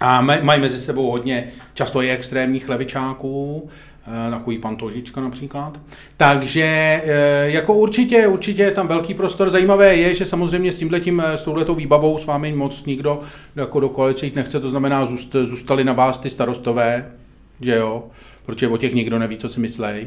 A 0.00 0.20
mají 0.20 0.60
mezi 0.60 0.80
sebou 0.80 1.10
hodně 1.10 1.48
často 1.74 2.02
i 2.02 2.10
extrémních 2.10 2.68
levičáků, 2.68 3.68
eh, 4.06 4.30
takový 4.30 4.58
pan 4.58 4.76
Tožička 4.76 5.20
například. 5.20 5.80
Takže 6.16 6.62
eh, 7.04 7.50
jako 7.50 7.74
určitě, 7.74 8.26
určitě 8.26 8.62
je 8.62 8.70
tam 8.70 8.88
velký 8.88 9.14
prostor. 9.14 9.50
Zajímavé 9.50 9.96
je, 9.96 10.14
že 10.14 10.24
samozřejmě 10.24 10.72
s 10.72 10.78
tímhletím, 10.78 11.22
eh, 11.26 11.36
s 11.36 11.42
touhletou 11.42 11.74
výbavou 11.74 12.18
s 12.18 12.26
vámi 12.26 12.52
moc 12.52 12.84
nikdo 12.84 13.20
jako 13.56 13.80
do 13.80 13.88
koalice 13.88 14.26
jít 14.26 14.36
nechce, 14.36 14.60
to 14.60 14.68
znamená 14.68 15.06
zůstali 15.42 15.84
na 15.84 15.92
vás 15.92 16.18
ty 16.18 16.30
starostové, 16.30 17.12
že 17.60 17.74
jo, 17.74 18.04
protože 18.46 18.68
o 18.68 18.76
těch 18.76 18.94
nikdo 18.94 19.18
neví, 19.18 19.38
co 19.38 19.48
si 19.48 19.60
myslej. 19.60 20.06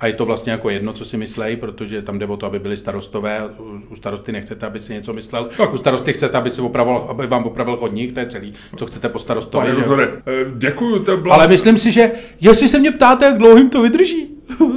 A 0.00 0.06
je 0.06 0.12
to 0.12 0.24
vlastně 0.24 0.52
jako 0.52 0.70
jedno, 0.70 0.92
co 0.92 1.04
si 1.04 1.16
myslej, 1.16 1.56
protože 1.56 2.02
tam 2.02 2.18
jde 2.18 2.26
o 2.26 2.36
to, 2.36 2.46
aby 2.46 2.58
byli 2.58 2.76
starostové. 2.76 3.42
U 3.88 3.94
starosty 3.94 4.32
nechcete, 4.32 4.66
aby 4.66 4.80
si 4.80 4.92
něco 4.92 5.12
myslel. 5.12 5.48
Tak. 5.56 5.72
U 5.72 5.76
starosty 5.76 6.12
chcete, 6.12 6.38
aby, 6.38 6.50
si 6.50 6.60
opravil, 6.60 6.94
aby 6.94 7.26
vám 7.26 7.44
opravil 7.44 7.76
chodník, 7.76 8.14
to 8.14 8.20
je 8.20 8.26
celý, 8.26 8.54
co 8.76 8.86
chcete 8.86 9.08
po 9.08 9.18
starostovi. 9.18 9.72
Pane 9.72 10.08
děkuju. 10.56 10.98
To 10.98 11.16
byla... 11.16 11.34
Ale 11.34 11.48
myslím 11.48 11.76
si, 11.76 11.92
že 11.92 12.12
jestli 12.40 12.68
se 12.68 12.78
mě 12.78 12.90
ptáte, 12.90 13.24
jak 13.24 13.38
dlouho 13.38 13.68
to 13.68 13.82
vydrží, 13.82 14.28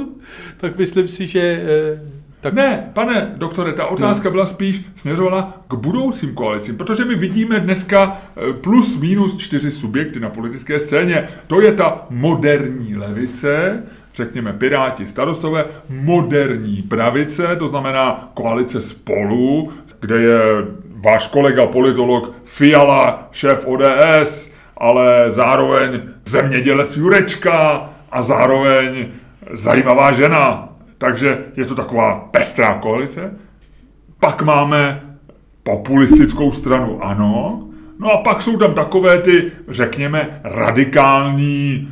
tak 0.56 0.78
myslím 0.78 1.08
si, 1.08 1.26
že 1.26 1.40
eh, 1.40 2.21
tak... 2.42 2.54
Ne, 2.54 2.90
pane 2.92 3.32
doktore, 3.36 3.72
ta 3.72 3.86
otázka 3.86 4.28
no. 4.28 4.30
byla 4.30 4.46
spíš 4.46 4.80
směřovala 4.96 5.62
k 5.68 5.74
budoucím 5.74 6.34
koalicím, 6.34 6.76
protože 6.76 7.04
my 7.04 7.14
vidíme 7.14 7.60
dneska 7.60 8.16
eh, 8.36 8.52
plus 8.52 8.96
minus 8.96 9.36
čtyři 9.36 9.70
subjekty 9.70 10.20
na 10.20 10.30
politické 10.30 10.80
scéně. 10.80 11.28
To 11.46 11.60
je 11.60 11.72
ta 11.72 12.06
moderní 12.10 12.96
levice, 12.96 13.82
řekněme 14.14 14.52
Piráti, 14.52 15.06
starostové, 15.06 15.64
moderní 15.88 16.82
pravice, 16.82 17.56
to 17.56 17.68
znamená 17.68 18.30
koalice 18.34 18.80
spolu, 18.80 19.70
kde 20.00 20.20
je 20.20 20.38
váš 21.04 21.26
kolega 21.26 21.66
politolog 21.66 22.34
Fiala, 22.44 23.28
šéf 23.32 23.66
ODS, 23.66 24.50
ale 24.76 25.24
zároveň 25.28 26.02
zemědělec 26.24 26.96
Jurečka 26.96 27.90
a 28.10 28.22
zároveň 28.22 29.06
zajímavá 29.52 30.12
žena, 30.12 30.71
takže 31.02 31.38
je 31.56 31.64
to 31.64 31.74
taková 31.74 32.14
pestrá 32.30 32.74
koalice. 32.74 33.34
Pak 34.20 34.42
máme 34.42 35.02
populistickou 35.62 36.52
stranu, 36.52 37.04
ano. 37.04 37.62
No 37.98 38.12
a 38.12 38.22
pak 38.22 38.42
jsou 38.42 38.56
tam 38.56 38.74
takové 38.74 39.18
ty, 39.18 39.52
řekněme, 39.68 40.40
radikální 40.44 41.88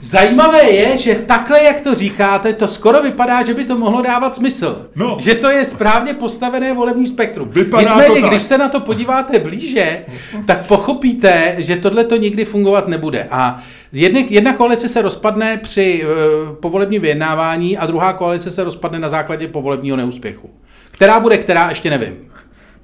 Zajímavé 0.00 0.62
je, 0.62 0.96
že 0.96 1.14
takhle, 1.14 1.62
jak 1.62 1.80
to 1.80 1.94
říkáte, 1.94 2.52
to 2.52 2.68
skoro 2.68 3.02
vypadá, 3.02 3.46
že 3.46 3.54
by 3.54 3.64
to 3.64 3.78
mohlo 3.78 4.02
dávat 4.02 4.34
smysl. 4.34 4.86
No. 4.94 5.16
Že 5.20 5.34
to 5.34 5.50
je 5.50 5.64
správně 5.64 6.14
postavené 6.14 6.74
volební 6.74 7.06
spektrum. 7.06 7.48
Vypadá 7.48 7.82
Nicméně, 7.82 8.28
když 8.28 8.42
se 8.42 8.58
na 8.58 8.68
to 8.68 8.80
podíváte 8.80 9.38
blíže, 9.38 10.04
tak 10.46 10.66
pochopíte, 10.66 11.54
že 11.58 11.76
tohle 11.76 12.04
to 12.04 12.16
nikdy 12.16 12.44
fungovat 12.44 12.88
nebude. 12.88 13.28
A 13.30 13.62
jedna, 13.92 14.20
jedna 14.28 14.52
koalice 14.52 14.88
se 14.88 15.02
rozpadne 15.02 15.56
při 15.56 16.04
uh, 16.04 16.54
povolebním 16.54 17.02
vyjednávání 17.02 17.78
a 17.78 17.86
druhá 17.86 18.12
koalice 18.12 18.50
se 18.50 18.64
rozpadne 18.64 18.98
na 18.98 19.08
základě 19.08 19.48
povolebního 19.48 19.96
neúspěchu. 19.96 20.50
Která 20.90 21.20
bude 21.20 21.38
která, 21.38 21.68
ještě 21.68 21.90
nevím. 21.90 22.35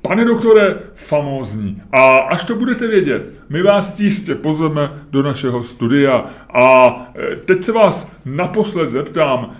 Pane 0.02 0.24
doktore, 0.24 0.78
famózní. 0.94 1.82
A 1.92 2.18
až 2.18 2.44
to 2.44 2.54
budete 2.54 2.88
vědět, 2.88 3.22
my 3.48 3.62
vás 3.62 4.00
jistě 4.00 4.34
pozveme 4.34 4.92
do 5.10 5.22
našeho 5.22 5.64
studia. 5.64 6.26
A 6.54 6.86
e, 7.32 7.36
teď 7.36 7.62
se 7.62 7.72
vás 7.72 8.12
naposled 8.24 8.90
zeptám, 8.90 9.56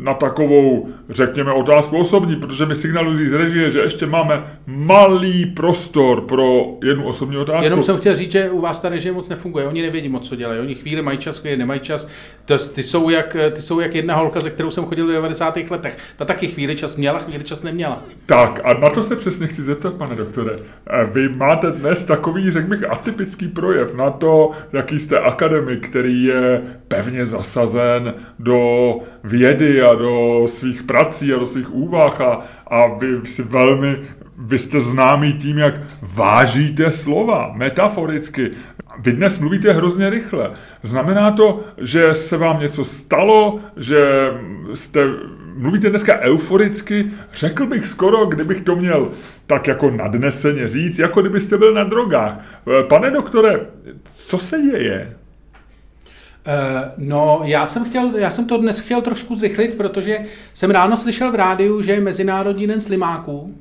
na 0.00 0.14
takovou, 0.14 0.88
řekněme, 1.10 1.52
otázku 1.52 1.98
osobní, 1.98 2.36
protože 2.36 2.66
mi 2.66 2.76
signalují 2.76 3.28
z 3.28 3.32
režie, 3.32 3.70
že 3.70 3.80
ještě 3.80 4.06
máme 4.06 4.42
malý 4.66 5.46
prostor 5.46 6.20
pro 6.20 6.64
jednu 6.84 7.06
osobní 7.06 7.36
otázku. 7.36 7.64
Jenom 7.64 7.82
jsem 7.82 7.98
chtěl 7.98 8.14
říct, 8.14 8.32
že 8.32 8.50
u 8.50 8.60
vás 8.60 8.80
ta 8.80 8.88
režie 8.88 9.12
moc 9.12 9.28
nefunguje. 9.28 9.66
Oni 9.66 9.82
nevědí 9.82 10.08
moc, 10.08 10.28
co 10.28 10.36
dělají. 10.36 10.60
Oni 10.60 10.74
chvíli 10.74 11.02
mají 11.02 11.18
čas, 11.18 11.38
chvíli 11.38 11.56
nemají 11.56 11.80
čas. 11.80 12.08
To, 12.44 12.58
ty, 12.58 12.82
jsou 12.82 13.10
jak, 13.10 13.36
ty 13.52 13.62
jsou 13.62 13.80
jak 13.80 13.94
jedna 13.94 14.14
holka, 14.14 14.40
ze 14.40 14.50
kterou 14.50 14.70
jsem 14.70 14.84
chodil 14.84 15.06
v 15.06 15.12
90. 15.12 15.56
letech. 15.70 15.98
Ta 16.16 16.24
taky 16.24 16.46
chvíli 16.48 16.76
čas 16.76 16.96
měla, 16.96 17.18
chvíli 17.18 17.44
čas 17.44 17.62
neměla. 17.62 18.02
Tak 18.26 18.60
a 18.64 18.74
na 18.74 18.90
to 18.90 19.02
se 19.02 19.16
přesně 19.16 19.46
chci 19.46 19.62
zeptat, 19.62 19.94
pane 19.94 20.16
doktore. 20.16 20.52
Eh, 20.90 21.04
vy 21.04 21.28
máte 21.28 21.70
dnes 21.70 22.04
takový, 22.04 22.50
řekl 22.50 22.68
bych, 22.68 22.90
atypický 22.90 23.48
projev 23.48 23.94
na 23.94 24.10
to, 24.10 24.50
jaký 24.72 24.98
jste 24.98 25.18
akademik, 25.18 25.88
který 25.88 26.24
je 26.24 26.62
pevně 26.88 27.26
zasazen 27.26 28.14
do 28.38 28.98
vědy 29.24 29.82
a 29.82 29.94
do 29.94 30.44
svých 30.46 30.82
prací 30.82 31.32
a 31.32 31.38
do 31.38 31.46
svých 31.46 31.74
úvah 31.74 32.20
a, 32.20 32.40
a 32.66 32.86
vy 32.86 33.06
si 33.24 33.42
velmi, 33.42 33.96
vy 34.38 34.58
jste 34.58 34.80
známý 34.80 35.32
tím, 35.32 35.58
jak 35.58 35.74
vážíte 36.14 36.92
slova, 36.92 37.52
metaforicky. 37.54 38.50
Vy 38.98 39.12
dnes 39.12 39.38
mluvíte 39.38 39.72
hrozně 39.72 40.10
rychle. 40.10 40.50
Znamená 40.82 41.30
to, 41.30 41.60
že 41.78 42.14
se 42.14 42.36
vám 42.36 42.60
něco 42.60 42.84
stalo, 42.84 43.58
že 43.76 44.30
jste, 44.74 45.00
mluvíte 45.56 45.90
dneska 45.90 46.18
euforicky? 46.18 47.10
Řekl 47.32 47.66
bych 47.66 47.86
skoro, 47.86 48.26
kdybych 48.26 48.60
to 48.60 48.76
měl 48.76 49.10
tak 49.46 49.66
jako 49.66 49.90
nadneseně 49.90 50.68
říct, 50.68 50.98
jako 50.98 51.20
kdybyste 51.20 51.58
byl 51.58 51.74
na 51.74 51.84
drogách. 51.84 52.62
Pane 52.88 53.10
doktore, 53.10 53.60
co 54.14 54.38
se 54.38 54.60
děje? 54.60 55.16
Uh, 56.46 57.08
no, 57.08 57.40
já 57.44 57.66
jsem, 57.66 57.84
chtěl, 57.84 58.16
já 58.16 58.30
jsem 58.30 58.46
to 58.46 58.56
dnes 58.56 58.80
chtěl 58.80 59.02
trošku 59.02 59.34
zrychlit, 59.36 59.74
protože 59.76 60.18
jsem 60.54 60.70
ráno 60.70 60.96
slyšel 60.96 61.32
v 61.32 61.34
rádiu, 61.34 61.82
že 61.82 61.92
je 61.92 62.00
Mezinárodní 62.00 62.66
den 62.66 62.80
slimáků. 62.80 63.54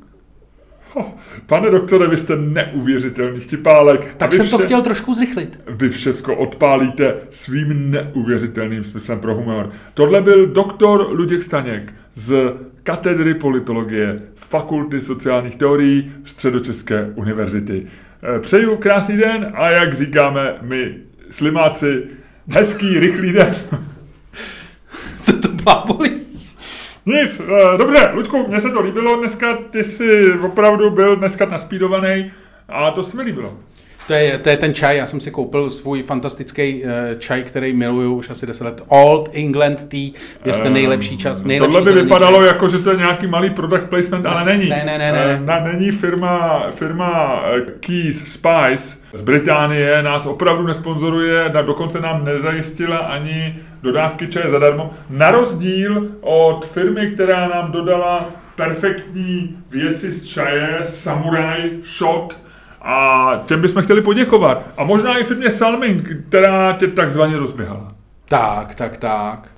Pane 1.45 1.71
doktore, 1.71 2.07
vy 2.07 2.17
jste 2.17 2.35
neuvěřitelný 2.35 3.39
vtipálek. 3.39 4.15
Tak 4.17 4.33
jsem 4.33 4.45
vše, 4.45 4.51
to 4.51 4.63
chtěl 4.63 4.81
trošku 4.81 5.13
zrychlit. 5.13 5.59
Vy 5.67 5.89
všecko 5.89 6.35
odpálíte 6.35 7.15
svým 7.29 7.91
neuvěřitelným 7.91 8.83
smyslem 8.83 9.19
pro 9.19 9.35
humor. 9.35 9.71
Tohle 9.93 10.21
byl 10.21 10.47
doktor 10.47 11.07
Luděk 11.11 11.43
Staněk 11.43 11.93
z 12.15 12.53
katedry 12.83 13.33
politologie 13.33 14.19
Fakulty 14.35 15.01
sociálních 15.01 15.55
teorií 15.55 16.11
Středočeské 16.25 17.11
univerzity. 17.15 17.87
Eh, 18.23 18.39
přeju 18.39 18.77
krásný 18.77 19.17
den 19.17 19.51
a 19.53 19.69
jak 19.69 19.93
říkáme 19.93 20.55
my 20.61 20.95
slimáci, 21.29 22.03
hezký, 22.49 22.99
rychlý 22.99 23.31
den. 23.31 23.55
Co 25.23 25.39
to 25.39 25.47
blábolí? 25.47 26.25
Nic, 27.05 27.39
eh, 27.39 27.77
dobře, 27.77 28.11
Luďku, 28.13 28.47
mně 28.47 28.61
se 28.61 28.69
to 28.69 28.81
líbilo 28.81 29.17
dneska, 29.17 29.57
ty 29.69 29.83
jsi 29.83 30.33
opravdu 30.33 30.89
byl 30.89 31.15
dneska 31.15 31.45
naspídovaný 31.45 32.31
a 32.69 32.91
to 32.91 33.03
se 33.03 33.17
mi 33.17 33.23
líbilo. 33.23 33.57
To 34.07 34.13
je, 34.13 34.37
to 34.37 34.49
je 34.49 34.57
ten 34.57 34.73
čaj, 34.73 34.97
já 34.97 35.05
jsem 35.05 35.21
si 35.21 35.31
koupil 35.31 35.69
svůj 35.69 36.03
fantastický 36.03 36.83
uh, 36.83 36.89
čaj, 37.19 37.43
který 37.43 37.73
miluju 37.73 38.15
už 38.15 38.29
asi 38.29 38.45
10 38.45 38.63
let. 38.63 38.81
Old 38.87 39.29
England 39.33 39.89
Tea, 39.89 40.09
je 40.45 40.53
um, 40.65 40.73
nejlepší 40.73 41.17
čas. 41.17 41.43
Nejlepší 41.43 41.77
tohle 41.77 41.93
by 41.93 42.01
vypadalo 42.01 42.37
čaj. 42.37 42.47
jako, 42.47 42.69
že 42.69 42.79
to 42.79 42.91
je 42.91 42.97
nějaký 42.97 43.27
malý 43.27 43.49
product 43.49 43.85
placement, 43.89 44.25
ale 44.25 44.45
není. 44.45 44.69
Ne, 44.69 44.83
ne, 44.85 44.97
ne. 44.97 45.11
ne, 45.11 45.27
ne. 45.27 45.41
Na, 45.45 45.59
není 45.59 45.91
firma, 45.91 46.63
firma 46.71 47.43
Keith 47.79 48.27
Spice 48.27 48.97
z 49.13 49.21
Británie, 49.21 50.03
nás 50.03 50.25
opravdu 50.25 50.67
nesponzoruje, 50.67 51.49
na, 51.53 51.61
dokonce 51.61 51.99
nám 51.99 52.25
nezajistila 52.25 52.97
ani 52.97 53.55
dodávky 53.83 54.27
čaje 54.27 54.49
zadarmo. 54.49 54.93
Na 55.09 55.31
rozdíl 55.31 56.07
od 56.21 56.65
firmy, 56.65 57.07
která 57.07 57.47
nám 57.47 57.71
dodala 57.71 58.29
perfektní 58.55 59.57
věci 59.69 60.11
z 60.11 60.23
čaje, 60.23 60.79
Samurai 60.83 61.71
Shot, 61.97 62.43
a 62.83 63.21
těm 63.45 63.61
bychom 63.61 63.83
chtěli 63.83 64.01
poděkovat. 64.01 64.63
A 64.77 64.83
možná 64.83 65.17
i 65.17 65.23
firmě 65.23 65.49
Salming, 65.49 66.09
která 66.27 66.73
tě 66.73 66.87
takzvaně 66.87 67.37
rozběhala. 67.37 67.87
Tak, 68.25 68.75
tak, 68.75 68.97
tak. 68.97 69.49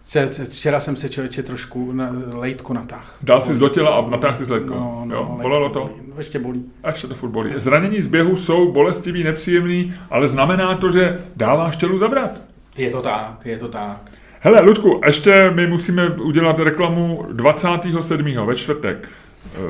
Včera 0.50 0.80
jsem 0.80 0.96
se 0.96 1.10
člověče 1.10 1.44
trošku 1.44 1.92
na, 1.92 2.12
lejtko 2.34 2.74
natáh. 2.74 3.18
Dal 3.22 3.42
jsi 3.42 3.56
do 3.56 3.70
těla 3.70 3.92
a 3.92 4.10
natáh 4.10 4.38
si 4.38 4.52
lejtko. 4.52 4.74
No, 4.74 5.04
no, 5.06 5.16
jo, 5.16 5.40
bolelo 5.42 5.70
to? 5.70 5.80
Bolí. 5.80 5.94
Ještě 6.18 6.40
bolí. 6.40 6.66
Ještě 6.88 7.08
to 7.08 7.16
furt 7.16 7.30
bolí. 7.30 7.52
Zranění 7.56 8.02
z 8.02 8.08
běhu 8.08 8.38
jsou 8.38 8.72
bolestivý, 8.72 9.24
nepříjemný, 9.24 9.94
ale 10.10 10.28
znamená 10.28 10.76
to, 10.76 10.92
že 10.92 11.22
dáváš 11.36 11.76
tělu 11.76 11.98
zabrat. 11.98 12.32
Je 12.78 12.90
to 12.90 13.02
tak, 13.02 13.46
je 13.46 13.58
to 13.58 13.68
tak. 13.68 14.12
Hele, 14.40 14.62
Ludku, 14.62 15.02
ještě 15.06 15.52
my 15.56 15.68
musíme 15.68 16.10
udělat 16.10 16.60
reklamu 16.60 17.26
27. 17.32 18.46
ve 18.46 18.56
čtvrtek. 18.56 19.10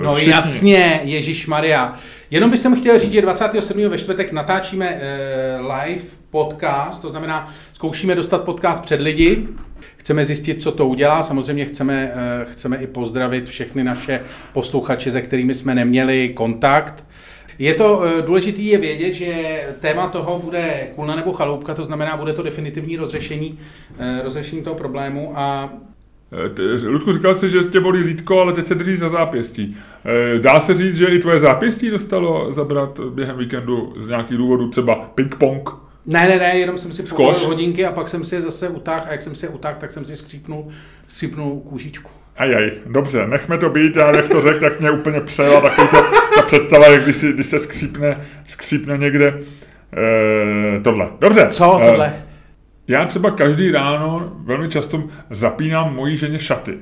No 0.01 0.15
Všichni. 0.15 0.31
jasně, 0.31 0.99
Ježíš 1.03 1.47
Maria. 1.47 1.93
Jenom 2.31 2.49
bych 2.49 2.59
chtěl 2.77 2.99
říct, 2.99 3.11
že 3.11 3.21
27. 3.21 3.89
ve 3.89 3.97
čtvrtek 3.97 4.31
natáčíme 4.31 5.01
uh, 5.59 5.73
live 5.73 6.03
podcast, 6.29 7.01
to 7.01 7.09
znamená, 7.09 7.53
zkoušíme 7.73 8.15
dostat 8.15 8.43
podcast 8.43 8.83
před 8.83 9.01
lidi, 9.01 9.47
chceme 9.97 10.25
zjistit, 10.25 10.61
co 10.61 10.71
to 10.71 10.87
udělá, 10.87 11.23
samozřejmě 11.23 11.65
chceme, 11.65 12.13
uh, 12.45 12.51
chceme 12.51 12.77
i 12.77 12.87
pozdravit 12.87 13.49
všechny 13.49 13.83
naše 13.83 14.21
posluchače, 14.53 15.11
se 15.11 15.21
kterými 15.21 15.55
jsme 15.55 15.75
neměli 15.75 16.29
kontakt. 16.29 17.05
Je 17.59 17.73
to 17.73 17.97
uh, 17.97 18.25
důležité 18.25 18.61
je 18.61 18.77
vědět, 18.77 19.13
že 19.13 19.33
téma 19.79 20.07
toho 20.07 20.39
bude 20.39 20.87
kulna 20.95 21.15
nebo 21.15 21.33
chaloupka, 21.33 21.73
to 21.73 21.83
znamená, 21.83 22.17
bude 22.17 22.33
to 22.33 22.43
definitivní 22.43 22.97
rozřešení, 22.97 23.59
uh, 23.99 24.23
rozřešení 24.23 24.61
toho 24.61 24.75
problému 24.75 25.33
a 25.35 25.73
Eh, 25.73 25.94
Ludku, 26.85 27.13
říkal 27.13 27.35
jsi, 27.35 27.49
že 27.49 27.63
tě 27.63 27.79
bolí 27.79 28.03
lítko, 28.03 28.39
ale 28.39 28.53
teď 28.53 28.67
se 28.67 28.75
drží 28.75 28.97
za 28.97 29.09
zápěstí. 29.09 29.77
Eh, 30.05 30.39
dá 30.39 30.59
se 30.59 30.73
říct, 30.73 30.95
že 30.95 31.05
i 31.05 31.19
tvoje 31.19 31.39
zápěstí 31.39 31.89
dostalo 31.89 32.53
zabrat 32.53 32.99
během 32.99 33.37
víkendu 33.37 33.93
z 33.97 34.07
nějakých 34.07 34.37
důvodů, 34.37 34.69
třeba 34.69 35.11
ping-pong? 35.15 35.71
Ne, 36.05 36.27
ne, 36.27 36.37
ne, 36.37 36.57
jenom 36.57 36.77
jsem 36.77 36.91
si 36.91 37.03
povolil 37.03 37.47
hodinky 37.47 37.85
a 37.85 37.91
pak 37.91 38.07
jsem 38.07 38.25
si 38.25 38.35
je 38.35 38.41
zase 38.41 38.69
utáhl 38.69 39.05
a 39.07 39.11
jak 39.11 39.21
jsem 39.21 39.35
si 39.35 39.45
je 39.45 39.49
utáhl, 39.49 39.77
tak 39.79 39.91
jsem 39.91 40.05
si 40.05 40.15
skřípnul, 40.15 40.67
skřípnul 41.07 41.59
kůžičku. 41.59 42.11
Ajaj, 42.37 42.71
dobře, 42.85 43.27
nechme 43.27 43.57
to 43.57 43.69
být, 43.69 43.95
já 43.95 44.15
jak 44.15 44.29
to 44.29 44.41
řekl, 44.41 44.59
tak 44.59 44.79
mě 44.79 44.91
úplně 44.91 45.21
přejela 45.21 45.61
takový 45.61 45.87
to, 45.87 45.97
ta 46.35 46.41
představa, 46.41 46.87
jak 46.87 47.03
když, 47.03 47.15
si, 47.15 47.33
když 47.33 47.47
se 47.47 47.59
skřípne, 47.59 48.21
skřípne 48.47 48.97
někde 48.97 49.27
e, 49.27 50.81
tohle. 50.81 51.09
Dobře. 51.19 51.47
Co 51.49 51.79
tohle? 51.85 52.07
E, 52.07 52.34
já 52.87 53.05
třeba 53.05 53.31
každý 53.31 53.71
ráno 53.71 54.31
velmi 54.37 54.69
často 54.69 55.03
zapínám 55.29 55.95
mojí 55.95 56.17
ženě 56.17 56.39
šaty. 56.39 56.77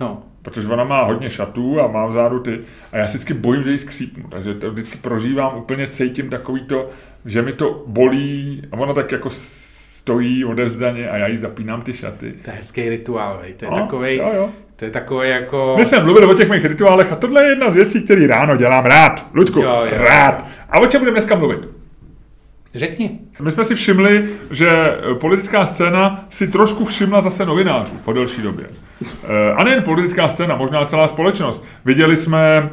No. 0.00 0.22
Protože 0.42 0.68
ona 0.68 0.84
má 0.84 1.02
hodně 1.02 1.30
šatů 1.30 1.80
a 1.80 1.86
má 1.86 2.06
vzadu 2.06 2.40
ty. 2.40 2.60
A 2.92 2.98
já 2.98 3.06
si 3.06 3.10
vždycky 3.10 3.34
bojím, 3.34 3.62
že 3.62 3.70
ji 3.70 3.78
skřípnu. 3.78 4.28
Takže 4.28 4.54
to 4.54 4.70
vždycky 4.70 4.98
prožívám, 4.98 5.56
úplně 5.56 5.86
cítím 5.86 6.30
takový 6.30 6.60
to, 6.60 6.88
že 7.24 7.42
mi 7.42 7.52
to 7.52 7.84
bolí 7.86 8.62
a 8.72 8.76
ona 8.76 8.92
tak 8.92 9.12
jako 9.12 9.30
stojí 9.30 10.44
odevzdaně 10.44 11.10
a 11.10 11.16
já 11.16 11.26
jí 11.26 11.36
zapínám 11.36 11.82
ty 11.82 11.94
šaty. 11.94 12.32
To 12.44 12.50
je 12.50 12.56
hezký 12.56 12.88
rituál, 12.88 13.38
vej. 13.42 13.52
to 13.52 13.64
je 13.64 13.70
no, 13.70 13.76
takový, 13.76 14.16
jo, 14.16 14.30
jo. 14.34 14.50
to 14.76 14.84
je 14.84 14.90
takový 14.90 15.28
jako... 15.28 15.74
My 15.78 15.84
jsme 15.84 16.00
mluvili 16.00 16.26
o 16.26 16.34
těch 16.34 16.50
mých 16.50 16.64
rituálech 16.64 17.12
a 17.12 17.16
tohle 17.16 17.44
je 17.44 17.48
jedna 17.48 17.70
z 17.70 17.74
věcí, 17.74 18.02
které 18.02 18.26
ráno 18.26 18.56
dělám 18.56 18.84
rád. 18.84 19.26
Ludku, 19.34 19.60
jo, 19.60 19.82
jo, 19.84 20.04
rád. 20.04 20.46
A 20.70 20.80
o 20.80 20.86
čem 20.86 21.00
budeme 21.00 21.14
dneska 21.14 21.34
mluvit? 21.34 21.68
Řekni. 22.74 23.18
My 23.40 23.50
jsme 23.50 23.64
si 23.64 23.74
všimli, 23.74 24.28
že 24.50 24.70
politická 25.20 25.66
scéna 25.66 26.26
si 26.30 26.48
trošku 26.48 26.84
všimla 26.84 27.20
zase 27.20 27.46
novinářů 27.46 27.96
po 28.04 28.12
delší 28.12 28.42
době. 28.42 28.66
Eh, 29.24 29.52
a 29.56 29.64
nejen 29.64 29.82
politická 29.82 30.28
scéna, 30.28 30.56
možná 30.56 30.84
celá 30.84 31.08
společnost. 31.08 31.64
Viděli 31.84 32.16
jsme, 32.16 32.70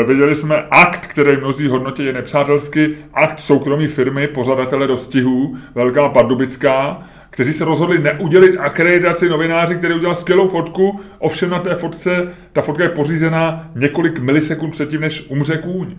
eh, 0.00 0.04
viděli 0.04 0.34
jsme 0.34 0.64
akt, 0.70 1.06
který 1.06 1.36
mnozí 1.36 1.68
hodnotí 1.68 2.04
je 2.04 2.12
nepřátelsky, 2.12 2.96
akt 3.14 3.40
soukromí 3.40 3.86
firmy, 3.86 4.28
pořadatele 4.28 4.86
dostihů, 4.86 5.56
Velká 5.74 6.08
Pardubická, 6.08 7.02
kteří 7.30 7.52
se 7.52 7.64
rozhodli 7.64 7.98
neudělit 7.98 8.56
akreditaci 8.58 9.28
novináři, 9.28 9.74
který 9.74 9.94
udělal 9.94 10.14
skvělou 10.14 10.48
fotku, 10.48 11.00
ovšem 11.18 11.50
na 11.50 11.58
té 11.58 11.74
fotce, 11.74 12.28
ta 12.52 12.62
fotka 12.62 12.82
je 12.82 12.88
pořízená 12.88 13.70
několik 13.74 14.18
milisekund 14.18 14.72
předtím, 14.72 15.00
než 15.00 15.26
umře 15.28 15.58
kůň. 15.58 15.96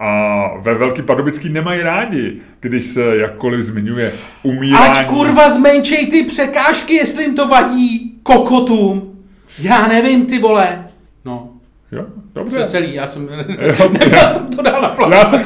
A 0.00 0.50
ve 0.60 0.74
Velký 0.74 1.02
Pardubický 1.02 1.48
nemají 1.48 1.82
rádi, 1.82 2.40
když 2.60 2.86
se 2.86 3.16
jakkoliv 3.16 3.60
zmiňuje 3.60 4.12
umírání. 4.42 4.98
Ať 4.98 5.06
kurva 5.06 5.48
zmenšej 5.48 6.06
ty 6.06 6.22
překážky, 6.22 6.94
jestli 6.94 7.22
jim 7.22 7.34
to 7.34 7.48
vadí 7.48 8.14
kokotům. 8.22 9.18
Já 9.58 9.86
nevím, 9.88 10.26
ty 10.26 10.38
vole. 10.38 10.84
No. 11.24 11.48
Jo, 11.92 12.04
dobře. 12.34 12.56
To 12.56 12.62
je 12.62 12.68
celý, 12.68 12.94
já 12.94 13.06
jsem, 13.06 13.28
jo, 13.60 13.90
já 14.10 14.28
jsem 14.28 14.46
to 14.46 14.62
dal 14.62 14.82
na 14.82 14.88
plán. 14.88 15.12
Já 15.12 15.24
jsem, 15.24 15.44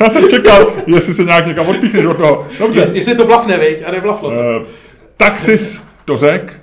já 0.00 0.10
jsem 0.10 0.28
čekal, 0.28 0.72
jestli 0.86 1.14
se 1.14 1.24
nějak 1.24 1.46
někam 1.46 1.68
odpíchneš 1.68 2.04
od 2.04 2.16
toho. 2.16 2.48
Dobře. 2.58 2.80
Jest, 2.80 2.94
jestli 2.94 3.14
to 3.14 3.24
blafne, 3.24 3.58
viď? 3.58 3.82
A 3.86 3.90
neblaflo 3.90 4.30
to. 4.30 4.36
Uh, 4.36 4.66
tak 5.16 5.40
jsi 5.40 5.80
to 6.04 6.16
řek. 6.16 6.60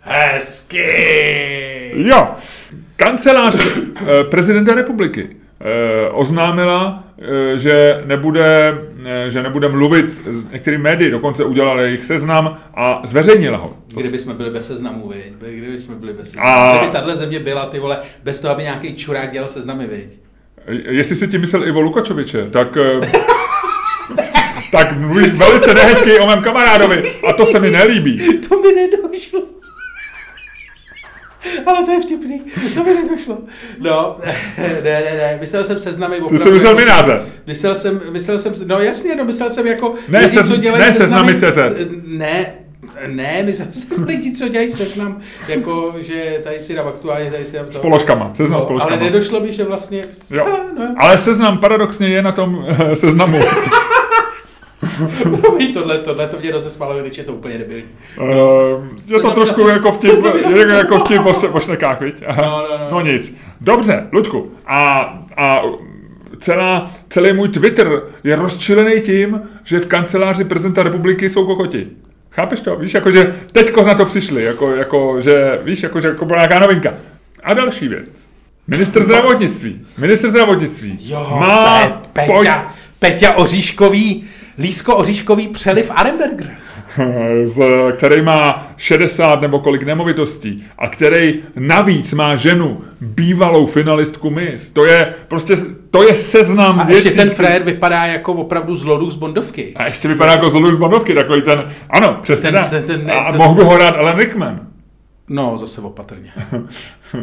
Hezky. 0.00 0.84
Jo. 1.94 2.28
Kancelář 2.96 3.66
uh, 3.76 4.08
prezidenta 4.30 4.74
republiky 4.74 5.28
Eh, 5.28 5.51
oznámila, 6.12 7.04
eh, 7.18 7.58
že 7.58 8.02
nebude, 8.06 8.78
eh, 9.04 9.30
že 9.30 9.42
nebude 9.42 9.68
mluvit 9.68 10.10
s 10.26 10.50
některými 10.52 10.82
médii, 10.82 11.10
dokonce 11.10 11.44
udělala 11.44 11.82
jejich 11.82 12.06
seznam 12.06 12.58
a 12.74 13.00
zveřejnila 13.04 13.58
ho. 13.58 13.76
Kdyby 13.94 14.18
jsme 14.18 14.34
byli 14.34 14.50
bez 14.50 14.66
seznamu, 14.66 15.08
viď? 15.08 15.32
Kdyby 15.38 15.78
jsme 15.78 15.94
byli 15.94 16.12
bez 16.12 16.30
seznamu. 16.30 16.48
A... 16.48 16.76
Kdyby 16.78 16.92
tahle 16.92 17.14
země 17.14 17.40
byla, 17.40 17.66
ty 17.66 17.78
vole, 17.78 17.98
bez 18.24 18.40
toho, 18.40 18.54
aby 18.54 18.62
nějaký 18.62 18.94
čurák 18.94 19.30
dělal 19.30 19.48
seznamy, 19.48 19.86
viď? 19.86 20.18
Jestli 20.88 21.16
si 21.16 21.28
ti 21.28 21.38
myslel 21.38 21.68
Ivo 21.68 21.80
Lukačoviče, 21.80 22.50
tak... 22.50 22.78
tak 24.72 24.98
mluvíš 24.98 25.32
velice 25.32 25.74
nehezky 25.74 26.18
o 26.18 26.26
mém 26.26 26.42
kamarádovi 26.42 27.02
a 27.28 27.32
to 27.32 27.46
se 27.46 27.60
mi 27.60 27.70
nelíbí. 27.70 28.18
To 28.48 28.60
mi 28.60 28.72
nedošlo. 28.72 29.40
Ale 31.66 31.84
to 31.84 31.90
je 31.90 32.00
vtipný, 32.00 32.42
to 32.74 32.84
mi 32.84 32.94
nedošlo. 32.94 33.38
No, 33.78 34.16
ne, 34.58 34.82
ne, 34.84 35.16
ne, 35.16 35.38
myslel 35.40 35.64
jsem 35.64 35.78
seznamy 35.78 36.16
opravdu. 36.16 36.38
Ty 36.38 36.42
jsi 36.42 36.50
myslel 36.50 36.72
jako 36.72 36.80
mináře. 36.80 37.22
Myslel 37.46 37.74
jsem, 37.74 38.00
myslel 38.10 38.38
jsem, 38.38 38.54
no 38.64 38.80
jasně, 38.80 39.16
no 39.16 39.24
myslel 39.24 39.50
jsem 39.50 39.66
jako 39.66 39.94
ne, 40.08 40.18
lidi, 40.18 40.30
se, 40.30 40.44
co 40.44 40.56
dělají 40.56 40.84
ne 40.84 40.92
seznamy, 40.92 41.34
CZ. 41.34 41.58
Ne, 42.06 42.54
ne, 43.06 43.42
myslel 43.42 43.68
jsem 43.70 44.04
lidi, 44.08 44.32
co 44.32 44.48
dělají 44.48 44.70
seznam, 44.70 45.20
jako, 45.48 45.94
že 46.00 46.40
tady 46.44 46.60
si 46.60 46.74
dám 46.74 46.88
aktuálně, 46.88 47.30
tady 47.30 47.44
si 47.44 47.56
dám 47.56 47.66
to. 47.66 47.72
S 47.72 47.78
položkama, 47.78 48.30
seznam 48.34 48.60
no, 48.60 48.64
s 48.64 48.68
položkama. 48.68 48.96
Ale 48.96 49.04
nedošlo 49.04 49.40
mi, 49.40 49.52
že 49.52 49.64
vlastně... 49.64 50.04
Jo. 50.30 50.46
No. 50.78 50.94
Ale 50.96 51.18
seznam 51.18 51.58
paradoxně 51.58 52.08
je 52.08 52.22
na 52.22 52.32
tom 52.32 52.66
seznamu. 52.94 53.40
Tohle, 55.74 55.98
tohle 55.98 56.28
to 56.28 56.38
mě 56.38 56.50
rozesmálo, 56.50 57.00
když 57.00 57.18
je 57.18 57.24
to 57.24 57.32
úplně 57.32 57.58
debilní. 57.58 57.84
Uh, 58.20 58.26
je 59.06 59.20
to 59.20 59.30
trošku 59.30 59.68
jako 59.68 59.92
vtip, 59.92 60.24
je 60.56 60.68
jako 60.68 60.98
vtip 60.98 61.22
po 61.52 61.60
šnekách, 61.60 62.00
viď? 62.00 62.22
No, 62.36 62.66
no, 62.70 62.78
no. 62.78 62.88
no 62.90 63.00
nic. 63.00 63.34
Dobře, 63.60 64.06
Luďku. 64.12 64.52
A, 64.66 65.00
a 65.36 65.62
celá, 66.40 66.90
celý 67.08 67.32
můj 67.32 67.48
Twitter 67.48 68.02
je 68.24 68.36
rozčilený 68.36 69.00
tím, 69.00 69.40
že 69.64 69.80
v 69.80 69.86
kanceláři 69.86 70.44
prezidenta 70.44 70.82
republiky 70.82 71.30
jsou 71.30 71.46
kokoti. 71.46 71.86
Chápeš 72.30 72.60
to? 72.60 72.76
Víš, 72.76 72.94
jakože 72.94 73.34
teďko 73.52 73.82
na 73.82 73.94
to 73.94 74.04
přišli, 74.04 74.44
jako, 74.44 74.76
jako 74.76 75.20
že, 75.20 75.60
víš, 75.62 75.82
jako, 75.82 76.00
že 76.00 76.08
jako 76.08 76.24
byla 76.24 76.38
nějaká 76.38 76.58
novinka. 76.58 76.94
A 77.42 77.54
další 77.54 77.88
věc. 77.88 78.26
Minister 78.66 79.04
zdravotnictví. 79.04 79.86
Minister 79.98 80.30
zdravotnictví. 80.30 80.98
Jo, 81.00 81.26
má 81.40 81.88
Pe- 81.88 81.92
Peťa, 82.12 82.74
Peťa 82.98 83.32
Oříškový, 83.32 84.24
Lísko 84.58 84.96
Oříškový 84.96 85.48
přeliv 85.48 85.90
Arenberger. 85.94 86.50
z, 87.44 87.62
který 87.96 88.22
má 88.22 88.66
60 88.76 89.40
nebo 89.40 89.58
kolik 89.58 89.82
nemovitostí 89.82 90.64
a 90.78 90.88
který 90.88 91.42
navíc 91.56 92.12
má 92.12 92.36
ženu, 92.36 92.80
bývalou 93.00 93.66
finalistku 93.66 94.30
Miss. 94.30 94.70
To 94.70 94.84
je 94.84 95.14
prostě, 95.28 95.56
to 95.90 96.02
je 96.02 96.16
seznam 96.16 96.80
A 96.80 96.84
věcí. 96.84 97.06
ještě 97.08 97.20
ten 97.20 97.30
frér 97.30 97.62
vypadá 97.62 98.04
jako 98.04 98.32
opravdu 98.32 98.74
zloduch 98.74 99.10
z 99.10 99.16
Bondovky. 99.16 99.72
A 99.76 99.86
ještě 99.86 100.08
vypadá 100.08 100.32
jako 100.32 100.50
zlodů 100.50 100.72
z 100.72 100.76
Bondovky, 100.76 101.14
takový 101.14 101.42
ten, 101.42 101.64
ano, 101.90 102.18
přesně 102.22 102.52
Ten 102.52 102.60
ten, 102.70 102.82
ten- 102.82 103.10
A 103.10 103.30
ten- 103.30 103.40
mohl 103.40 103.54
by 103.54 103.62
ho 103.62 103.70
hrát 103.70 103.96
Alan 103.96 104.18
Rickman. 104.18 104.60
No, 105.30 105.58
zase 105.58 105.80
opatrně. 105.80 106.32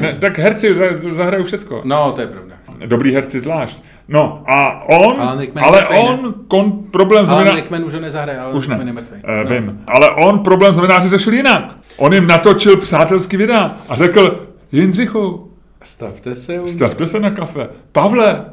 Ne, 0.00 0.16
tak 0.20 0.38
herci 0.38 0.74
za- 0.74 0.84
zahrajou 1.10 1.44
všecko. 1.44 1.80
No, 1.84 2.12
to 2.12 2.20
je 2.20 2.26
pravda. 2.26 2.54
Dobrý 2.86 3.14
herci 3.14 3.40
zvlášť. 3.40 3.82
No 4.12 4.42
a 4.46 4.84
on, 4.88 5.20
Alan 5.20 5.38
Rickman 5.38 5.64
ale 5.64 5.88
on, 5.88 6.34
kon, 6.48 6.72
problém 6.90 7.24
Alan 7.24 7.26
znamená... 7.26 7.54
Rickman 7.54 7.84
už 7.84 7.94
ho 7.94 8.00
nezahraje, 8.00 8.38
Alan 8.38 8.56
Už 8.56 8.66
ne, 8.68 8.74
Rickman 8.74 8.86
je 8.86 8.92
mrtvý. 8.92 9.16
uh, 9.16 9.50
No. 9.50 9.54
vím. 9.54 9.80
Ale 9.88 10.10
on 10.10 10.38
problém 10.38 10.74
znamenáři 10.74 11.08
řešil 11.08 11.34
jinak. 11.34 11.76
On 11.96 12.12
jim 12.14 12.26
natočil 12.26 12.76
přátelský 12.76 13.36
videa 13.36 13.70
a 13.88 13.96
řekl, 13.96 14.46
Jindřichu, 14.72 15.48
Stavte 15.84 16.34
se 16.34 16.60
stavte 16.66 17.08
se 17.08 17.20
na 17.20 17.30
kafe. 17.30 17.68
Pavle, 17.92 18.44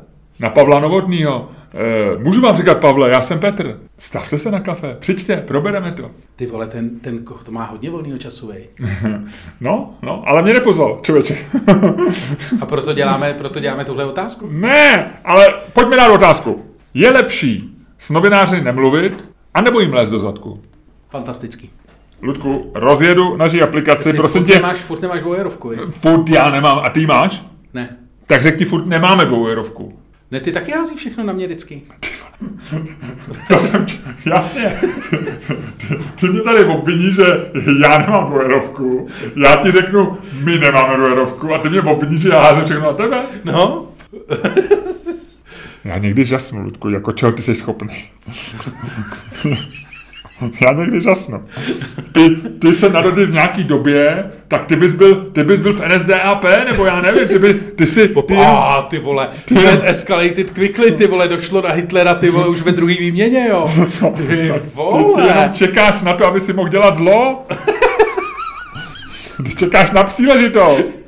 na 0.41 0.49
Pavla 0.49 0.79
Novotnýho. 0.79 1.49
E, 1.73 2.17
můžu 2.23 2.41
vám 2.41 2.57
říkat 2.57 2.77
Pavle, 2.77 3.09
já 3.09 3.21
jsem 3.21 3.39
Petr. 3.39 3.79
Stavte 3.99 4.39
se 4.39 4.51
na 4.51 4.59
kafe, 4.59 4.95
přijďte, 4.99 5.37
probereme 5.37 5.91
to. 5.91 6.11
Ty 6.35 6.45
vole, 6.45 6.67
ten, 6.67 6.99
ten 6.99 7.23
koch 7.23 7.43
to 7.43 7.51
má 7.51 7.63
hodně 7.65 7.89
volného 7.89 8.17
času, 8.17 8.47
vej. 8.47 8.69
No, 9.61 9.93
no, 10.01 10.23
ale 10.27 10.41
mě 10.41 10.53
nepozval, 10.53 10.99
člověče. 11.01 11.37
A 12.61 12.65
proto 12.65 12.93
děláme, 12.93 13.33
proto 13.33 13.59
děláme 13.59 13.85
tuhle 13.85 14.05
otázku. 14.05 14.47
ne, 14.51 15.11
ale 15.25 15.53
pojďme 15.73 15.95
dát 15.97 16.11
otázku. 16.11 16.65
Je 16.93 17.11
lepší 17.11 17.75
s 17.99 18.09
novináři 18.09 18.61
nemluvit, 18.61 19.25
anebo 19.53 19.79
jim 19.79 19.93
lézt 19.93 20.11
do 20.11 20.19
zadku? 20.19 20.61
Fantastický. 21.09 21.69
Ludku, 22.21 22.71
rozjedu 22.75 23.37
naší 23.37 23.61
aplikaci, 23.61 24.11
Ty 24.11 24.17
prosím 24.17 24.41
furt 24.41 24.47
tě. 24.51 24.55
nemáš, 24.55 24.77
furt 24.77 25.01
nemáš 25.01 25.21
dvojerovku, 25.21 25.69
vej. 25.69 25.79
Furt 25.89 26.29
já 26.29 26.49
nemám, 26.51 26.79
a 26.83 26.89
ty 26.89 27.05
máš? 27.05 27.45
Ne. 27.73 27.97
Tak 28.27 28.43
řekni, 28.43 28.65
furt 28.65 28.85
nemáme 28.85 29.25
dvoujerovku. 29.25 29.99
Ne, 30.31 30.39
ty 30.39 30.51
taky 30.51 30.71
hází 30.71 30.95
všechno 30.95 31.23
na 31.23 31.33
mě 31.33 31.45
vždycky. 31.45 31.81
To 33.47 33.59
jsem, 33.59 33.85
jasně. 34.25 34.79
Ty, 35.77 35.97
ty 36.15 36.27
mě 36.29 36.41
tady 36.41 36.63
obviní, 36.65 37.11
že 37.11 37.23
já 37.81 37.97
nemám 37.97 38.25
dvojerovku. 38.25 39.07
Já 39.35 39.55
ti 39.55 39.71
řeknu, 39.71 40.17
my 40.33 40.57
nemáme 40.59 40.97
dvojerovku 40.97 41.53
a 41.53 41.57
ty 41.57 41.69
mě 41.69 41.81
obviní, 41.81 42.17
že 42.17 42.29
já 42.29 42.41
házím 42.41 42.63
všechno 42.65 42.83
na 42.83 42.93
tebe. 42.93 43.25
No, 43.43 43.87
Já 45.83 45.97
někdy 45.97 46.25
žasnu, 46.25 46.61
Ludku, 46.63 46.89
jako 46.89 47.11
čeho 47.11 47.31
ty 47.31 47.43
jsi 47.43 47.55
schopný. 47.55 48.09
Já 50.65 50.73
někdy 50.73 51.01
žasnu. 51.01 51.43
Ty, 52.11 52.29
ty 52.61 52.73
se 52.73 52.89
narodil 52.89 53.27
v 53.27 53.31
nějaký 53.31 53.63
době, 53.63 54.31
tak 54.47 54.65
ty 54.65 54.75
bys 54.75 54.95
byl, 54.95 55.15
ty 55.15 55.43
bys 55.43 55.59
byl 55.59 55.73
v 55.73 55.87
NSDAP, 55.87 56.43
nebo 56.65 56.85
já 56.85 57.01
nevím, 57.01 57.27
ty, 57.27 57.39
by, 57.39 57.53
ty 57.53 57.87
si, 57.87 58.07
ty, 58.07 58.35
a 58.37 58.81
ty 58.81 58.99
vole, 58.99 59.29
Red 59.63 59.81
escalated 59.85 60.51
quickly, 60.51 60.91
ty 60.91 61.07
vole, 61.07 61.27
došlo 61.27 61.61
na 61.61 61.69
Hitlera, 61.69 62.13
ty 62.13 62.29
vole, 62.29 62.47
už 62.47 62.61
ve 62.61 62.71
druhý 62.71 62.97
výměně, 62.97 63.47
jo. 63.49 63.71
Ty 64.15 64.21
ty, 64.21 64.27
ty 64.27 64.35
jenom 64.37 64.59
vole. 64.73 65.49
čekáš 65.53 66.01
na 66.01 66.13
to, 66.13 66.25
aby 66.25 66.39
si 66.39 66.53
mohl 66.53 66.69
dělat 66.69 66.95
zlo? 66.95 67.45
Ty 69.45 69.55
čekáš 69.55 69.91
na 69.91 70.03
příležitost. 70.03 71.01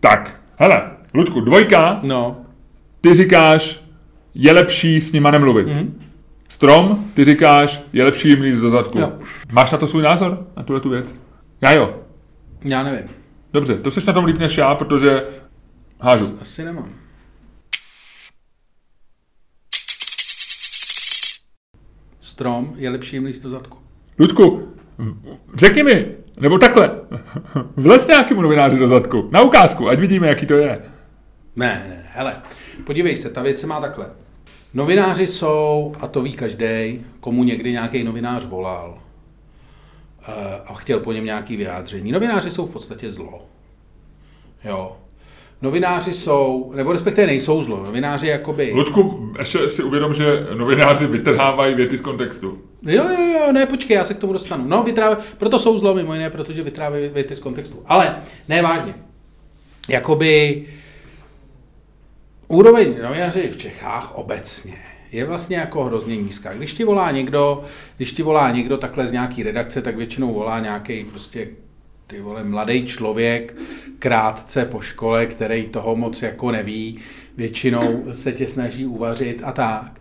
Tak, 0.00 0.40
hele, 0.56 0.82
Ludku, 1.14 1.40
dvojka, 1.40 2.00
No, 2.02 2.36
ty 3.00 3.14
říkáš, 3.14 3.80
je 4.34 4.52
lepší 4.52 5.00
s 5.00 5.12
nima 5.12 5.30
nemluvit. 5.30 5.66
Mm-hmm. 5.68 5.90
Strom, 6.60 7.10
ty 7.14 7.24
říkáš, 7.24 7.82
je 7.92 8.04
lepší 8.04 8.28
jim 8.28 8.40
líst 8.40 8.60
do 8.60 8.70
zadku. 8.70 8.98
Jo. 8.98 9.12
Máš 9.52 9.70
na 9.70 9.78
to 9.78 9.86
svůj 9.86 10.02
názor, 10.02 10.46
na 10.56 10.62
tuhle 10.62 10.80
tu 10.80 10.90
věc? 10.90 11.14
Já 11.60 11.72
jo. 11.72 12.00
já 12.64 12.82
nevím. 12.82 13.08
Dobře, 13.52 13.78
to 13.78 13.90
seš 13.90 14.04
na 14.04 14.12
tom 14.12 14.24
líp 14.24 14.38
než 14.38 14.58
já, 14.58 14.74
protože 14.74 15.26
hážu. 16.00 16.38
Asi 16.40 16.64
nemám. 16.64 16.92
Strom 22.20 22.72
je 22.76 22.90
lepší 22.90 23.16
jim 23.16 23.24
líst 23.24 23.42
do 23.42 23.50
zadku. 23.50 23.78
Ludku, 24.18 24.74
řekni 25.54 25.82
mi, 25.82 26.16
nebo 26.40 26.58
takhle, 26.58 27.00
vlez 27.76 28.06
nějakému 28.06 28.42
novináři 28.42 28.78
do 28.78 28.88
zadku, 28.88 29.28
na 29.32 29.40
ukázku, 29.40 29.88
ať 29.88 29.98
vidíme, 29.98 30.26
jaký 30.26 30.46
to 30.46 30.54
je. 30.54 30.82
Ne, 31.56 31.86
ne, 31.88 32.06
hele, 32.12 32.42
podívej 32.86 33.16
se, 33.16 33.30
ta 33.30 33.42
věc 33.42 33.60
se 33.60 33.66
má 33.66 33.80
takhle. 33.80 34.06
Novináři 34.74 35.26
jsou, 35.26 35.94
a 36.00 36.06
to 36.06 36.22
ví 36.22 36.32
každý, 36.32 37.04
komu 37.20 37.44
někdy 37.44 37.72
nějaký 37.72 38.04
novinář 38.04 38.44
volal 38.44 38.98
eh, 40.28 40.32
a 40.66 40.74
chtěl 40.74 41.00
po 41.00 41.12
něm 41.12 41.24
nějaký 41.24 41.56
vyjádření. 41.56 42.12
Novináři 42.12 42.50
jsou 42.50 42.66
v 42.66 42.72
podstatě 42.72 43.10
zlo. 43.10 43.42
Jo. 44.64 44.96
Novináři 45.62 46.12
jsou, 46.12 46.72
nebo 46.76 46.92
respektive 46.92 47.26
nejsou 47.26 47.62
zlo. 47.62 47.84
Novináři 47.84 48.26
jakoby... 48.26 48.72
Ludku, 48.74 49.32
ještě 49.38 49.68
si 49.68 49.82
uvědom, 49.82 50.14
že 50.14 50.46
novináři 50.54 51.06
vytrhávají 51.06 51.74
věty 51.74 51.96
z 51.96 52.00
kontextu. 52.00 52.58
Jo, 52.82 53.04
jo, 53.08 53.26
jo, 53.32 53.52
ne, 53.52 53.66
počkej, 53.66 53.94
já 53.94 54.04
se 54.04 54.14
k 54.14 54.18
tomu 54.18 54.32
dostanu. 54.32 54.64
No, 54.68 54.82
vytráve, 54.82 55.16
proto 55.38 55.58
jsou 55.58 55.78
zlo 55.78 55.94
mimo 55.94 56.14
jiné, 56.14 56.30
protože 56.30 56.62
vytrávají 56.62 57.08
věty 57.08 57.34
z 57.34 57.40
kontextu. 57.40 57.82
Ale 57.86 58.16
ne 58.48 58.62
vážně. 58.62 58.94
Jakoby 59.88 60.66
úroveň 62.50 62.94
novináři 63.02 63.50
v 63.50 63.56
Čechách 63.56 64.14
obecně 64.14 64.76
je 65.12 65.24
vlastně 65.24 65.56
jako 65.56 65.84
hrozně 65.84 66.16
nízká. 66.16 66.54
Když 66.54 66.72
ti 66.72 66.84
volá 66.84 67.10
někdo, 67.10 67.64
když 67.96 68.12
ti 68.12 68.22
volá 68.22 68.50
někdo 68.50 68.76
takhle 68.76 69.06
z 69.06 69.12
nějaký 69.12 69.42
redakce, 69.42 69.82
tak 69.82 69.96
většinou 69.96 70.34
volá 70.34 70.60
nějaký 70.60 71.04
prostě 71.04 71.48
ty 72.06 72.20
vole, 72.20 72.44
mladý 72.44 72.86
člověk, 72.86 73.56
krátce 73.98 74.64
po 74.64 74.80
škole, 74.80 75.26
který 75.26 75.66
toho 75.66 75.96
moc 75.96 76.22
jako 76.22 76.50
neví, 76.50 76.98
většinou 77.36 78.04
se 78.12 78.32
tě 78.32 78.46
snaží 78.46 78.86
uvařit 78.86 79.40
a 79.44 79.52
tak 79.52 80.00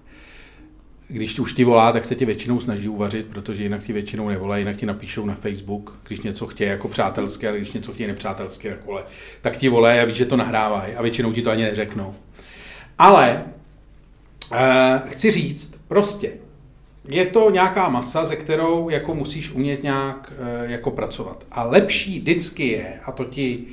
když 1.08 1.40
už 1.40 1.54
ti 1.54 1.64
volá, 1.64 1.92
tak 1.92 2.06
se 2.06 2.16
tě 2.16 2.26
většinou 2.26 2.60
snaží 2.60 2.90
uvařit, 2.90 3.26
protože 3.26 3.64
jinak 3.64 3.84
ti 3.84 3.94
většinou 3.94 4.30
nevolají, 4.30 4.62
jinak 4.62 4.76
ti 4.76 4.86
napíšou 4.86 5.26
na 5.26 5.36
Facebook, 5.36 6.00
když 6.08 6.22
něco 6.22 6.48
chtějí 6.48 6.70
jako 6.70 6.88
přátelské, 6.88 7.50
ale 7.50 7.58
když 7.58 7.74
něco 7.74 7.94
chtějí 7.94 8.08
nepřátelské, 8.08 8.70
tak, 8.70 8.86
vole, 8.86 9.04
tak 9.42 9.58
ti 9.58 9.70
volají 9.70 10.00
a 10.00 10.06
víš, 10.06 10.16
že 10.16 10.26
to 10.26 10.38
nahrávají 10.38 10.94
a 10.94 11.02
většinou 11.02 11.34
ti 11.34 11.42
to 11.42 11.50
ani 11.50 11.64
neřeknou. 11.64 12.16
Ale 13.00 13.44
eh, 14.52 15.02
chci 15.06 15.32
říct, 15.32 15.80
prostě, 15.88 16.34
je 17.08 17.26
to 17.26 17.50
nějaká 17.50 17.90
masa, 17.90 18.26
ze 18.26 18.36
kterou 18.36 18.90
jako 18.90 19.14
musíš 19.14 19.52
umět 19.52 19.84
nějak 19.84 20.34
eh, 20.38 20.72
jako 20.72 20.92
pracovat. 20.92 21.46
A 21.52 21.64
lepší 21.64 22.20
vždycky 22.20 22.68
je, 22.68 23.00
a 23.06 23.12
to 23.12 23.26
ti 23.26 23.66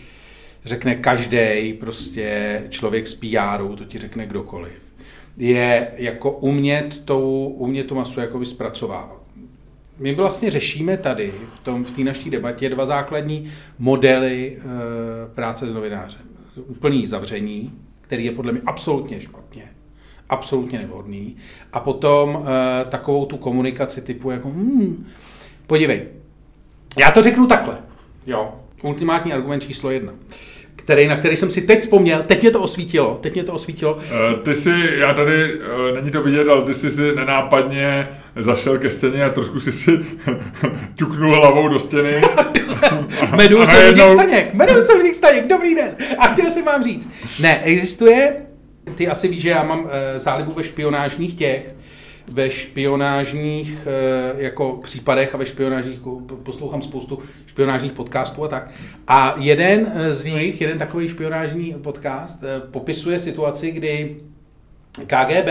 řekne 0.65 0.95
každý 0.95 1.73
prostě 1.81 2.63
člověk 2.69 3.07
z 3.07 3.15
PRu, 3.15 3.77
to 3.77 3.85
ti 3.85 3.99
řekne 3.99 4.27
kdokoliv, 4.27 4.93
je 5.37 5.93
jako 5.97 6.31
umět, 6.31 7.03
tou, 7.05 7.55
umět 7.57 7.85
tu 7.87 7.95
masu 7.95 8.21
jakoby 8.21 8.47
zpracovávat. 8.47 9.23
My 9.99 10.15
vlastně 10.15 10.51
řešíme 10.51 10.97
tady 10.97 11.33
v 11.55 11.59
tom 11.59 11.85
v 11.85 11.91
té 11.91 12.03
naší 12.03 12.31
debatě 12.31 12.69
dva 12.69 12.87
základní 12.87 13.53
modely 13.79 14.59
e, 14.59 14.65
práce 15.35 15.71
s 15.71 15.75
novinářem. 15.75 16.21
Úplný 16.57 17.07
zavření, 17.07 17.73
který 18.07 18.25
je 18.25 18.33
podle 18.33 18.53
mě 18.53 18.61
absolutně 18.67 19.21
špatně, 19.21 19.73
absolutně 20.29 20.79
nevhodný, 20.79 21.37
a 21.73 21.81
potom 21.81 22.47
e, 22.47 22.85
takovou 22.85 23.27
tu 23.27 23.37
komunikaci 23.37 24.03
typu 24.03 24.31
jako 24.31 24.49
hmm, 24.49 25.07
podívej, 25.67 26.07
já 26.99 27.11
to 27.11 27.23
řeknu 27.23 27.47
takhle, 27.47 27.79
jo, 28.27 28.55
ultimátní 28.83 29.33
argument 29.33 29.61
číslo 29.61 29.91
jedna 29.91 30.13
který, 30.87 31.07
na 31.07 31.17
který 31.17 31.37
jsem 31.37 31.51
si 31.51 31.61
teď 31.61 31.81
vzpomněl, 31.81 32.23
teď 32.23 32.43
mě 32.43 32.51
to 32.51 32.61
osvítilo, 32.61 33.19
teď 33.21 33.35
mě 33.35 33.45
to 33.45 33.53
osvítilo. 33.53 33.95
Uh, 33.95 34.41
ty 34.43 34.55
si, 34.55 34.71
já 34.93 35.15
tady, 35.15 35.55
uh, 35.55 35.95
není 35.95 36.11
to 36.11 36.23
vidět, 36.23 36.49
ale 36.49 36.63
ty 36.63 36.75
jsi 36.75 36.91
si 36.91 37.15
nenápadně 37.15 38.09
zašel 38.37 38.79
ke 38.79 38.91
stěně 38.91 39.25
a 39.25 39.31
trošku 39.31 39.61
si 39.61 39.73
si 39.73 39.91
ťuknul 40.95 41.37
hlavou 41.37 41.69
do 41.69 41.79
stěny. 41.79 42.23
Jmenuji 43.35 43.63
a 43.63 43.67
se 43.67 43.87
Luděk 43.87 44.09
Staněk, 44.09 44.55
jmenuji 44.55 44.83
se 44.83 44.93
Luděk 44.93 45.15
Staněk, 45.15 45.47
dobrý 45.47 45.75
den. 45.75 45.97
A 46.19 46.27
chtěl 46.27 46.51
jsem 46.51 46.65
vám 46.65 46.85
říct, 46.85 47.11
ne, 47.41 47.63
existuje, 47.65 48.37
ty 48.95 49.09
asi 49.09 49.29
víš, 49.29 49.43
že 49.43 49.49
já 49.49 49.63
mám 49.63 49.89
e, 49.91 50.19
zálibu 50.19 50.53
ve 50.53 50.65
špionážních 50.65 51.35
těch, 51.35 51.75
ve 52.33 52.51
špionážních 52.51 53.87
e, 53.87 54.45
jako 54.45 54.81
případech 54.83 55.35
a 55.35 55.39
ve 55.39 55.47
špionážních, 55.47 56.01
po- 56.01 56.21
poslouchám 56.43 56.83
spoustu 56.83 57.19
špionážních 57.47 57.93
podcastů 57.93 58.45
a 58.45 58.49
tak. 58.49 58.71
A 59.09 59.35
jeden 59.39 59.93
eh, 59.95 60.13
z 60.13 60.25
nich, 60.25 60.61
jeden 60.61 60.79
takový 60.79 61.09
špionážní 61.09 61.75
podcast, 61.83 62.43
e, 62.43 62.61
popisuje 62.61 63.19
situaci, 63.19 63.71
kdy 63.71 64.17
KGB 65.07 65.49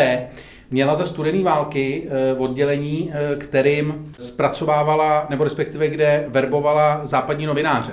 měla 0.71 0.95
za 0.95 1.05
studené 1.05 1.43
války 1.43 2.07
eh, 2.07 2.33
oddělení, 2.37 3.11
eh, 3.13 3.35
kterým 3.35 4.13
zpracovávala, 4.17 5.27
nebo 5.29 5.43
respektive 5.43 5.87
kde 5.87 6.25
verbovala 6.27 7.05
západní 7.05 7.45
novináře. 7.45 7.91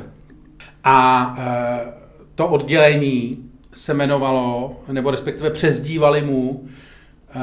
A 0.85 1.35
eh, 1.39 1.93
to 2.35 2.49
oddělení 2.49 3.39
se 3.75 3.93
jmenovalo, 3.93 4.77
nebo 4.93 5.11
respektive 5.11 5.51
přezdívali 5.51 6.23
mu 6.23 6.65
uh, 7.37 7.43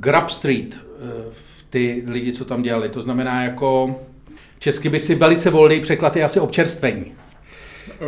Grub 0.00 0.28
Street, 0.28 0.74
uh, 0.74 1.32
ty 1.70 2.02
lidi, 2.06 2.32
co 2.32 2.44
tam 2.44 2.62
dělali. 2.62 2.88
To 2.88 3.02
znamená 3.02 3.42
jako, 3.42 4.00
česky 4.58 4.88
by 4.88 5.00
si 5.00 5.14
velice 5.14 5.50
volný 5.50 5.80
překlad 5.80 6.16
je 6.16 6.24
asi 6.24 6.40
občerstvení. 6.40 7.12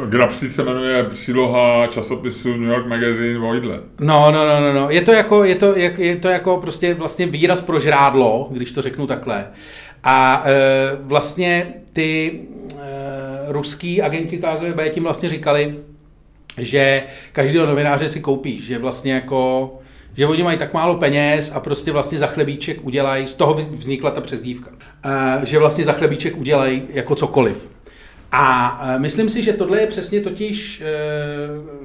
Grabstreet 0.08 0.52
se 0.52 0.64
jmenuje 0.64 1.04
příloha 1.04 1.86
časopisu 1.86 2.56
New 2.56 2.70
York 2.70 2.86
Magazine 2.86 3.38
o 3.38 3.54
jídle. 3.54 3.80
No, 4.00 4.30
no, 4.30 4.46
no, 4.46 4.60
no, 4.60 4.72
no. 4.72 4.90
Je 4.90 5.00
to 5.00 5.12
jako, 5.12 5.44
je 5.44 5.54
to, 5.54 5.76
je, 5.76 5.94
je 5.98 6.16
to 6.16 6.28
jako 6.28 6.56
prostě 6.56 6.94
vlastně 6.94 7.26
výraz 7.26 7.60
pro 7.60 7.80
žrádlo, 7.80 8.48
když 8.50 8.72
to 8.72 8.82
řeknu 8.82 9.06
takhle. 9.06 9.46
A 10.04 10.42
e, 10.46 10.52
vlastně 11.00 11.74
ty 11.92 12.40
e, 12.78 13.52
ruský 13.52 14.02
agenti 14.02 14.38
KGB 14.38 14.80
tím 14.90 15.02
vlastně 15.02 15.28
říkali, 15.28 15.74
že 16.58 17.02
každého 17.32 17.66
novináře 17.66 18.08
si 18.08 18.20
koupíš, 18.20 18.66
že 18.66 18.78
vlastně 18.78 19.12
jako 19.12 19.72
že 20.14 20.26
oni 20.26 20.42
mají 20.42 20.58
tak 20.58 20.74
málo 20.74 20.94
peněz 20.94 21.52
a 21.54 21.60
prostě 21.60 21.92
vlastně 21.92 22.18
za 22.18 22.26
chlebíček 22.26 22.84
udělají, 22.84 23.26
z 23.26 23.34
toho 23.34 23.54
vznikla 23.54 24.10
ta 24.10 24.20
přezdívka, 24.20 24.70
e, 25.04 25.46
že 25.46 25.58
vlastně 25.58 25.84
za 25.84 25.92
chlebíček 25.92 26.36
udělají 26.36 26.82
jako 26.92 27.14
cokoliv. 27.14 27.68
A 28.34 28.80
e, 28.84 28.98
myslím 28.98 29.28
si, 29.28 29.42
že 29.42 29.52
tohle 29.52 29.80
je 29.80 29.86
přesně 29.86 30.20
totiž, 30.20 30.80
e, 30.80 30.84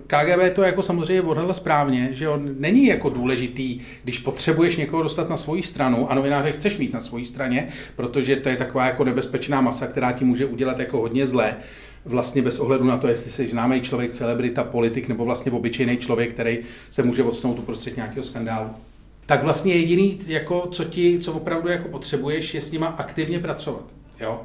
KGB 0.07 0.55
to 0.55 0.63
jako 0.63 0.83
samozřejmě 0.83 1.21
odhadla 1.21 1.53
správně, 1.53 2.09
že 2.11 2.29
on 2.29 2.55
není 2.59 2.85
jako 2.85 3.09
důležitý, 3.09 3.79
když 4.03 4.19
potřebuješ 4.19 4.75
někoho 4.75 5.03
dostat 5.03 5.29
na 5.29 5.37
svoji 5.37 5.63
stranu 5.63 6.11
a 6.11 6.15
novináře 6.15 6.51
chceš 6.51 6.77
mít 6.77 6.93
na 6.93 7.01
svojí 7.01 7.25
straně, 7.25 7.67
protože 7.95 8.35
to 8.35 8.49
je 8.49 8.55
taková 8.55 8.85
jako 8.85 9.03
nebezpečná 9.03 9.61
masa, 9.61 9.87
která 9.87 10.11
ti 10.11 10.25
může 10.25 10.45
udělat 10.45 10.79
jako 10.79 10.97
hodně 10.97 11.27
zlé, 11.27 11.55
vlastně 12.07 12.41
bez 12.41 12.59
ohledu 12.59 12.83
na 12.83 12.97
to, 12.97 13.07
jestli 13.07 13.31
jsi 13.31 13.49
známý 13.49 13.81
člověk, 13.81 14.11
celebrita, 14.11 14.63
politik 14.63 15.07
nebo 15.07 15.25
vlastně 15.25 15.51
obyčejný 15.51 15.97
člověk, 15.97 16.33
který 16.33 16.59
se 16.89 17.03
může 17.03 17.23
odstnout 17.23 17.59
uprostřed 17.59 17.95
nějakého 17.95 18.23
skandálu 18.23 18.69
tak 19.27 19.43
vlastně 19.43 19.75
jediný, 19.75 20.19
jako, 20.27 20.67
co, 20.71 20.83
ti, 20.83 21.19
co 21.19 21.33
opravdu 21.33 21.69
jako 21.69 21.87
potřebuješ, 21.87 22.53
je 22.53 22.61
s 22.61 22.71
nima 22.71 22.87
aktivně 22.87 23.39
pracovat. 23.39 23.83
Jo? 24.19 24.41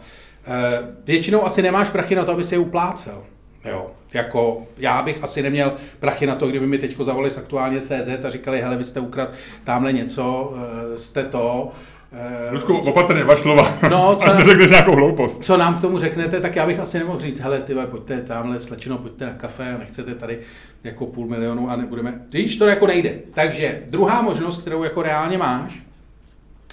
Eh, 0.46 0.78
většinou 1.06 1.44
asi 1.44 1.62
nemáš 1.62 1.88
prachy 1.88 2.14
na 2.14 2.24
to, 2.24 2.32
aby 2.32 2.44
si 2.44 2.54
je 2.54 2.58
uplácel. 2.58 3.22
Jo, 3.64 3.90
jako 4.14 4.66
já 4.78 5.02
bych 5.02 5.22
asi 5.22 5.42
neměl 5.42 5.72
prachy 6.00 6.26
na 6.26 6.34
to, 6.34 6.46
kdyby 6.46 6.66
mi 6.66 6.78
teď 6.78 6.96
zavolali 7.00 7.30
z 7.30 7.38
aktuálně 7.38 7.80
CZ 7.80 8.24
a 8.24 8.30
říkali, 8.30 8.60
hele, 8.60 8.76
vy 8.76 8.84
jste 8.84 9.00
ukrad 9.00 9.30
tamhle 9.64 9.92
něco, 9.92 10.54
eh, 10.56 10.98
jste 10.98 11.24
to, 11.24 11.72
eh, 12.12 12.50
Ludku, 12.50 12.78
opatrně, 12.78 13.24
vaš 13.24 13.40
slova. 13.40 13.78
No, 13.90 14.16
co 14.20 14.26
nám, 14.26 14.46
nějakou 14.70 14.96
hloupost. 14.96 15.44
Co 15.44 15.56
nám 15.56 15.78
k 15.78 15.80
tomu 15.80 15.98
řeknete, 15.98 16.40
tak 16.40 16.56
já 16.56 16.66
bych 16.66 16.78
asi 16.78 16.98
nemohl 16.98 17.20
říct, 17.20 17.40
hele, 17.40 17.60
ty 17.60 17.74
pojďte 17.90 18.20
tamhle 18.20 18.60
slečino, 18.60 18.98
pojďte 18.98 19.26
na 19.26 19.32
kafe 19.32 19.74
a 19.74 19.78
nechcete 19.78 20.14
tady 20.14 20.38
jako 20.84 21.06
půl 21.06 21.26
milionu 21.26 21.70
a 21.70 21.76
nebudeme, 21.76 22.20
když 22.28 22.56
to 22.56 22.66
jako 22.66 22.86
nejde. 22.86 23.14
Takže 23.34 23.82
druhá 23.90 24.22
možnost, 24.22 24.60
kterou 24.60 24.84
jako 24.84 25.02
reálně 25.02 25.38
máš, 25.38 25.82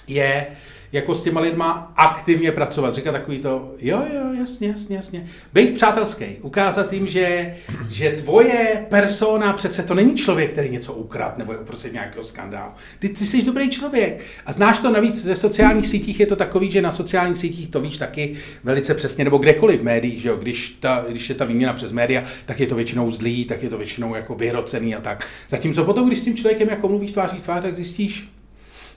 je, 0.06 0.46
jako 0.92 1.14
s 1.14 1.22
těma 1.22 1.40
lidma 1.40 1.92
aktivně 1.96 2.52
pracovat. 2.52 2.94
Říkat 2.94 3.12
takový 3.12 3.38
to, 3.38 3.74
jo, 3.78 4.02
jo, 4.14 4.32
jasně, 4.38 4.68
jasně, 4.68 4.96
jasně. 4.96 5.26
Být 5.52 5.74
přátelský, 5.74 6.24
ukázat 6.42 6.92
jim, 6.92 7.06
že, 7.06 7.54
že 7.88 8.10
tvoje 8.10 8.86
persona 8.88 9.52
přece 9.52 9.82
to 9.82 9.94
není 9.94 10.14
člověk, 10.14 10.52
který 10.52 10.70
něco 10.70 10.92
ukrad 10.92 11.38
nebo 11.38 11.52
je 11.52 11.58
uprostřed 11.58 11.92
nějakého 11.92 12.22
skandálu. 12.22 12.72
Ty, 12.98 13.08
ty 13.08 13.26
jsi 13.26 13.42
dobrý 13.42 13.70
člověk. 13.70 14.20
A 14.46 14.52
znáš 14.52 14.78
to 14.78 14.90
navíc 14.90 15.22
ze 15.22 15.36
sociálních 15.36 15.88
sítích, 15.88 16.20
je 16.20 16.26
to 16.26 16.36
takový, 16.36 16.70
že 16.70 16.82
na 16.82 16.92
sociálních 16.92 17.38
sítích 17.38 17.68
to 17.68 17.80
víš 17.80 17.98
taky 17.98 18.36
velice 18.64 18.94
přesně, 18.94 19.24
nebo 19.24 19.38
kdekoliv 19.38 19.80
v 19.80 19.84
médiích, 19.84 20.22
že 20.22 20.28
jo? 20.28 20.36
Když, 20.36 20.76
ta, 20.80 21.04
když 21.08 21.28
je 21.28 21.34
ta 21.34 21.44
výměna 21.44 21.72
přes 21.72 21.92
média, 21.92 22.24
tak 22.46 22.60
je 22.60 22.66
to 22.66 22.74
většinou 22.74 23.10
zlý, 23.10 23.44
tak 23.44 23.62
je 23.62 23.68
to 23.68 23.78
většinou 23.78 24.14
jako 24.14 24.34
vyhrocený 24.34 24.94
a 24.94 25.00
tak. 25.00 25.26
Zatímco 25.48 25.84
potom, 25.84 26.06
když 26.06 26.18
s 26.18 26.22
tím 26.22 26.36
člověkem 26.36 26.68
jako 26.68 26.88
mluvíš 26.88 27.12
tváří 27.12 27.38
tvář, 27.38 27.62
tak 27.62 27.76
zjistíš, 27.76 28.32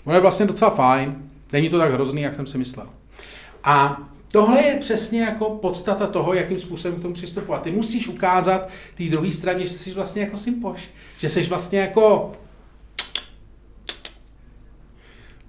ono 0.03 0.17
je 0.17 0.21
vlastně 0.21 0.45
docela 0.45 0.71
fajn, 0.71 1.15
Není 1.53 1.69
to 1.69 1.77
tak 1.77 1.91
hrozný, 1.91 2.21
jak 2.21 2.35
jsem 2.35 2.47
si 2.47 2.57
myslel. 2.57 2.87
A 3.63 4.03
tohle 4.31 4.63
je 4.63 4.75
přesně 4.75 5.21
jako 5.21 5.49
podstata 5.49 6.07
toho, 6.07 6.33
jakým 6.33 6.59
způsobem 6.59 6.99
k 6.99 7.01
tomu 7.01 7.13
přistupovat. 7.13 7.61
Ty 7.61 7.71
musíš 7.71 8.07
ukázat 8.07 8.69
té 8.95 9.03
druhé 9.03 9.31
straně, 9.31 9.65
že 9.65 9.73
jsi 9.73 9.91
vlastně 9.91 10.21
jako 10.21 10.37
sympoš. 10.37 10.89
Že 11.17 11.29
jsi 11.29 11.43
vlastně 11.43 11.79
jako 11.79 12.31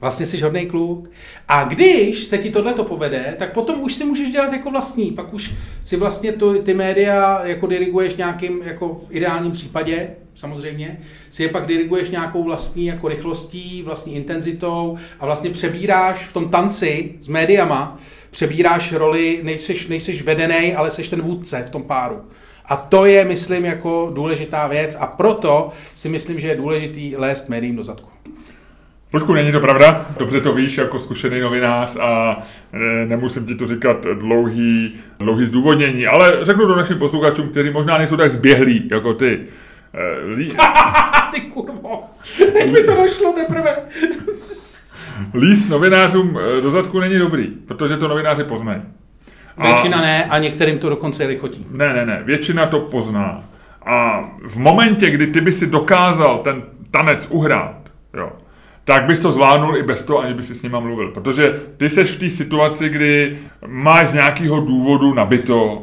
Vlastně 0.05 0.27
jsi 0.27 0.41
hodný 0.41 0.67
kluk. 0.67 1.11
A 1.49 1.65
když 1.65 2.25
se 2.25 2.39
ti 2.39 2.51
tohle 2.51 2.75
to 2.75 2.85
povede, 2.85 3.35
tak 3.39 3.53
potom 3.53 3.83
už 3.83 3.95
si 3.95 4.05
můžeš 4.05 4.31
dělat 4.31 4.53
jako 4.53 4.71
vlastní. 4.71 5.11
Pak 5.11 5.35
už 5.35 5.55
si 5.81 5.97
vlastně 5.97 6.33
tu, 6.33 6.63
ty 6.63 6.75
média 6.75 7.41
jako 7.45 7.67
diriguješ 7.67 8.15
nějakým, 8.15 8.63
jako 8.63 8.89
v 8.89 9.09
ideálním 9.11 9.53
případě, 9.53 10.11
samozřejmě, 10.35 11.01
si 11.29 11.43
je 11.43 11.49
pak 11.49 11.67
diriguješ 11.67 12.11
nějakou 12.11 12.45
vlastní 12.45 12.87
jako 12.87 13.09
rychlostí, 13.09 13.83
vlastní 13.83 14.15
intenzitou 14.15 14.97
a 15.21 15.27
vlastně 15.27 15.51
přebíráš 15.51 16.29
v 16.29 16.33
tom 16.33 16.49
tanci 16.49 17.15
s 17.21 17.29
médiama, 17.29 17.99
přebíráš 18.31 18.93
roli, 18.93 19.41
nejseš, 19.43 19.87
nejseš 19.89 20.23
vedený, 20.23 20.75
ale 20.75 20.91
seš 20.91 21.09
ten 21.09 21.23
vůdce 21.23 21.65
v 21.67 21.71
tom 21.71 21.83
páru. 21.83 22.21
A 22.65 22.77
to 22.77 23.07
je, 23.07 23.25
myslím, 23.25 23.65
jako 23.65 24.11
důležitá 24.15 24.67
věc 24.67 24.97
a 25.01 25.07
proto 25.07 25.71
si 25.95 26.09
myslím, 26.09 26.41
že 26.41 26.49
je 26.49 26.57
důležitý 26.57 27.17
lézt 27.17 27.49
médiím 27.49 27.77
do 27.77 27.85
zadku. 27.85 28.14
Počku, 29.15 29.35
není 29.35 29.53
to 29.53 29.61
pravda, 29.61 30.07
dobře 30.19 30.41
to 30.41 30.55
víš 30.55 30.79
jako 30.79 30.99
zkušený 30.99 31.41
novinář 31.41 31.97
a 32.01 32.43
e, 32.73 33.07
nemusím 33.07 33.47
ti 33.47 33.55
to 33.55 33.67
říkat 33.67 34.07
dlouhý, 34.15 34.95
dlouhý 35.19 35.47
zdůvodnění, 35.47 36.07
ale 36.07 36.39
řeknu 36.43 36.67
to 36.67 36.77
našim 36.77 36.99
posluchačům, 36.99 37.49
kteří 37.49 37.71
možná 37.71 37.99
nejsou 37.99 38.17
tak 38.17 38.31
zběhlí 38.31 38.89
jako 38.93 39.15
ty. 39.15 39.41
E, 39.93 40.25
lí... 40.27 40.49
ty 41.35 41.41
kurvo, 41.41 42.03
teď 42.53 42.73
mi 42.73 42.83
to 42.83 42.95
došlo 42.95 43.33
teprve. 43.33 43.77
Líst 45.35 45.69
novinářům 45.69 46.39
e, 46.39 46.61
do 46.61 46.71
zadku 46.71 47.01
není 47.01 47.19
dobrý, 47.19 47.47
protože 47.47 47.97
to 47.97 48.09
novináři 48.09 48.45
poznají. 48.45 48.83
A... 49.57 49.63
Většina 49.63 50.01
ne 50.01 50.25
a 50.25 50.39
některým 50.39 50.79
to 50.79 50.89
dokonce 50.89 51.27
lichotí. 51.27 51.67
Ne, 51.71 51.95
ne, 51.95 52.07
ne, 52.07 52.23
většina 52.25 52.67
to 52.67 52.81
pozná. 52.81 53.45
A 53.87 54.25
v 54.49 54.57
momentě, 54.57 55.11
kdy 55.11 55.27
ty 55.27 55.41
by 55.41 55.53
si 55.53 55.67
dokázal 55.67 56.39
ten 56.39 56.63
tanec 56.91 57.27
uhrát, 57.31 57.77
jo, 58.17 58.33
tak 58.85 59.05
bys 59.05 59.19
to 59.19 59.33
zvládnul 59.33 59.77
i 59.77 59.83
bez 59.83 60.05
toho, 60.05 60.19
aniž 60.19 60.37
by 60.37 60.43
si 60.43 60.55
s 60.55 60.63
nima 60.63 60.81
mluvil. 60.81 61.11
Protože 61.11 61.61
ty 61.77 61.89
seš 61.89 62.11
v 62.11 62.19
té 62.19 62.31
situaci, 62.31 62.89
kdy 62.89 63.39
máš 63.67 64.09
z 64.09 64.15
nějakého 64.15 64.61
důvodu 64.61 65.15
nabito, 65.15 65.83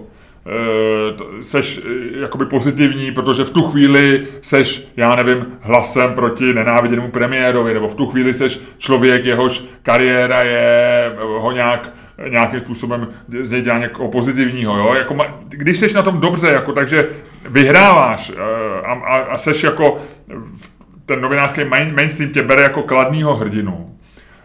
e, 1.39 1.43
seš 1.43 1.77
e, 1.77 2.19
jakoby 2.21 2.45
pozitivní, 2.45 3.11
protože 3.11 3.43
v 3.43 3.49
tu 3.49 3.63
chvíli 3.63 4.27
seš, 4.41 4.87
já 4.97 5.15
nevím, 5.15 5.45
hlasem 5.61 6.13
proti 6.13 6.53
nenáviděnému 6.53 7.11
premiérovi, 7.11 7.73
nebo 7.73 7.87
v 7.87 7.95
tu 7.95 8.07
chvíli 8.07 8.33
seš 8.33 8.59
člověk, 8.77 9.25
jehož 9.25 9.63
kariéra 9.83 10.43
je 10.43 11.11
ho 11.39 11.51
nějak 11.51 11.93
nějakým 12.29 12.59
způsobem 12.59 13.07
zde 13.41 13.61
dělá 13.61 13.77
někoho 13.77 14.11
pozitivního, 14.11 14.77
jo? 14.77 14.93
Jako, 14.93 15.17
když 15.49 15.77
seš 15.77 15.93
na 15.93 16.01
tom 16.01 16.19
dobře, 16.19 16.47
jako, 16.47 16.73
takže 16.73 17.09
vyhráváš 17.49 18.31
a, 18.85 18.91
a, 18.93 19.17
a 19.17 19.37
seš 19.37 19.63
jako 19.63 19.97
v 20.57 20.80
ten 21.11 21.21
novinářský 21.21 21.63
main, 21.63 21.95
mainstream 21.95 22.31
tě 22.31 22.43
bere 22.43 22.61
jako 22.63 22.83
kladního 22.83 23.35
hrdinu, 23.35 23.91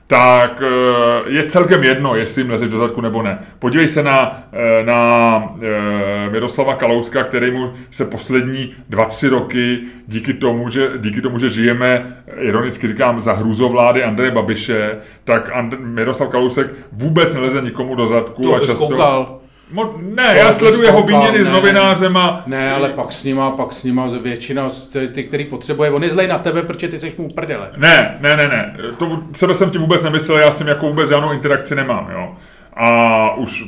tak 0.06 0.62
eh, 0.62 1.30
je 1.30 1.44
celkem 1.44 1.84
jedno, 1.84 2.16
jestli 2.16 2.42
jim 2.42 2.50
lezeš 2.50 2.68
do 2.68 2.78
zadku 2.78 3.00
nebo 3.00 3.22
ne. 3.22 3.38
Podívej 3.58 3.88
se 3.88 4.02
na, 4.02 4.42
eh, 4.52 4.84
na 4.84 5.42
eh, 5.62 6.30
Miroslava 6.30 6.74
Kalouska, 6.74 7.24
který 7.24 7.50
mu 7.50 7.72
se 7.90 8.04
poslední 8.04 8.74
dva, 8.88 9.04
tři 9.04 9.28
roky 9.28 9.80
díky 10.06 10.34
tomu, 10.34 10.68
že, 10.68 10.90
díky 10.98 11.20
tomu, 11.20 11.38
že 11.38 11.48
žijeme, 11.48 12.16
ironicky 12.38 12.88
říkám, 12.88 13.22
za 13.22 13.32
hrůzovlády 13.32 14.04
Andreje 14.04 14.30
Babiše, 14.30 14.98
tak 15.24 15.50
And- 15.52 15.80
Miroslav 15.80 16.28
Kalousek 16.28 16.66
vůbec 16.92 17.34
neleze 17.34 17.62
nikomu 17.62 17.94
do 17.94 18.06
zadku. 18.06 18.42
To 18.42 18.54
a 18.54 18.60
často... 18.60 18.88
Koukal. 18.88 19.40
Mo, 19.72 19.94
ne, 20.00 20.34
já 20.36 20.52
sleduji 20.52 20.82
jeho 20.82 21.02
výměny 21.02 21.44
s 21.44 21.48
novinářema. 21.48 22.42
Ne, 22.46 22.72
ale 22.72 22.88
pak 22.88 23.12
s 23.12 23.24
nima, 23.24 23.50
pak 23.50 23.72
s 23.72 23.84
nima 23.84 24.08
většina, 24.22 24.68
ty, 24.92 25.08
ty 25.08 25.24
který 25.24 25.44
potřebuje, 25.44 25.90
on 25.90 26.04
je 26.04 26.10
zlej 26.10 26.28
na 26.28 26.38
tebe, 26.38 26.62
protože 26.62 26.88
ty 26.88 27.00
seš 27.00 27.16
mu 27.16 27.28
prdele. 27.28 27.70
Ne, 27.76 28.18
ne, 28.20 28.36
ne, 28.36 28.48
ne, 28.48 28.76
to 28.98 29.22
sebe 29.32 29.54
jsem 29.54 29.70
ti 29.70 29.78
vůbec 29.78 30.02
nemyslel, 30.02 30.38
já 30.38 30.50
s 30.50 30.58
tím 30.58 30.68
jako 30.68 30.86
vůbec 30.86 31.08
žádnou 31.08 31.32
interakci 31.32 31.74
nemám, 31.74 32.08
jo 32.12 32.36
a 32.76 33.34
už 33.36 33.62
e, 33.62 33.66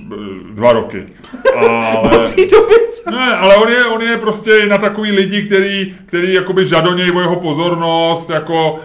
dva 0.54 0.72
roky. 0.72 1.06
Ale, 1.56 2.24
ne, 3.11 3.36
ale 3.36 3.56
on 3.56 3.68
je, 3.68 3.84
on 3.84 4.02
je 4.02 4.16
prostě 4.16 4.66
na 4.66 4.78
takový 4.78 5.12
lidi, 5.12 5.42
který, 5.42 5.94
který 6.06 6.34
jakoby 6.34 6.64
žadonějí 6.64 7.11
o 7.11 7.20
jeho 7.20 7.36
pozornost, 7.36 8.30
jako, 8.30 8.80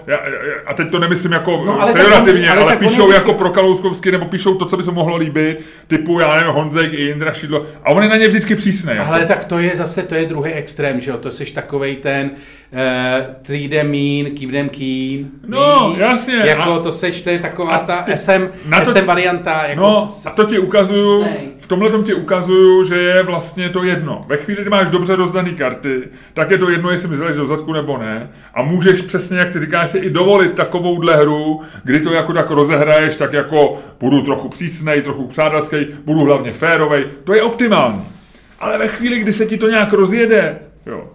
a 0.65 0.73
teď 0.73 0.91
to 0.91 0.99
nemyslím 0.99 1.31
jako 1.31 1.63
no, 1.65 1.81
ale 1.81 1.93
pejorativně, 1.93 2.49
ale, 2.49 2.61
ale 2.61 2.77
píšou 2.77 3.11
jako 3.11 3.31
je... 3.31 3.37
pro 3.37 3.49
Kalouskovsky, 3.49 4.11
nebo 4.11 4.25
píšou 4.25 4.55
to, 4.55 4.65
co 4.65 4.77
by 4.77 4.83
se 4.83 4.91
mohlo 4.91 5.17
líbit, 5.17 5.59
typu, 5.87 6.19
já 6.19 6.35
nevím, 6.35 6.53
Honzek 6.53 6.93
i 6.93 7.01
Jindra 7.01 7.33
Šidlo, 7.33 7.65
a 7.83 7.89
on 7.89 8.03
je 8.03 8.09
na 8.09 8.17
ně 8.17 8.27
vždycky 8.27 8.55
přísný. 8.55 8.91
Jako. 8.95 9.11
Ale 9.11 9.25
tak 9.25 9.45
to 9.45 9.59
je 9.59 9.75
zase, 9.75 10.03
to 10.03 10.15
je 10.15 10.25
druhý 10.25 10.51
extrém, 10.51 10.99
že 10.99 11.11
jo, 11.11 11.17
to 11.17 11.31
jsi 11.31 11.53
takovej 11.53 11.95
ten 11.95 12.31
uh, 12.73 12.79
three 13.41 13.69
them 13.69 13.91
mean, 13.91 14.35
keep 14.35 14.51
them 14.51 14.69
keen. 14.69 15.29
No, 15.47 15.89
víš? 15.89 15.99
jasně. 15.99 16.35
Jako 16.35 16.73
a, 16.73 16.79
to 16.79 16.91
seš, 16.91 17.21
to 17.21 17.29
je 17.29 17.39
taková 17.39 17.77
ta 17.77 18.05
SM, 18.15 18.47
SM 18.83 19.05
varianta, 19.05 19.63
jako 19.67 19.81
no, 19.81 20.12
to 20.35 20.45
ti 20.45 20.59
ukazuju, 20.59 21.25
v 21.59 21.67
tomhle 21.67 21.89
tom 21.89 22.03
ti 22.03 22.13
ukazuju, 22.13 22.83
že 22.83 22.95
je 22.95 23.23
vlastně 23.23 23.69
to 23.69 23.83
jedno. 23.83 24.25
Ve 24.27 24.37
chvíli, 24.37 24.61
kdy 24.61 24.69
máš 24.69 24.87
dobře 24.87 25.15
rozdaný 25.15 25.53
karty, 25.53 26.03
tak 26.33 26.51
je 26.51 26.57
to 26.57 26.69
jedno, 26.69 26.91
jestli 26.91 27.07
mi 27.07 27.17
do 27.17 27.45
zadku 27.45 27.73
nebo 27.73 27.97
ne. 27.97 28.29
A 28.53 28.63
můžeš 28.63 29.01
přesně, 29.01 29.37
jak 29.37 29.49
ty 29.49 29.59
říkáš, 29.59 29.91
si 29.91 29.97
i 29.97 30.09
dovolit 30.09 30.53
takovouhle 30.53 31.15
hru, 31.15 31.61
kdy 31.83 31.99
to 31.99 32.13
jako 32.13 32.33
tak 32.33 32.51
rozehraješ, 32.51 33.15
tak 33.15 33.33
jako 33.33 33.77
budu 33.99 34.21
trochu 34.21 34.49
přísnej, 34.49 35.01
trochu 35.01 35.27
přátelský, 35.27 35.87
budu 36.05 36.19
hlavně 36.19 36.53
férovej. 36.53 37.05
To 37.23 37.33
je 37.33 37.41
optimální. 37.41 38.05
Ale 38.59 38.77
ve 38.77 38.87
chvíli, 38.87 39.19
kdy 39.19 39.33
se 39.33 39.45
ti 39.45 39.57
to 39.57 39.69
nějak 39.69 39.93
rozjede, 39.93 40.59
jo, 40.85 41.09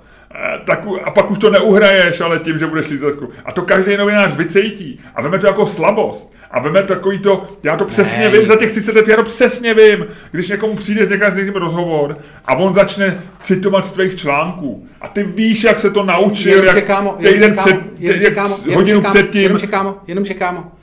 tak, 0.64 0.86
a 1.04 1.10
pak 1.10 1.30
už 1.30 1.38
to 1.38 1.50
neuhraješ, 1.50 2.20
ale 2.20 2.38
tím, 2.38 2.58
že 2.58 2.66
budeš 2.66 2.88
lízesku. 2.88 3.30
A 3.44 3.52
to 3.52 3.62
každý 3.62 3.96
novinář 3.96 4.36
vycejtí 4.36 5.00
a 5.14 5.22
veme 5.22 5.38
to 5.38 5.46
jako 5.46 5.66
slabost. 5.66 6.32
A 6.50 6.60
veme 6.60 6.82
takový 6.82 7.18
to, 7.18 7.46
já 7.62 7.76
to 7.76 7.84
přesně 7.84 8.24
ne. 8.24 8.30
vím, 8.30 8.46
za 8.46 8.56
těch 8.56 8.70
30 8.70 8.94
let, 8.94 9.08
já 9.08 9.16
to 9.16 9.22
přesně 9.22 9.74
vím, 9.74 10.06
když 10.30 10.48
někomu 10.48 10.76
přijde 10.76 11.06
s 11.06 11.34
někým 11.36 11.54
rozhovor 11.54 12.18
a 12.44 12.54
on 12.54 12.74
začne 12.74 13.22
citovat 13.42 13.84
z 13.84 13.92
tvých 13.92 14.16
článků. 14.16 14.88
A 15.00 15.08
ty 15.08 15.22
víš, 15.22 15.64
jak 15.64 15.78
se 15.80 15.90
to 15.90 16.02
naučil, 16.02 16.52
jenom 16.52 16.76
jak 16.76 16.84
kámo, 16.84 17.12
týden 17.12 17.56
před, 17.56 17.76
jenom 17.98 18.34
kámo, 18.34 18.56
hodinu 18.74 19.02
předtím. 19.02 19.42
Jenom 19.42 19.58
kámo, 19.58 19.96
jenom 20.06 20.24
kámo. 20.24 20.77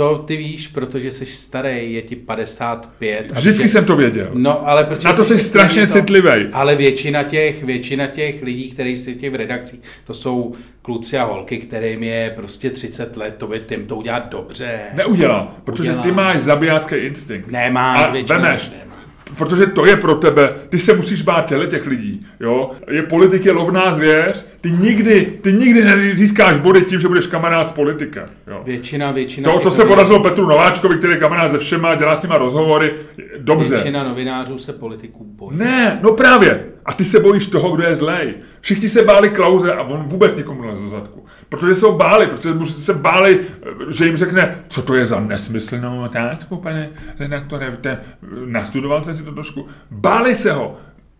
To 0.00 0.18
ty 0.18 0.36
víš, 0.36 0.68
protože 0.68 1.10
jsi 1.10 1.26
starý, 1.26 1.92
je 1.92 2.02
ti 2.02 2.16
55. 2.16 3.30
Vždycky 3.30 3.68
jsem 3.68 3.84
to 3.84 3.96
věděl. 3.96 4.30
No, 4.34 4.68
ale 4.68 4.84
protože 4.84 5.08
Na 5.08 5.14
to 5.14 5.24
jsi 5.24 5.38
strašně 5.38 5.86
to, 5.86 5.92
citlivý. 5.92 6.46
Ale 6.52 6.76
většina 6.76 7.22
těch, 7.22 7.64
většina 7.64 8.06
těch 8.06 8.42
lidí, 8.42 8.70
kteří 8.70 8.96
jsou 8.96 9.30
v 9.30 9.34
redakcích, 9.34 9.80
to 10.04 10.14
jsou 10.14 10.54
kluci 10.82 11.18
a 11.18 11.24
holky, 11.24 11.58
kterým 11.58 12.02
je 12.02 12.32
prostě 12.36 12.70
30 12.70 13.16
let, 13.16 13.34
to 13.38 13.46
by 13.46 13.60
tím 13.60 13.86
to 13.86 13.96
udělat 13.96 14.30
dobře. 14.30 14.80
Neudělá, 14.94 15.56
protože 15.64 15.90
udělá. 15.90 16.02
ty 16.02 16.12
máš 16.12 16.42
zabijácký 16.42 16.94
instinkt. 16.94 17.50
Nemáš, 17.50 18.12
většinou. 18.12 18.38
Vemeš, 18.40 18.70
protože 19.38 19.66
to 19.66 19.86
je 19.86 19.96
pro 19.96 20.14
tebe, 20.14 20.52
ty 20.68 20.78
se 20.78 20.94
musíš 20.94 21.22
bát 21.22 21.46
těle 21.46 21.66
těch 21.66 21.86
lidí, 21.86 22.26
jo. 22.40 22.70
Je 22.90 23.02
politik 23.02 23.44
je 23.44 23.52
lovná 23.52 23.94
zvěř, 23.94 24.46
ty 24.60 24.70
nikdy, 24.70 25.38
ty 25.42 25.52
nikdy 25.52 25.84
nezískáš 25.84 26.58
body 26.58 26.82
tím, 26.82 27.00
že 27.00 27.08
budeš 27.08 27.26
kamarád 27.26 27.68
s 27.68 27.72
politikem, 27.72 28.28
jo. 28.46 28.62
Většina, 28.64 29.10
většina. 29.10 29.52
To, 29.52 29.58
to 29.58 29.70
se 29.70 29.84
podařilo 29.84 30.22
Petru 30.22 30.46
Nováčkovi, 30.46 30.98
který 30.98 31.12
je 31.12 31.18
kamarád 31.18 31.50
se 31.52 31.58
všema, 31.58 31.94
dělá 31.94 32.16
s 32.16 32.22
nima 32.22 32.38
rozhovory, 32.38 32.94
dobře. 33.38 33.74
Většina 33.74 34.04
novinářů 34.04 34.58
se 34.58 34.72
politiků 34.72 35.24
bojí. 35.24 35.58
Ne, 35.58 35.98
no 36.02 36.12
právě. 36.12 36.64
A 36.84 36.92
ty 36.92 37.04
se 37.04 37.20
bojíš 37.20 37.46
toho, 37.46 37.76
kdo 37.76 37.84
je 37.84 37.94
zlej. 37.94 38.34
Všichni 38.60 38.88
se 38.88 39.02
báli 39.02 39.30
Klauze 39.30 39.72
a 39.72 39.82
on 39.82 40.02
vůbec 40.02 40.36
nikomu 40.36 40.62
do 40.62 40.88
zadku. 40.88 41.26
Protože 41.48 41.74
se 41.74 41.86
ho 41.86 41.92
báli, 41.92 42.26
protože 42.26 42.54
se 42.66 42.94
báli, 42.94 43.40
že 43.90 44.06
jim 44.06 44.16
řekne, 44.16 44.58
co 44.68 44.82
to 44.82 44.94
je 44.94 45.06
za 45.06 45.20
nesmyslnou 45.20 46.04
otázku, 46.04 46.56
pane 46.56 46.90
redaktore, 47.18 47.78
nastudoval 48.46 49.04
jsem 49.04 49.14
si 49.20 49.26
to 49.26 49.32
trošku. 49.32 49.66
Báli 49.90 50.34
se 50.34 50.52
ho. 50.52 50.76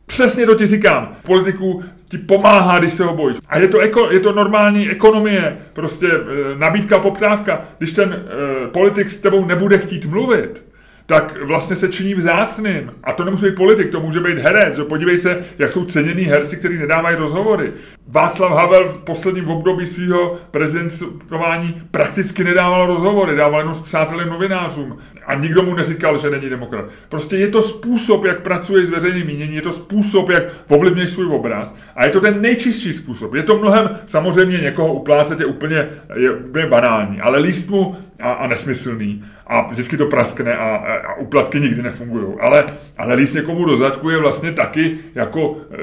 Přesně 0.07 0.47
to 0.47 0.55
ti 0.55 0.67
říkám. 0.67 1.17
Politiku 1.23 1.85
ti 2.09 2.19
pomáhá, 2.19 2.79
když 2.79 2.93
se 2.93 3.05
ho 3.05 3.17
bojíš. 3.17 3.39
A 3.49 3.59
je 3.59 3.69
to, 3.69 3.79
eko, 3.79 4.11
je 4.11 4.21
to 4.21 4.33
normální 4.33 4.91
ekonomie, 4.91 5.59
prostě 5.73 6.07
e, 6.07 6.59
nabídka, 6.59 6.99
poptávka. 6.99 7.65
Když 7.79 7.93
ten 7.93 8.13
e, 8.13 8.69
politik 8.69 9.11
s 9.11 9.19
tebou 9.19 9.45
nebude 9.45 9.79
chtít 9.79 10.07
mluvit, 10.07 10.70
tak 11.11 11.43
vlastně 11.45 11.77
se 11.77 11.89
činí 11.89 12.15
vzácným. 12.15 12.93
A 13.05 13.13
to 13.13 13.25
nemusí 13.25 13.45
být 13.45 13.55
politik, 13.55 13.91
to 13.91 14.01
může 14.01 14.21
být 14.21 14.39
herec. 14.39 14.77
Že? 14.77 14.85
Podívej 14.85 15.19
se, 15.19 15.39
jak 15.59 15.73
jsou 15.73 15.85
ceněný 15.85 16.23
herci, 16.23 16.57
kteří 16.57 16.79
nedávají 16.79 17.17
rozhovory. 17.17 17.73
Václav 18.09 18.53
Havel 18.53 18.89
v 18.89 19.01
posledním 19.01 19.49
období 19.49 19.87
svého 19.87 20.37
prezidentování 20.51 21.83
prakticky 21.91 22.45
nedával 22.45 22.87
rozhovory, 22.87 23.37
dával 23.37 23.61
jenom 23.61 23.75
s 23.75 23.81
přátelem 23.81 24.29
novinářům. 24.29 24.99
A 25.27 25.35
nikdo 25.35 25.63
mu 25.63 25.75
neříkal, 25.75 26.19
že 26.19 26.31
není 26.31 26.49
demokrat. 26.49 26.85
Prostě 27.09 27.37
je 27.37 27.49
to 27.49 27.63
způsob, 27.63 28.25
jak 28.25 28.41
pracuje 28.41 28.87
s 28.87 28.91
veřejným 28.91 29.27
míněním, 29.27 29.57
je 29.57 29.63
to 29.63 29.73
způsob, 29.73 30.31
jak 30.31 30.43
ovlivňuješ 30.69 31.11
svůj 31.11 31.27
obraz. 31.27 31.75
A 31.97 32.05
je 32.05 32.11
to 32.11 32.21
ten 32.21 32.43
nejčistší 32.43 32.93
způsob. 32.93 33.35
Je 33.35 33.43
to 33.43 33.59
mnohem, 33.59 33.91
samozřejmě 34.07 34.59
někoho 34.59 34.93
uplácet 34.93 35.41
je 35.41 35.47
úplně, 35.47 35.89
je 36.15 36.31
úplně 36.31 36.67
banální, 36.67 37.21
ale 37.21 37.39
líst 37.39 37.71
mu 37.71 37.97
a, 38.21 38.33
a 38.33 38.47
nesmyslný 38.47 39.25
a 39.51 39.67
vždycky 39.69 39.97
to 39.97 40.07
praskne 40.07 40.57
a, 40.57 40.77
a, 40.77 40.95
a 40.95 41.15
uplatky 41.15 41.61
nikdy 41.61 41.83
nefungují. 41.83 42.27
Ale, 42.41 42.65
ale 42.99 43.15
líst 43.15 43.35
někomu 43.35 43.65
do 43.65 43.77
zadku 43.77 44.11
je 44.11 44.19
vlastně 44.19 44.53
taky 44.53 44.99
jako 45.15 45.57
e, 45.71 45.77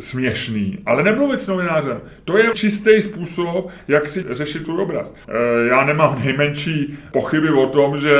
směšný. 0.00 0.78
Ale 0.86 1.02
nemluvit 1.02 1.40
s 1.40 1.48
novinářem. 1.48 2.00
To 2.24 2.38
je 2.38 2.50
čistý 2.54 3.02
způsob, 3.02 3.68
jak 3.88 4.08
si 4.08 4.24
řešit 4.30 4.64
tvůj 4.64 4.82
obraz. 4.82 5.14
E, 5.28 5.68
já 5.68 5.84
nemám 5.84 6.20
nejmenší 6.24 6.98
pochyby 7.12 7.50
o 7.50 7.66
tom, 7.66 7.98
že 7.98 8.16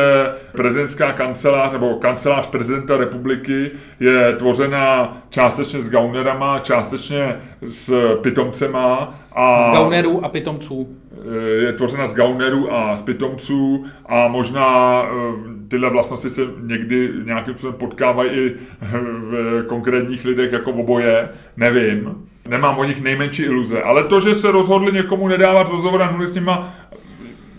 prezidentská 0.53 1.13
kancelář 1.13 1.73
nebo 1.73 1.95
kancelář 1.95 2.47
prezidenta 2.47 2.97
republiky 2.97 3.71
je 4.01 4.33
tvořena 4.37 5.17
částečně 5.31 5.83
s 5.83 5.91
gaunerama, 5.91 6.59
částečně 6.59 7.37
s 7.69 8.17
pitomcema. 8.23 9.19
A, 9.33 9.63
z 9.63 9.71
gaunerů 9.71 10.25
a 10.25 10.29
pitomců. 10.29 10.97
Eh, 11.19 11.65
je 11.65 11.73
tvořena 11.73 12.07
z 12.07 12.15
gaunerů 12.15 12.75
a 12.75 12.97
z 12.97 13.03
pitomců 13.03 13.85
a 14.07 14.29
možná 14.29 15.03
eh, 15.03 15.69
tyhle 15.69 15.91
vlastnosti 15.91 16.31
se 16.31 16.43
někdy 16.63 17.11
nějakým 17.25 17.55
způsobem 17.55 17.75
potkávají 17.75 18.31
i 18.31 18.55
v 18.81 19.65
konkrétních 19.67 20.25
lidech 20.25 20.53
jako 20.53 20.73
v 20.73 20.81
oboje, 20.81 21.29
nevím. 21.57 22.15
Nemám 22.49 22.79
o 22.79 22.85
nich 22.85 23.03
nejmenší 23.03 23.43
iluze, 23.43 23.83
ale 23.83 24.05
to, 24.05 24.21
že 24.21 24.35
se 24.35 24.51
rozhodli 24.51 24.93
někomu 24.93 25.29
nedávat 25.29 25.69
rozhovor 25.69 26.03
a 26.03 26.27
s 26.27 26.35
nima, 26.35 26.75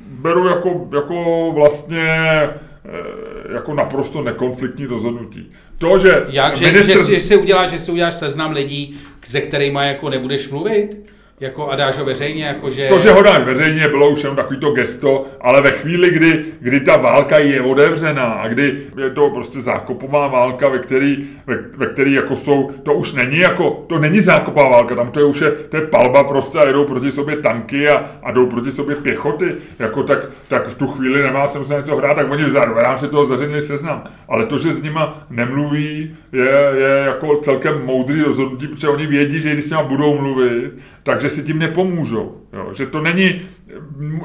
beru 0.07 0.47
jako, 0.47 0.89
jako 0.95 1.51
vlastně 1.55 2.10
eh, 2.16 3.53
jako 3.53 3.74
naprosto 3.74 4.24
nekonfliktní 4.24 4.86
rozhodnutí. 4.86 5.51
To, 5.78 5.99
že 5.99 6.24
Jak, 6.30 6.62
ministr... 6.62 6.97
že, 6.97 7.14
že, 7.14 7.20
si 7.20 7.38
uděláš, 7.38 7.70
že 7.70 7.80
si 7.80 7.91
uděláš 7.91 8.14
seznam 8.14 8.51
lidí, 8.51 8.99
se 9.22 9.41
kterými 9.41 9.80
jako 9.84 10.10
nebudeš 10.10 10.49
mluvit? 10.49 11.18
Jako 11.39 11.69
a 11.69 11.75
dáš 11.75 11.97
ho 11.97 12.05
veřejně, 12.05 12.45
jakože... 12.45 12.87
To, 12.87 12.99
že 12.99 13.11
ho 13.11 13.23
dáš 13.23 13.43
veřejně, 13.43 13.87
bylo 13.87 14.09
už 14.09 14.23
jenom 14.23 14.35
takový 14.35 14.59
gesto, 14.75 15.25
ale 15.41 15.61
ve 15.61 15.71
chvíli, 15.71 16.09
kdy, 16.09 16.45
kdy 16.59 16.79
ta 16.79 16.97
válka 16.97 17.37
je 17.37 17.61
otevřená 17.61 18.23
a 18.23 18.47
kdy 18.47 18.77
je 19.03 19.09
to 19.09 19.29
prostě 19.29 19.61
zákopová 19.61 20.27
válka, 20.27 20.69
ve 20.69 20.79
který, 20.79 21.27
ve, 21.47 21.57
ve 21.77 21.85
který 21.85 22.13
jako 22.13 22.35
jsou, 22.35 22.71
to 22.83 22.93
už 22.93 23.13
není 23.13 23.37
jako, 23.37 23.85
to 23.87 23.99
není 23.99 24.21
zákopová 24.21 24.69
válka, 24.69 24.95
tam 24.95 25.11
to 25.11 25.19
je 25.19 25.25
už 25.25 25.41
je, 25.41 25.51
to 25.51 25.77
je 25.77 25.81
palba 25.81 26.23
prostě 26.23 26.57
a 26.59 26.67
jedou 26.67 26.85
proti 26.85 27.11
sobě 27.11 27.35
tanky 27.35 27.89
a, 27.89 28.05
a 28.23 28.31
jdou 28.31 28.45
proti 28.45 28.71
sobě 28.71 28.95
pěchoty, 28.95 29.55
jako 29.79 30.03
tak, 30.03 30.29
tak 30.47 30.67
v 30.67 30.75
tu 30.75 30.87
chvíli 30.87 31.23
nemá 31.23 31.49
se 31.49 31.75
něco 31.75 31.95
hrát, 31.95 32.13
tak 32.13 32.31
oni 32.31 32.43
vzadu, 32.43 32.73
v 32.73 32.77
rámci 32.77 33.07
toho 33.07 33.25
zveřejně 33.25 33.61
seznam. 33.61 34.03
Ale 34.27 34.45
to, 34.45 34.59
že 34.59 34.73
s 34.73 34.81
nima 34.81 35.25
nemluví, 35.29 36.15
je, 36.31 36.49
je 36.77 37.03
jako 37.05 37.35
celkem 37.37 37.81
moudrý 37.85 38.21
rozhodnutí, 38.21 38.67
protože 38.67 38.87
oni 38.87 39.07
vědí, 39.07 39.41
že 39.41 39.53
když 39.53 39.65
s 39.65 39.69
nima 39.69 39.83
budou 39.83 40.17
mluvit, 40.17 40.71
takže 41.10 41.30
si 41.30 41.43
tím 41.43 41.60
nepomůžou. 41.60 42.41
Jo? 42.53 42.74
Že 42.74 42.86
to 42.86 43.01
není 43.01 43.41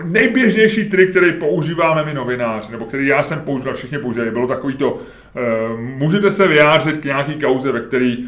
nejběžnější 0.05 0.85
trik, 0.85 1.11
který 1.11 1.33
používáme 1.33 2.05
my 2.05 2.15
novináři, 2.15 2.73
nebo 2.73 2.85
který 2.85 3.07
já 3.07 3.23
jsem 3.23 3.41
používal, 3.41 3.75
všichni 3.75 3.99
používali, 3.99 4.31
bylo 4.31 4.47
takový 4.47 4.75
to, 4.75 4.93
uh, 4.93 5.81
můžete 5.81 6.33
se 6.33 6.49
vyjádřit 6.49 6.99
k 6.99 7.05
nějaký 7.05 7.35
kauze, 7.35 7.73
ve 7.73 7.81
který 7.81 8.19
uh, 8.19 8.27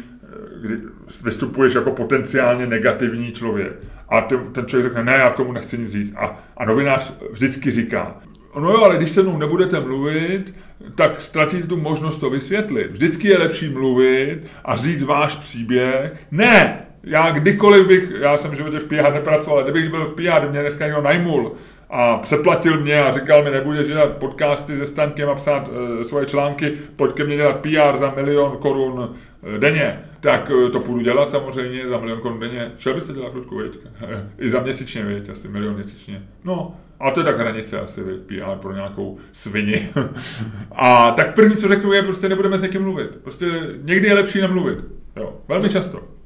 kdy 0.61 0.75
vystupuješ 1.23 1.73
jako 1.73 1.91
potenciálně 1.91 2.67
negativní 2.67 3.31
člověk. 3.31 3.73
A 4.09 4.21
ten, 4.21 4.39
ten 4.51 4.65
člověk 4.65 4.85
řekne, 4.85 5.03
ne, 5.03 5.17
já 5.17 5.29
k 5.29 5.35
tomu 5.35 5.51
nechci 5.51 5.77
nic 5.77 5.91
říct. 5.91 6.13
A, 6.15 6.43
a 6.57 6.65
novinář 6.65 7.13
vždycky 7.31 7.71
říká, 7.71 8.15
no 8.59 8.71
jo, 8.71 8.83
ale 8.83 8.97
když 8.97 9.11
se 9.11 9.23
mnou 9.23 9.37
nebudete 9.37 9.79
mluvit, 9.79 10.53
tak 10.95 11.21
ztratíte 11.21 11.67
tu 11.67 11.77
možnost 11.77 12.19
to 12.19 12.29
vysvětlit. 12.29 12.91
Vždycky 12.91 13.27
je 13.27 13.37
lepší 13.37 13.69
mluvit 13.69 14.39
a 14.65 14.75
říct 14.75 15.03
váš 15.03 15.35
příběh. 15.35 16.15
Ne, 16.31 16.86
já 17.07 17.31
kdykoliv 17.31 17.87
bych, 17.87 18.11
já 18.19 18.37
jsem 18.37 18.51
v 18.51 18.53
životě 18.53 18.79
v 18.79 18.85
PR 18.85 19.13
nepracoval, 19.13 19.59
ale 19.59 19.71
kdybych 19.71 19.89
byl 19.89 20.05
v 20.05 20.13
PR, 20.13 20.49
mě 20.49 20.61
dneska 20.61 20.85
někdo 20.85 21.01
najmul 21.01 21.55
a 21.89 22.17
přeplatil 22.17 22.81
mě 22.81 23.03
a 23.03 23.11
říkal 23.11 23.43
mi, 23.43 23.51
nebudeš 23.51 23.87
dělat 23.87 24.17
podcasty 24.17 24.77
se 24.77 24.87
Staňkem 24.87 25.29
a 25.29 25.35
psát 25.35 25.69
e, 26.01 26.03
svoje 26.03 26.25
články, 26.25 26.73
pojď 26.95 27.13
ke 27.13 27.23
mně 27.23 27.35
dělat 27.35 27.59
PR 27.59 27.97
za 27.97 28.13
milion 28.15 28.57
korun 28.57 29.15
e, 29.55 29.57
denně, 29.59 29.99
tak 30.19 30.51
e, 30.51 30.69
to 30.69 30.79
půjdu 30.79 31.01
dělat 31.01 31.29
samozřejmě 31.29 31.89
za 31.89 31.97
milion 31.99 32.21
korun 32.21 32.39
denně. 32.39 32.71
Šel 32.77 32.93
byste 32.93 33.13
dělat 33.13 33.33
Ludku, 33.33 33.57
veď? 33.57 33.77
I 34.37 34.49
za 34.49 34.59
měsíčně, 34.59 35.03
veď, 35.03 35.29
asi 35.29 35.47
milion 35.47 35.75
měsíčně. 35.75 36.23
No, 36.43 36.75
a 36.99 37.11
to 37.11 37.19
je 37.19 37.23
tak 37.23 37.39
hranice 37.39 37.79
asi, 37.79 38.03
veď, 38.03 38.19
PR 38.21 38.55
pro 38.61 38.73
nějakou 38.73 39.17
svini. 39.31 39.89
a 40.71 41.11
tak 41.11 41.35
první, 41.35 41.55
co 41.55 41.67
řeknu, 41.67 41.93
je, 41.93 42.03
prostě 42.03 42.29
nebudeme 42.29 42.57
s 42.57 42.61
někým 42.61 42.81
mluvit. 42.81 43.15
Prostě 43.23 43.45
někdy 43.81 44.07
je 44.07 44.13
lepší 44.13 44.41
nemluvit. 44.41 44.85
Jo, 45.15 45.33
velmi 45.47 45.69
často. 45.69 46.16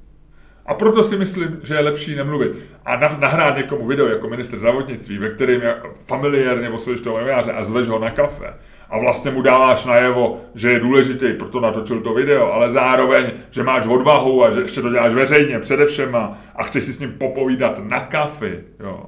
A 0.72 0.74
proto 0.74 1.04
si 1.04 1.18
myslím, 1.18 1.60
že 1.64 1.76
je 1.76 1.80
lepší 1.80 2.16
nemluvit. 2.16 2.52
A 2.86 2.96
nahrát 2.96 3.58
někomu 3.58 3.88
video 3.88 4.08
jako 4.08 4.30
minister 4.30 4.60
zdravotnictví, 4.60 5.18
ve 5.18 5.30
kterém 5.30 5.62
familiárně 6.08 6.70
oslovíš 6.70 7.02
toho 7.02 7.18
novináře 7.18 7.52
a 7.52 7.64
zveš 7.64 7.88
ho 7.88 8.00
na 8.00 8.10
kafe 8.10 8.54
a 8.90 9.00
vlastně 9.00 9.32
mu 9.32 9.42
dáváš 9.42 9.86
najevo, 9.86 10.42
že 10.56 10.70
je 10.70 10.80
důležitý, 10.80 11.34
proto 11.34 11.60
natočil 11.60 12.02
to 12.02 12.14
video, 12.14 12.52
ale 12.54 12.70
zároveň, 12.70 13.32
že 13.52 13.64
máš 13.64 13.88
odvahu 13.88 14.46
a 14.46 14.52
že 14.52 14.62
ještě 14.62 14.82
to 14.82 14.90
děláš 14.90 15.14
veřejně, 15.14 15.60
především 15.60 16.16
a, 16.16 16.38
chceš 16.64 16.84
si 16.84 16.94
s 16.94 17.00
ním 17.00 17.12
popovídat 17.12 17.80
na 17.84 18.00
kafi, 18.00 18.64
jo 18.80 19.06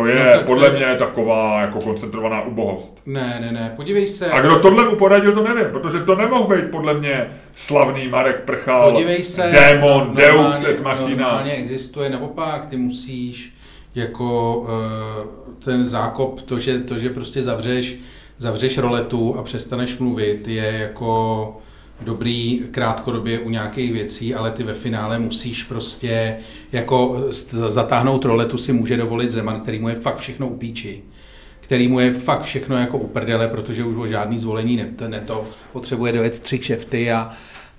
To 0.00 0.06
je 0.06 0.14
No 0.14 0.24
no, 0.24 0.32
tak 0.32 0.46
podle 0.46 0.70
to 0.70 0.76
je- 0.76 0.86
mě 0.86 0.96
taková 0.98 1.60
jako 1.60 1.78
koncentrovaná 1.80 2.42
ubohost. 2.42 3.00
Ne, 3.06 3.38
ne, 3.40 3.52
ne, 3.52 3.72
podívej 3.76 4.08
se. 4.08 4.30
A 4.30 4.40
kdo 4.40 4.58
tohle 4.58 4.84
mu 4.84 4.96
poradil, 4.96 5.32
to 5.34 5.42
nevím, 5.42 5.66
protože 5.72 6.00
to 6.00 6.14
nemohl 6.14 6.56
být 6.56 6.70
podle 6.70 6.94
mě 6.94 7.26
slavný 7.54 8.08
Marek 8.08 8.40
Prchal, 8.40 8.92
Podívej 8.92 9.22
se, 9.22 9.42
démon, 9.52 10.06
no- 10.08 10.14
deus 10.14 10.34
normálně- 10.36 10.68
et 10.68 10.82
machina. 10.82 11.08
Normálně 11.08 11.52
existuje 11.52 12.10
naopak, 12.10 12.66
ty 12.66 12.76
musíš 12.76 13.52
jako 13.94 14.56
uh, 14.56 15.54
ten 15.64 15.84
zákop, 15.84 16.40
to 16.40 16.58
že, 16.58 16.78
to, 16.78 16.98
že 16.98 17.10
prostě 17.10 17.42
zavřeš, 17.42 17.98
zavřeš 18.38 18.78
roletu 18.78 19.36
a 19.38 19.42
přestaneš 19.42 19.98
mluvit, 19.98 20.48
je 20.48 20.72
jako 20.80 21.56
dobrý 22.00 22.60
krátkodobě 22.70 23.38
u 23.38 23.50
nějakých 23.50 23.92
věcí, 23.92 24.34
ale 24.34 24.50
ty 24.50 24.62
ve 24.62 24.74
finále 24.74 25.18
musíš 25.18 25.62
prostě 25.62 26.36
jako 26.72 27.24
zatáhnout 27.68 28.24
roletu 28.24 28.58
si 28.58 28.72
může 28.72 28.96
dovolit 28.96 29.30
Zeman, 29.30 29.60
který 29.60 29.78
mu 29.78 29.88
je 29.88 29.94
fakt 29.94 30.18
všechno 30.18 30.48
upíči 30.48 31.02
který 31.66 31.88
mu 31.88 32.00
je 32.00 32.12
fakt 32.12 32.42
všechno 32.42 32.76
jako 32.76 32.98
uprdele, 32.98 33.48
protože 33.48 33.84
už 33.84 33.96
o 33.96 34.06
žádný 34.06 34.38
zvolení 34.38 34.76
ne, 34.76 34.88
ne 35.08 35.20
to 35.20 35.44
potřebuje 35.72 36.12
dojet 36.12 36.40
tři 36.40 36.58
kšefty 36.58 37.12
a, 37.12 37.30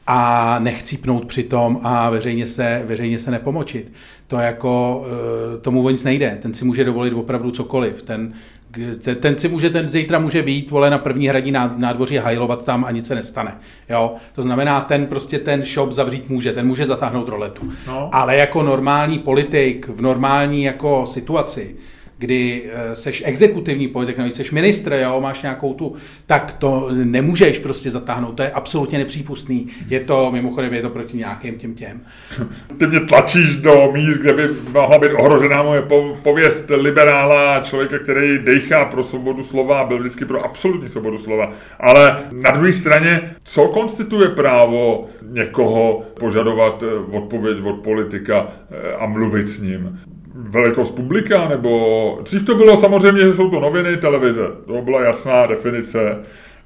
a 0.08 0.60
nechcípnout 0.60 1.26
přitom 1.26 1.80
a 1.84 2.10
veřejně 2.10 2.48
se, 2.48 2.84
veřejně 2.86 3.20
se 3.20 3.32
nepomočit. 3.32 3.92
To 4.28 4.36
jako, 4.36 5.06
eh, 5.08 5.58
tomu 5.58 5.86
o 5.86 5.90
nic 5.90 6.04
nejde. 6.04 6.38
Ten 6.42 6.54
si 6.54 6.66
může 6.66 6.84
dovolit 6.84 7.14
opravdu 7.14 7.52
cokoliv. 7.52 8.02
Ten, 8.02 8.34
ten, 9.02 9.16
ten 9.16 9.38
si 9.38 9.48
může, 9.48 9.70
ten 9.70 9.90
zítra 9.90 10.20
může 10.20 10.42
výjít, 10.42 10.72
vole, 10.72 10.90
na 10.90 10.98
první 10.98 11.28
hradní 11.28 11.52
ná- 11.52 11.76
nádvoří 11.78 12.18
hajlovat 12.18 12.66
tam 12.66 12.86
a 12.86 12.92
nic 12.92 13.08
se 13.08 13.16
nestane. 13.16 13.58
Jo? 13.90 14.16
To 14.36 14.42
znamená, 14.42 14.82
ten 14.82 15.06
prostě 15.06 15.40
ten 15.40 15.64
shop 15.64 15.92
zavřít 15.92 16.30
může, 16.30 16.54
ten 16.54 16.68
může 16.68 16.86
zatáhnout 16.86 17.30
roletu. 17.30 17.72
No. 17.88 18.10
Ale 18.12 18.36
jako 18.36 18.64
normální 18.64 19.20
politik 19.20 19.88
v 19.88 20.02
normální 20.02 20.64
jako 20.64 21.06
situaci, 21.06 21.76
kdy 22.18 22.64
eh, 22.72 22.96
seš 22.96 23.24
exekutivní 23.26 23.88
politik, 23.88 24.18
navíc 24.18 24.36
seš 24.36 24.52
ministr, 24.52 24.94
jo, 24.94 25.22
máš 25.22 25.42
nějakou 25.42 25.74
tu, 25.74 25.94
tak 26.26 26.52
to 26.52 26.90
nemůžeš 26.94 27.60
prostě 27.60 27.90
zatáhnout, 27.90 28.36
to 28.36 28.44
je 28.44 28.52
absolutně 28.52 28.98
nepřípustný. 28.98 29.68
Je 29.88 30.00
to, 30.00 30.32
mimochodem, 30.32 30.74
je 30.74 30.82
to 30.82 30.90
proti 30.90 31.18
nějakým 31.18 31.56
těm 31.56 31.74
těm. 31.74 32.02
Ty 32.78 32.88
mě 32.88 33.00
tlačíš 33.00 33.56
do 33.56 33.92
míst, 33.94 34.18
kde 34.18 34.34
by 34.34 34.48
mohla 34.72 34.98
být 34.98 35.12
ohrožená 35.12 35.64
moje 35.64 35.82
po- 35.82 36.18
pověst 36.24 36.72
liberála, 36.76 37.60
člověka, 37.60 38.00
který 38.00 38.40
dejchá 38.40 38.86
pro 38.86 39.04
svobodu 39.04 39.44
slova 39.44 39.84
byl 39.84 40.00
vždycky 40.00 40.26
pro 40.26 40.46
absolutní 40.46 40.90
svobodu 40.90 41.18
slova. 41.18 41.50
Ale 41.80 42.24
na 42.32 42.52
druhé 42.52 42.74
straně, 42.74 43.36
co 43.44 43.68
konstituje 43.68 44.30
právo 44.30 45.08
někoho 45.22 46.04
požadovat 46.20 46.84
eh, 46.84 47.18
odpověď 47.18 47.58
od 47.64 47.76
politika 47.76 48.48
eh, 48.72 48.94
a 48.94 49.06
mluvit 49.06 49.50
s 49.50 49.60
ním? 49.60 50.00
Velikost 50.38 50.92
publika, 50.92 51.48
nebo 51.48 52.20
dřív 52.24 52.46
to 52.46 52.56
bylo 52.56 52.78
samozřejmě, 52.78 53.22
že 53.22 53.34
jsou 53.34 53.50
to 53.50 53.60
noviny, 53.60 53.98
televize. 53.98 54.48
To 54.66 54.82
byla 54.82 55.02
jasná 55.02 55.48
definice. 55.48 56.18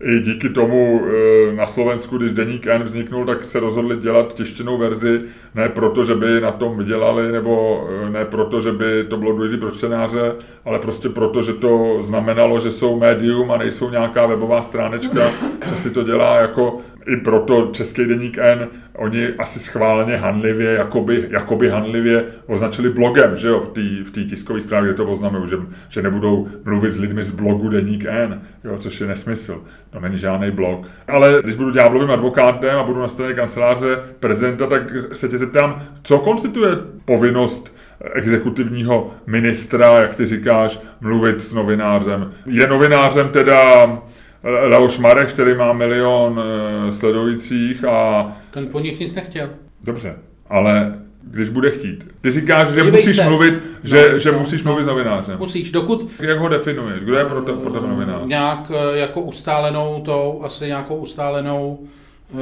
I 0.03 0.19
díky 0.19 0.49
tomu 0.49 1.01
eh, 1.05 1.55
na 1.55 1.67
Slovensku, 1.67 2.17
když 2.17 2.31
Deník 2.31 2.67
N 2.67 2.83
vzniknul, 2.83 3.25
tak 3.25 3.45
se 3.45 3.59
rozhodli 3.59 3.97
dělat 3.97 4.33
tištěnou 4.33 4.77
verzi, 4.77 5.19
ne 5.55 5.69
proto, 5.69 6.03
že 6.03 6.15
by 6.15 6.41
na 6.41 6.51
tom 6.51 6.77
vydělali, 6.77 7.31
nebo 7.31 7.83
eh, 8.05 8.09
ne 8.09 8.25
proto, 8.25 8.61
že 8.61 8.71
by 8.71 9.03
to 9.03 9.17
bylo 9.17 9.31
důležité 9.31 9.59
pro 9.59 9.71
čtenáře, 9.71 10.33
ale 10.65 10.79
prostě 10.79 11.09
proto, 11.09 11.41
že 11.41 11.53
to 11.53 11.97
znamenalo, 12.01 12.59
že 12.59 12.71
jsou 12.71 12.99
médium 12.99 13.51
a 13.51 13.57
nejsou 13.57 13.89
nějaká 13.89 14.25
webová 14.25 14.61
stránečka, 14.61 15.31
že 15.69 15.77
si 15.77 15.89
to 15.89 16.03
dělá 16.03 16.37
jako 16.37 16.77
i 17.07 17.17
proto 17.17 17.69
Český 17.73 18.05
deník 18.05 18.37
N, 18.37 18.67
oni 18.95 19.27
asi 19.37 19.59
schválně 19.59 20.17
hanlivě, 20.17 20.71
jakoby, 20.71 21.27
jakoby 21.29 21.69
hanlivě 21.69 22.25
označili 22.47 22.89
blogem, 22.89 23.37
že 23.37 23.47
jo, 23.47 23.59
v 23.59 23.67
té 23.67 24.21
v 24.21 24.25
tiskové 24.25 24.61
zprávě, 24.61 24.87
kde 24.87 24.97
to 24.97 25.11
oznamují, 25.11 25.49
že, 25.49 25.55
že 25.89 26.01
nebudou 26.01 26.47
mluvit 26.65 26.91
s 26.91 26.99
lidmi 26.99 27.23
z 27.23 27.31
blogu 27.31 27.69
deník 27.69 28.05
N, 28.05 28.41
jo, 28.63 28.77
což 28.77 29.01
je 29.01 29.07
nesmysl. 29.07 29.63
To 29.89 29.99
není 29.99 30.17
žádný 30.17 30.51
blog. 30.51 30.87
Ale 31.07 31.41
když 31.43 31.55
budu 31.55 31.71
ďáblovým 31.71 32.11
advokátem 32.11 32.77
a 32.77 32.83
budu 32.83 33.01
na 33.01 33.07
straně 33.07 33.33
kanceláře 33.33 33.99
prezidenta, 34.19 34.67
tak 34.67 34.83
se 35.11 35.29
tě 35.29 35.37
zeptám, 35.37 35.83
co 36.03 36.19
konstituje 36.19 36.71
povinnost 37.05 37.75
exekutivního 38.13 39.13
ministra, 39.27 39.99
jak 39.99 40.15
ty 40.15 40.25
říkáš, 40.25 40.79
mluvit 41.01 41.41
s 41.41 41.53
novinářem. 41.53 42.31
Je 42.45 42.67
novinářem 42.67 43.29
teda 43.29 43.87
Leoš 44.43 44.99
Marek, 44.99 45.29
který 45.33 45.55
má 45.55 45.73
milion 45.73 46.41
eh, 46.87 46.91
sledujících 46.93 47.83
a 47.83 48.31
Ten 48.51 48.67
po 48.67 48.79
nich 48.79 48.99
nic 48.99 49.15
nechtěl. 49.15 49.49
dobře, 49.83 50.15
ale 50.49 50.99
když 51.23 51.49
bude 51.49 51.71
chtít. 51.71 52.07
Ty 52.21 52.31
říkáš, 52.31 52.67
že 52.67 52.73
Podívej 52.73 52.91
musíš 53.01 53.15
se. 53.15 53.23
mluvit, 53.23 53.59
že, 53.83 54.09
No, 54.11 54.19
že 54.19 54.31
no, 54.31 54.39
musíš 54.39 54.63
no. 54.63 54.69
mluvit 54.71 54.83
s 54.83 54.87
novinářem. 54.87 55.37
Musíš, 55.39 55.71
dokud 55.71 56.11
Jak 56.19 56.39
ho 56.39 56.49
definuješ? 56.49 57.03
Kdo 57.03 57.15
je 57.17 57.25
pro, 57.25 57.41
to, 57.41 57.53
pro 57.53 57.71
tebe 57.73 57.87
novinář? 57.87 58.21
nějak 58.25 58.71
eh, 58.93 58.97
jako 58.99 59.21
ustálenou 59.21 60.01
tou, 60.05 60.41
asi 60.43 60.67
nějakou 60.67 60.95
ustálenou 60.95 61.79
uh, 62.31 62.39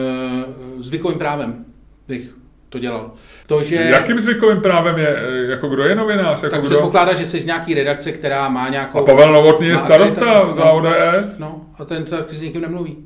zvykovým 0.81 1.19
právem 1.19 1.65
bych 2.07 2.35
to 2.69 2.79
dělal. 2.79 3.11
To, 3.47 3.63
že... 3.63 3.75
Jakým 3.75 4.19
zvykovým 4.19 4.61
právem 4.61 4.97
je, 4.97 5.15
eh, 5.17 5.51
jako 5.51 5.67
kdo 5.67 5.83
je 5.83 5.95
novinář? 5.95 6.43
Jako 6.43 6.55
tak 6.55 6.61
kdo? 6.61 6.69
předpokládá, 6.69 7.13
že 7.13 7.25
jsi 7.25 7.39
z 7.39 7.45
nějaký 7.45 7.73
redakce, 7.73 8.11
která 8.11 8.49
má 8.49 8.69
nějakou... 8.69 8.99
A 8.99 9.03
Pavel 9.03 9.33
Novotný 9.33 9.67
je 9.67 9.77
starosta 9.79 10.25
akreditaci. 10.25 10.59
za 10.59 10.71
ODS? 10.71 11.39
No, 11.39 11.61
a 11.79 11.85
ten 11.85 12.03
taky 12.05 12.35
s 12.35 12.41
nikým 12.41 12.61
nemluví. 12.61 12.97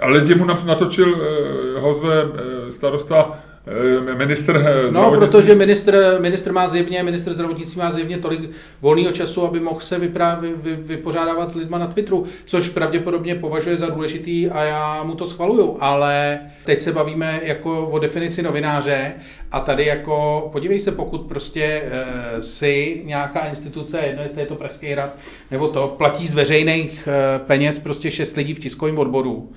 A 0.00 0.08
lidi 0.08 0.34
mu 0.34 0.44
na- 0.44 0.62
natočil, 0.64 1.08
uh, 1.10 1.82
ho 1.82 1.94
zve 1.94 2.24
uh, 2.24 2.30
starosta, 2.70 3.38
uh, 3.66 4.18
ministr 4.18 4.56
uh, 4.56 4.92
No, 4.92 5.10
protože 5.10 5.54
ministr, 5.54 6.16
ministr 6.20 6.52
má 6.52 6.68
zjevně, 6.68 7.02
ministr 7.02 7.32
zdravotnictví 7.32 7.78
má 7.78 7.92
zjevně 7.92 8.18
tolik 8.18 8.50
volného 8.80 9.12
času, 9.12 9.46
aby 9.46 9.60
mohl 9.60 9.80
se 9.80 9.98
vyprá, 9.98 10.34
vy, 10.34 10.52
vy, 10.56 10.76
vypořádávat 10.76 11.52
s 11.52 11.54
lidma 11.54 11.78
na 11.78 11.86
Twitteru, 11.86 12.24
což 12.44 12.68
pravděpodobně 12.68 13.34
považuje 13.34 13.76
za 13.76 13.88
důležitý 13.88 14.50
a 14.50 14.64
já 14.64 15.02
mu 15.02 15.14
to 15.14 15.26
schvaluju, 15.26 15.76
ale 15.80 16.40
teď 16.64 16.80
se 16.80 16.92
bavíme 16.92 17.40
jako 17.42 17.86
o 17.86 17.98
definici 17.98 18.42
novináře 18.42 19.14
a 19.52 19.60
tady 19.60 19.86
jako, 19.86 20.48
podívej 20.52 20.78
se, 20.78 20.92
pokud 20.92 21.18
prostě 21.18 21.62
e, 21.62 22.42
si 22.42 23.02
nějaká 23.04 23.46
instituce, 23.46 24.00
jedno 24.06 24.22
jestli 24.22 24.40
je 24.40 24.46
to 24.46 24.54
Pražský 24.54 24.86
hrad, 24.86 25.16
nebo 25.50 25.68
to, 25.68 25.88
platí 25.88 26.26
z 26.26 26.34
veřejných 26.34 27.08
e, 27.08 27.38
peněz 27.38 27.78
prostě 27.78 28.10
šest 28.10 28.36
lidí 28.36 28.54
v 28.54 28.58
tiskovém 28.58 28.98
odboru, 28.98 29.52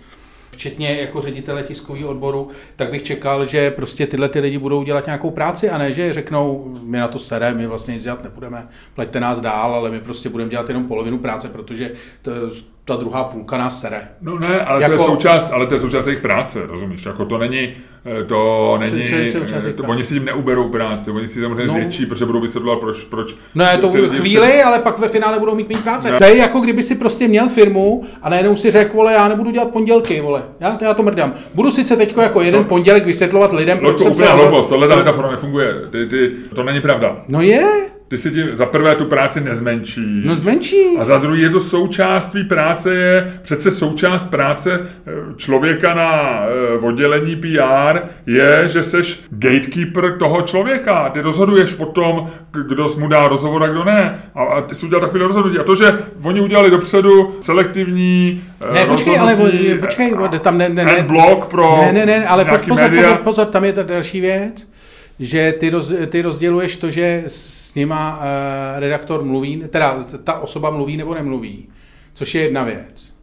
včetně 0.52 1.02
jako 1.02 1.22
ředitele 1.22 1.64
tiskového 1.64 2.10
odboru, 2.10 2.47
tak 2.76 2.91
bych 2.91 3.04
čekal, 3.04 3.45
že 3.45 3.72
prostě 3.72 4.08
tyhle 4.08 4.30
ty 4.30 4.39
lidi 4.39 4.58
budou 4.58 4.84
dělat 4.84 5.06
nějakou 5.06 5.32
práci 5.32 5.70
a 5.70 5.78
ne, 5.78 5.93
že 5.93 6.14
řeknou, 6.14 6.78
my 6.84 6.97
na 6.97 7.08
to 7.08 7.20
sere, 7.20 7.54
my 7.54 7.68
vlastně 7.68 7.93
nic 7.93 8.04
dělat 8.04 8.24
nebudeme, 8.24 8.68
plaťte 8.95 9.20
nás 9.20 9.41
dál, 9.41 9.74
ale 9.76 9.91
my 9.91 10.00
prostě 10.00 10.30
budeme 10.30 10.50
dělat 10.52 10.70
jenom 10.70 10.84
polovinu 10.88 11.18
práce, 11.18 11.50
protože 11.50 11.91
to, 12.22 12.32
ta 12.86 12.95
druhá 12.95 13.24
půlka 13.24 13.58
nás 13.58 13.82
sere. 13.82 14.08
No 14.22 14.39
ne, 14.39 14.62
ale, 14.62 14.82
Jako- 14.82 14.95
to 14.95 15.02
je 15.02 15.08
součást, 15.08 15.52
ale 15.52 15.68
to 15.68 15.74
je 15.74 15.80
součást 15.80 16.08
jejich 16.08 16.22
práce, 16.22 16.66
rozumíš? 16.66 17.06
Jako 17.06 17.26
to 17.26 17.38
není, 17.38 17.74
to 18.28 18.78
není, 18.80 18.91
součást 18.91 19.12
eh, 19.14 19.16
jejich 19.62 19.76
to, 19.76 19.84
práce? 19.84 19.97
oni 19.97 20.04
si 20.06 20.14
tím 20.14 20.26
neuberou 20.26 20.70
práci, 20.70 21.12
oni 21.12 21.28
si 21.28 21.41
samozřejmě 21.41 21.68
No. 21.68 21.74
zvětší, 21.74 22.06
protože 22.06 22.26
budou 22.26 22.41
vysvětlovat, 22.41 22.80
proč, 22.80 23.04
proč 23.04 23.36
No 23.56 23.66
je 23.66 23.78
to 23.78 23.91
lidi 23.93 24.18
chvíli, 24.18 24.64
ale 24.64 24.80
pak 24.80 25.00
ve 25.00 25.08
finále 25.08 25.39
budou 25.39 25.56
mít 25.56 25.70
méně 25.70 25.82
práce. 25.82 26.12
Ne. 26.12 26.18
To 26.18 26.24
je 26.24 26.38
jako 26.38 26.60
kdyby 26.60 26.84
si 26.84 26.95
prostě 26.95 27.28
měl 27.28 27.50
firmu 27.50 28.04
a 28.22 28.30
najednou 28.30 28.56
si 28.56 28.72
řekl, 28.72 28.97
vole, 28.97 29.14
já 29.14 29.28
nebudu 29.28 29.52
dělat 29.52 29.70
pondělky, 29.72 30.22
vole. 30.22 30.43
Já, 30.60 30.78
já 30.82 30.93
to 30.93 31.04
mrdám. 31.04 31.34
Budu 31.54 31.72
sice 31.72 31.95
teď 31.95 32.18
jako 32.18 32.41
jeden 32.41 32.64
To- 32.64 32.70
pondělek 32.70 33.06
vysvětlovat 33.06 33.54
lidem, 33.54 33.78
proč 33.78 33.91
Loďko, 33.91 34.04
jsem 34.04 34.16
se 34.16 34.26
hloupost, 34.34 34.68
tohle 34.68 34.88
ta 34.88 34.95
metafora 34.95 35.32
nefunguje, 35.32 35.74
ty, 35.91 36.06
ty, 36.06 36.32
to 36.56 36.64
není 36.64 36.82
pravda. 36.82 37.18
No 37.28 37.41
je, 37.41 37.64
Ty 38.10 38.18
si 38.18 38.32
ti 38.32 38.43
za 38.53 38.66
prvé 38.66 38.95
tu 38.95 39.05
práci 39.05 39.41
nezmenší. 39.41 40.22
no 40.26 40.36
zmenší. 40.36 40.97
A 40.99 41.05
za 41.05 41.18
druhý 41.18 41.41
je 41.41 41.49
to 41.49 41.60
součást 41.60 42.30
tvý 42.30 42.43
práce, 42.43 42.95
je 42.95 43.34
přece 43.41 43.72
součást 43.72 44.23
práce 44.23 44.81
eh, 45.07 45.11
člověka 45.38 45.94
na 45.94 46.41
eh, 46.45 46.77
oddělení 46.77 47.36
PR 47.36 47.99
je, 48.26 48.64
že 48.68 48.84
seš 48.84 49.19
gatekeeper 49.30 50.18
toho 50.18 50.41
člověka. 50.41 51.10
Ty 51.10 51.22
rozhoduješ 51.22 51.76
o 51.80 51.86
tom, 51.86 52.30
kdo 52.68 52.88
mu 52.98 53.07
dá 53.07 53.27
rozhovor 53.27 53.64
a 53.64 53.68
kdo 53.68 53.84
ne. 53.84 54.19
A, 54.36 54.44
a 54.44 54.61
ty 54.61 54.76
jsi 54.76 54.86
udělal 54.86 55.06
takové 55.06 55.23
rozhodnutí. 55.23 55.60
A 55.60 55.64
to, 55.64 55.76
že 55.76 55.99
oni 56.23 56.41
udělali 56.41 56.72
dopředu 56.72 57.36
selektivní 57.41 58.41
eh, 58.61 58.73
Ne, 58.73 58.86
počkej, 58.86 59.19
ale 59.19 59.38
počkej, 59.80 60.14
tam 60.40 60.57
ne, 60.57 60.69
ne, 60.69 60.86
ne, 60.86 60.98
ad 60.98 61.06
block 61.06 61.45
pro 61.45 61.77
ne, 61.81 61.91
ne, 61.91 62.06
ne, 62.06 62.27
ale 62.27 62.45
pozor, 62.45 62.90
pozor, 62.90 63.18
pozor, 63.18 63.45
tam 63.45 63.65
je 63.65 63.73
ta 63.73 63.84
další 63.84 64.22
věc, 64.22 64.69
že 65.20 65.54
ty, 65.60 65.70
roz, 65.70 65.91
ty 66.10 66.22
rozděluješ 66.22 66.76
to, 66.78 66.91
že 66.91 67.24
s 67.28 67.76
nima 67.76 68.18
uh, 68.18 68.24
redaktor 68.80 69.24
mluví, 69.24 69.64
teda 69.70 69.98
ta 70.24 70.40
osoba 70.40 70.70
mluví 70.70 70.98
nebo 70.98 71.14
nemluví, 71.14 71.68
což 72.14 72.36
je 72.36 72.41
jedna 72.41 72.64
věc. 72.64 73.14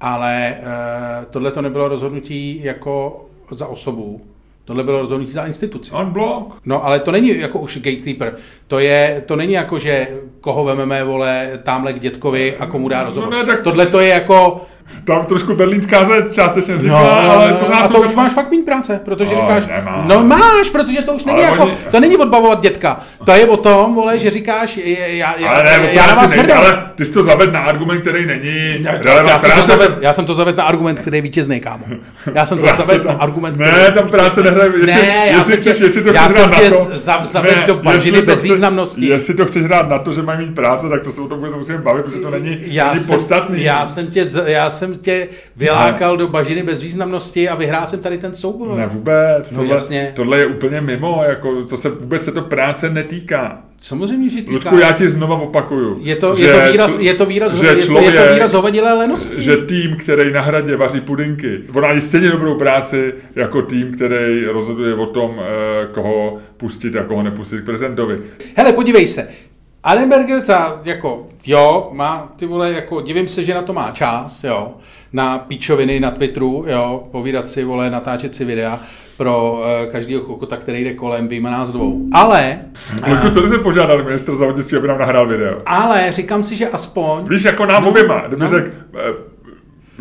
Ale 0.00 0.56
uh, 0.60 1.24
tohle 1.30 1.50
to 1.50 1.62
nebylo 1.62 1.88
rozhodnutí 1.88 2.60
jako 2.64 3.24
za 3.50 3.66
osobu, 3.66 4.20
tohle 4.64 4.84
bylo 4.84 5.00
rozhodnutí 5.00 5.32
za 5.32 5.46
instituci. 5.46 5.92
Unblock. 6.00 6.54
No, 6.66 6.84
ale 6.84 7.00
to 7.00 7.12
není 7.12 7.38
jako 7.38 7.58
už 7.58 7.76
gatekeeper. 7.78 8.36
To, 8.66 8.78
je, 8.78 9.22
to 9.26 9.36
není 9.36 9.52
jako, 9.52 9.78
že 9.78 10.08
koho 10.40 10.64
vememe, 10.64 11.04
vole, 11.04 11.60
tamhle 11.62 11.92
k 11.92 11.98
dětkovi 11.98 12.56
a 12.56 12.66
komu 12.66 12.88
dá 12.88 13.02
rozhovor. 13.04 13.30
no 13.30 13.38
ne, 13.38 13.46
tak- 13.46 13.62
Tohle 13.62 13.86
to 13.86 14.00
je 14.00 14.08
jako, 14.08 14.66
Tam 15.04 15.24
trošku 15.26 15.54
berlínská 15.54 16.04
zeď 16.04 16.32
částečně 16.32 16.74
vznikla, 16.74 17.00
No, 17.02 17.30
ale 17.30 17.50
no, 17.50 17.56
pořád 17.56 17.78
a 17.84 17.88
to 17.88 18.00
už 18.00 18.14
máš 18.14 18.32
fakt 18.32 18.50
méně 18.50 18.62
práce, 18.62 19.00
protože 19.04 19.34
No, 19.34 19.40
říkáš, 19.40 19.64
nemám. 19.66 20.08
no 20.08 20.24
máš, 20.24 20.70
protože 20.72 21.02
to 21.02 21.12
už 21.12 21.24
není 21.24 21.38
Ale 21.38 21.46
jako, 21.50 21.62
oni- 21.62 21.76
to 21.90 22.00
není 22.00 22.16
odbavovat 22.16 22.60
dětka, 22.62 23.00
to 23.24 23.32
je 23.32 23.46
o 23.46 23.56
tom, 23.56 23.94
vole, 23.94 24.18
že 24.18 24.30
říkáš, 24.30 24.76
je- 24.76 25.16
já, 25.16 25.34
já, 25.38 25.48
Ale 25.50 25.62
ne, 25.64 25.70
já, 25.82 25.90
já 25.90 26.06
na 26.06 26.14
vás 26.14 26.30
nejde, 26.30 26.54
ale 26.54 26.90
ty 26.94 27.04
jsi 27.04 27.12
to 27.12 27.22
zaved 27.22 27.52
na 27.52 27.60
argument, 27.60 28.00
který 28.00 28.26
není 28.26 28.76
Já, 28.84 28.92
relevant. 28.92 29.28
já, 29.28 29.38
jsem 29.38 29.50
to 29.50 29.54
Práce- 29.56 29.66
zaved, 29.72 29.98
já 30.00 30.12
jsem 30.12 30.26
to 30.26 30.34
zaved 30.34 30.56
na 30.56 30.64
argument, 30.64 31.00
který 31.00 31.16
je 31.18 31.22
vítězný, 31.22 31.60
kámo. 31.60 31.84
Já 32.34 32.46
jsem 32.46 32.58
to 32.58 32.66
zaved 32.66 33.04
na 33.04 33.12
argument, 33.12 33.56
Ne, 33.56 33.68
který 33.68 33.84
je 33.84 33.92
tam 33.92 34.08
práce 34.08 34.42
nehraje. 34.42 34.70
Jestli, 34.70 34.86
Ne, 34.86 35.06
já 35.16 35.24
jestli 35.36 35.44
jsem 35.52 35.60
chceš, 35.60 35.78
tě- 35.78 35.84
jestli 35.84 36.02
to 36.02 36.08
já 36.12 36.22
chceš 36.24 36.32
jsem 36.36 36.50
hrát 36.50 36.58
tě 36.60 36.70
na 36.70 36.76
to, 36.76 36.96
za- 36.96 37.20
zavedl 37.24 37.56
Ne, 37.56 37.64
do 37.66 37.74
bažiny 37.74 37.96
jestli 38.18 38.26
to 38.26 38.32
chceš- 38.32 38.42
bezvýznamnosti. 38.42 39.06
Jestli 39.06 39.34
to 39.34 39.44
chceš 39.46 39.62
hrát 39.64 39.88
na 39.88 39.98
to, 39.98 40.12
že 40.12 40.22
mají 40.22 40.38
mít 40.46 40.54
práce, 40.54 40.88
tak 40.88 41.02
to 41.02 41.12
se 41.12 41.20
o 41.20 41.26
tom 41.28 41.38
vůbec 41.38 41.54
musíme 41.54 41.78
bavit, 41.78 42.04
protože 42.04 42.20
to 42.20 42.30
není, 42.30 42.58
já 42.66 42.86
není 42.88 42.98
jsem, 43.00 43.16
podstatný. 43.16 43.62
já, 43.62 43.86
jsem 43.86 44.06
tě, 44.06 44.24
já 44.46 44.70
jsem 44.78 44.94
tě 44.94 45.28
vylákal 45.56 46.16
do 46.16 46.28
bažiny 46.28 46.62
bezvýznamnosti 46.62 47.48
a 47.48 47.54
vyhrál 47.54 47.86
jsem 47.86 48.00
tady 48.00 48.18
ten 48.18 48.34
souboj. 48.34 48.68
Ne, 48.78 48.86
vůbec. 48.86 49.50
No, 49.52 49.56
tohle, 49.58 49.72
jasně. 49.74 50.12
tohle 50.16 50.38
je 50.38 50.46
úplně 50.46 50.80
mimo, 50.80 51.22
jako, 51.28 51.62
to 51.62 51.76
se 51.76 51.88
vůbec 51.88 52.24
se 52.24 52.32
to 52.32 52.42
práce 52.42 52.90
netýká. 52.90 53.62
Samozřejmě, 53.80 54.28
že 54.30 54.36
týká. 54.38 54.52
Ludku, 54.52 54.78
já 54.78 54.92
ti 54.92 55.08
znova 55.08 55.36
opakuju. 55.36 55.98
Je 56.02 56.16
to, 56.16 56.34
že 56.34 56.44
je 56.44 56.52
to 56.52 56.72
výraz, 56.72 56.98
je 56.98 57.14
to 57.14 57.26
výraz, 57.26 57.54
že 57.54 57.66
je, 57.66 57.72
to, 57.72 57.78
je 57.78 57.84
člověk- 57.86 58.28
to 58.28 58.34
výraz 58.34 58.52
hovadilé 58.52 58.92
lenosti. 58.92 59.42
že 59.42 59.56
tým, 59.56 59.96
který 59.96 60.32
na 60.32 60.40
hradě 60.40 60.76
vaří 60.76 61.00
pudinky, 61.00 61.60
odvádí 61.70 62.00
stejně 62.00 62.30
dobrou 62.30 62.54
práci 62.58 63.14
jako 63.36 63.62
tým, 63.62 63.92
který 63.94 64.44
rozhoduje 64.44 64.94
o 64.94 65.06
tom, 65.06 65.40
eh, 65.40 65.86
koho 65.92 66.38
pustit 66.56 66.96
a 66.96 67.04
koho 67.04 67.22
nepustit 67.22 67.60
k 67.60 67.64
prezidentovi. 67.64 68.18
Hele, 68.56 68.72
podívej 68.72 69.06
se. 69.06 69.28
Arenberger 69.84 70.40
za, 70.40 70.80
jako, 70.84 71.26
jo, 71.46 71.90
má, 71.92 72.32
ty 72.36 72.46
vole, 72.46 72.72
jako, 72.72 73.00
divím 73.00 73.28
se, 73.28 73.44
že 73.44 73.54
na 73.54 73.62
to 73.62 73.72
má 73.72 73.90
čas, 73.90 74.44
jo, 74.44 74.74
na 75.12 75.38
píčoviny 75.38 76.00
na 76.00 76.10
Twitteru, 76.10 76.64
jo, 76.68 77.04
povídat 77.10 77.48
si, 77.48 77.64
vole, 77.64 77.90
natáčet 77.90 78.34
si 78.34 78.44
videa 78.44 78.80
pro 79.16 79.52
uh, 79.52 79.92
každého 79.92 80.22
kokota, 80.22 80.56
který 80.56 80.84
jde 80.84 80.94
kolem, 80.94 81.28
vyjma 81.28 81.50
nás 81.50 81.70
dvou. 81.72 82.00
Ale, 82.12 82.58
Ludku, 83.08 83.30
co 83.30 83.40
jsme 83.48 83.58
požádali 83.58 84.04
ministra 84.04 84.34
zdravotnictví, 84.34 84.78
aby 84.78 84.88
nám 84.88 84.98
nahrál 84.98 85.28
video? 85.28 85.58
ale 85.66 86.12
říkám 86.12 86.44
si, 86.44 86.56
že 86.56 86.68
aspoň, 86.68 87.28
Víš, 87.28 87.44
jako 87.44 87.66
nám 87.66 87.82
No, 87.82 87.88
oběma, 87.90 88.20
kdyby 88.26 88.42
no. 88.42 88.48
řekl 88.48 88.70
eh, 88.94 89.00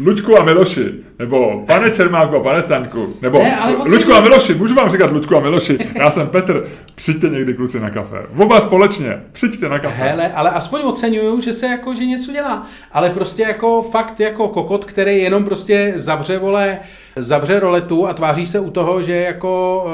Luďku 0.06 0.40
a 0.40 0.44
Miloši, 0.44 0.94
nebo 1.20 1.64
pane 1.68 1.92
Čermáku 1.92 2.36
a 2.36 2.40
pane 2.40 2.62
Staňku, 2.62 3.16
nebo 3.22 3.40
Ne, 3.40 3.58
ale 3.58 3.76
Luďku 3.76 4.14
a 4.14 4.22
Miloši, 4.22 4.54
můžu 4.54 4.76
vám 4.76 4.90
říkat 4.90 5.12
Luďku 5.12 5.38
a 5.38 5.40
Miloši, 5.40 5.78
já 6.00 6.12
jsem 6.12 6.28
Petr, 6.28 6.68
přijďte 6.96 7.30
někdy 7.30 7.54
kluci 7.54 7.80
na 7.80 7.90
kafe. 7.90 8.18
Oba 8.38 8.60
společně, 8.62 9.24
přijďte 9.32 9.70
na 9.70 9.80
kafe. 9.80 10.04
hele, 10.04 10.34
ale 10.34 10.50
aspoň 10.50 10.82
oceňuju, 10.84 11.42
že 11.42 11.54
se 11.54 11.66
jako, 11.66 11.96
že 11.96 12.06
něco 12.06 12.32
dělá. 12.32 12.68
Ale 12.92 13.10
prostě 13.10 13.44
jako 13.44 13.82
fakt 13.82 14.20
jako 14.20 14.48
kokot, 14.48 14.86
který 14.86 15.18
jenom 15.18 15.44
prostě 15.44 15.94
zavře, 15.96 16.38
vole, 16.38 16.80
zavře 17.16 17.60
roletu 17.60 18.08
a 18.08 18.14
tváří 18.14 18.46
se 18.46 18.60
u 18.60 18.72
toho, 18.72 19.04
že 19.04 19.16
jako, 19.16 19.86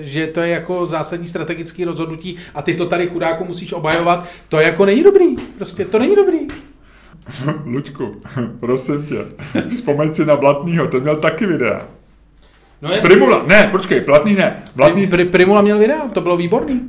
eh, 0.00 0.04
že 0.04 0.26
to 0.26 0.40
je 0.40 0.48
jako 0.48 0.86
zásadní 0.86 1.28
strategický 1.28 1.84
rozhodnutí 1.84 2.36
a 2.54 2.62
ty 2.62 2.74
to 2.74 2.86
tady 2.86 3.06
chudáku 3.06 3.44
musíš 3.44 3.72
obhajovat, 3.72 4.26
to 4.48 4.60
jako 4.60 4.84
není 4.84 5.02
dobrý. 5.02 5.34
Prostě 5.56 5.84
to 5.84 5.98
není 5.98 6.16
dobrý. 6.16 6.38
Luďku, 7.64 8.12
prosím 8.60 9.02
tě, 9.06 9.24
vzpomeň 9.70 10.14
si 10.14 10.26
na 10.26 10.36
Blatnýho, 10.36 10.86
ten 10.86 11.00
měl 11.00 11.16
taky 11.16 11.46
videa. 11.46 11.86
No 12.82 12.90
Primula, 13.02 13.42
ne, 13.46 13.68
počkej, 13.70 14.00
Blatný 14.00 14.34
ne. 14.34 14.62
Blatný, 14.76 15.06
Pri, 15.06 15.24
Primula 15.24 15.62
měl 15.62 15.78
videa, 15.78 16.08
to 16.08 16.20
bylo 16.20 16.36
výborný. 16.36 16.80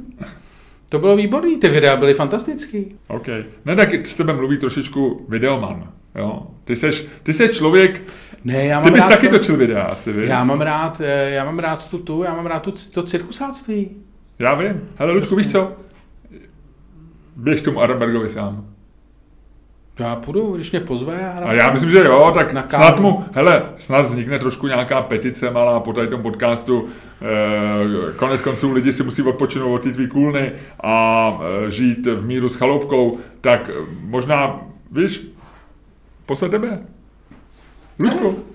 To 0.89 0.99
bylo 0.99 1.15
výborný, 1.15 1.57
ty 1.57 1.69
videa 1.69 1.95
byly 1.95 2.13
fantastický. 2.13 2.95
OK. 3.07 3.27
Ne, 3.65 3.75
tak 3.75 4.05
s 4.05 4.15
tebe 4.15 4.33
mluví 4.33 4.57
trošičku 4.57 5.25
videoman. 5.29 5.89
Jo? 6.15 6.47
Ty 6.63 6.75
seš, 6.75 7.05
ty 7.23 7.33
seš 7.33 7.51
člověk, 7.51 8.01
Ne, 8.43 8.65
já 8.65 8.75
mám 8.75 8.83
ty 8.83 8.91
bys 8.91 9.01
rád 9.01 9.09
taky 9.09 9.29
to, 9.29 9.37
točil 9.39 9.57
videa 9.57 9.83
asi, 9.83 10.13
víš? 10.13 10.29
já 10.29 10.43
mám 10.43 10.61
rád, 10.61 11.01
eh, 11.05 11.29
já 11.29 11.45
mám 11.45 11.59
rád 11.59 11.89
tu, 11.89 11.97
tu, 11.97 12.23
já 12.23 12.35
mám 12.35 12.45
rád 12.45 12.59
tu, 12.63 12.71
to 12.93 13.03
cirkusáctví. 13.03 13.89
Já 14.39 14.53
vím. 14.55 14.81
Hele, 14.95 15.11
Luďku, 15.11 15.35
Prostě. 15.35 15.35
víš 15.35 15.51
co? 15.51 15.71
Běž 17.35 17.61
tomu 17.61 17.81
Arenbergovi 17.81 18.29
sám. 18.29 18.65
Já 19.99 20.15
půjdu, 20.15 20.55
když 20.55 20.71
mě 20.71 20.79
pozve. 20.79 21.17
Já 21.21 21.31
A 21.31 21.53
já 21.53 21.71
myslím, 21.71 21.89
že 21.89 21.97
jo, 21.99 22.31
tak 22.33 22.53
Na 22.53 22.63
kávu. 22.63 22.83
snad 22.83 22.99
mu, 22.99 23.25
hele, 23.31 23.63
snad 23.79 24.01
vznikne 24.01 24.39
trošku 24.39 24.67
nějaká 24.67 25.01
petice 25.01 25.51
malá 25.51 25.79
po 25.79 25.93
tady 25.93 26.07
tom 26.07 26.21
podcastu. 26.21 26.85
E, 28.09 28.13
konec 28.13 28.41
konců 28.41 28.71
lidi 28.73 28.93
si 28.93 29.03
musí 29.03 29.21
odpočinout 29.21 29.75
od 29.75 29.83
té 29.83 29.91
tvý 29.91 30.07
kůlny 30.07 30.51
a 30.83 31.37
e, 31.67 31.71
žít 31.71 32.07
v 32.07 32.25
míru 32.25 32.49
s 32.49 32.55
chaloupkou, 32.55 33.19
tak 33.41 33.69
eh, 33.69 33.73
možná, 33.99 34.61
víš, 34.91 35.27
posle 36.25 36.49
tebe. 36.49 36.79
Luďku. 37.99 38.54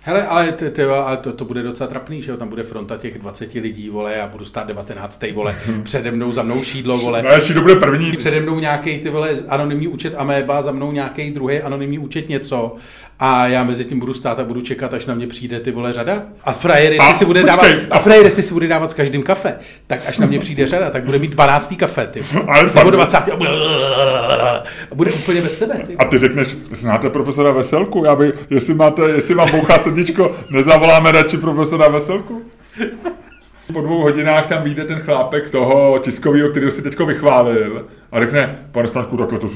Hele, 0.00 0.26
ale, 0.26 0.52
ty, 0.52 0.70
ty, 0.70 0.82
ale 0.84 1.16
to, 1.16 1.32
to, 1.32 1.44
bude 1.44 1.62
docela 1.62 1.88
trapný, 1.88 2.22
že 2.22 2.30
jo, 2.30 2.36
tam 2.36 2.48
bude 2.48 2.62
fronta 2.62 2.96
těch 2.96 3.18
20 3.18 3.54
lidí, 3.54 3.90
vole, 3.90 4.14
já 4.14 4.26
budu 4.26 4.44
stát 4.44 4.66
19. 4.66 5.24
vole, 5.32 5.56
přede 5.82 6.10
mnou 6.10 6.32
za 6.32 6.42
mnou 6.42 6.62
šídlo, 6.62 6.98
vole, 6.98 7.22
No 7.22 7.30
ještě 7.30 7.54
to 7.54 7.60
bude 7.60 7.76
první. 7.76 8.12
přede 8.12 8.40
mnou 8.40 8.60
nějaký 8.60 8.98
ty 8.98 9.10
vole 9.10 9.30
anonymní 9.48 9.88
účet 9.88 10.14
Ameba, 10.16 10.62
za 10.62 10.72
mnou 10.72 10.92
nějaký 10.92 11.30
druhý 11.30 11.60
anonymní 11.60 11.98
účet 11.98 12.28
něco 12.28 12.76
a 13.20 13.46
já 13.46 13.64
mezi 13.64 13.84
tím 13.84 14.00
budu 14.00 14.14
stát 14.14 14.40
a 14.40 14.44
budu 14.44 14.60
čekat, 14.60 14.94
až 14.94 15.06
na 15.06 15.14
mě 15.14 15.26
přijde 15.26 15.60
ty 15.60 15.70
vole 15.70 15.92
řada. 15.92 16.22
A 16.44 16.52
frajer, 16.52 16.92
jestli 16.92 17.10
A, 17.10 17.14
si 17.14 17.24
bude 17.24 17.40
počkej, 17.40 17.72
dávat, 17.72 17.86
a 17.90 17.98
frajer, 17.98 18.24
jestli 18.24 18.42
si 18.42 18.54
bude 18.54 18.66
dávat 18.68 18.90
s 18.90 18.94
každým 18.94 19.22
kafe, 19.22 19.54
tak 19.86 20.00
až 20.06 20.18
na 20.18 20.26
mě 20.26 20.38
přijde 20.38 20.66
řada, 20.66 20.90
tak 20.90 21.04
bude 21.04 21.18
mít 21.18 21.30
12. 21.30 21.74
kafe, 21.78 22.06
ty. 22.06 22.24
Ale 22.46 22.62
Nebo 22.62 22.72
fakt, 22.74 22.90
20. 22.90 23.16
a 23.16 23.36
bude, 23.36 23.50
a 23.50 24.62
bude 24.94 25.12
úplně 25.12 25.40
bez 25.40 25.58
sebe, 25.58 25.74
ty. 25.86 25.96
A 25.96 26.04
ty 26.04 26.18
řekneš, 26.18 26.56
znáte 26.72 27.10
profesora 27.10 27.52
Veselku? 27.52 28.04
Já 28.04 28.16
by, 28.16 28.32
jestli, 28.50 28.74
máte, 28.74 29.02
jestli 29.02 29.34
vám 29.34 29.50
bouchá 29.50 29.78
srdíčko, 29.78 30.36
nezavoláme 30.50 31.12
radši 31.12 31.36
profesora 31.36 31.88
Veselku? 31.88 32.42
Po 33.72 33.80
dvou 33.80 34.02
hodinách 34.02 34.46
tam 34.46 34.62
vyjde 34.62 34.84
ten 34.84 35.00
chlápek 35.00 35.50
toho 35.50 35.98
tiskového, 35.98 36.50
který 36.50 36.70
si 36.70 36.82
teďko 36.82 37.06
vychválil 37.06 37.86
a 38.12 38.20
řekne, 38.20 38.58
pane 38.72 38.88
Stanku, 38.88 39.16
takhle 39.16 39.38
to, 39.38 39.48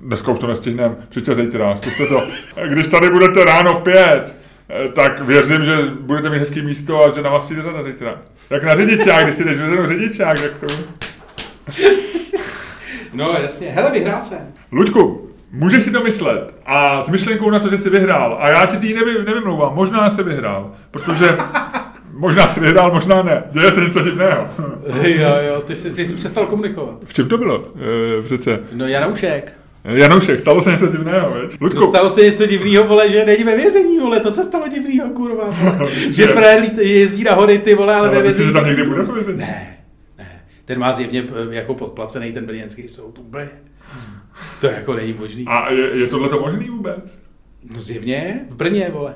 dneska 0.00 0.32
už 0.32 0.38
to 0.38 0.46
nestihneme, 0.46 0.96
přijďte 1.08 1.34
zítra, 1.34 1.76
zkuste 1.76 2.06
to. 2.06 2.22
Když 2.66 2.86
tady 2.86 3.10
budete 3.10 3.44
ráno 3.44 3.74
v 3.74 3.82
pět, 3.82 4.36
eh, 4.68 4.88
tak 4.92 5.20
věřím, 5.20 5.64
že 5.64 5.76
budete 6.00 6.30
mít 6.30 6.38
hezký 6.38 6.62
místo 6.62 7.04
a 7.04 7.14
že 7.14 7.22
na 7.22 7.30
vás 7.30 7.44
přijde 7.44 7.62
řada 7.62 7.82
zítra. 7.82 8.14
Jak 8.50 8.62
na 8.64 8.74
řidičák, 8.74 9.24
když 9.24 9.34
si 9.36 9.44
jdeš 9.44 9.56
vyzvednout 9.56 9.88
řidičák, 9.88 10.40
tak 10.42 10.52
to... 10.58 10.66
No 13.12 13.32
jasně, 13.42 13.70
hele, 13.70 13.90
vyhrál 13.90 14.20
jsem. 14.20 14.38
Luďku, 14.72 15.30
můžeš 15.52 15.84
si 15.84 15.90
to 15.90 16.02
myslet 16.02 16.54
a 16.66 17.02
s 17.02 17.08
myšlenkou 17.08 17.50
na 17.50 17.58
to, 17.58 17.68
že 17.68 17.78
jsi 17.78 17.90
vyhrál 17.90 18.36
a 18.40 18.48
já 18.48 18.66
ti 18.66 18.76
tý 18.76 18.94
nevy, 18.94 19.24
nevymlouvám, 19.26 19.74
možná 19.74 20.10
jsi 20.10 20.22
vyhrál, 20.22 20.72
protože 20.90 21.36
možná 22.16 22.46
jsi 22.48 22.60
vyhrál, 22.60 22.92
možná 22.92 23.22
ne, 23.22 23.42
děje 23.50 23.72
se 23.72 23.80
něco 23.80 24.02
divného. 24.02 24.48
Jo, 25.02 25.34
jo, 25.48 25.60
ty 25.60 25.76
jsi, 25.76 25.90
ty 25.90 26.06
jsi 26.06 26.14
přestal 26.14 26.46
komunikovat. 26.46 26.94
V 27.04 27.14
čem 27.14 27.28
to 27.28 27.38
bylo? 27.38 27.62
E, 28.18 28.22
přece. 28.22 28.60
No 28.72 28.86
Janoušek. 28.86 29.52
Janoušek, 29.94 30.40
stalo 30.40 30.62
se 30.62 30.70
něco 30.70 30.86
divného, 30.86 31.30
veď? 31.34 31.60
Luďku, 31.60 31.80
To 31.80 31.86
stalo 31.86 32.10
se 32.10 32.22
něco 32.22 32.46
divného, 32.46 32.84
vole, 32.84 33.10
že 33.10 33.24
není 33.24 33.44
ve 33.44 33.56
vězení, 33.56 33.98
vole, 33.98 34.20
to 34.20 34.30
se 34.30 34.42
stalo 34.42 34.68
divného, 34.68 35.10
kurva, 35.10 35.50
vole. 35.50 35.90
že? 36.10 36.26
Fred 36.26 36.78
jezdí 36.78 37.24
na 37.24 37.34
hory, 37.34 37.58
ty 37.58 37.74
vole, 37.74 37.94
ale 37.94 38.08
ve 38.08 38.16
ale 38.16 38.24
myslíš, 38.28 38.46
vězení. 38.46 38.48
že 38.48 38.52
tam 38.60 38.66
někdy 38.68 38.84
bude 38.94 39.06
to 39.06 39.12
vězení? 39.12 39.38
Ne, 39.38 39.78
ne, 40.18 40.42
ten 40.64 40.78
má 40.78 40.92
zjevně 40.92 41.24
eh, 41.50 41.54
jako 41.54 41.74
podplacený 41.74 42.32
ten 42.32 42.46
brněnský 42.46 42.88
soud, 42.88 43.18
úplně. 43.18 43.48
To 44.60 44.66
jako 44.66 44.94
není 44.94 45.14
možný. 45.18 45.44
A 45.48 45.70
je, 45.72 45.90
je 45.98 46.06
tohle 46.06 46.28
to 46.28 46.40
možný 46.40 46.68
vůbec? 46.68 47.18
No 47.74 47.80
zjevně 47.82 48.40
v 48.50 48.56
Brně, 48.56 48.90
vole. 48.92 49.14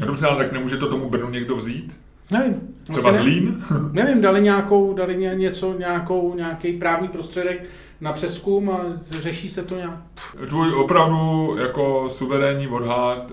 No 0.00 0.06
dobře, 0.06 0.26
ale 0.26 0.44
tak 0.44 0.52
nemůže 0.52 0.76
to 0.76 0.88
tomu 0.88 1.08
Brnu 1.10 1.30
někdo 1.30 1.56
vzít? 1.56 1.96
Nevím. 2.30 2.60
Třeba 2.90 3.12
Zlín? 3.12 3.62
Nevím, 3.92 4.20
dali 4.20 4.40
nějakou, 4.40 4.94
dali 4.94 5.16
ně- 5.16 5.34
něco, 5.34 5.74
nějakou, 5.78 6.34
nějaký 6.36 6.72
právní 6.72 7.08
prostředek 7.08 7.64
na 8.00 8.12
přeskum 8.12 8.70
a 8.70 8.80
řeší 9.10 9.48
se 9.48 9.62
to 9.62 9.76
nějak. 9.76 10.00
Tvůj 10.48 10.74
opravdu 10.74 11.56
jako 11.58 12.04
suverénní 12.10 12.68
odhad, 12.68 13.32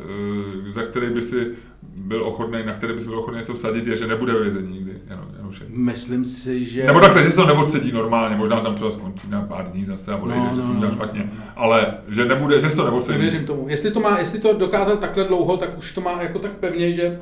eh, 0.68 0.72
za 0.72 0.82
který 0.84 1.10
by 1.10 1.22
si 1.22 1.52
byl 1.98 2.24
ochotný, 2.26 2.60
na 2.66 2.74
který 2.74 2.94
by 2.94 3.02
si 3.02 3.08
byl 3.08 3.20
ochotný 3.20 3.40
něco 3.40 3.54
vsadit, 3.54 3.88
je, 3.88 3.98
že 3.98 4.08
nebude 4.08 4.34
ve 4.34 4.42
vězení 4.42 4.74
nikdy, 4.74 4.94
Janu, 5.08 5.24
Janušek. 5.38 5.68
Myslím 5.70 6.26
si, 6.26 6.66
že... 6.66 6.86
Nebo 6.86 7.00
takhle, 7.00 7.24
že 7.24 7.30
se 7.30 7.36
to 7.36 7.46
neodsedí 7.46 7.92
normálně, 7.92 8.36
možná 8.36 8.60
tam 8.62 8.76
třeba 8.76 8.92
skončí 8.92 9.28
na 9.30 9.42
pár 9.42 9.72
dní 9.72 9.86
zase 9.86 10.12
a 10.12 10.18
odejde, 10.18 10.44
No, 10.44 10.50
že 10.50 10.56
no, 10.56 10.62
se 10.62 10.68
mu 10.68 10.74
no, 10.74 10.80
dělá 10.80 10.92
no, 10.92 10.96
špatně. 10.98 11.24
no. 11.38 11.44
Ale 11.56 11.94
že 12.08 12.26
nebude, 12.26 12.60
že 12.62 12.70
se 12.70 12.76
to 12.76 12.86
neodsedí. 12.92 13.18
Nevěřím 13.18 13.46
tomu. 13.46 13.66
Jestli 13.70 13.92
to, 13.92 14.00
má, 14.00 14.20
jestli 14.20 14.40
to 14.40 14.54
dokázal 14.54 14.98
takhle 14.98 15.24
dlouho, 15.24 15.58
tak 15.58 15.78
už 15.78 15.92
to 15.92 16.02
má 16.02 16.22
jako 16.22 16.40
tak 16.40 16.52
pevně, 16.52 16.92
že 16.94 17.20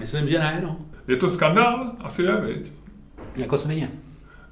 myslím, 0.00 0.28
že 0.28 0.38
ne, 0.38 0.60
no. 0.62 0.76
Je 1.08 1.16
to 1.16 1.28
skandál? 1.28 1.92
Asi 2.00 2.22
je, 2.22 2.36
viď? 2.40 2.72
Jako 3.36 3.56
svině. 3.58 3.90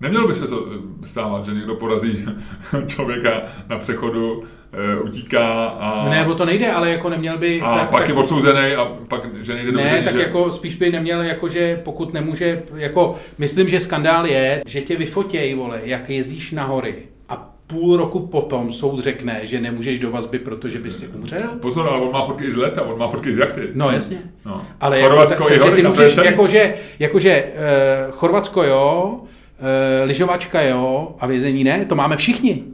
Nemělo 0.03 0.29
by 0.29 0.35
se 0.35 0.47
to 0.47 0.67
eh, 0.75 1.07
stávat, 1.07 1.45
že 1.45 1.53
někdo 1.53 1.75
porazí 1.75 2.25
člověka 2.87 3.43
na 3.69 3.79
přechodu, 3.79 4.43
eh, 4.73 5.01
utíká 5.01 5.65
a, 5.65 6.09
Ne, 6.09 6.27
o 6.27 6.35
to 6.35 6.45
nejde, 6.45 6.73
ale 6.73 6.91
jako 6.91 7.09
neměl 7.11 7.39
by... 7.39 7.61
a 7.61 7.79
tak, 7.79 7.91
pak 7.91 8.01
tak, 8.01 8.09
je 8.09 8.15
odsouzený 8.15 8.75
a 8.75 8.85
pak, 9.09 9.23
že 9.45 9.55
nejde 9.55 9.73
Ne, 9.73 9.83
dobře, 9.83 10.03
tak 10.05 10.15
že... 10.15 10.21
jako 10.21 10.51
spíš 10.51 10.75
by 10.75 10.91
neměl, 10.91 11.23
jako 11.23 11.49
že 11.49 11.81
pokud 11.85 12.15
nemůže, 12.15 12.63
jako 12.75 13.15
myslím, 13.39 13.69
že 13.69 13.81
skandál 13.81 14.27
je, 14.27 14.63
že 14.67 14.81
tě 14.81 14.97
vyfotěj, 14.97 15.55
vole, 15.55 15.81
jak 15.85 16.11
jezdíš 16.11 16.51
na 16.51 16.65
hory 16.65 16.95
a 17.29 17.55
půl 17.67 17.97
roku 17.97 18.21
potom 18.21 18.73
soud 18.73 19.01
řekne, 19.01 19.41
že 19.43 19.61
nemůžeš 19.61 19.99
do 19.99 20.11
vazby, 20.11 20.39
protože 20.39 20.79
by 20.79 20.91
si 20.91 21.09
umřel? 21.09 21.49
Pozor, 21.61 21.89
ale 21.89 22.01
on 22.01 22.13
má 22.13 22.27
fotky 22.27 22.45
i 22.45 22.53
z 22.53 22.57
leta, 22.57 22.83
on 22.83 22.99
má 22.99 23.09
fotky 23.09 23.35
z 23.35 23.39
jachty. 23.39 23.69
No 23.75 23.91
jasně. 23.91 24.19
No. 24.45 24.67
Ale 24.81 25.03
Chorvatsko 25.03 25.43
jako, 25.43 25.55
i 25.55 25.59
hory, 25.59 25.83
ty 25.83 25.89
můžeš, 25.89 26.17
jakože, 26.17 26.75
jakože 26.99 27.45
uh, 27.45 28.13
Chorvatsko 28.15 28.65
jo, 28.65 29.21
uh, 29.63 30.09
lyžovačka 30.09 30.63
jo 30.63 31.15
a 31.21 31.27
vězení 31.27 31.65
ne, 31.65 31.85
to 31.85 31.95
máme 31.95 32.17
všichni. 32.17 32.65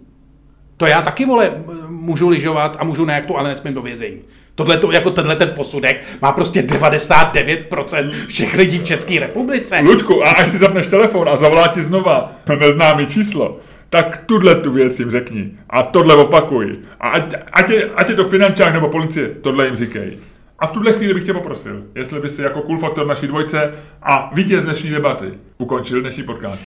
To 0.76 0.86
já 0.86 1.02
taky, 1.02 1.26
vole, 1.26 1.52
můžu 1.88 2.28
lyžovat 2.28 2.76
a 2.80 2.84
můžu 2.84 3.04
na 3.04 3.14
jachtu, 3.14 3.36
ale 3.36 3.48
nesmím 3.48 3.74
do 3.74 3.82
vězení. 3.82 4.18
Tohle 4.54 4.76
to, 4.76 4.92
jako 4.92 5.10
tenhle 5.10 5.36
ten 5.36 5.52
posudek 5.56 6.04
má 6.22 6.32
prostě 6.32 6.62
99% 6.62 8.10
všech 8.26 8.54
lidí 8.54 8.78
v 8.78 8.84
České 8.84 9.20
republice. 9.20 9.80
Luďku, 9.84 10.24
a 10.24 10.30
až 10.30 10.48
si 10.48 10.58
zapneš 10.58 10.86
telefon 10.86 11.28
a 11.28 11.36
zavolá 11.36 11.68
ti 11.68 11.82
znova 11.82 12.32
neznámý 12.60 13.06
číslo, 13.06 13.60
tak 13.90 14.22
tuhle 14.26 14.54
tu 14.54 14.72
věc 14.72 14.98
jim 14.98 15.10
řekni. 15.10 15.50
A 15.70 15.82
tohle 15.82 16.14
opakuj. 16.14 16.78
A 17.00 17.08
ať, 17.08 17.34
ať, 17.52 17.70
je, 17.70 17.90
ať 17.96 18.08
je 18.08 18.14
to 18.14 18.24
finančák 18.24 18.72
nebo 18.72 18.88
policie, 18.88 19.28
tohle 19.28 19.66
jim 19.66 19.76
říkej. 19.76 20.18
A 20.58 20.66
v 20.66 20.72
tuhle 20.72 20.92
chvíli 20.92 21.14
bych 21.14 21.24
tě 21.24 21.32
poprosil, 21.32 21.82
jestli 21.94 22.20
by 22.20 22.28
si 22.28 22.42
jako 22.42 22.60
cool 22.60 22.78
faktor 22.78 23.06
naší 23.06 23.26
dvojce 23.26 23.72
a 24.02 24.30
vítěz 24.34 24.64
dnešní 24.64 24.90
debaty 24.90 25.26
ukončil 25.58 26.00
dnešní 26.00 26.22
podcast. 26.22 26.68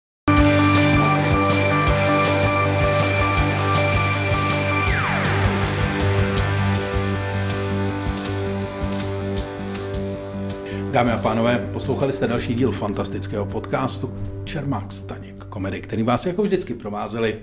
Dámy 10.93 11.13
a 11.13 11.19
pánové, 11.19 11.69
poslouchali 11.73 12.13
jste 12.13 12.27
další 12.27 12.55
díl 12.55 12.71
fantastického 12.73 13.47
podcastu 13.47 14.15
Čermák 14.45 14.93
Staněk 14.93 15.45
komedy, 15.45 15.81
který 15.81 16.03
vás 16.03 16.27
jako 16.27 16.43
vždycky 16.43 16.75
provázeli 16.75 17.39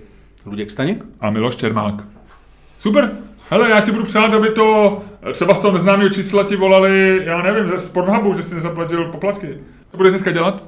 Luděk 0.45 0.72
Staněk. 0.72 1.05
A 1.19 1.30
Miloš 1.30 1.55
Čermák. 1.55 2.03
Super. 2.80 3.11
Hele, 3.49 3.69
já 3.69 3.81
ti 3.81 3.91
budu 3.91 4.03
přát, 4.03 4.34
aby 4.34 4.49
to 4.49 5.01
třeba 5.34 5.53
z 5.55 5.59
toho 5.59 5.73
neznámého 5.73 6.09
čísla 6.09 6.43
ti 6.43 6.55
volali, 6.55 7.22
já 7.26 7.41
nevím, 7.41 7.80
z 7.80 7.89
Pornhubu, 7.89 8.34
že 8.38 8.43
jsi 8.43 8.55
nezaplatil 8.55 9.05
poplatky. 9.11 9.57
To 9.91 9.97
budeš 9.97 10.11
dneska 10.11 10.31
dělat? 10.31 10.63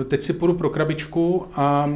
Eh, 0.00 0.04
Teď 0.04 0.20
si 0.20 0.32
půjdu 0.32 0.54
pro 0.54 0.70
krabičku 0.70 1.46
a 1.54 1.90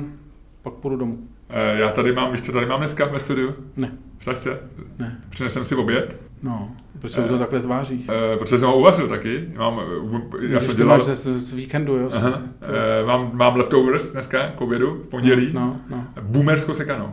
pak 0.63 0.75
půjdu 0.75 0.97
domů. 0.97 1.19
Eh, 1.51 1.79
Já 1.79 1.89
tady 1.89 2.13
mám, 2.13 2.33
víš, 2.33 2.41
co 2.41 2.53
tady 2.53 2.67
mám 2.67 2.81
dneska 2.81 3.05
ve 3.07 3.21
studiu? 3.21 3.55
Ne, 3.77 3.93
V 4.19 4.25
tašce? 4.25 4.59
ne, 4.99 5.21
Přinesem 5.31 5.65
si 5.65 5.75
oběd, 5.75 6.17
no, 6.43 6.71
proč 7.03 7.13
se 7.13 7.23
to 7.23 7.39
takhle 7.39 7.61
tváříš? 7.61 8.05
eh, 8.09 8.37
protože 8.37 8.59
jsem 8.59 8.69
ho 8.69 8.77
uvařil 8.79 9.09
taky. 9.09 9.49
Mám, 9.57 9.81
eh, 9.81 10.47
já 10.47 10.61
jsem 10.61 10.77
dělal, 10.77 10.99
máš 10.99 11.07
z, 11.07 11.27
z 11.39 11.53
víkendu, 11.53 11.97
jo? 11.97 12.09
aha, 12.13 12.43
eh, 12.63 13.05
mám, 13.07 13.31
mám 13.33 13.57
leftovers 13.57 14.13
dneska 14.13 14.47
k 14.57 14.61
obědu, 14.61 14.95
v 15.07 15.09
pondělí. 15.09 15.51
No, 15.53 15.81
no. 15.91 16.07
Boomerskou 16.21 16.75
sekanou. 16.75 17.13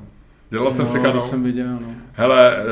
Dělal 0.50 0.72
jsem 0.72 0.86
no, 0.86 0.92
sekanou. 0.92 1.20
to 1.20 1.22
jsem 1.22 1.44
viděl, 1.44 1.68
no. 1.68 1.88
Hele, 2.14 2.58
eh, 2.58 2.64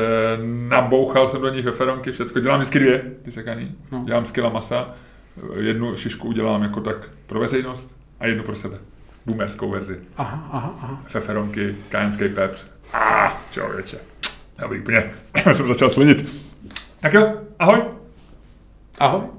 nabouchal 0.68 1.26
jsem 1.26 1.40
do 1.40 1.48
nich 1.48 1.64
ve 1.64 1.72
feronky 1.72 2.12
všecko. 2.12 2.40
Dělám 2.40 2.58
vždycky 2.58 2.78
dvě, 2.78 3.02
ty 3.22 3.30
sekaný. 3.30 3.74
No. 3.92 4.02
Dělám 4.06 4.26
z 4.26 4.30
kila 4.30 4.48
masa. 4.48 4.94
Eh, 5.56 5.60
Jednu 5.60 5.96
šišku 5.96 6.28
udělám 6.28 6.62
jako 6.62 6.80
tak 6.80 7.10
pro 7.26 7.40
veřejnost 7.40 7.96
a 8.20 8.26
jednu 8.26 8.42
pro 8.42 8.54
sebe. 8.54 8.78
Boomerskou 9.26 9.70
verzi. 9.70 9.98
Aha, 10.16 10.48
aha, 10.52 10.74
aha. 10.82 11.02
Feferonky, 11.06 11.76
kajenský 11.88 12.28
pepř. 12.28 12.66
A 12.92 13.26
ah, 13.26 13.32
člověče. 13.52 13.98
Dobrý, 14.62 14.80
úplně. 14.80 15.10
jsem 15.54 15.68
začal 15.68 15.90
slinit. 15.90 16.47
Tak 17.00 17.14
jo, 17.14 17.22
ahoj. 17.58 17.82
Ahoj. 18.98 19.37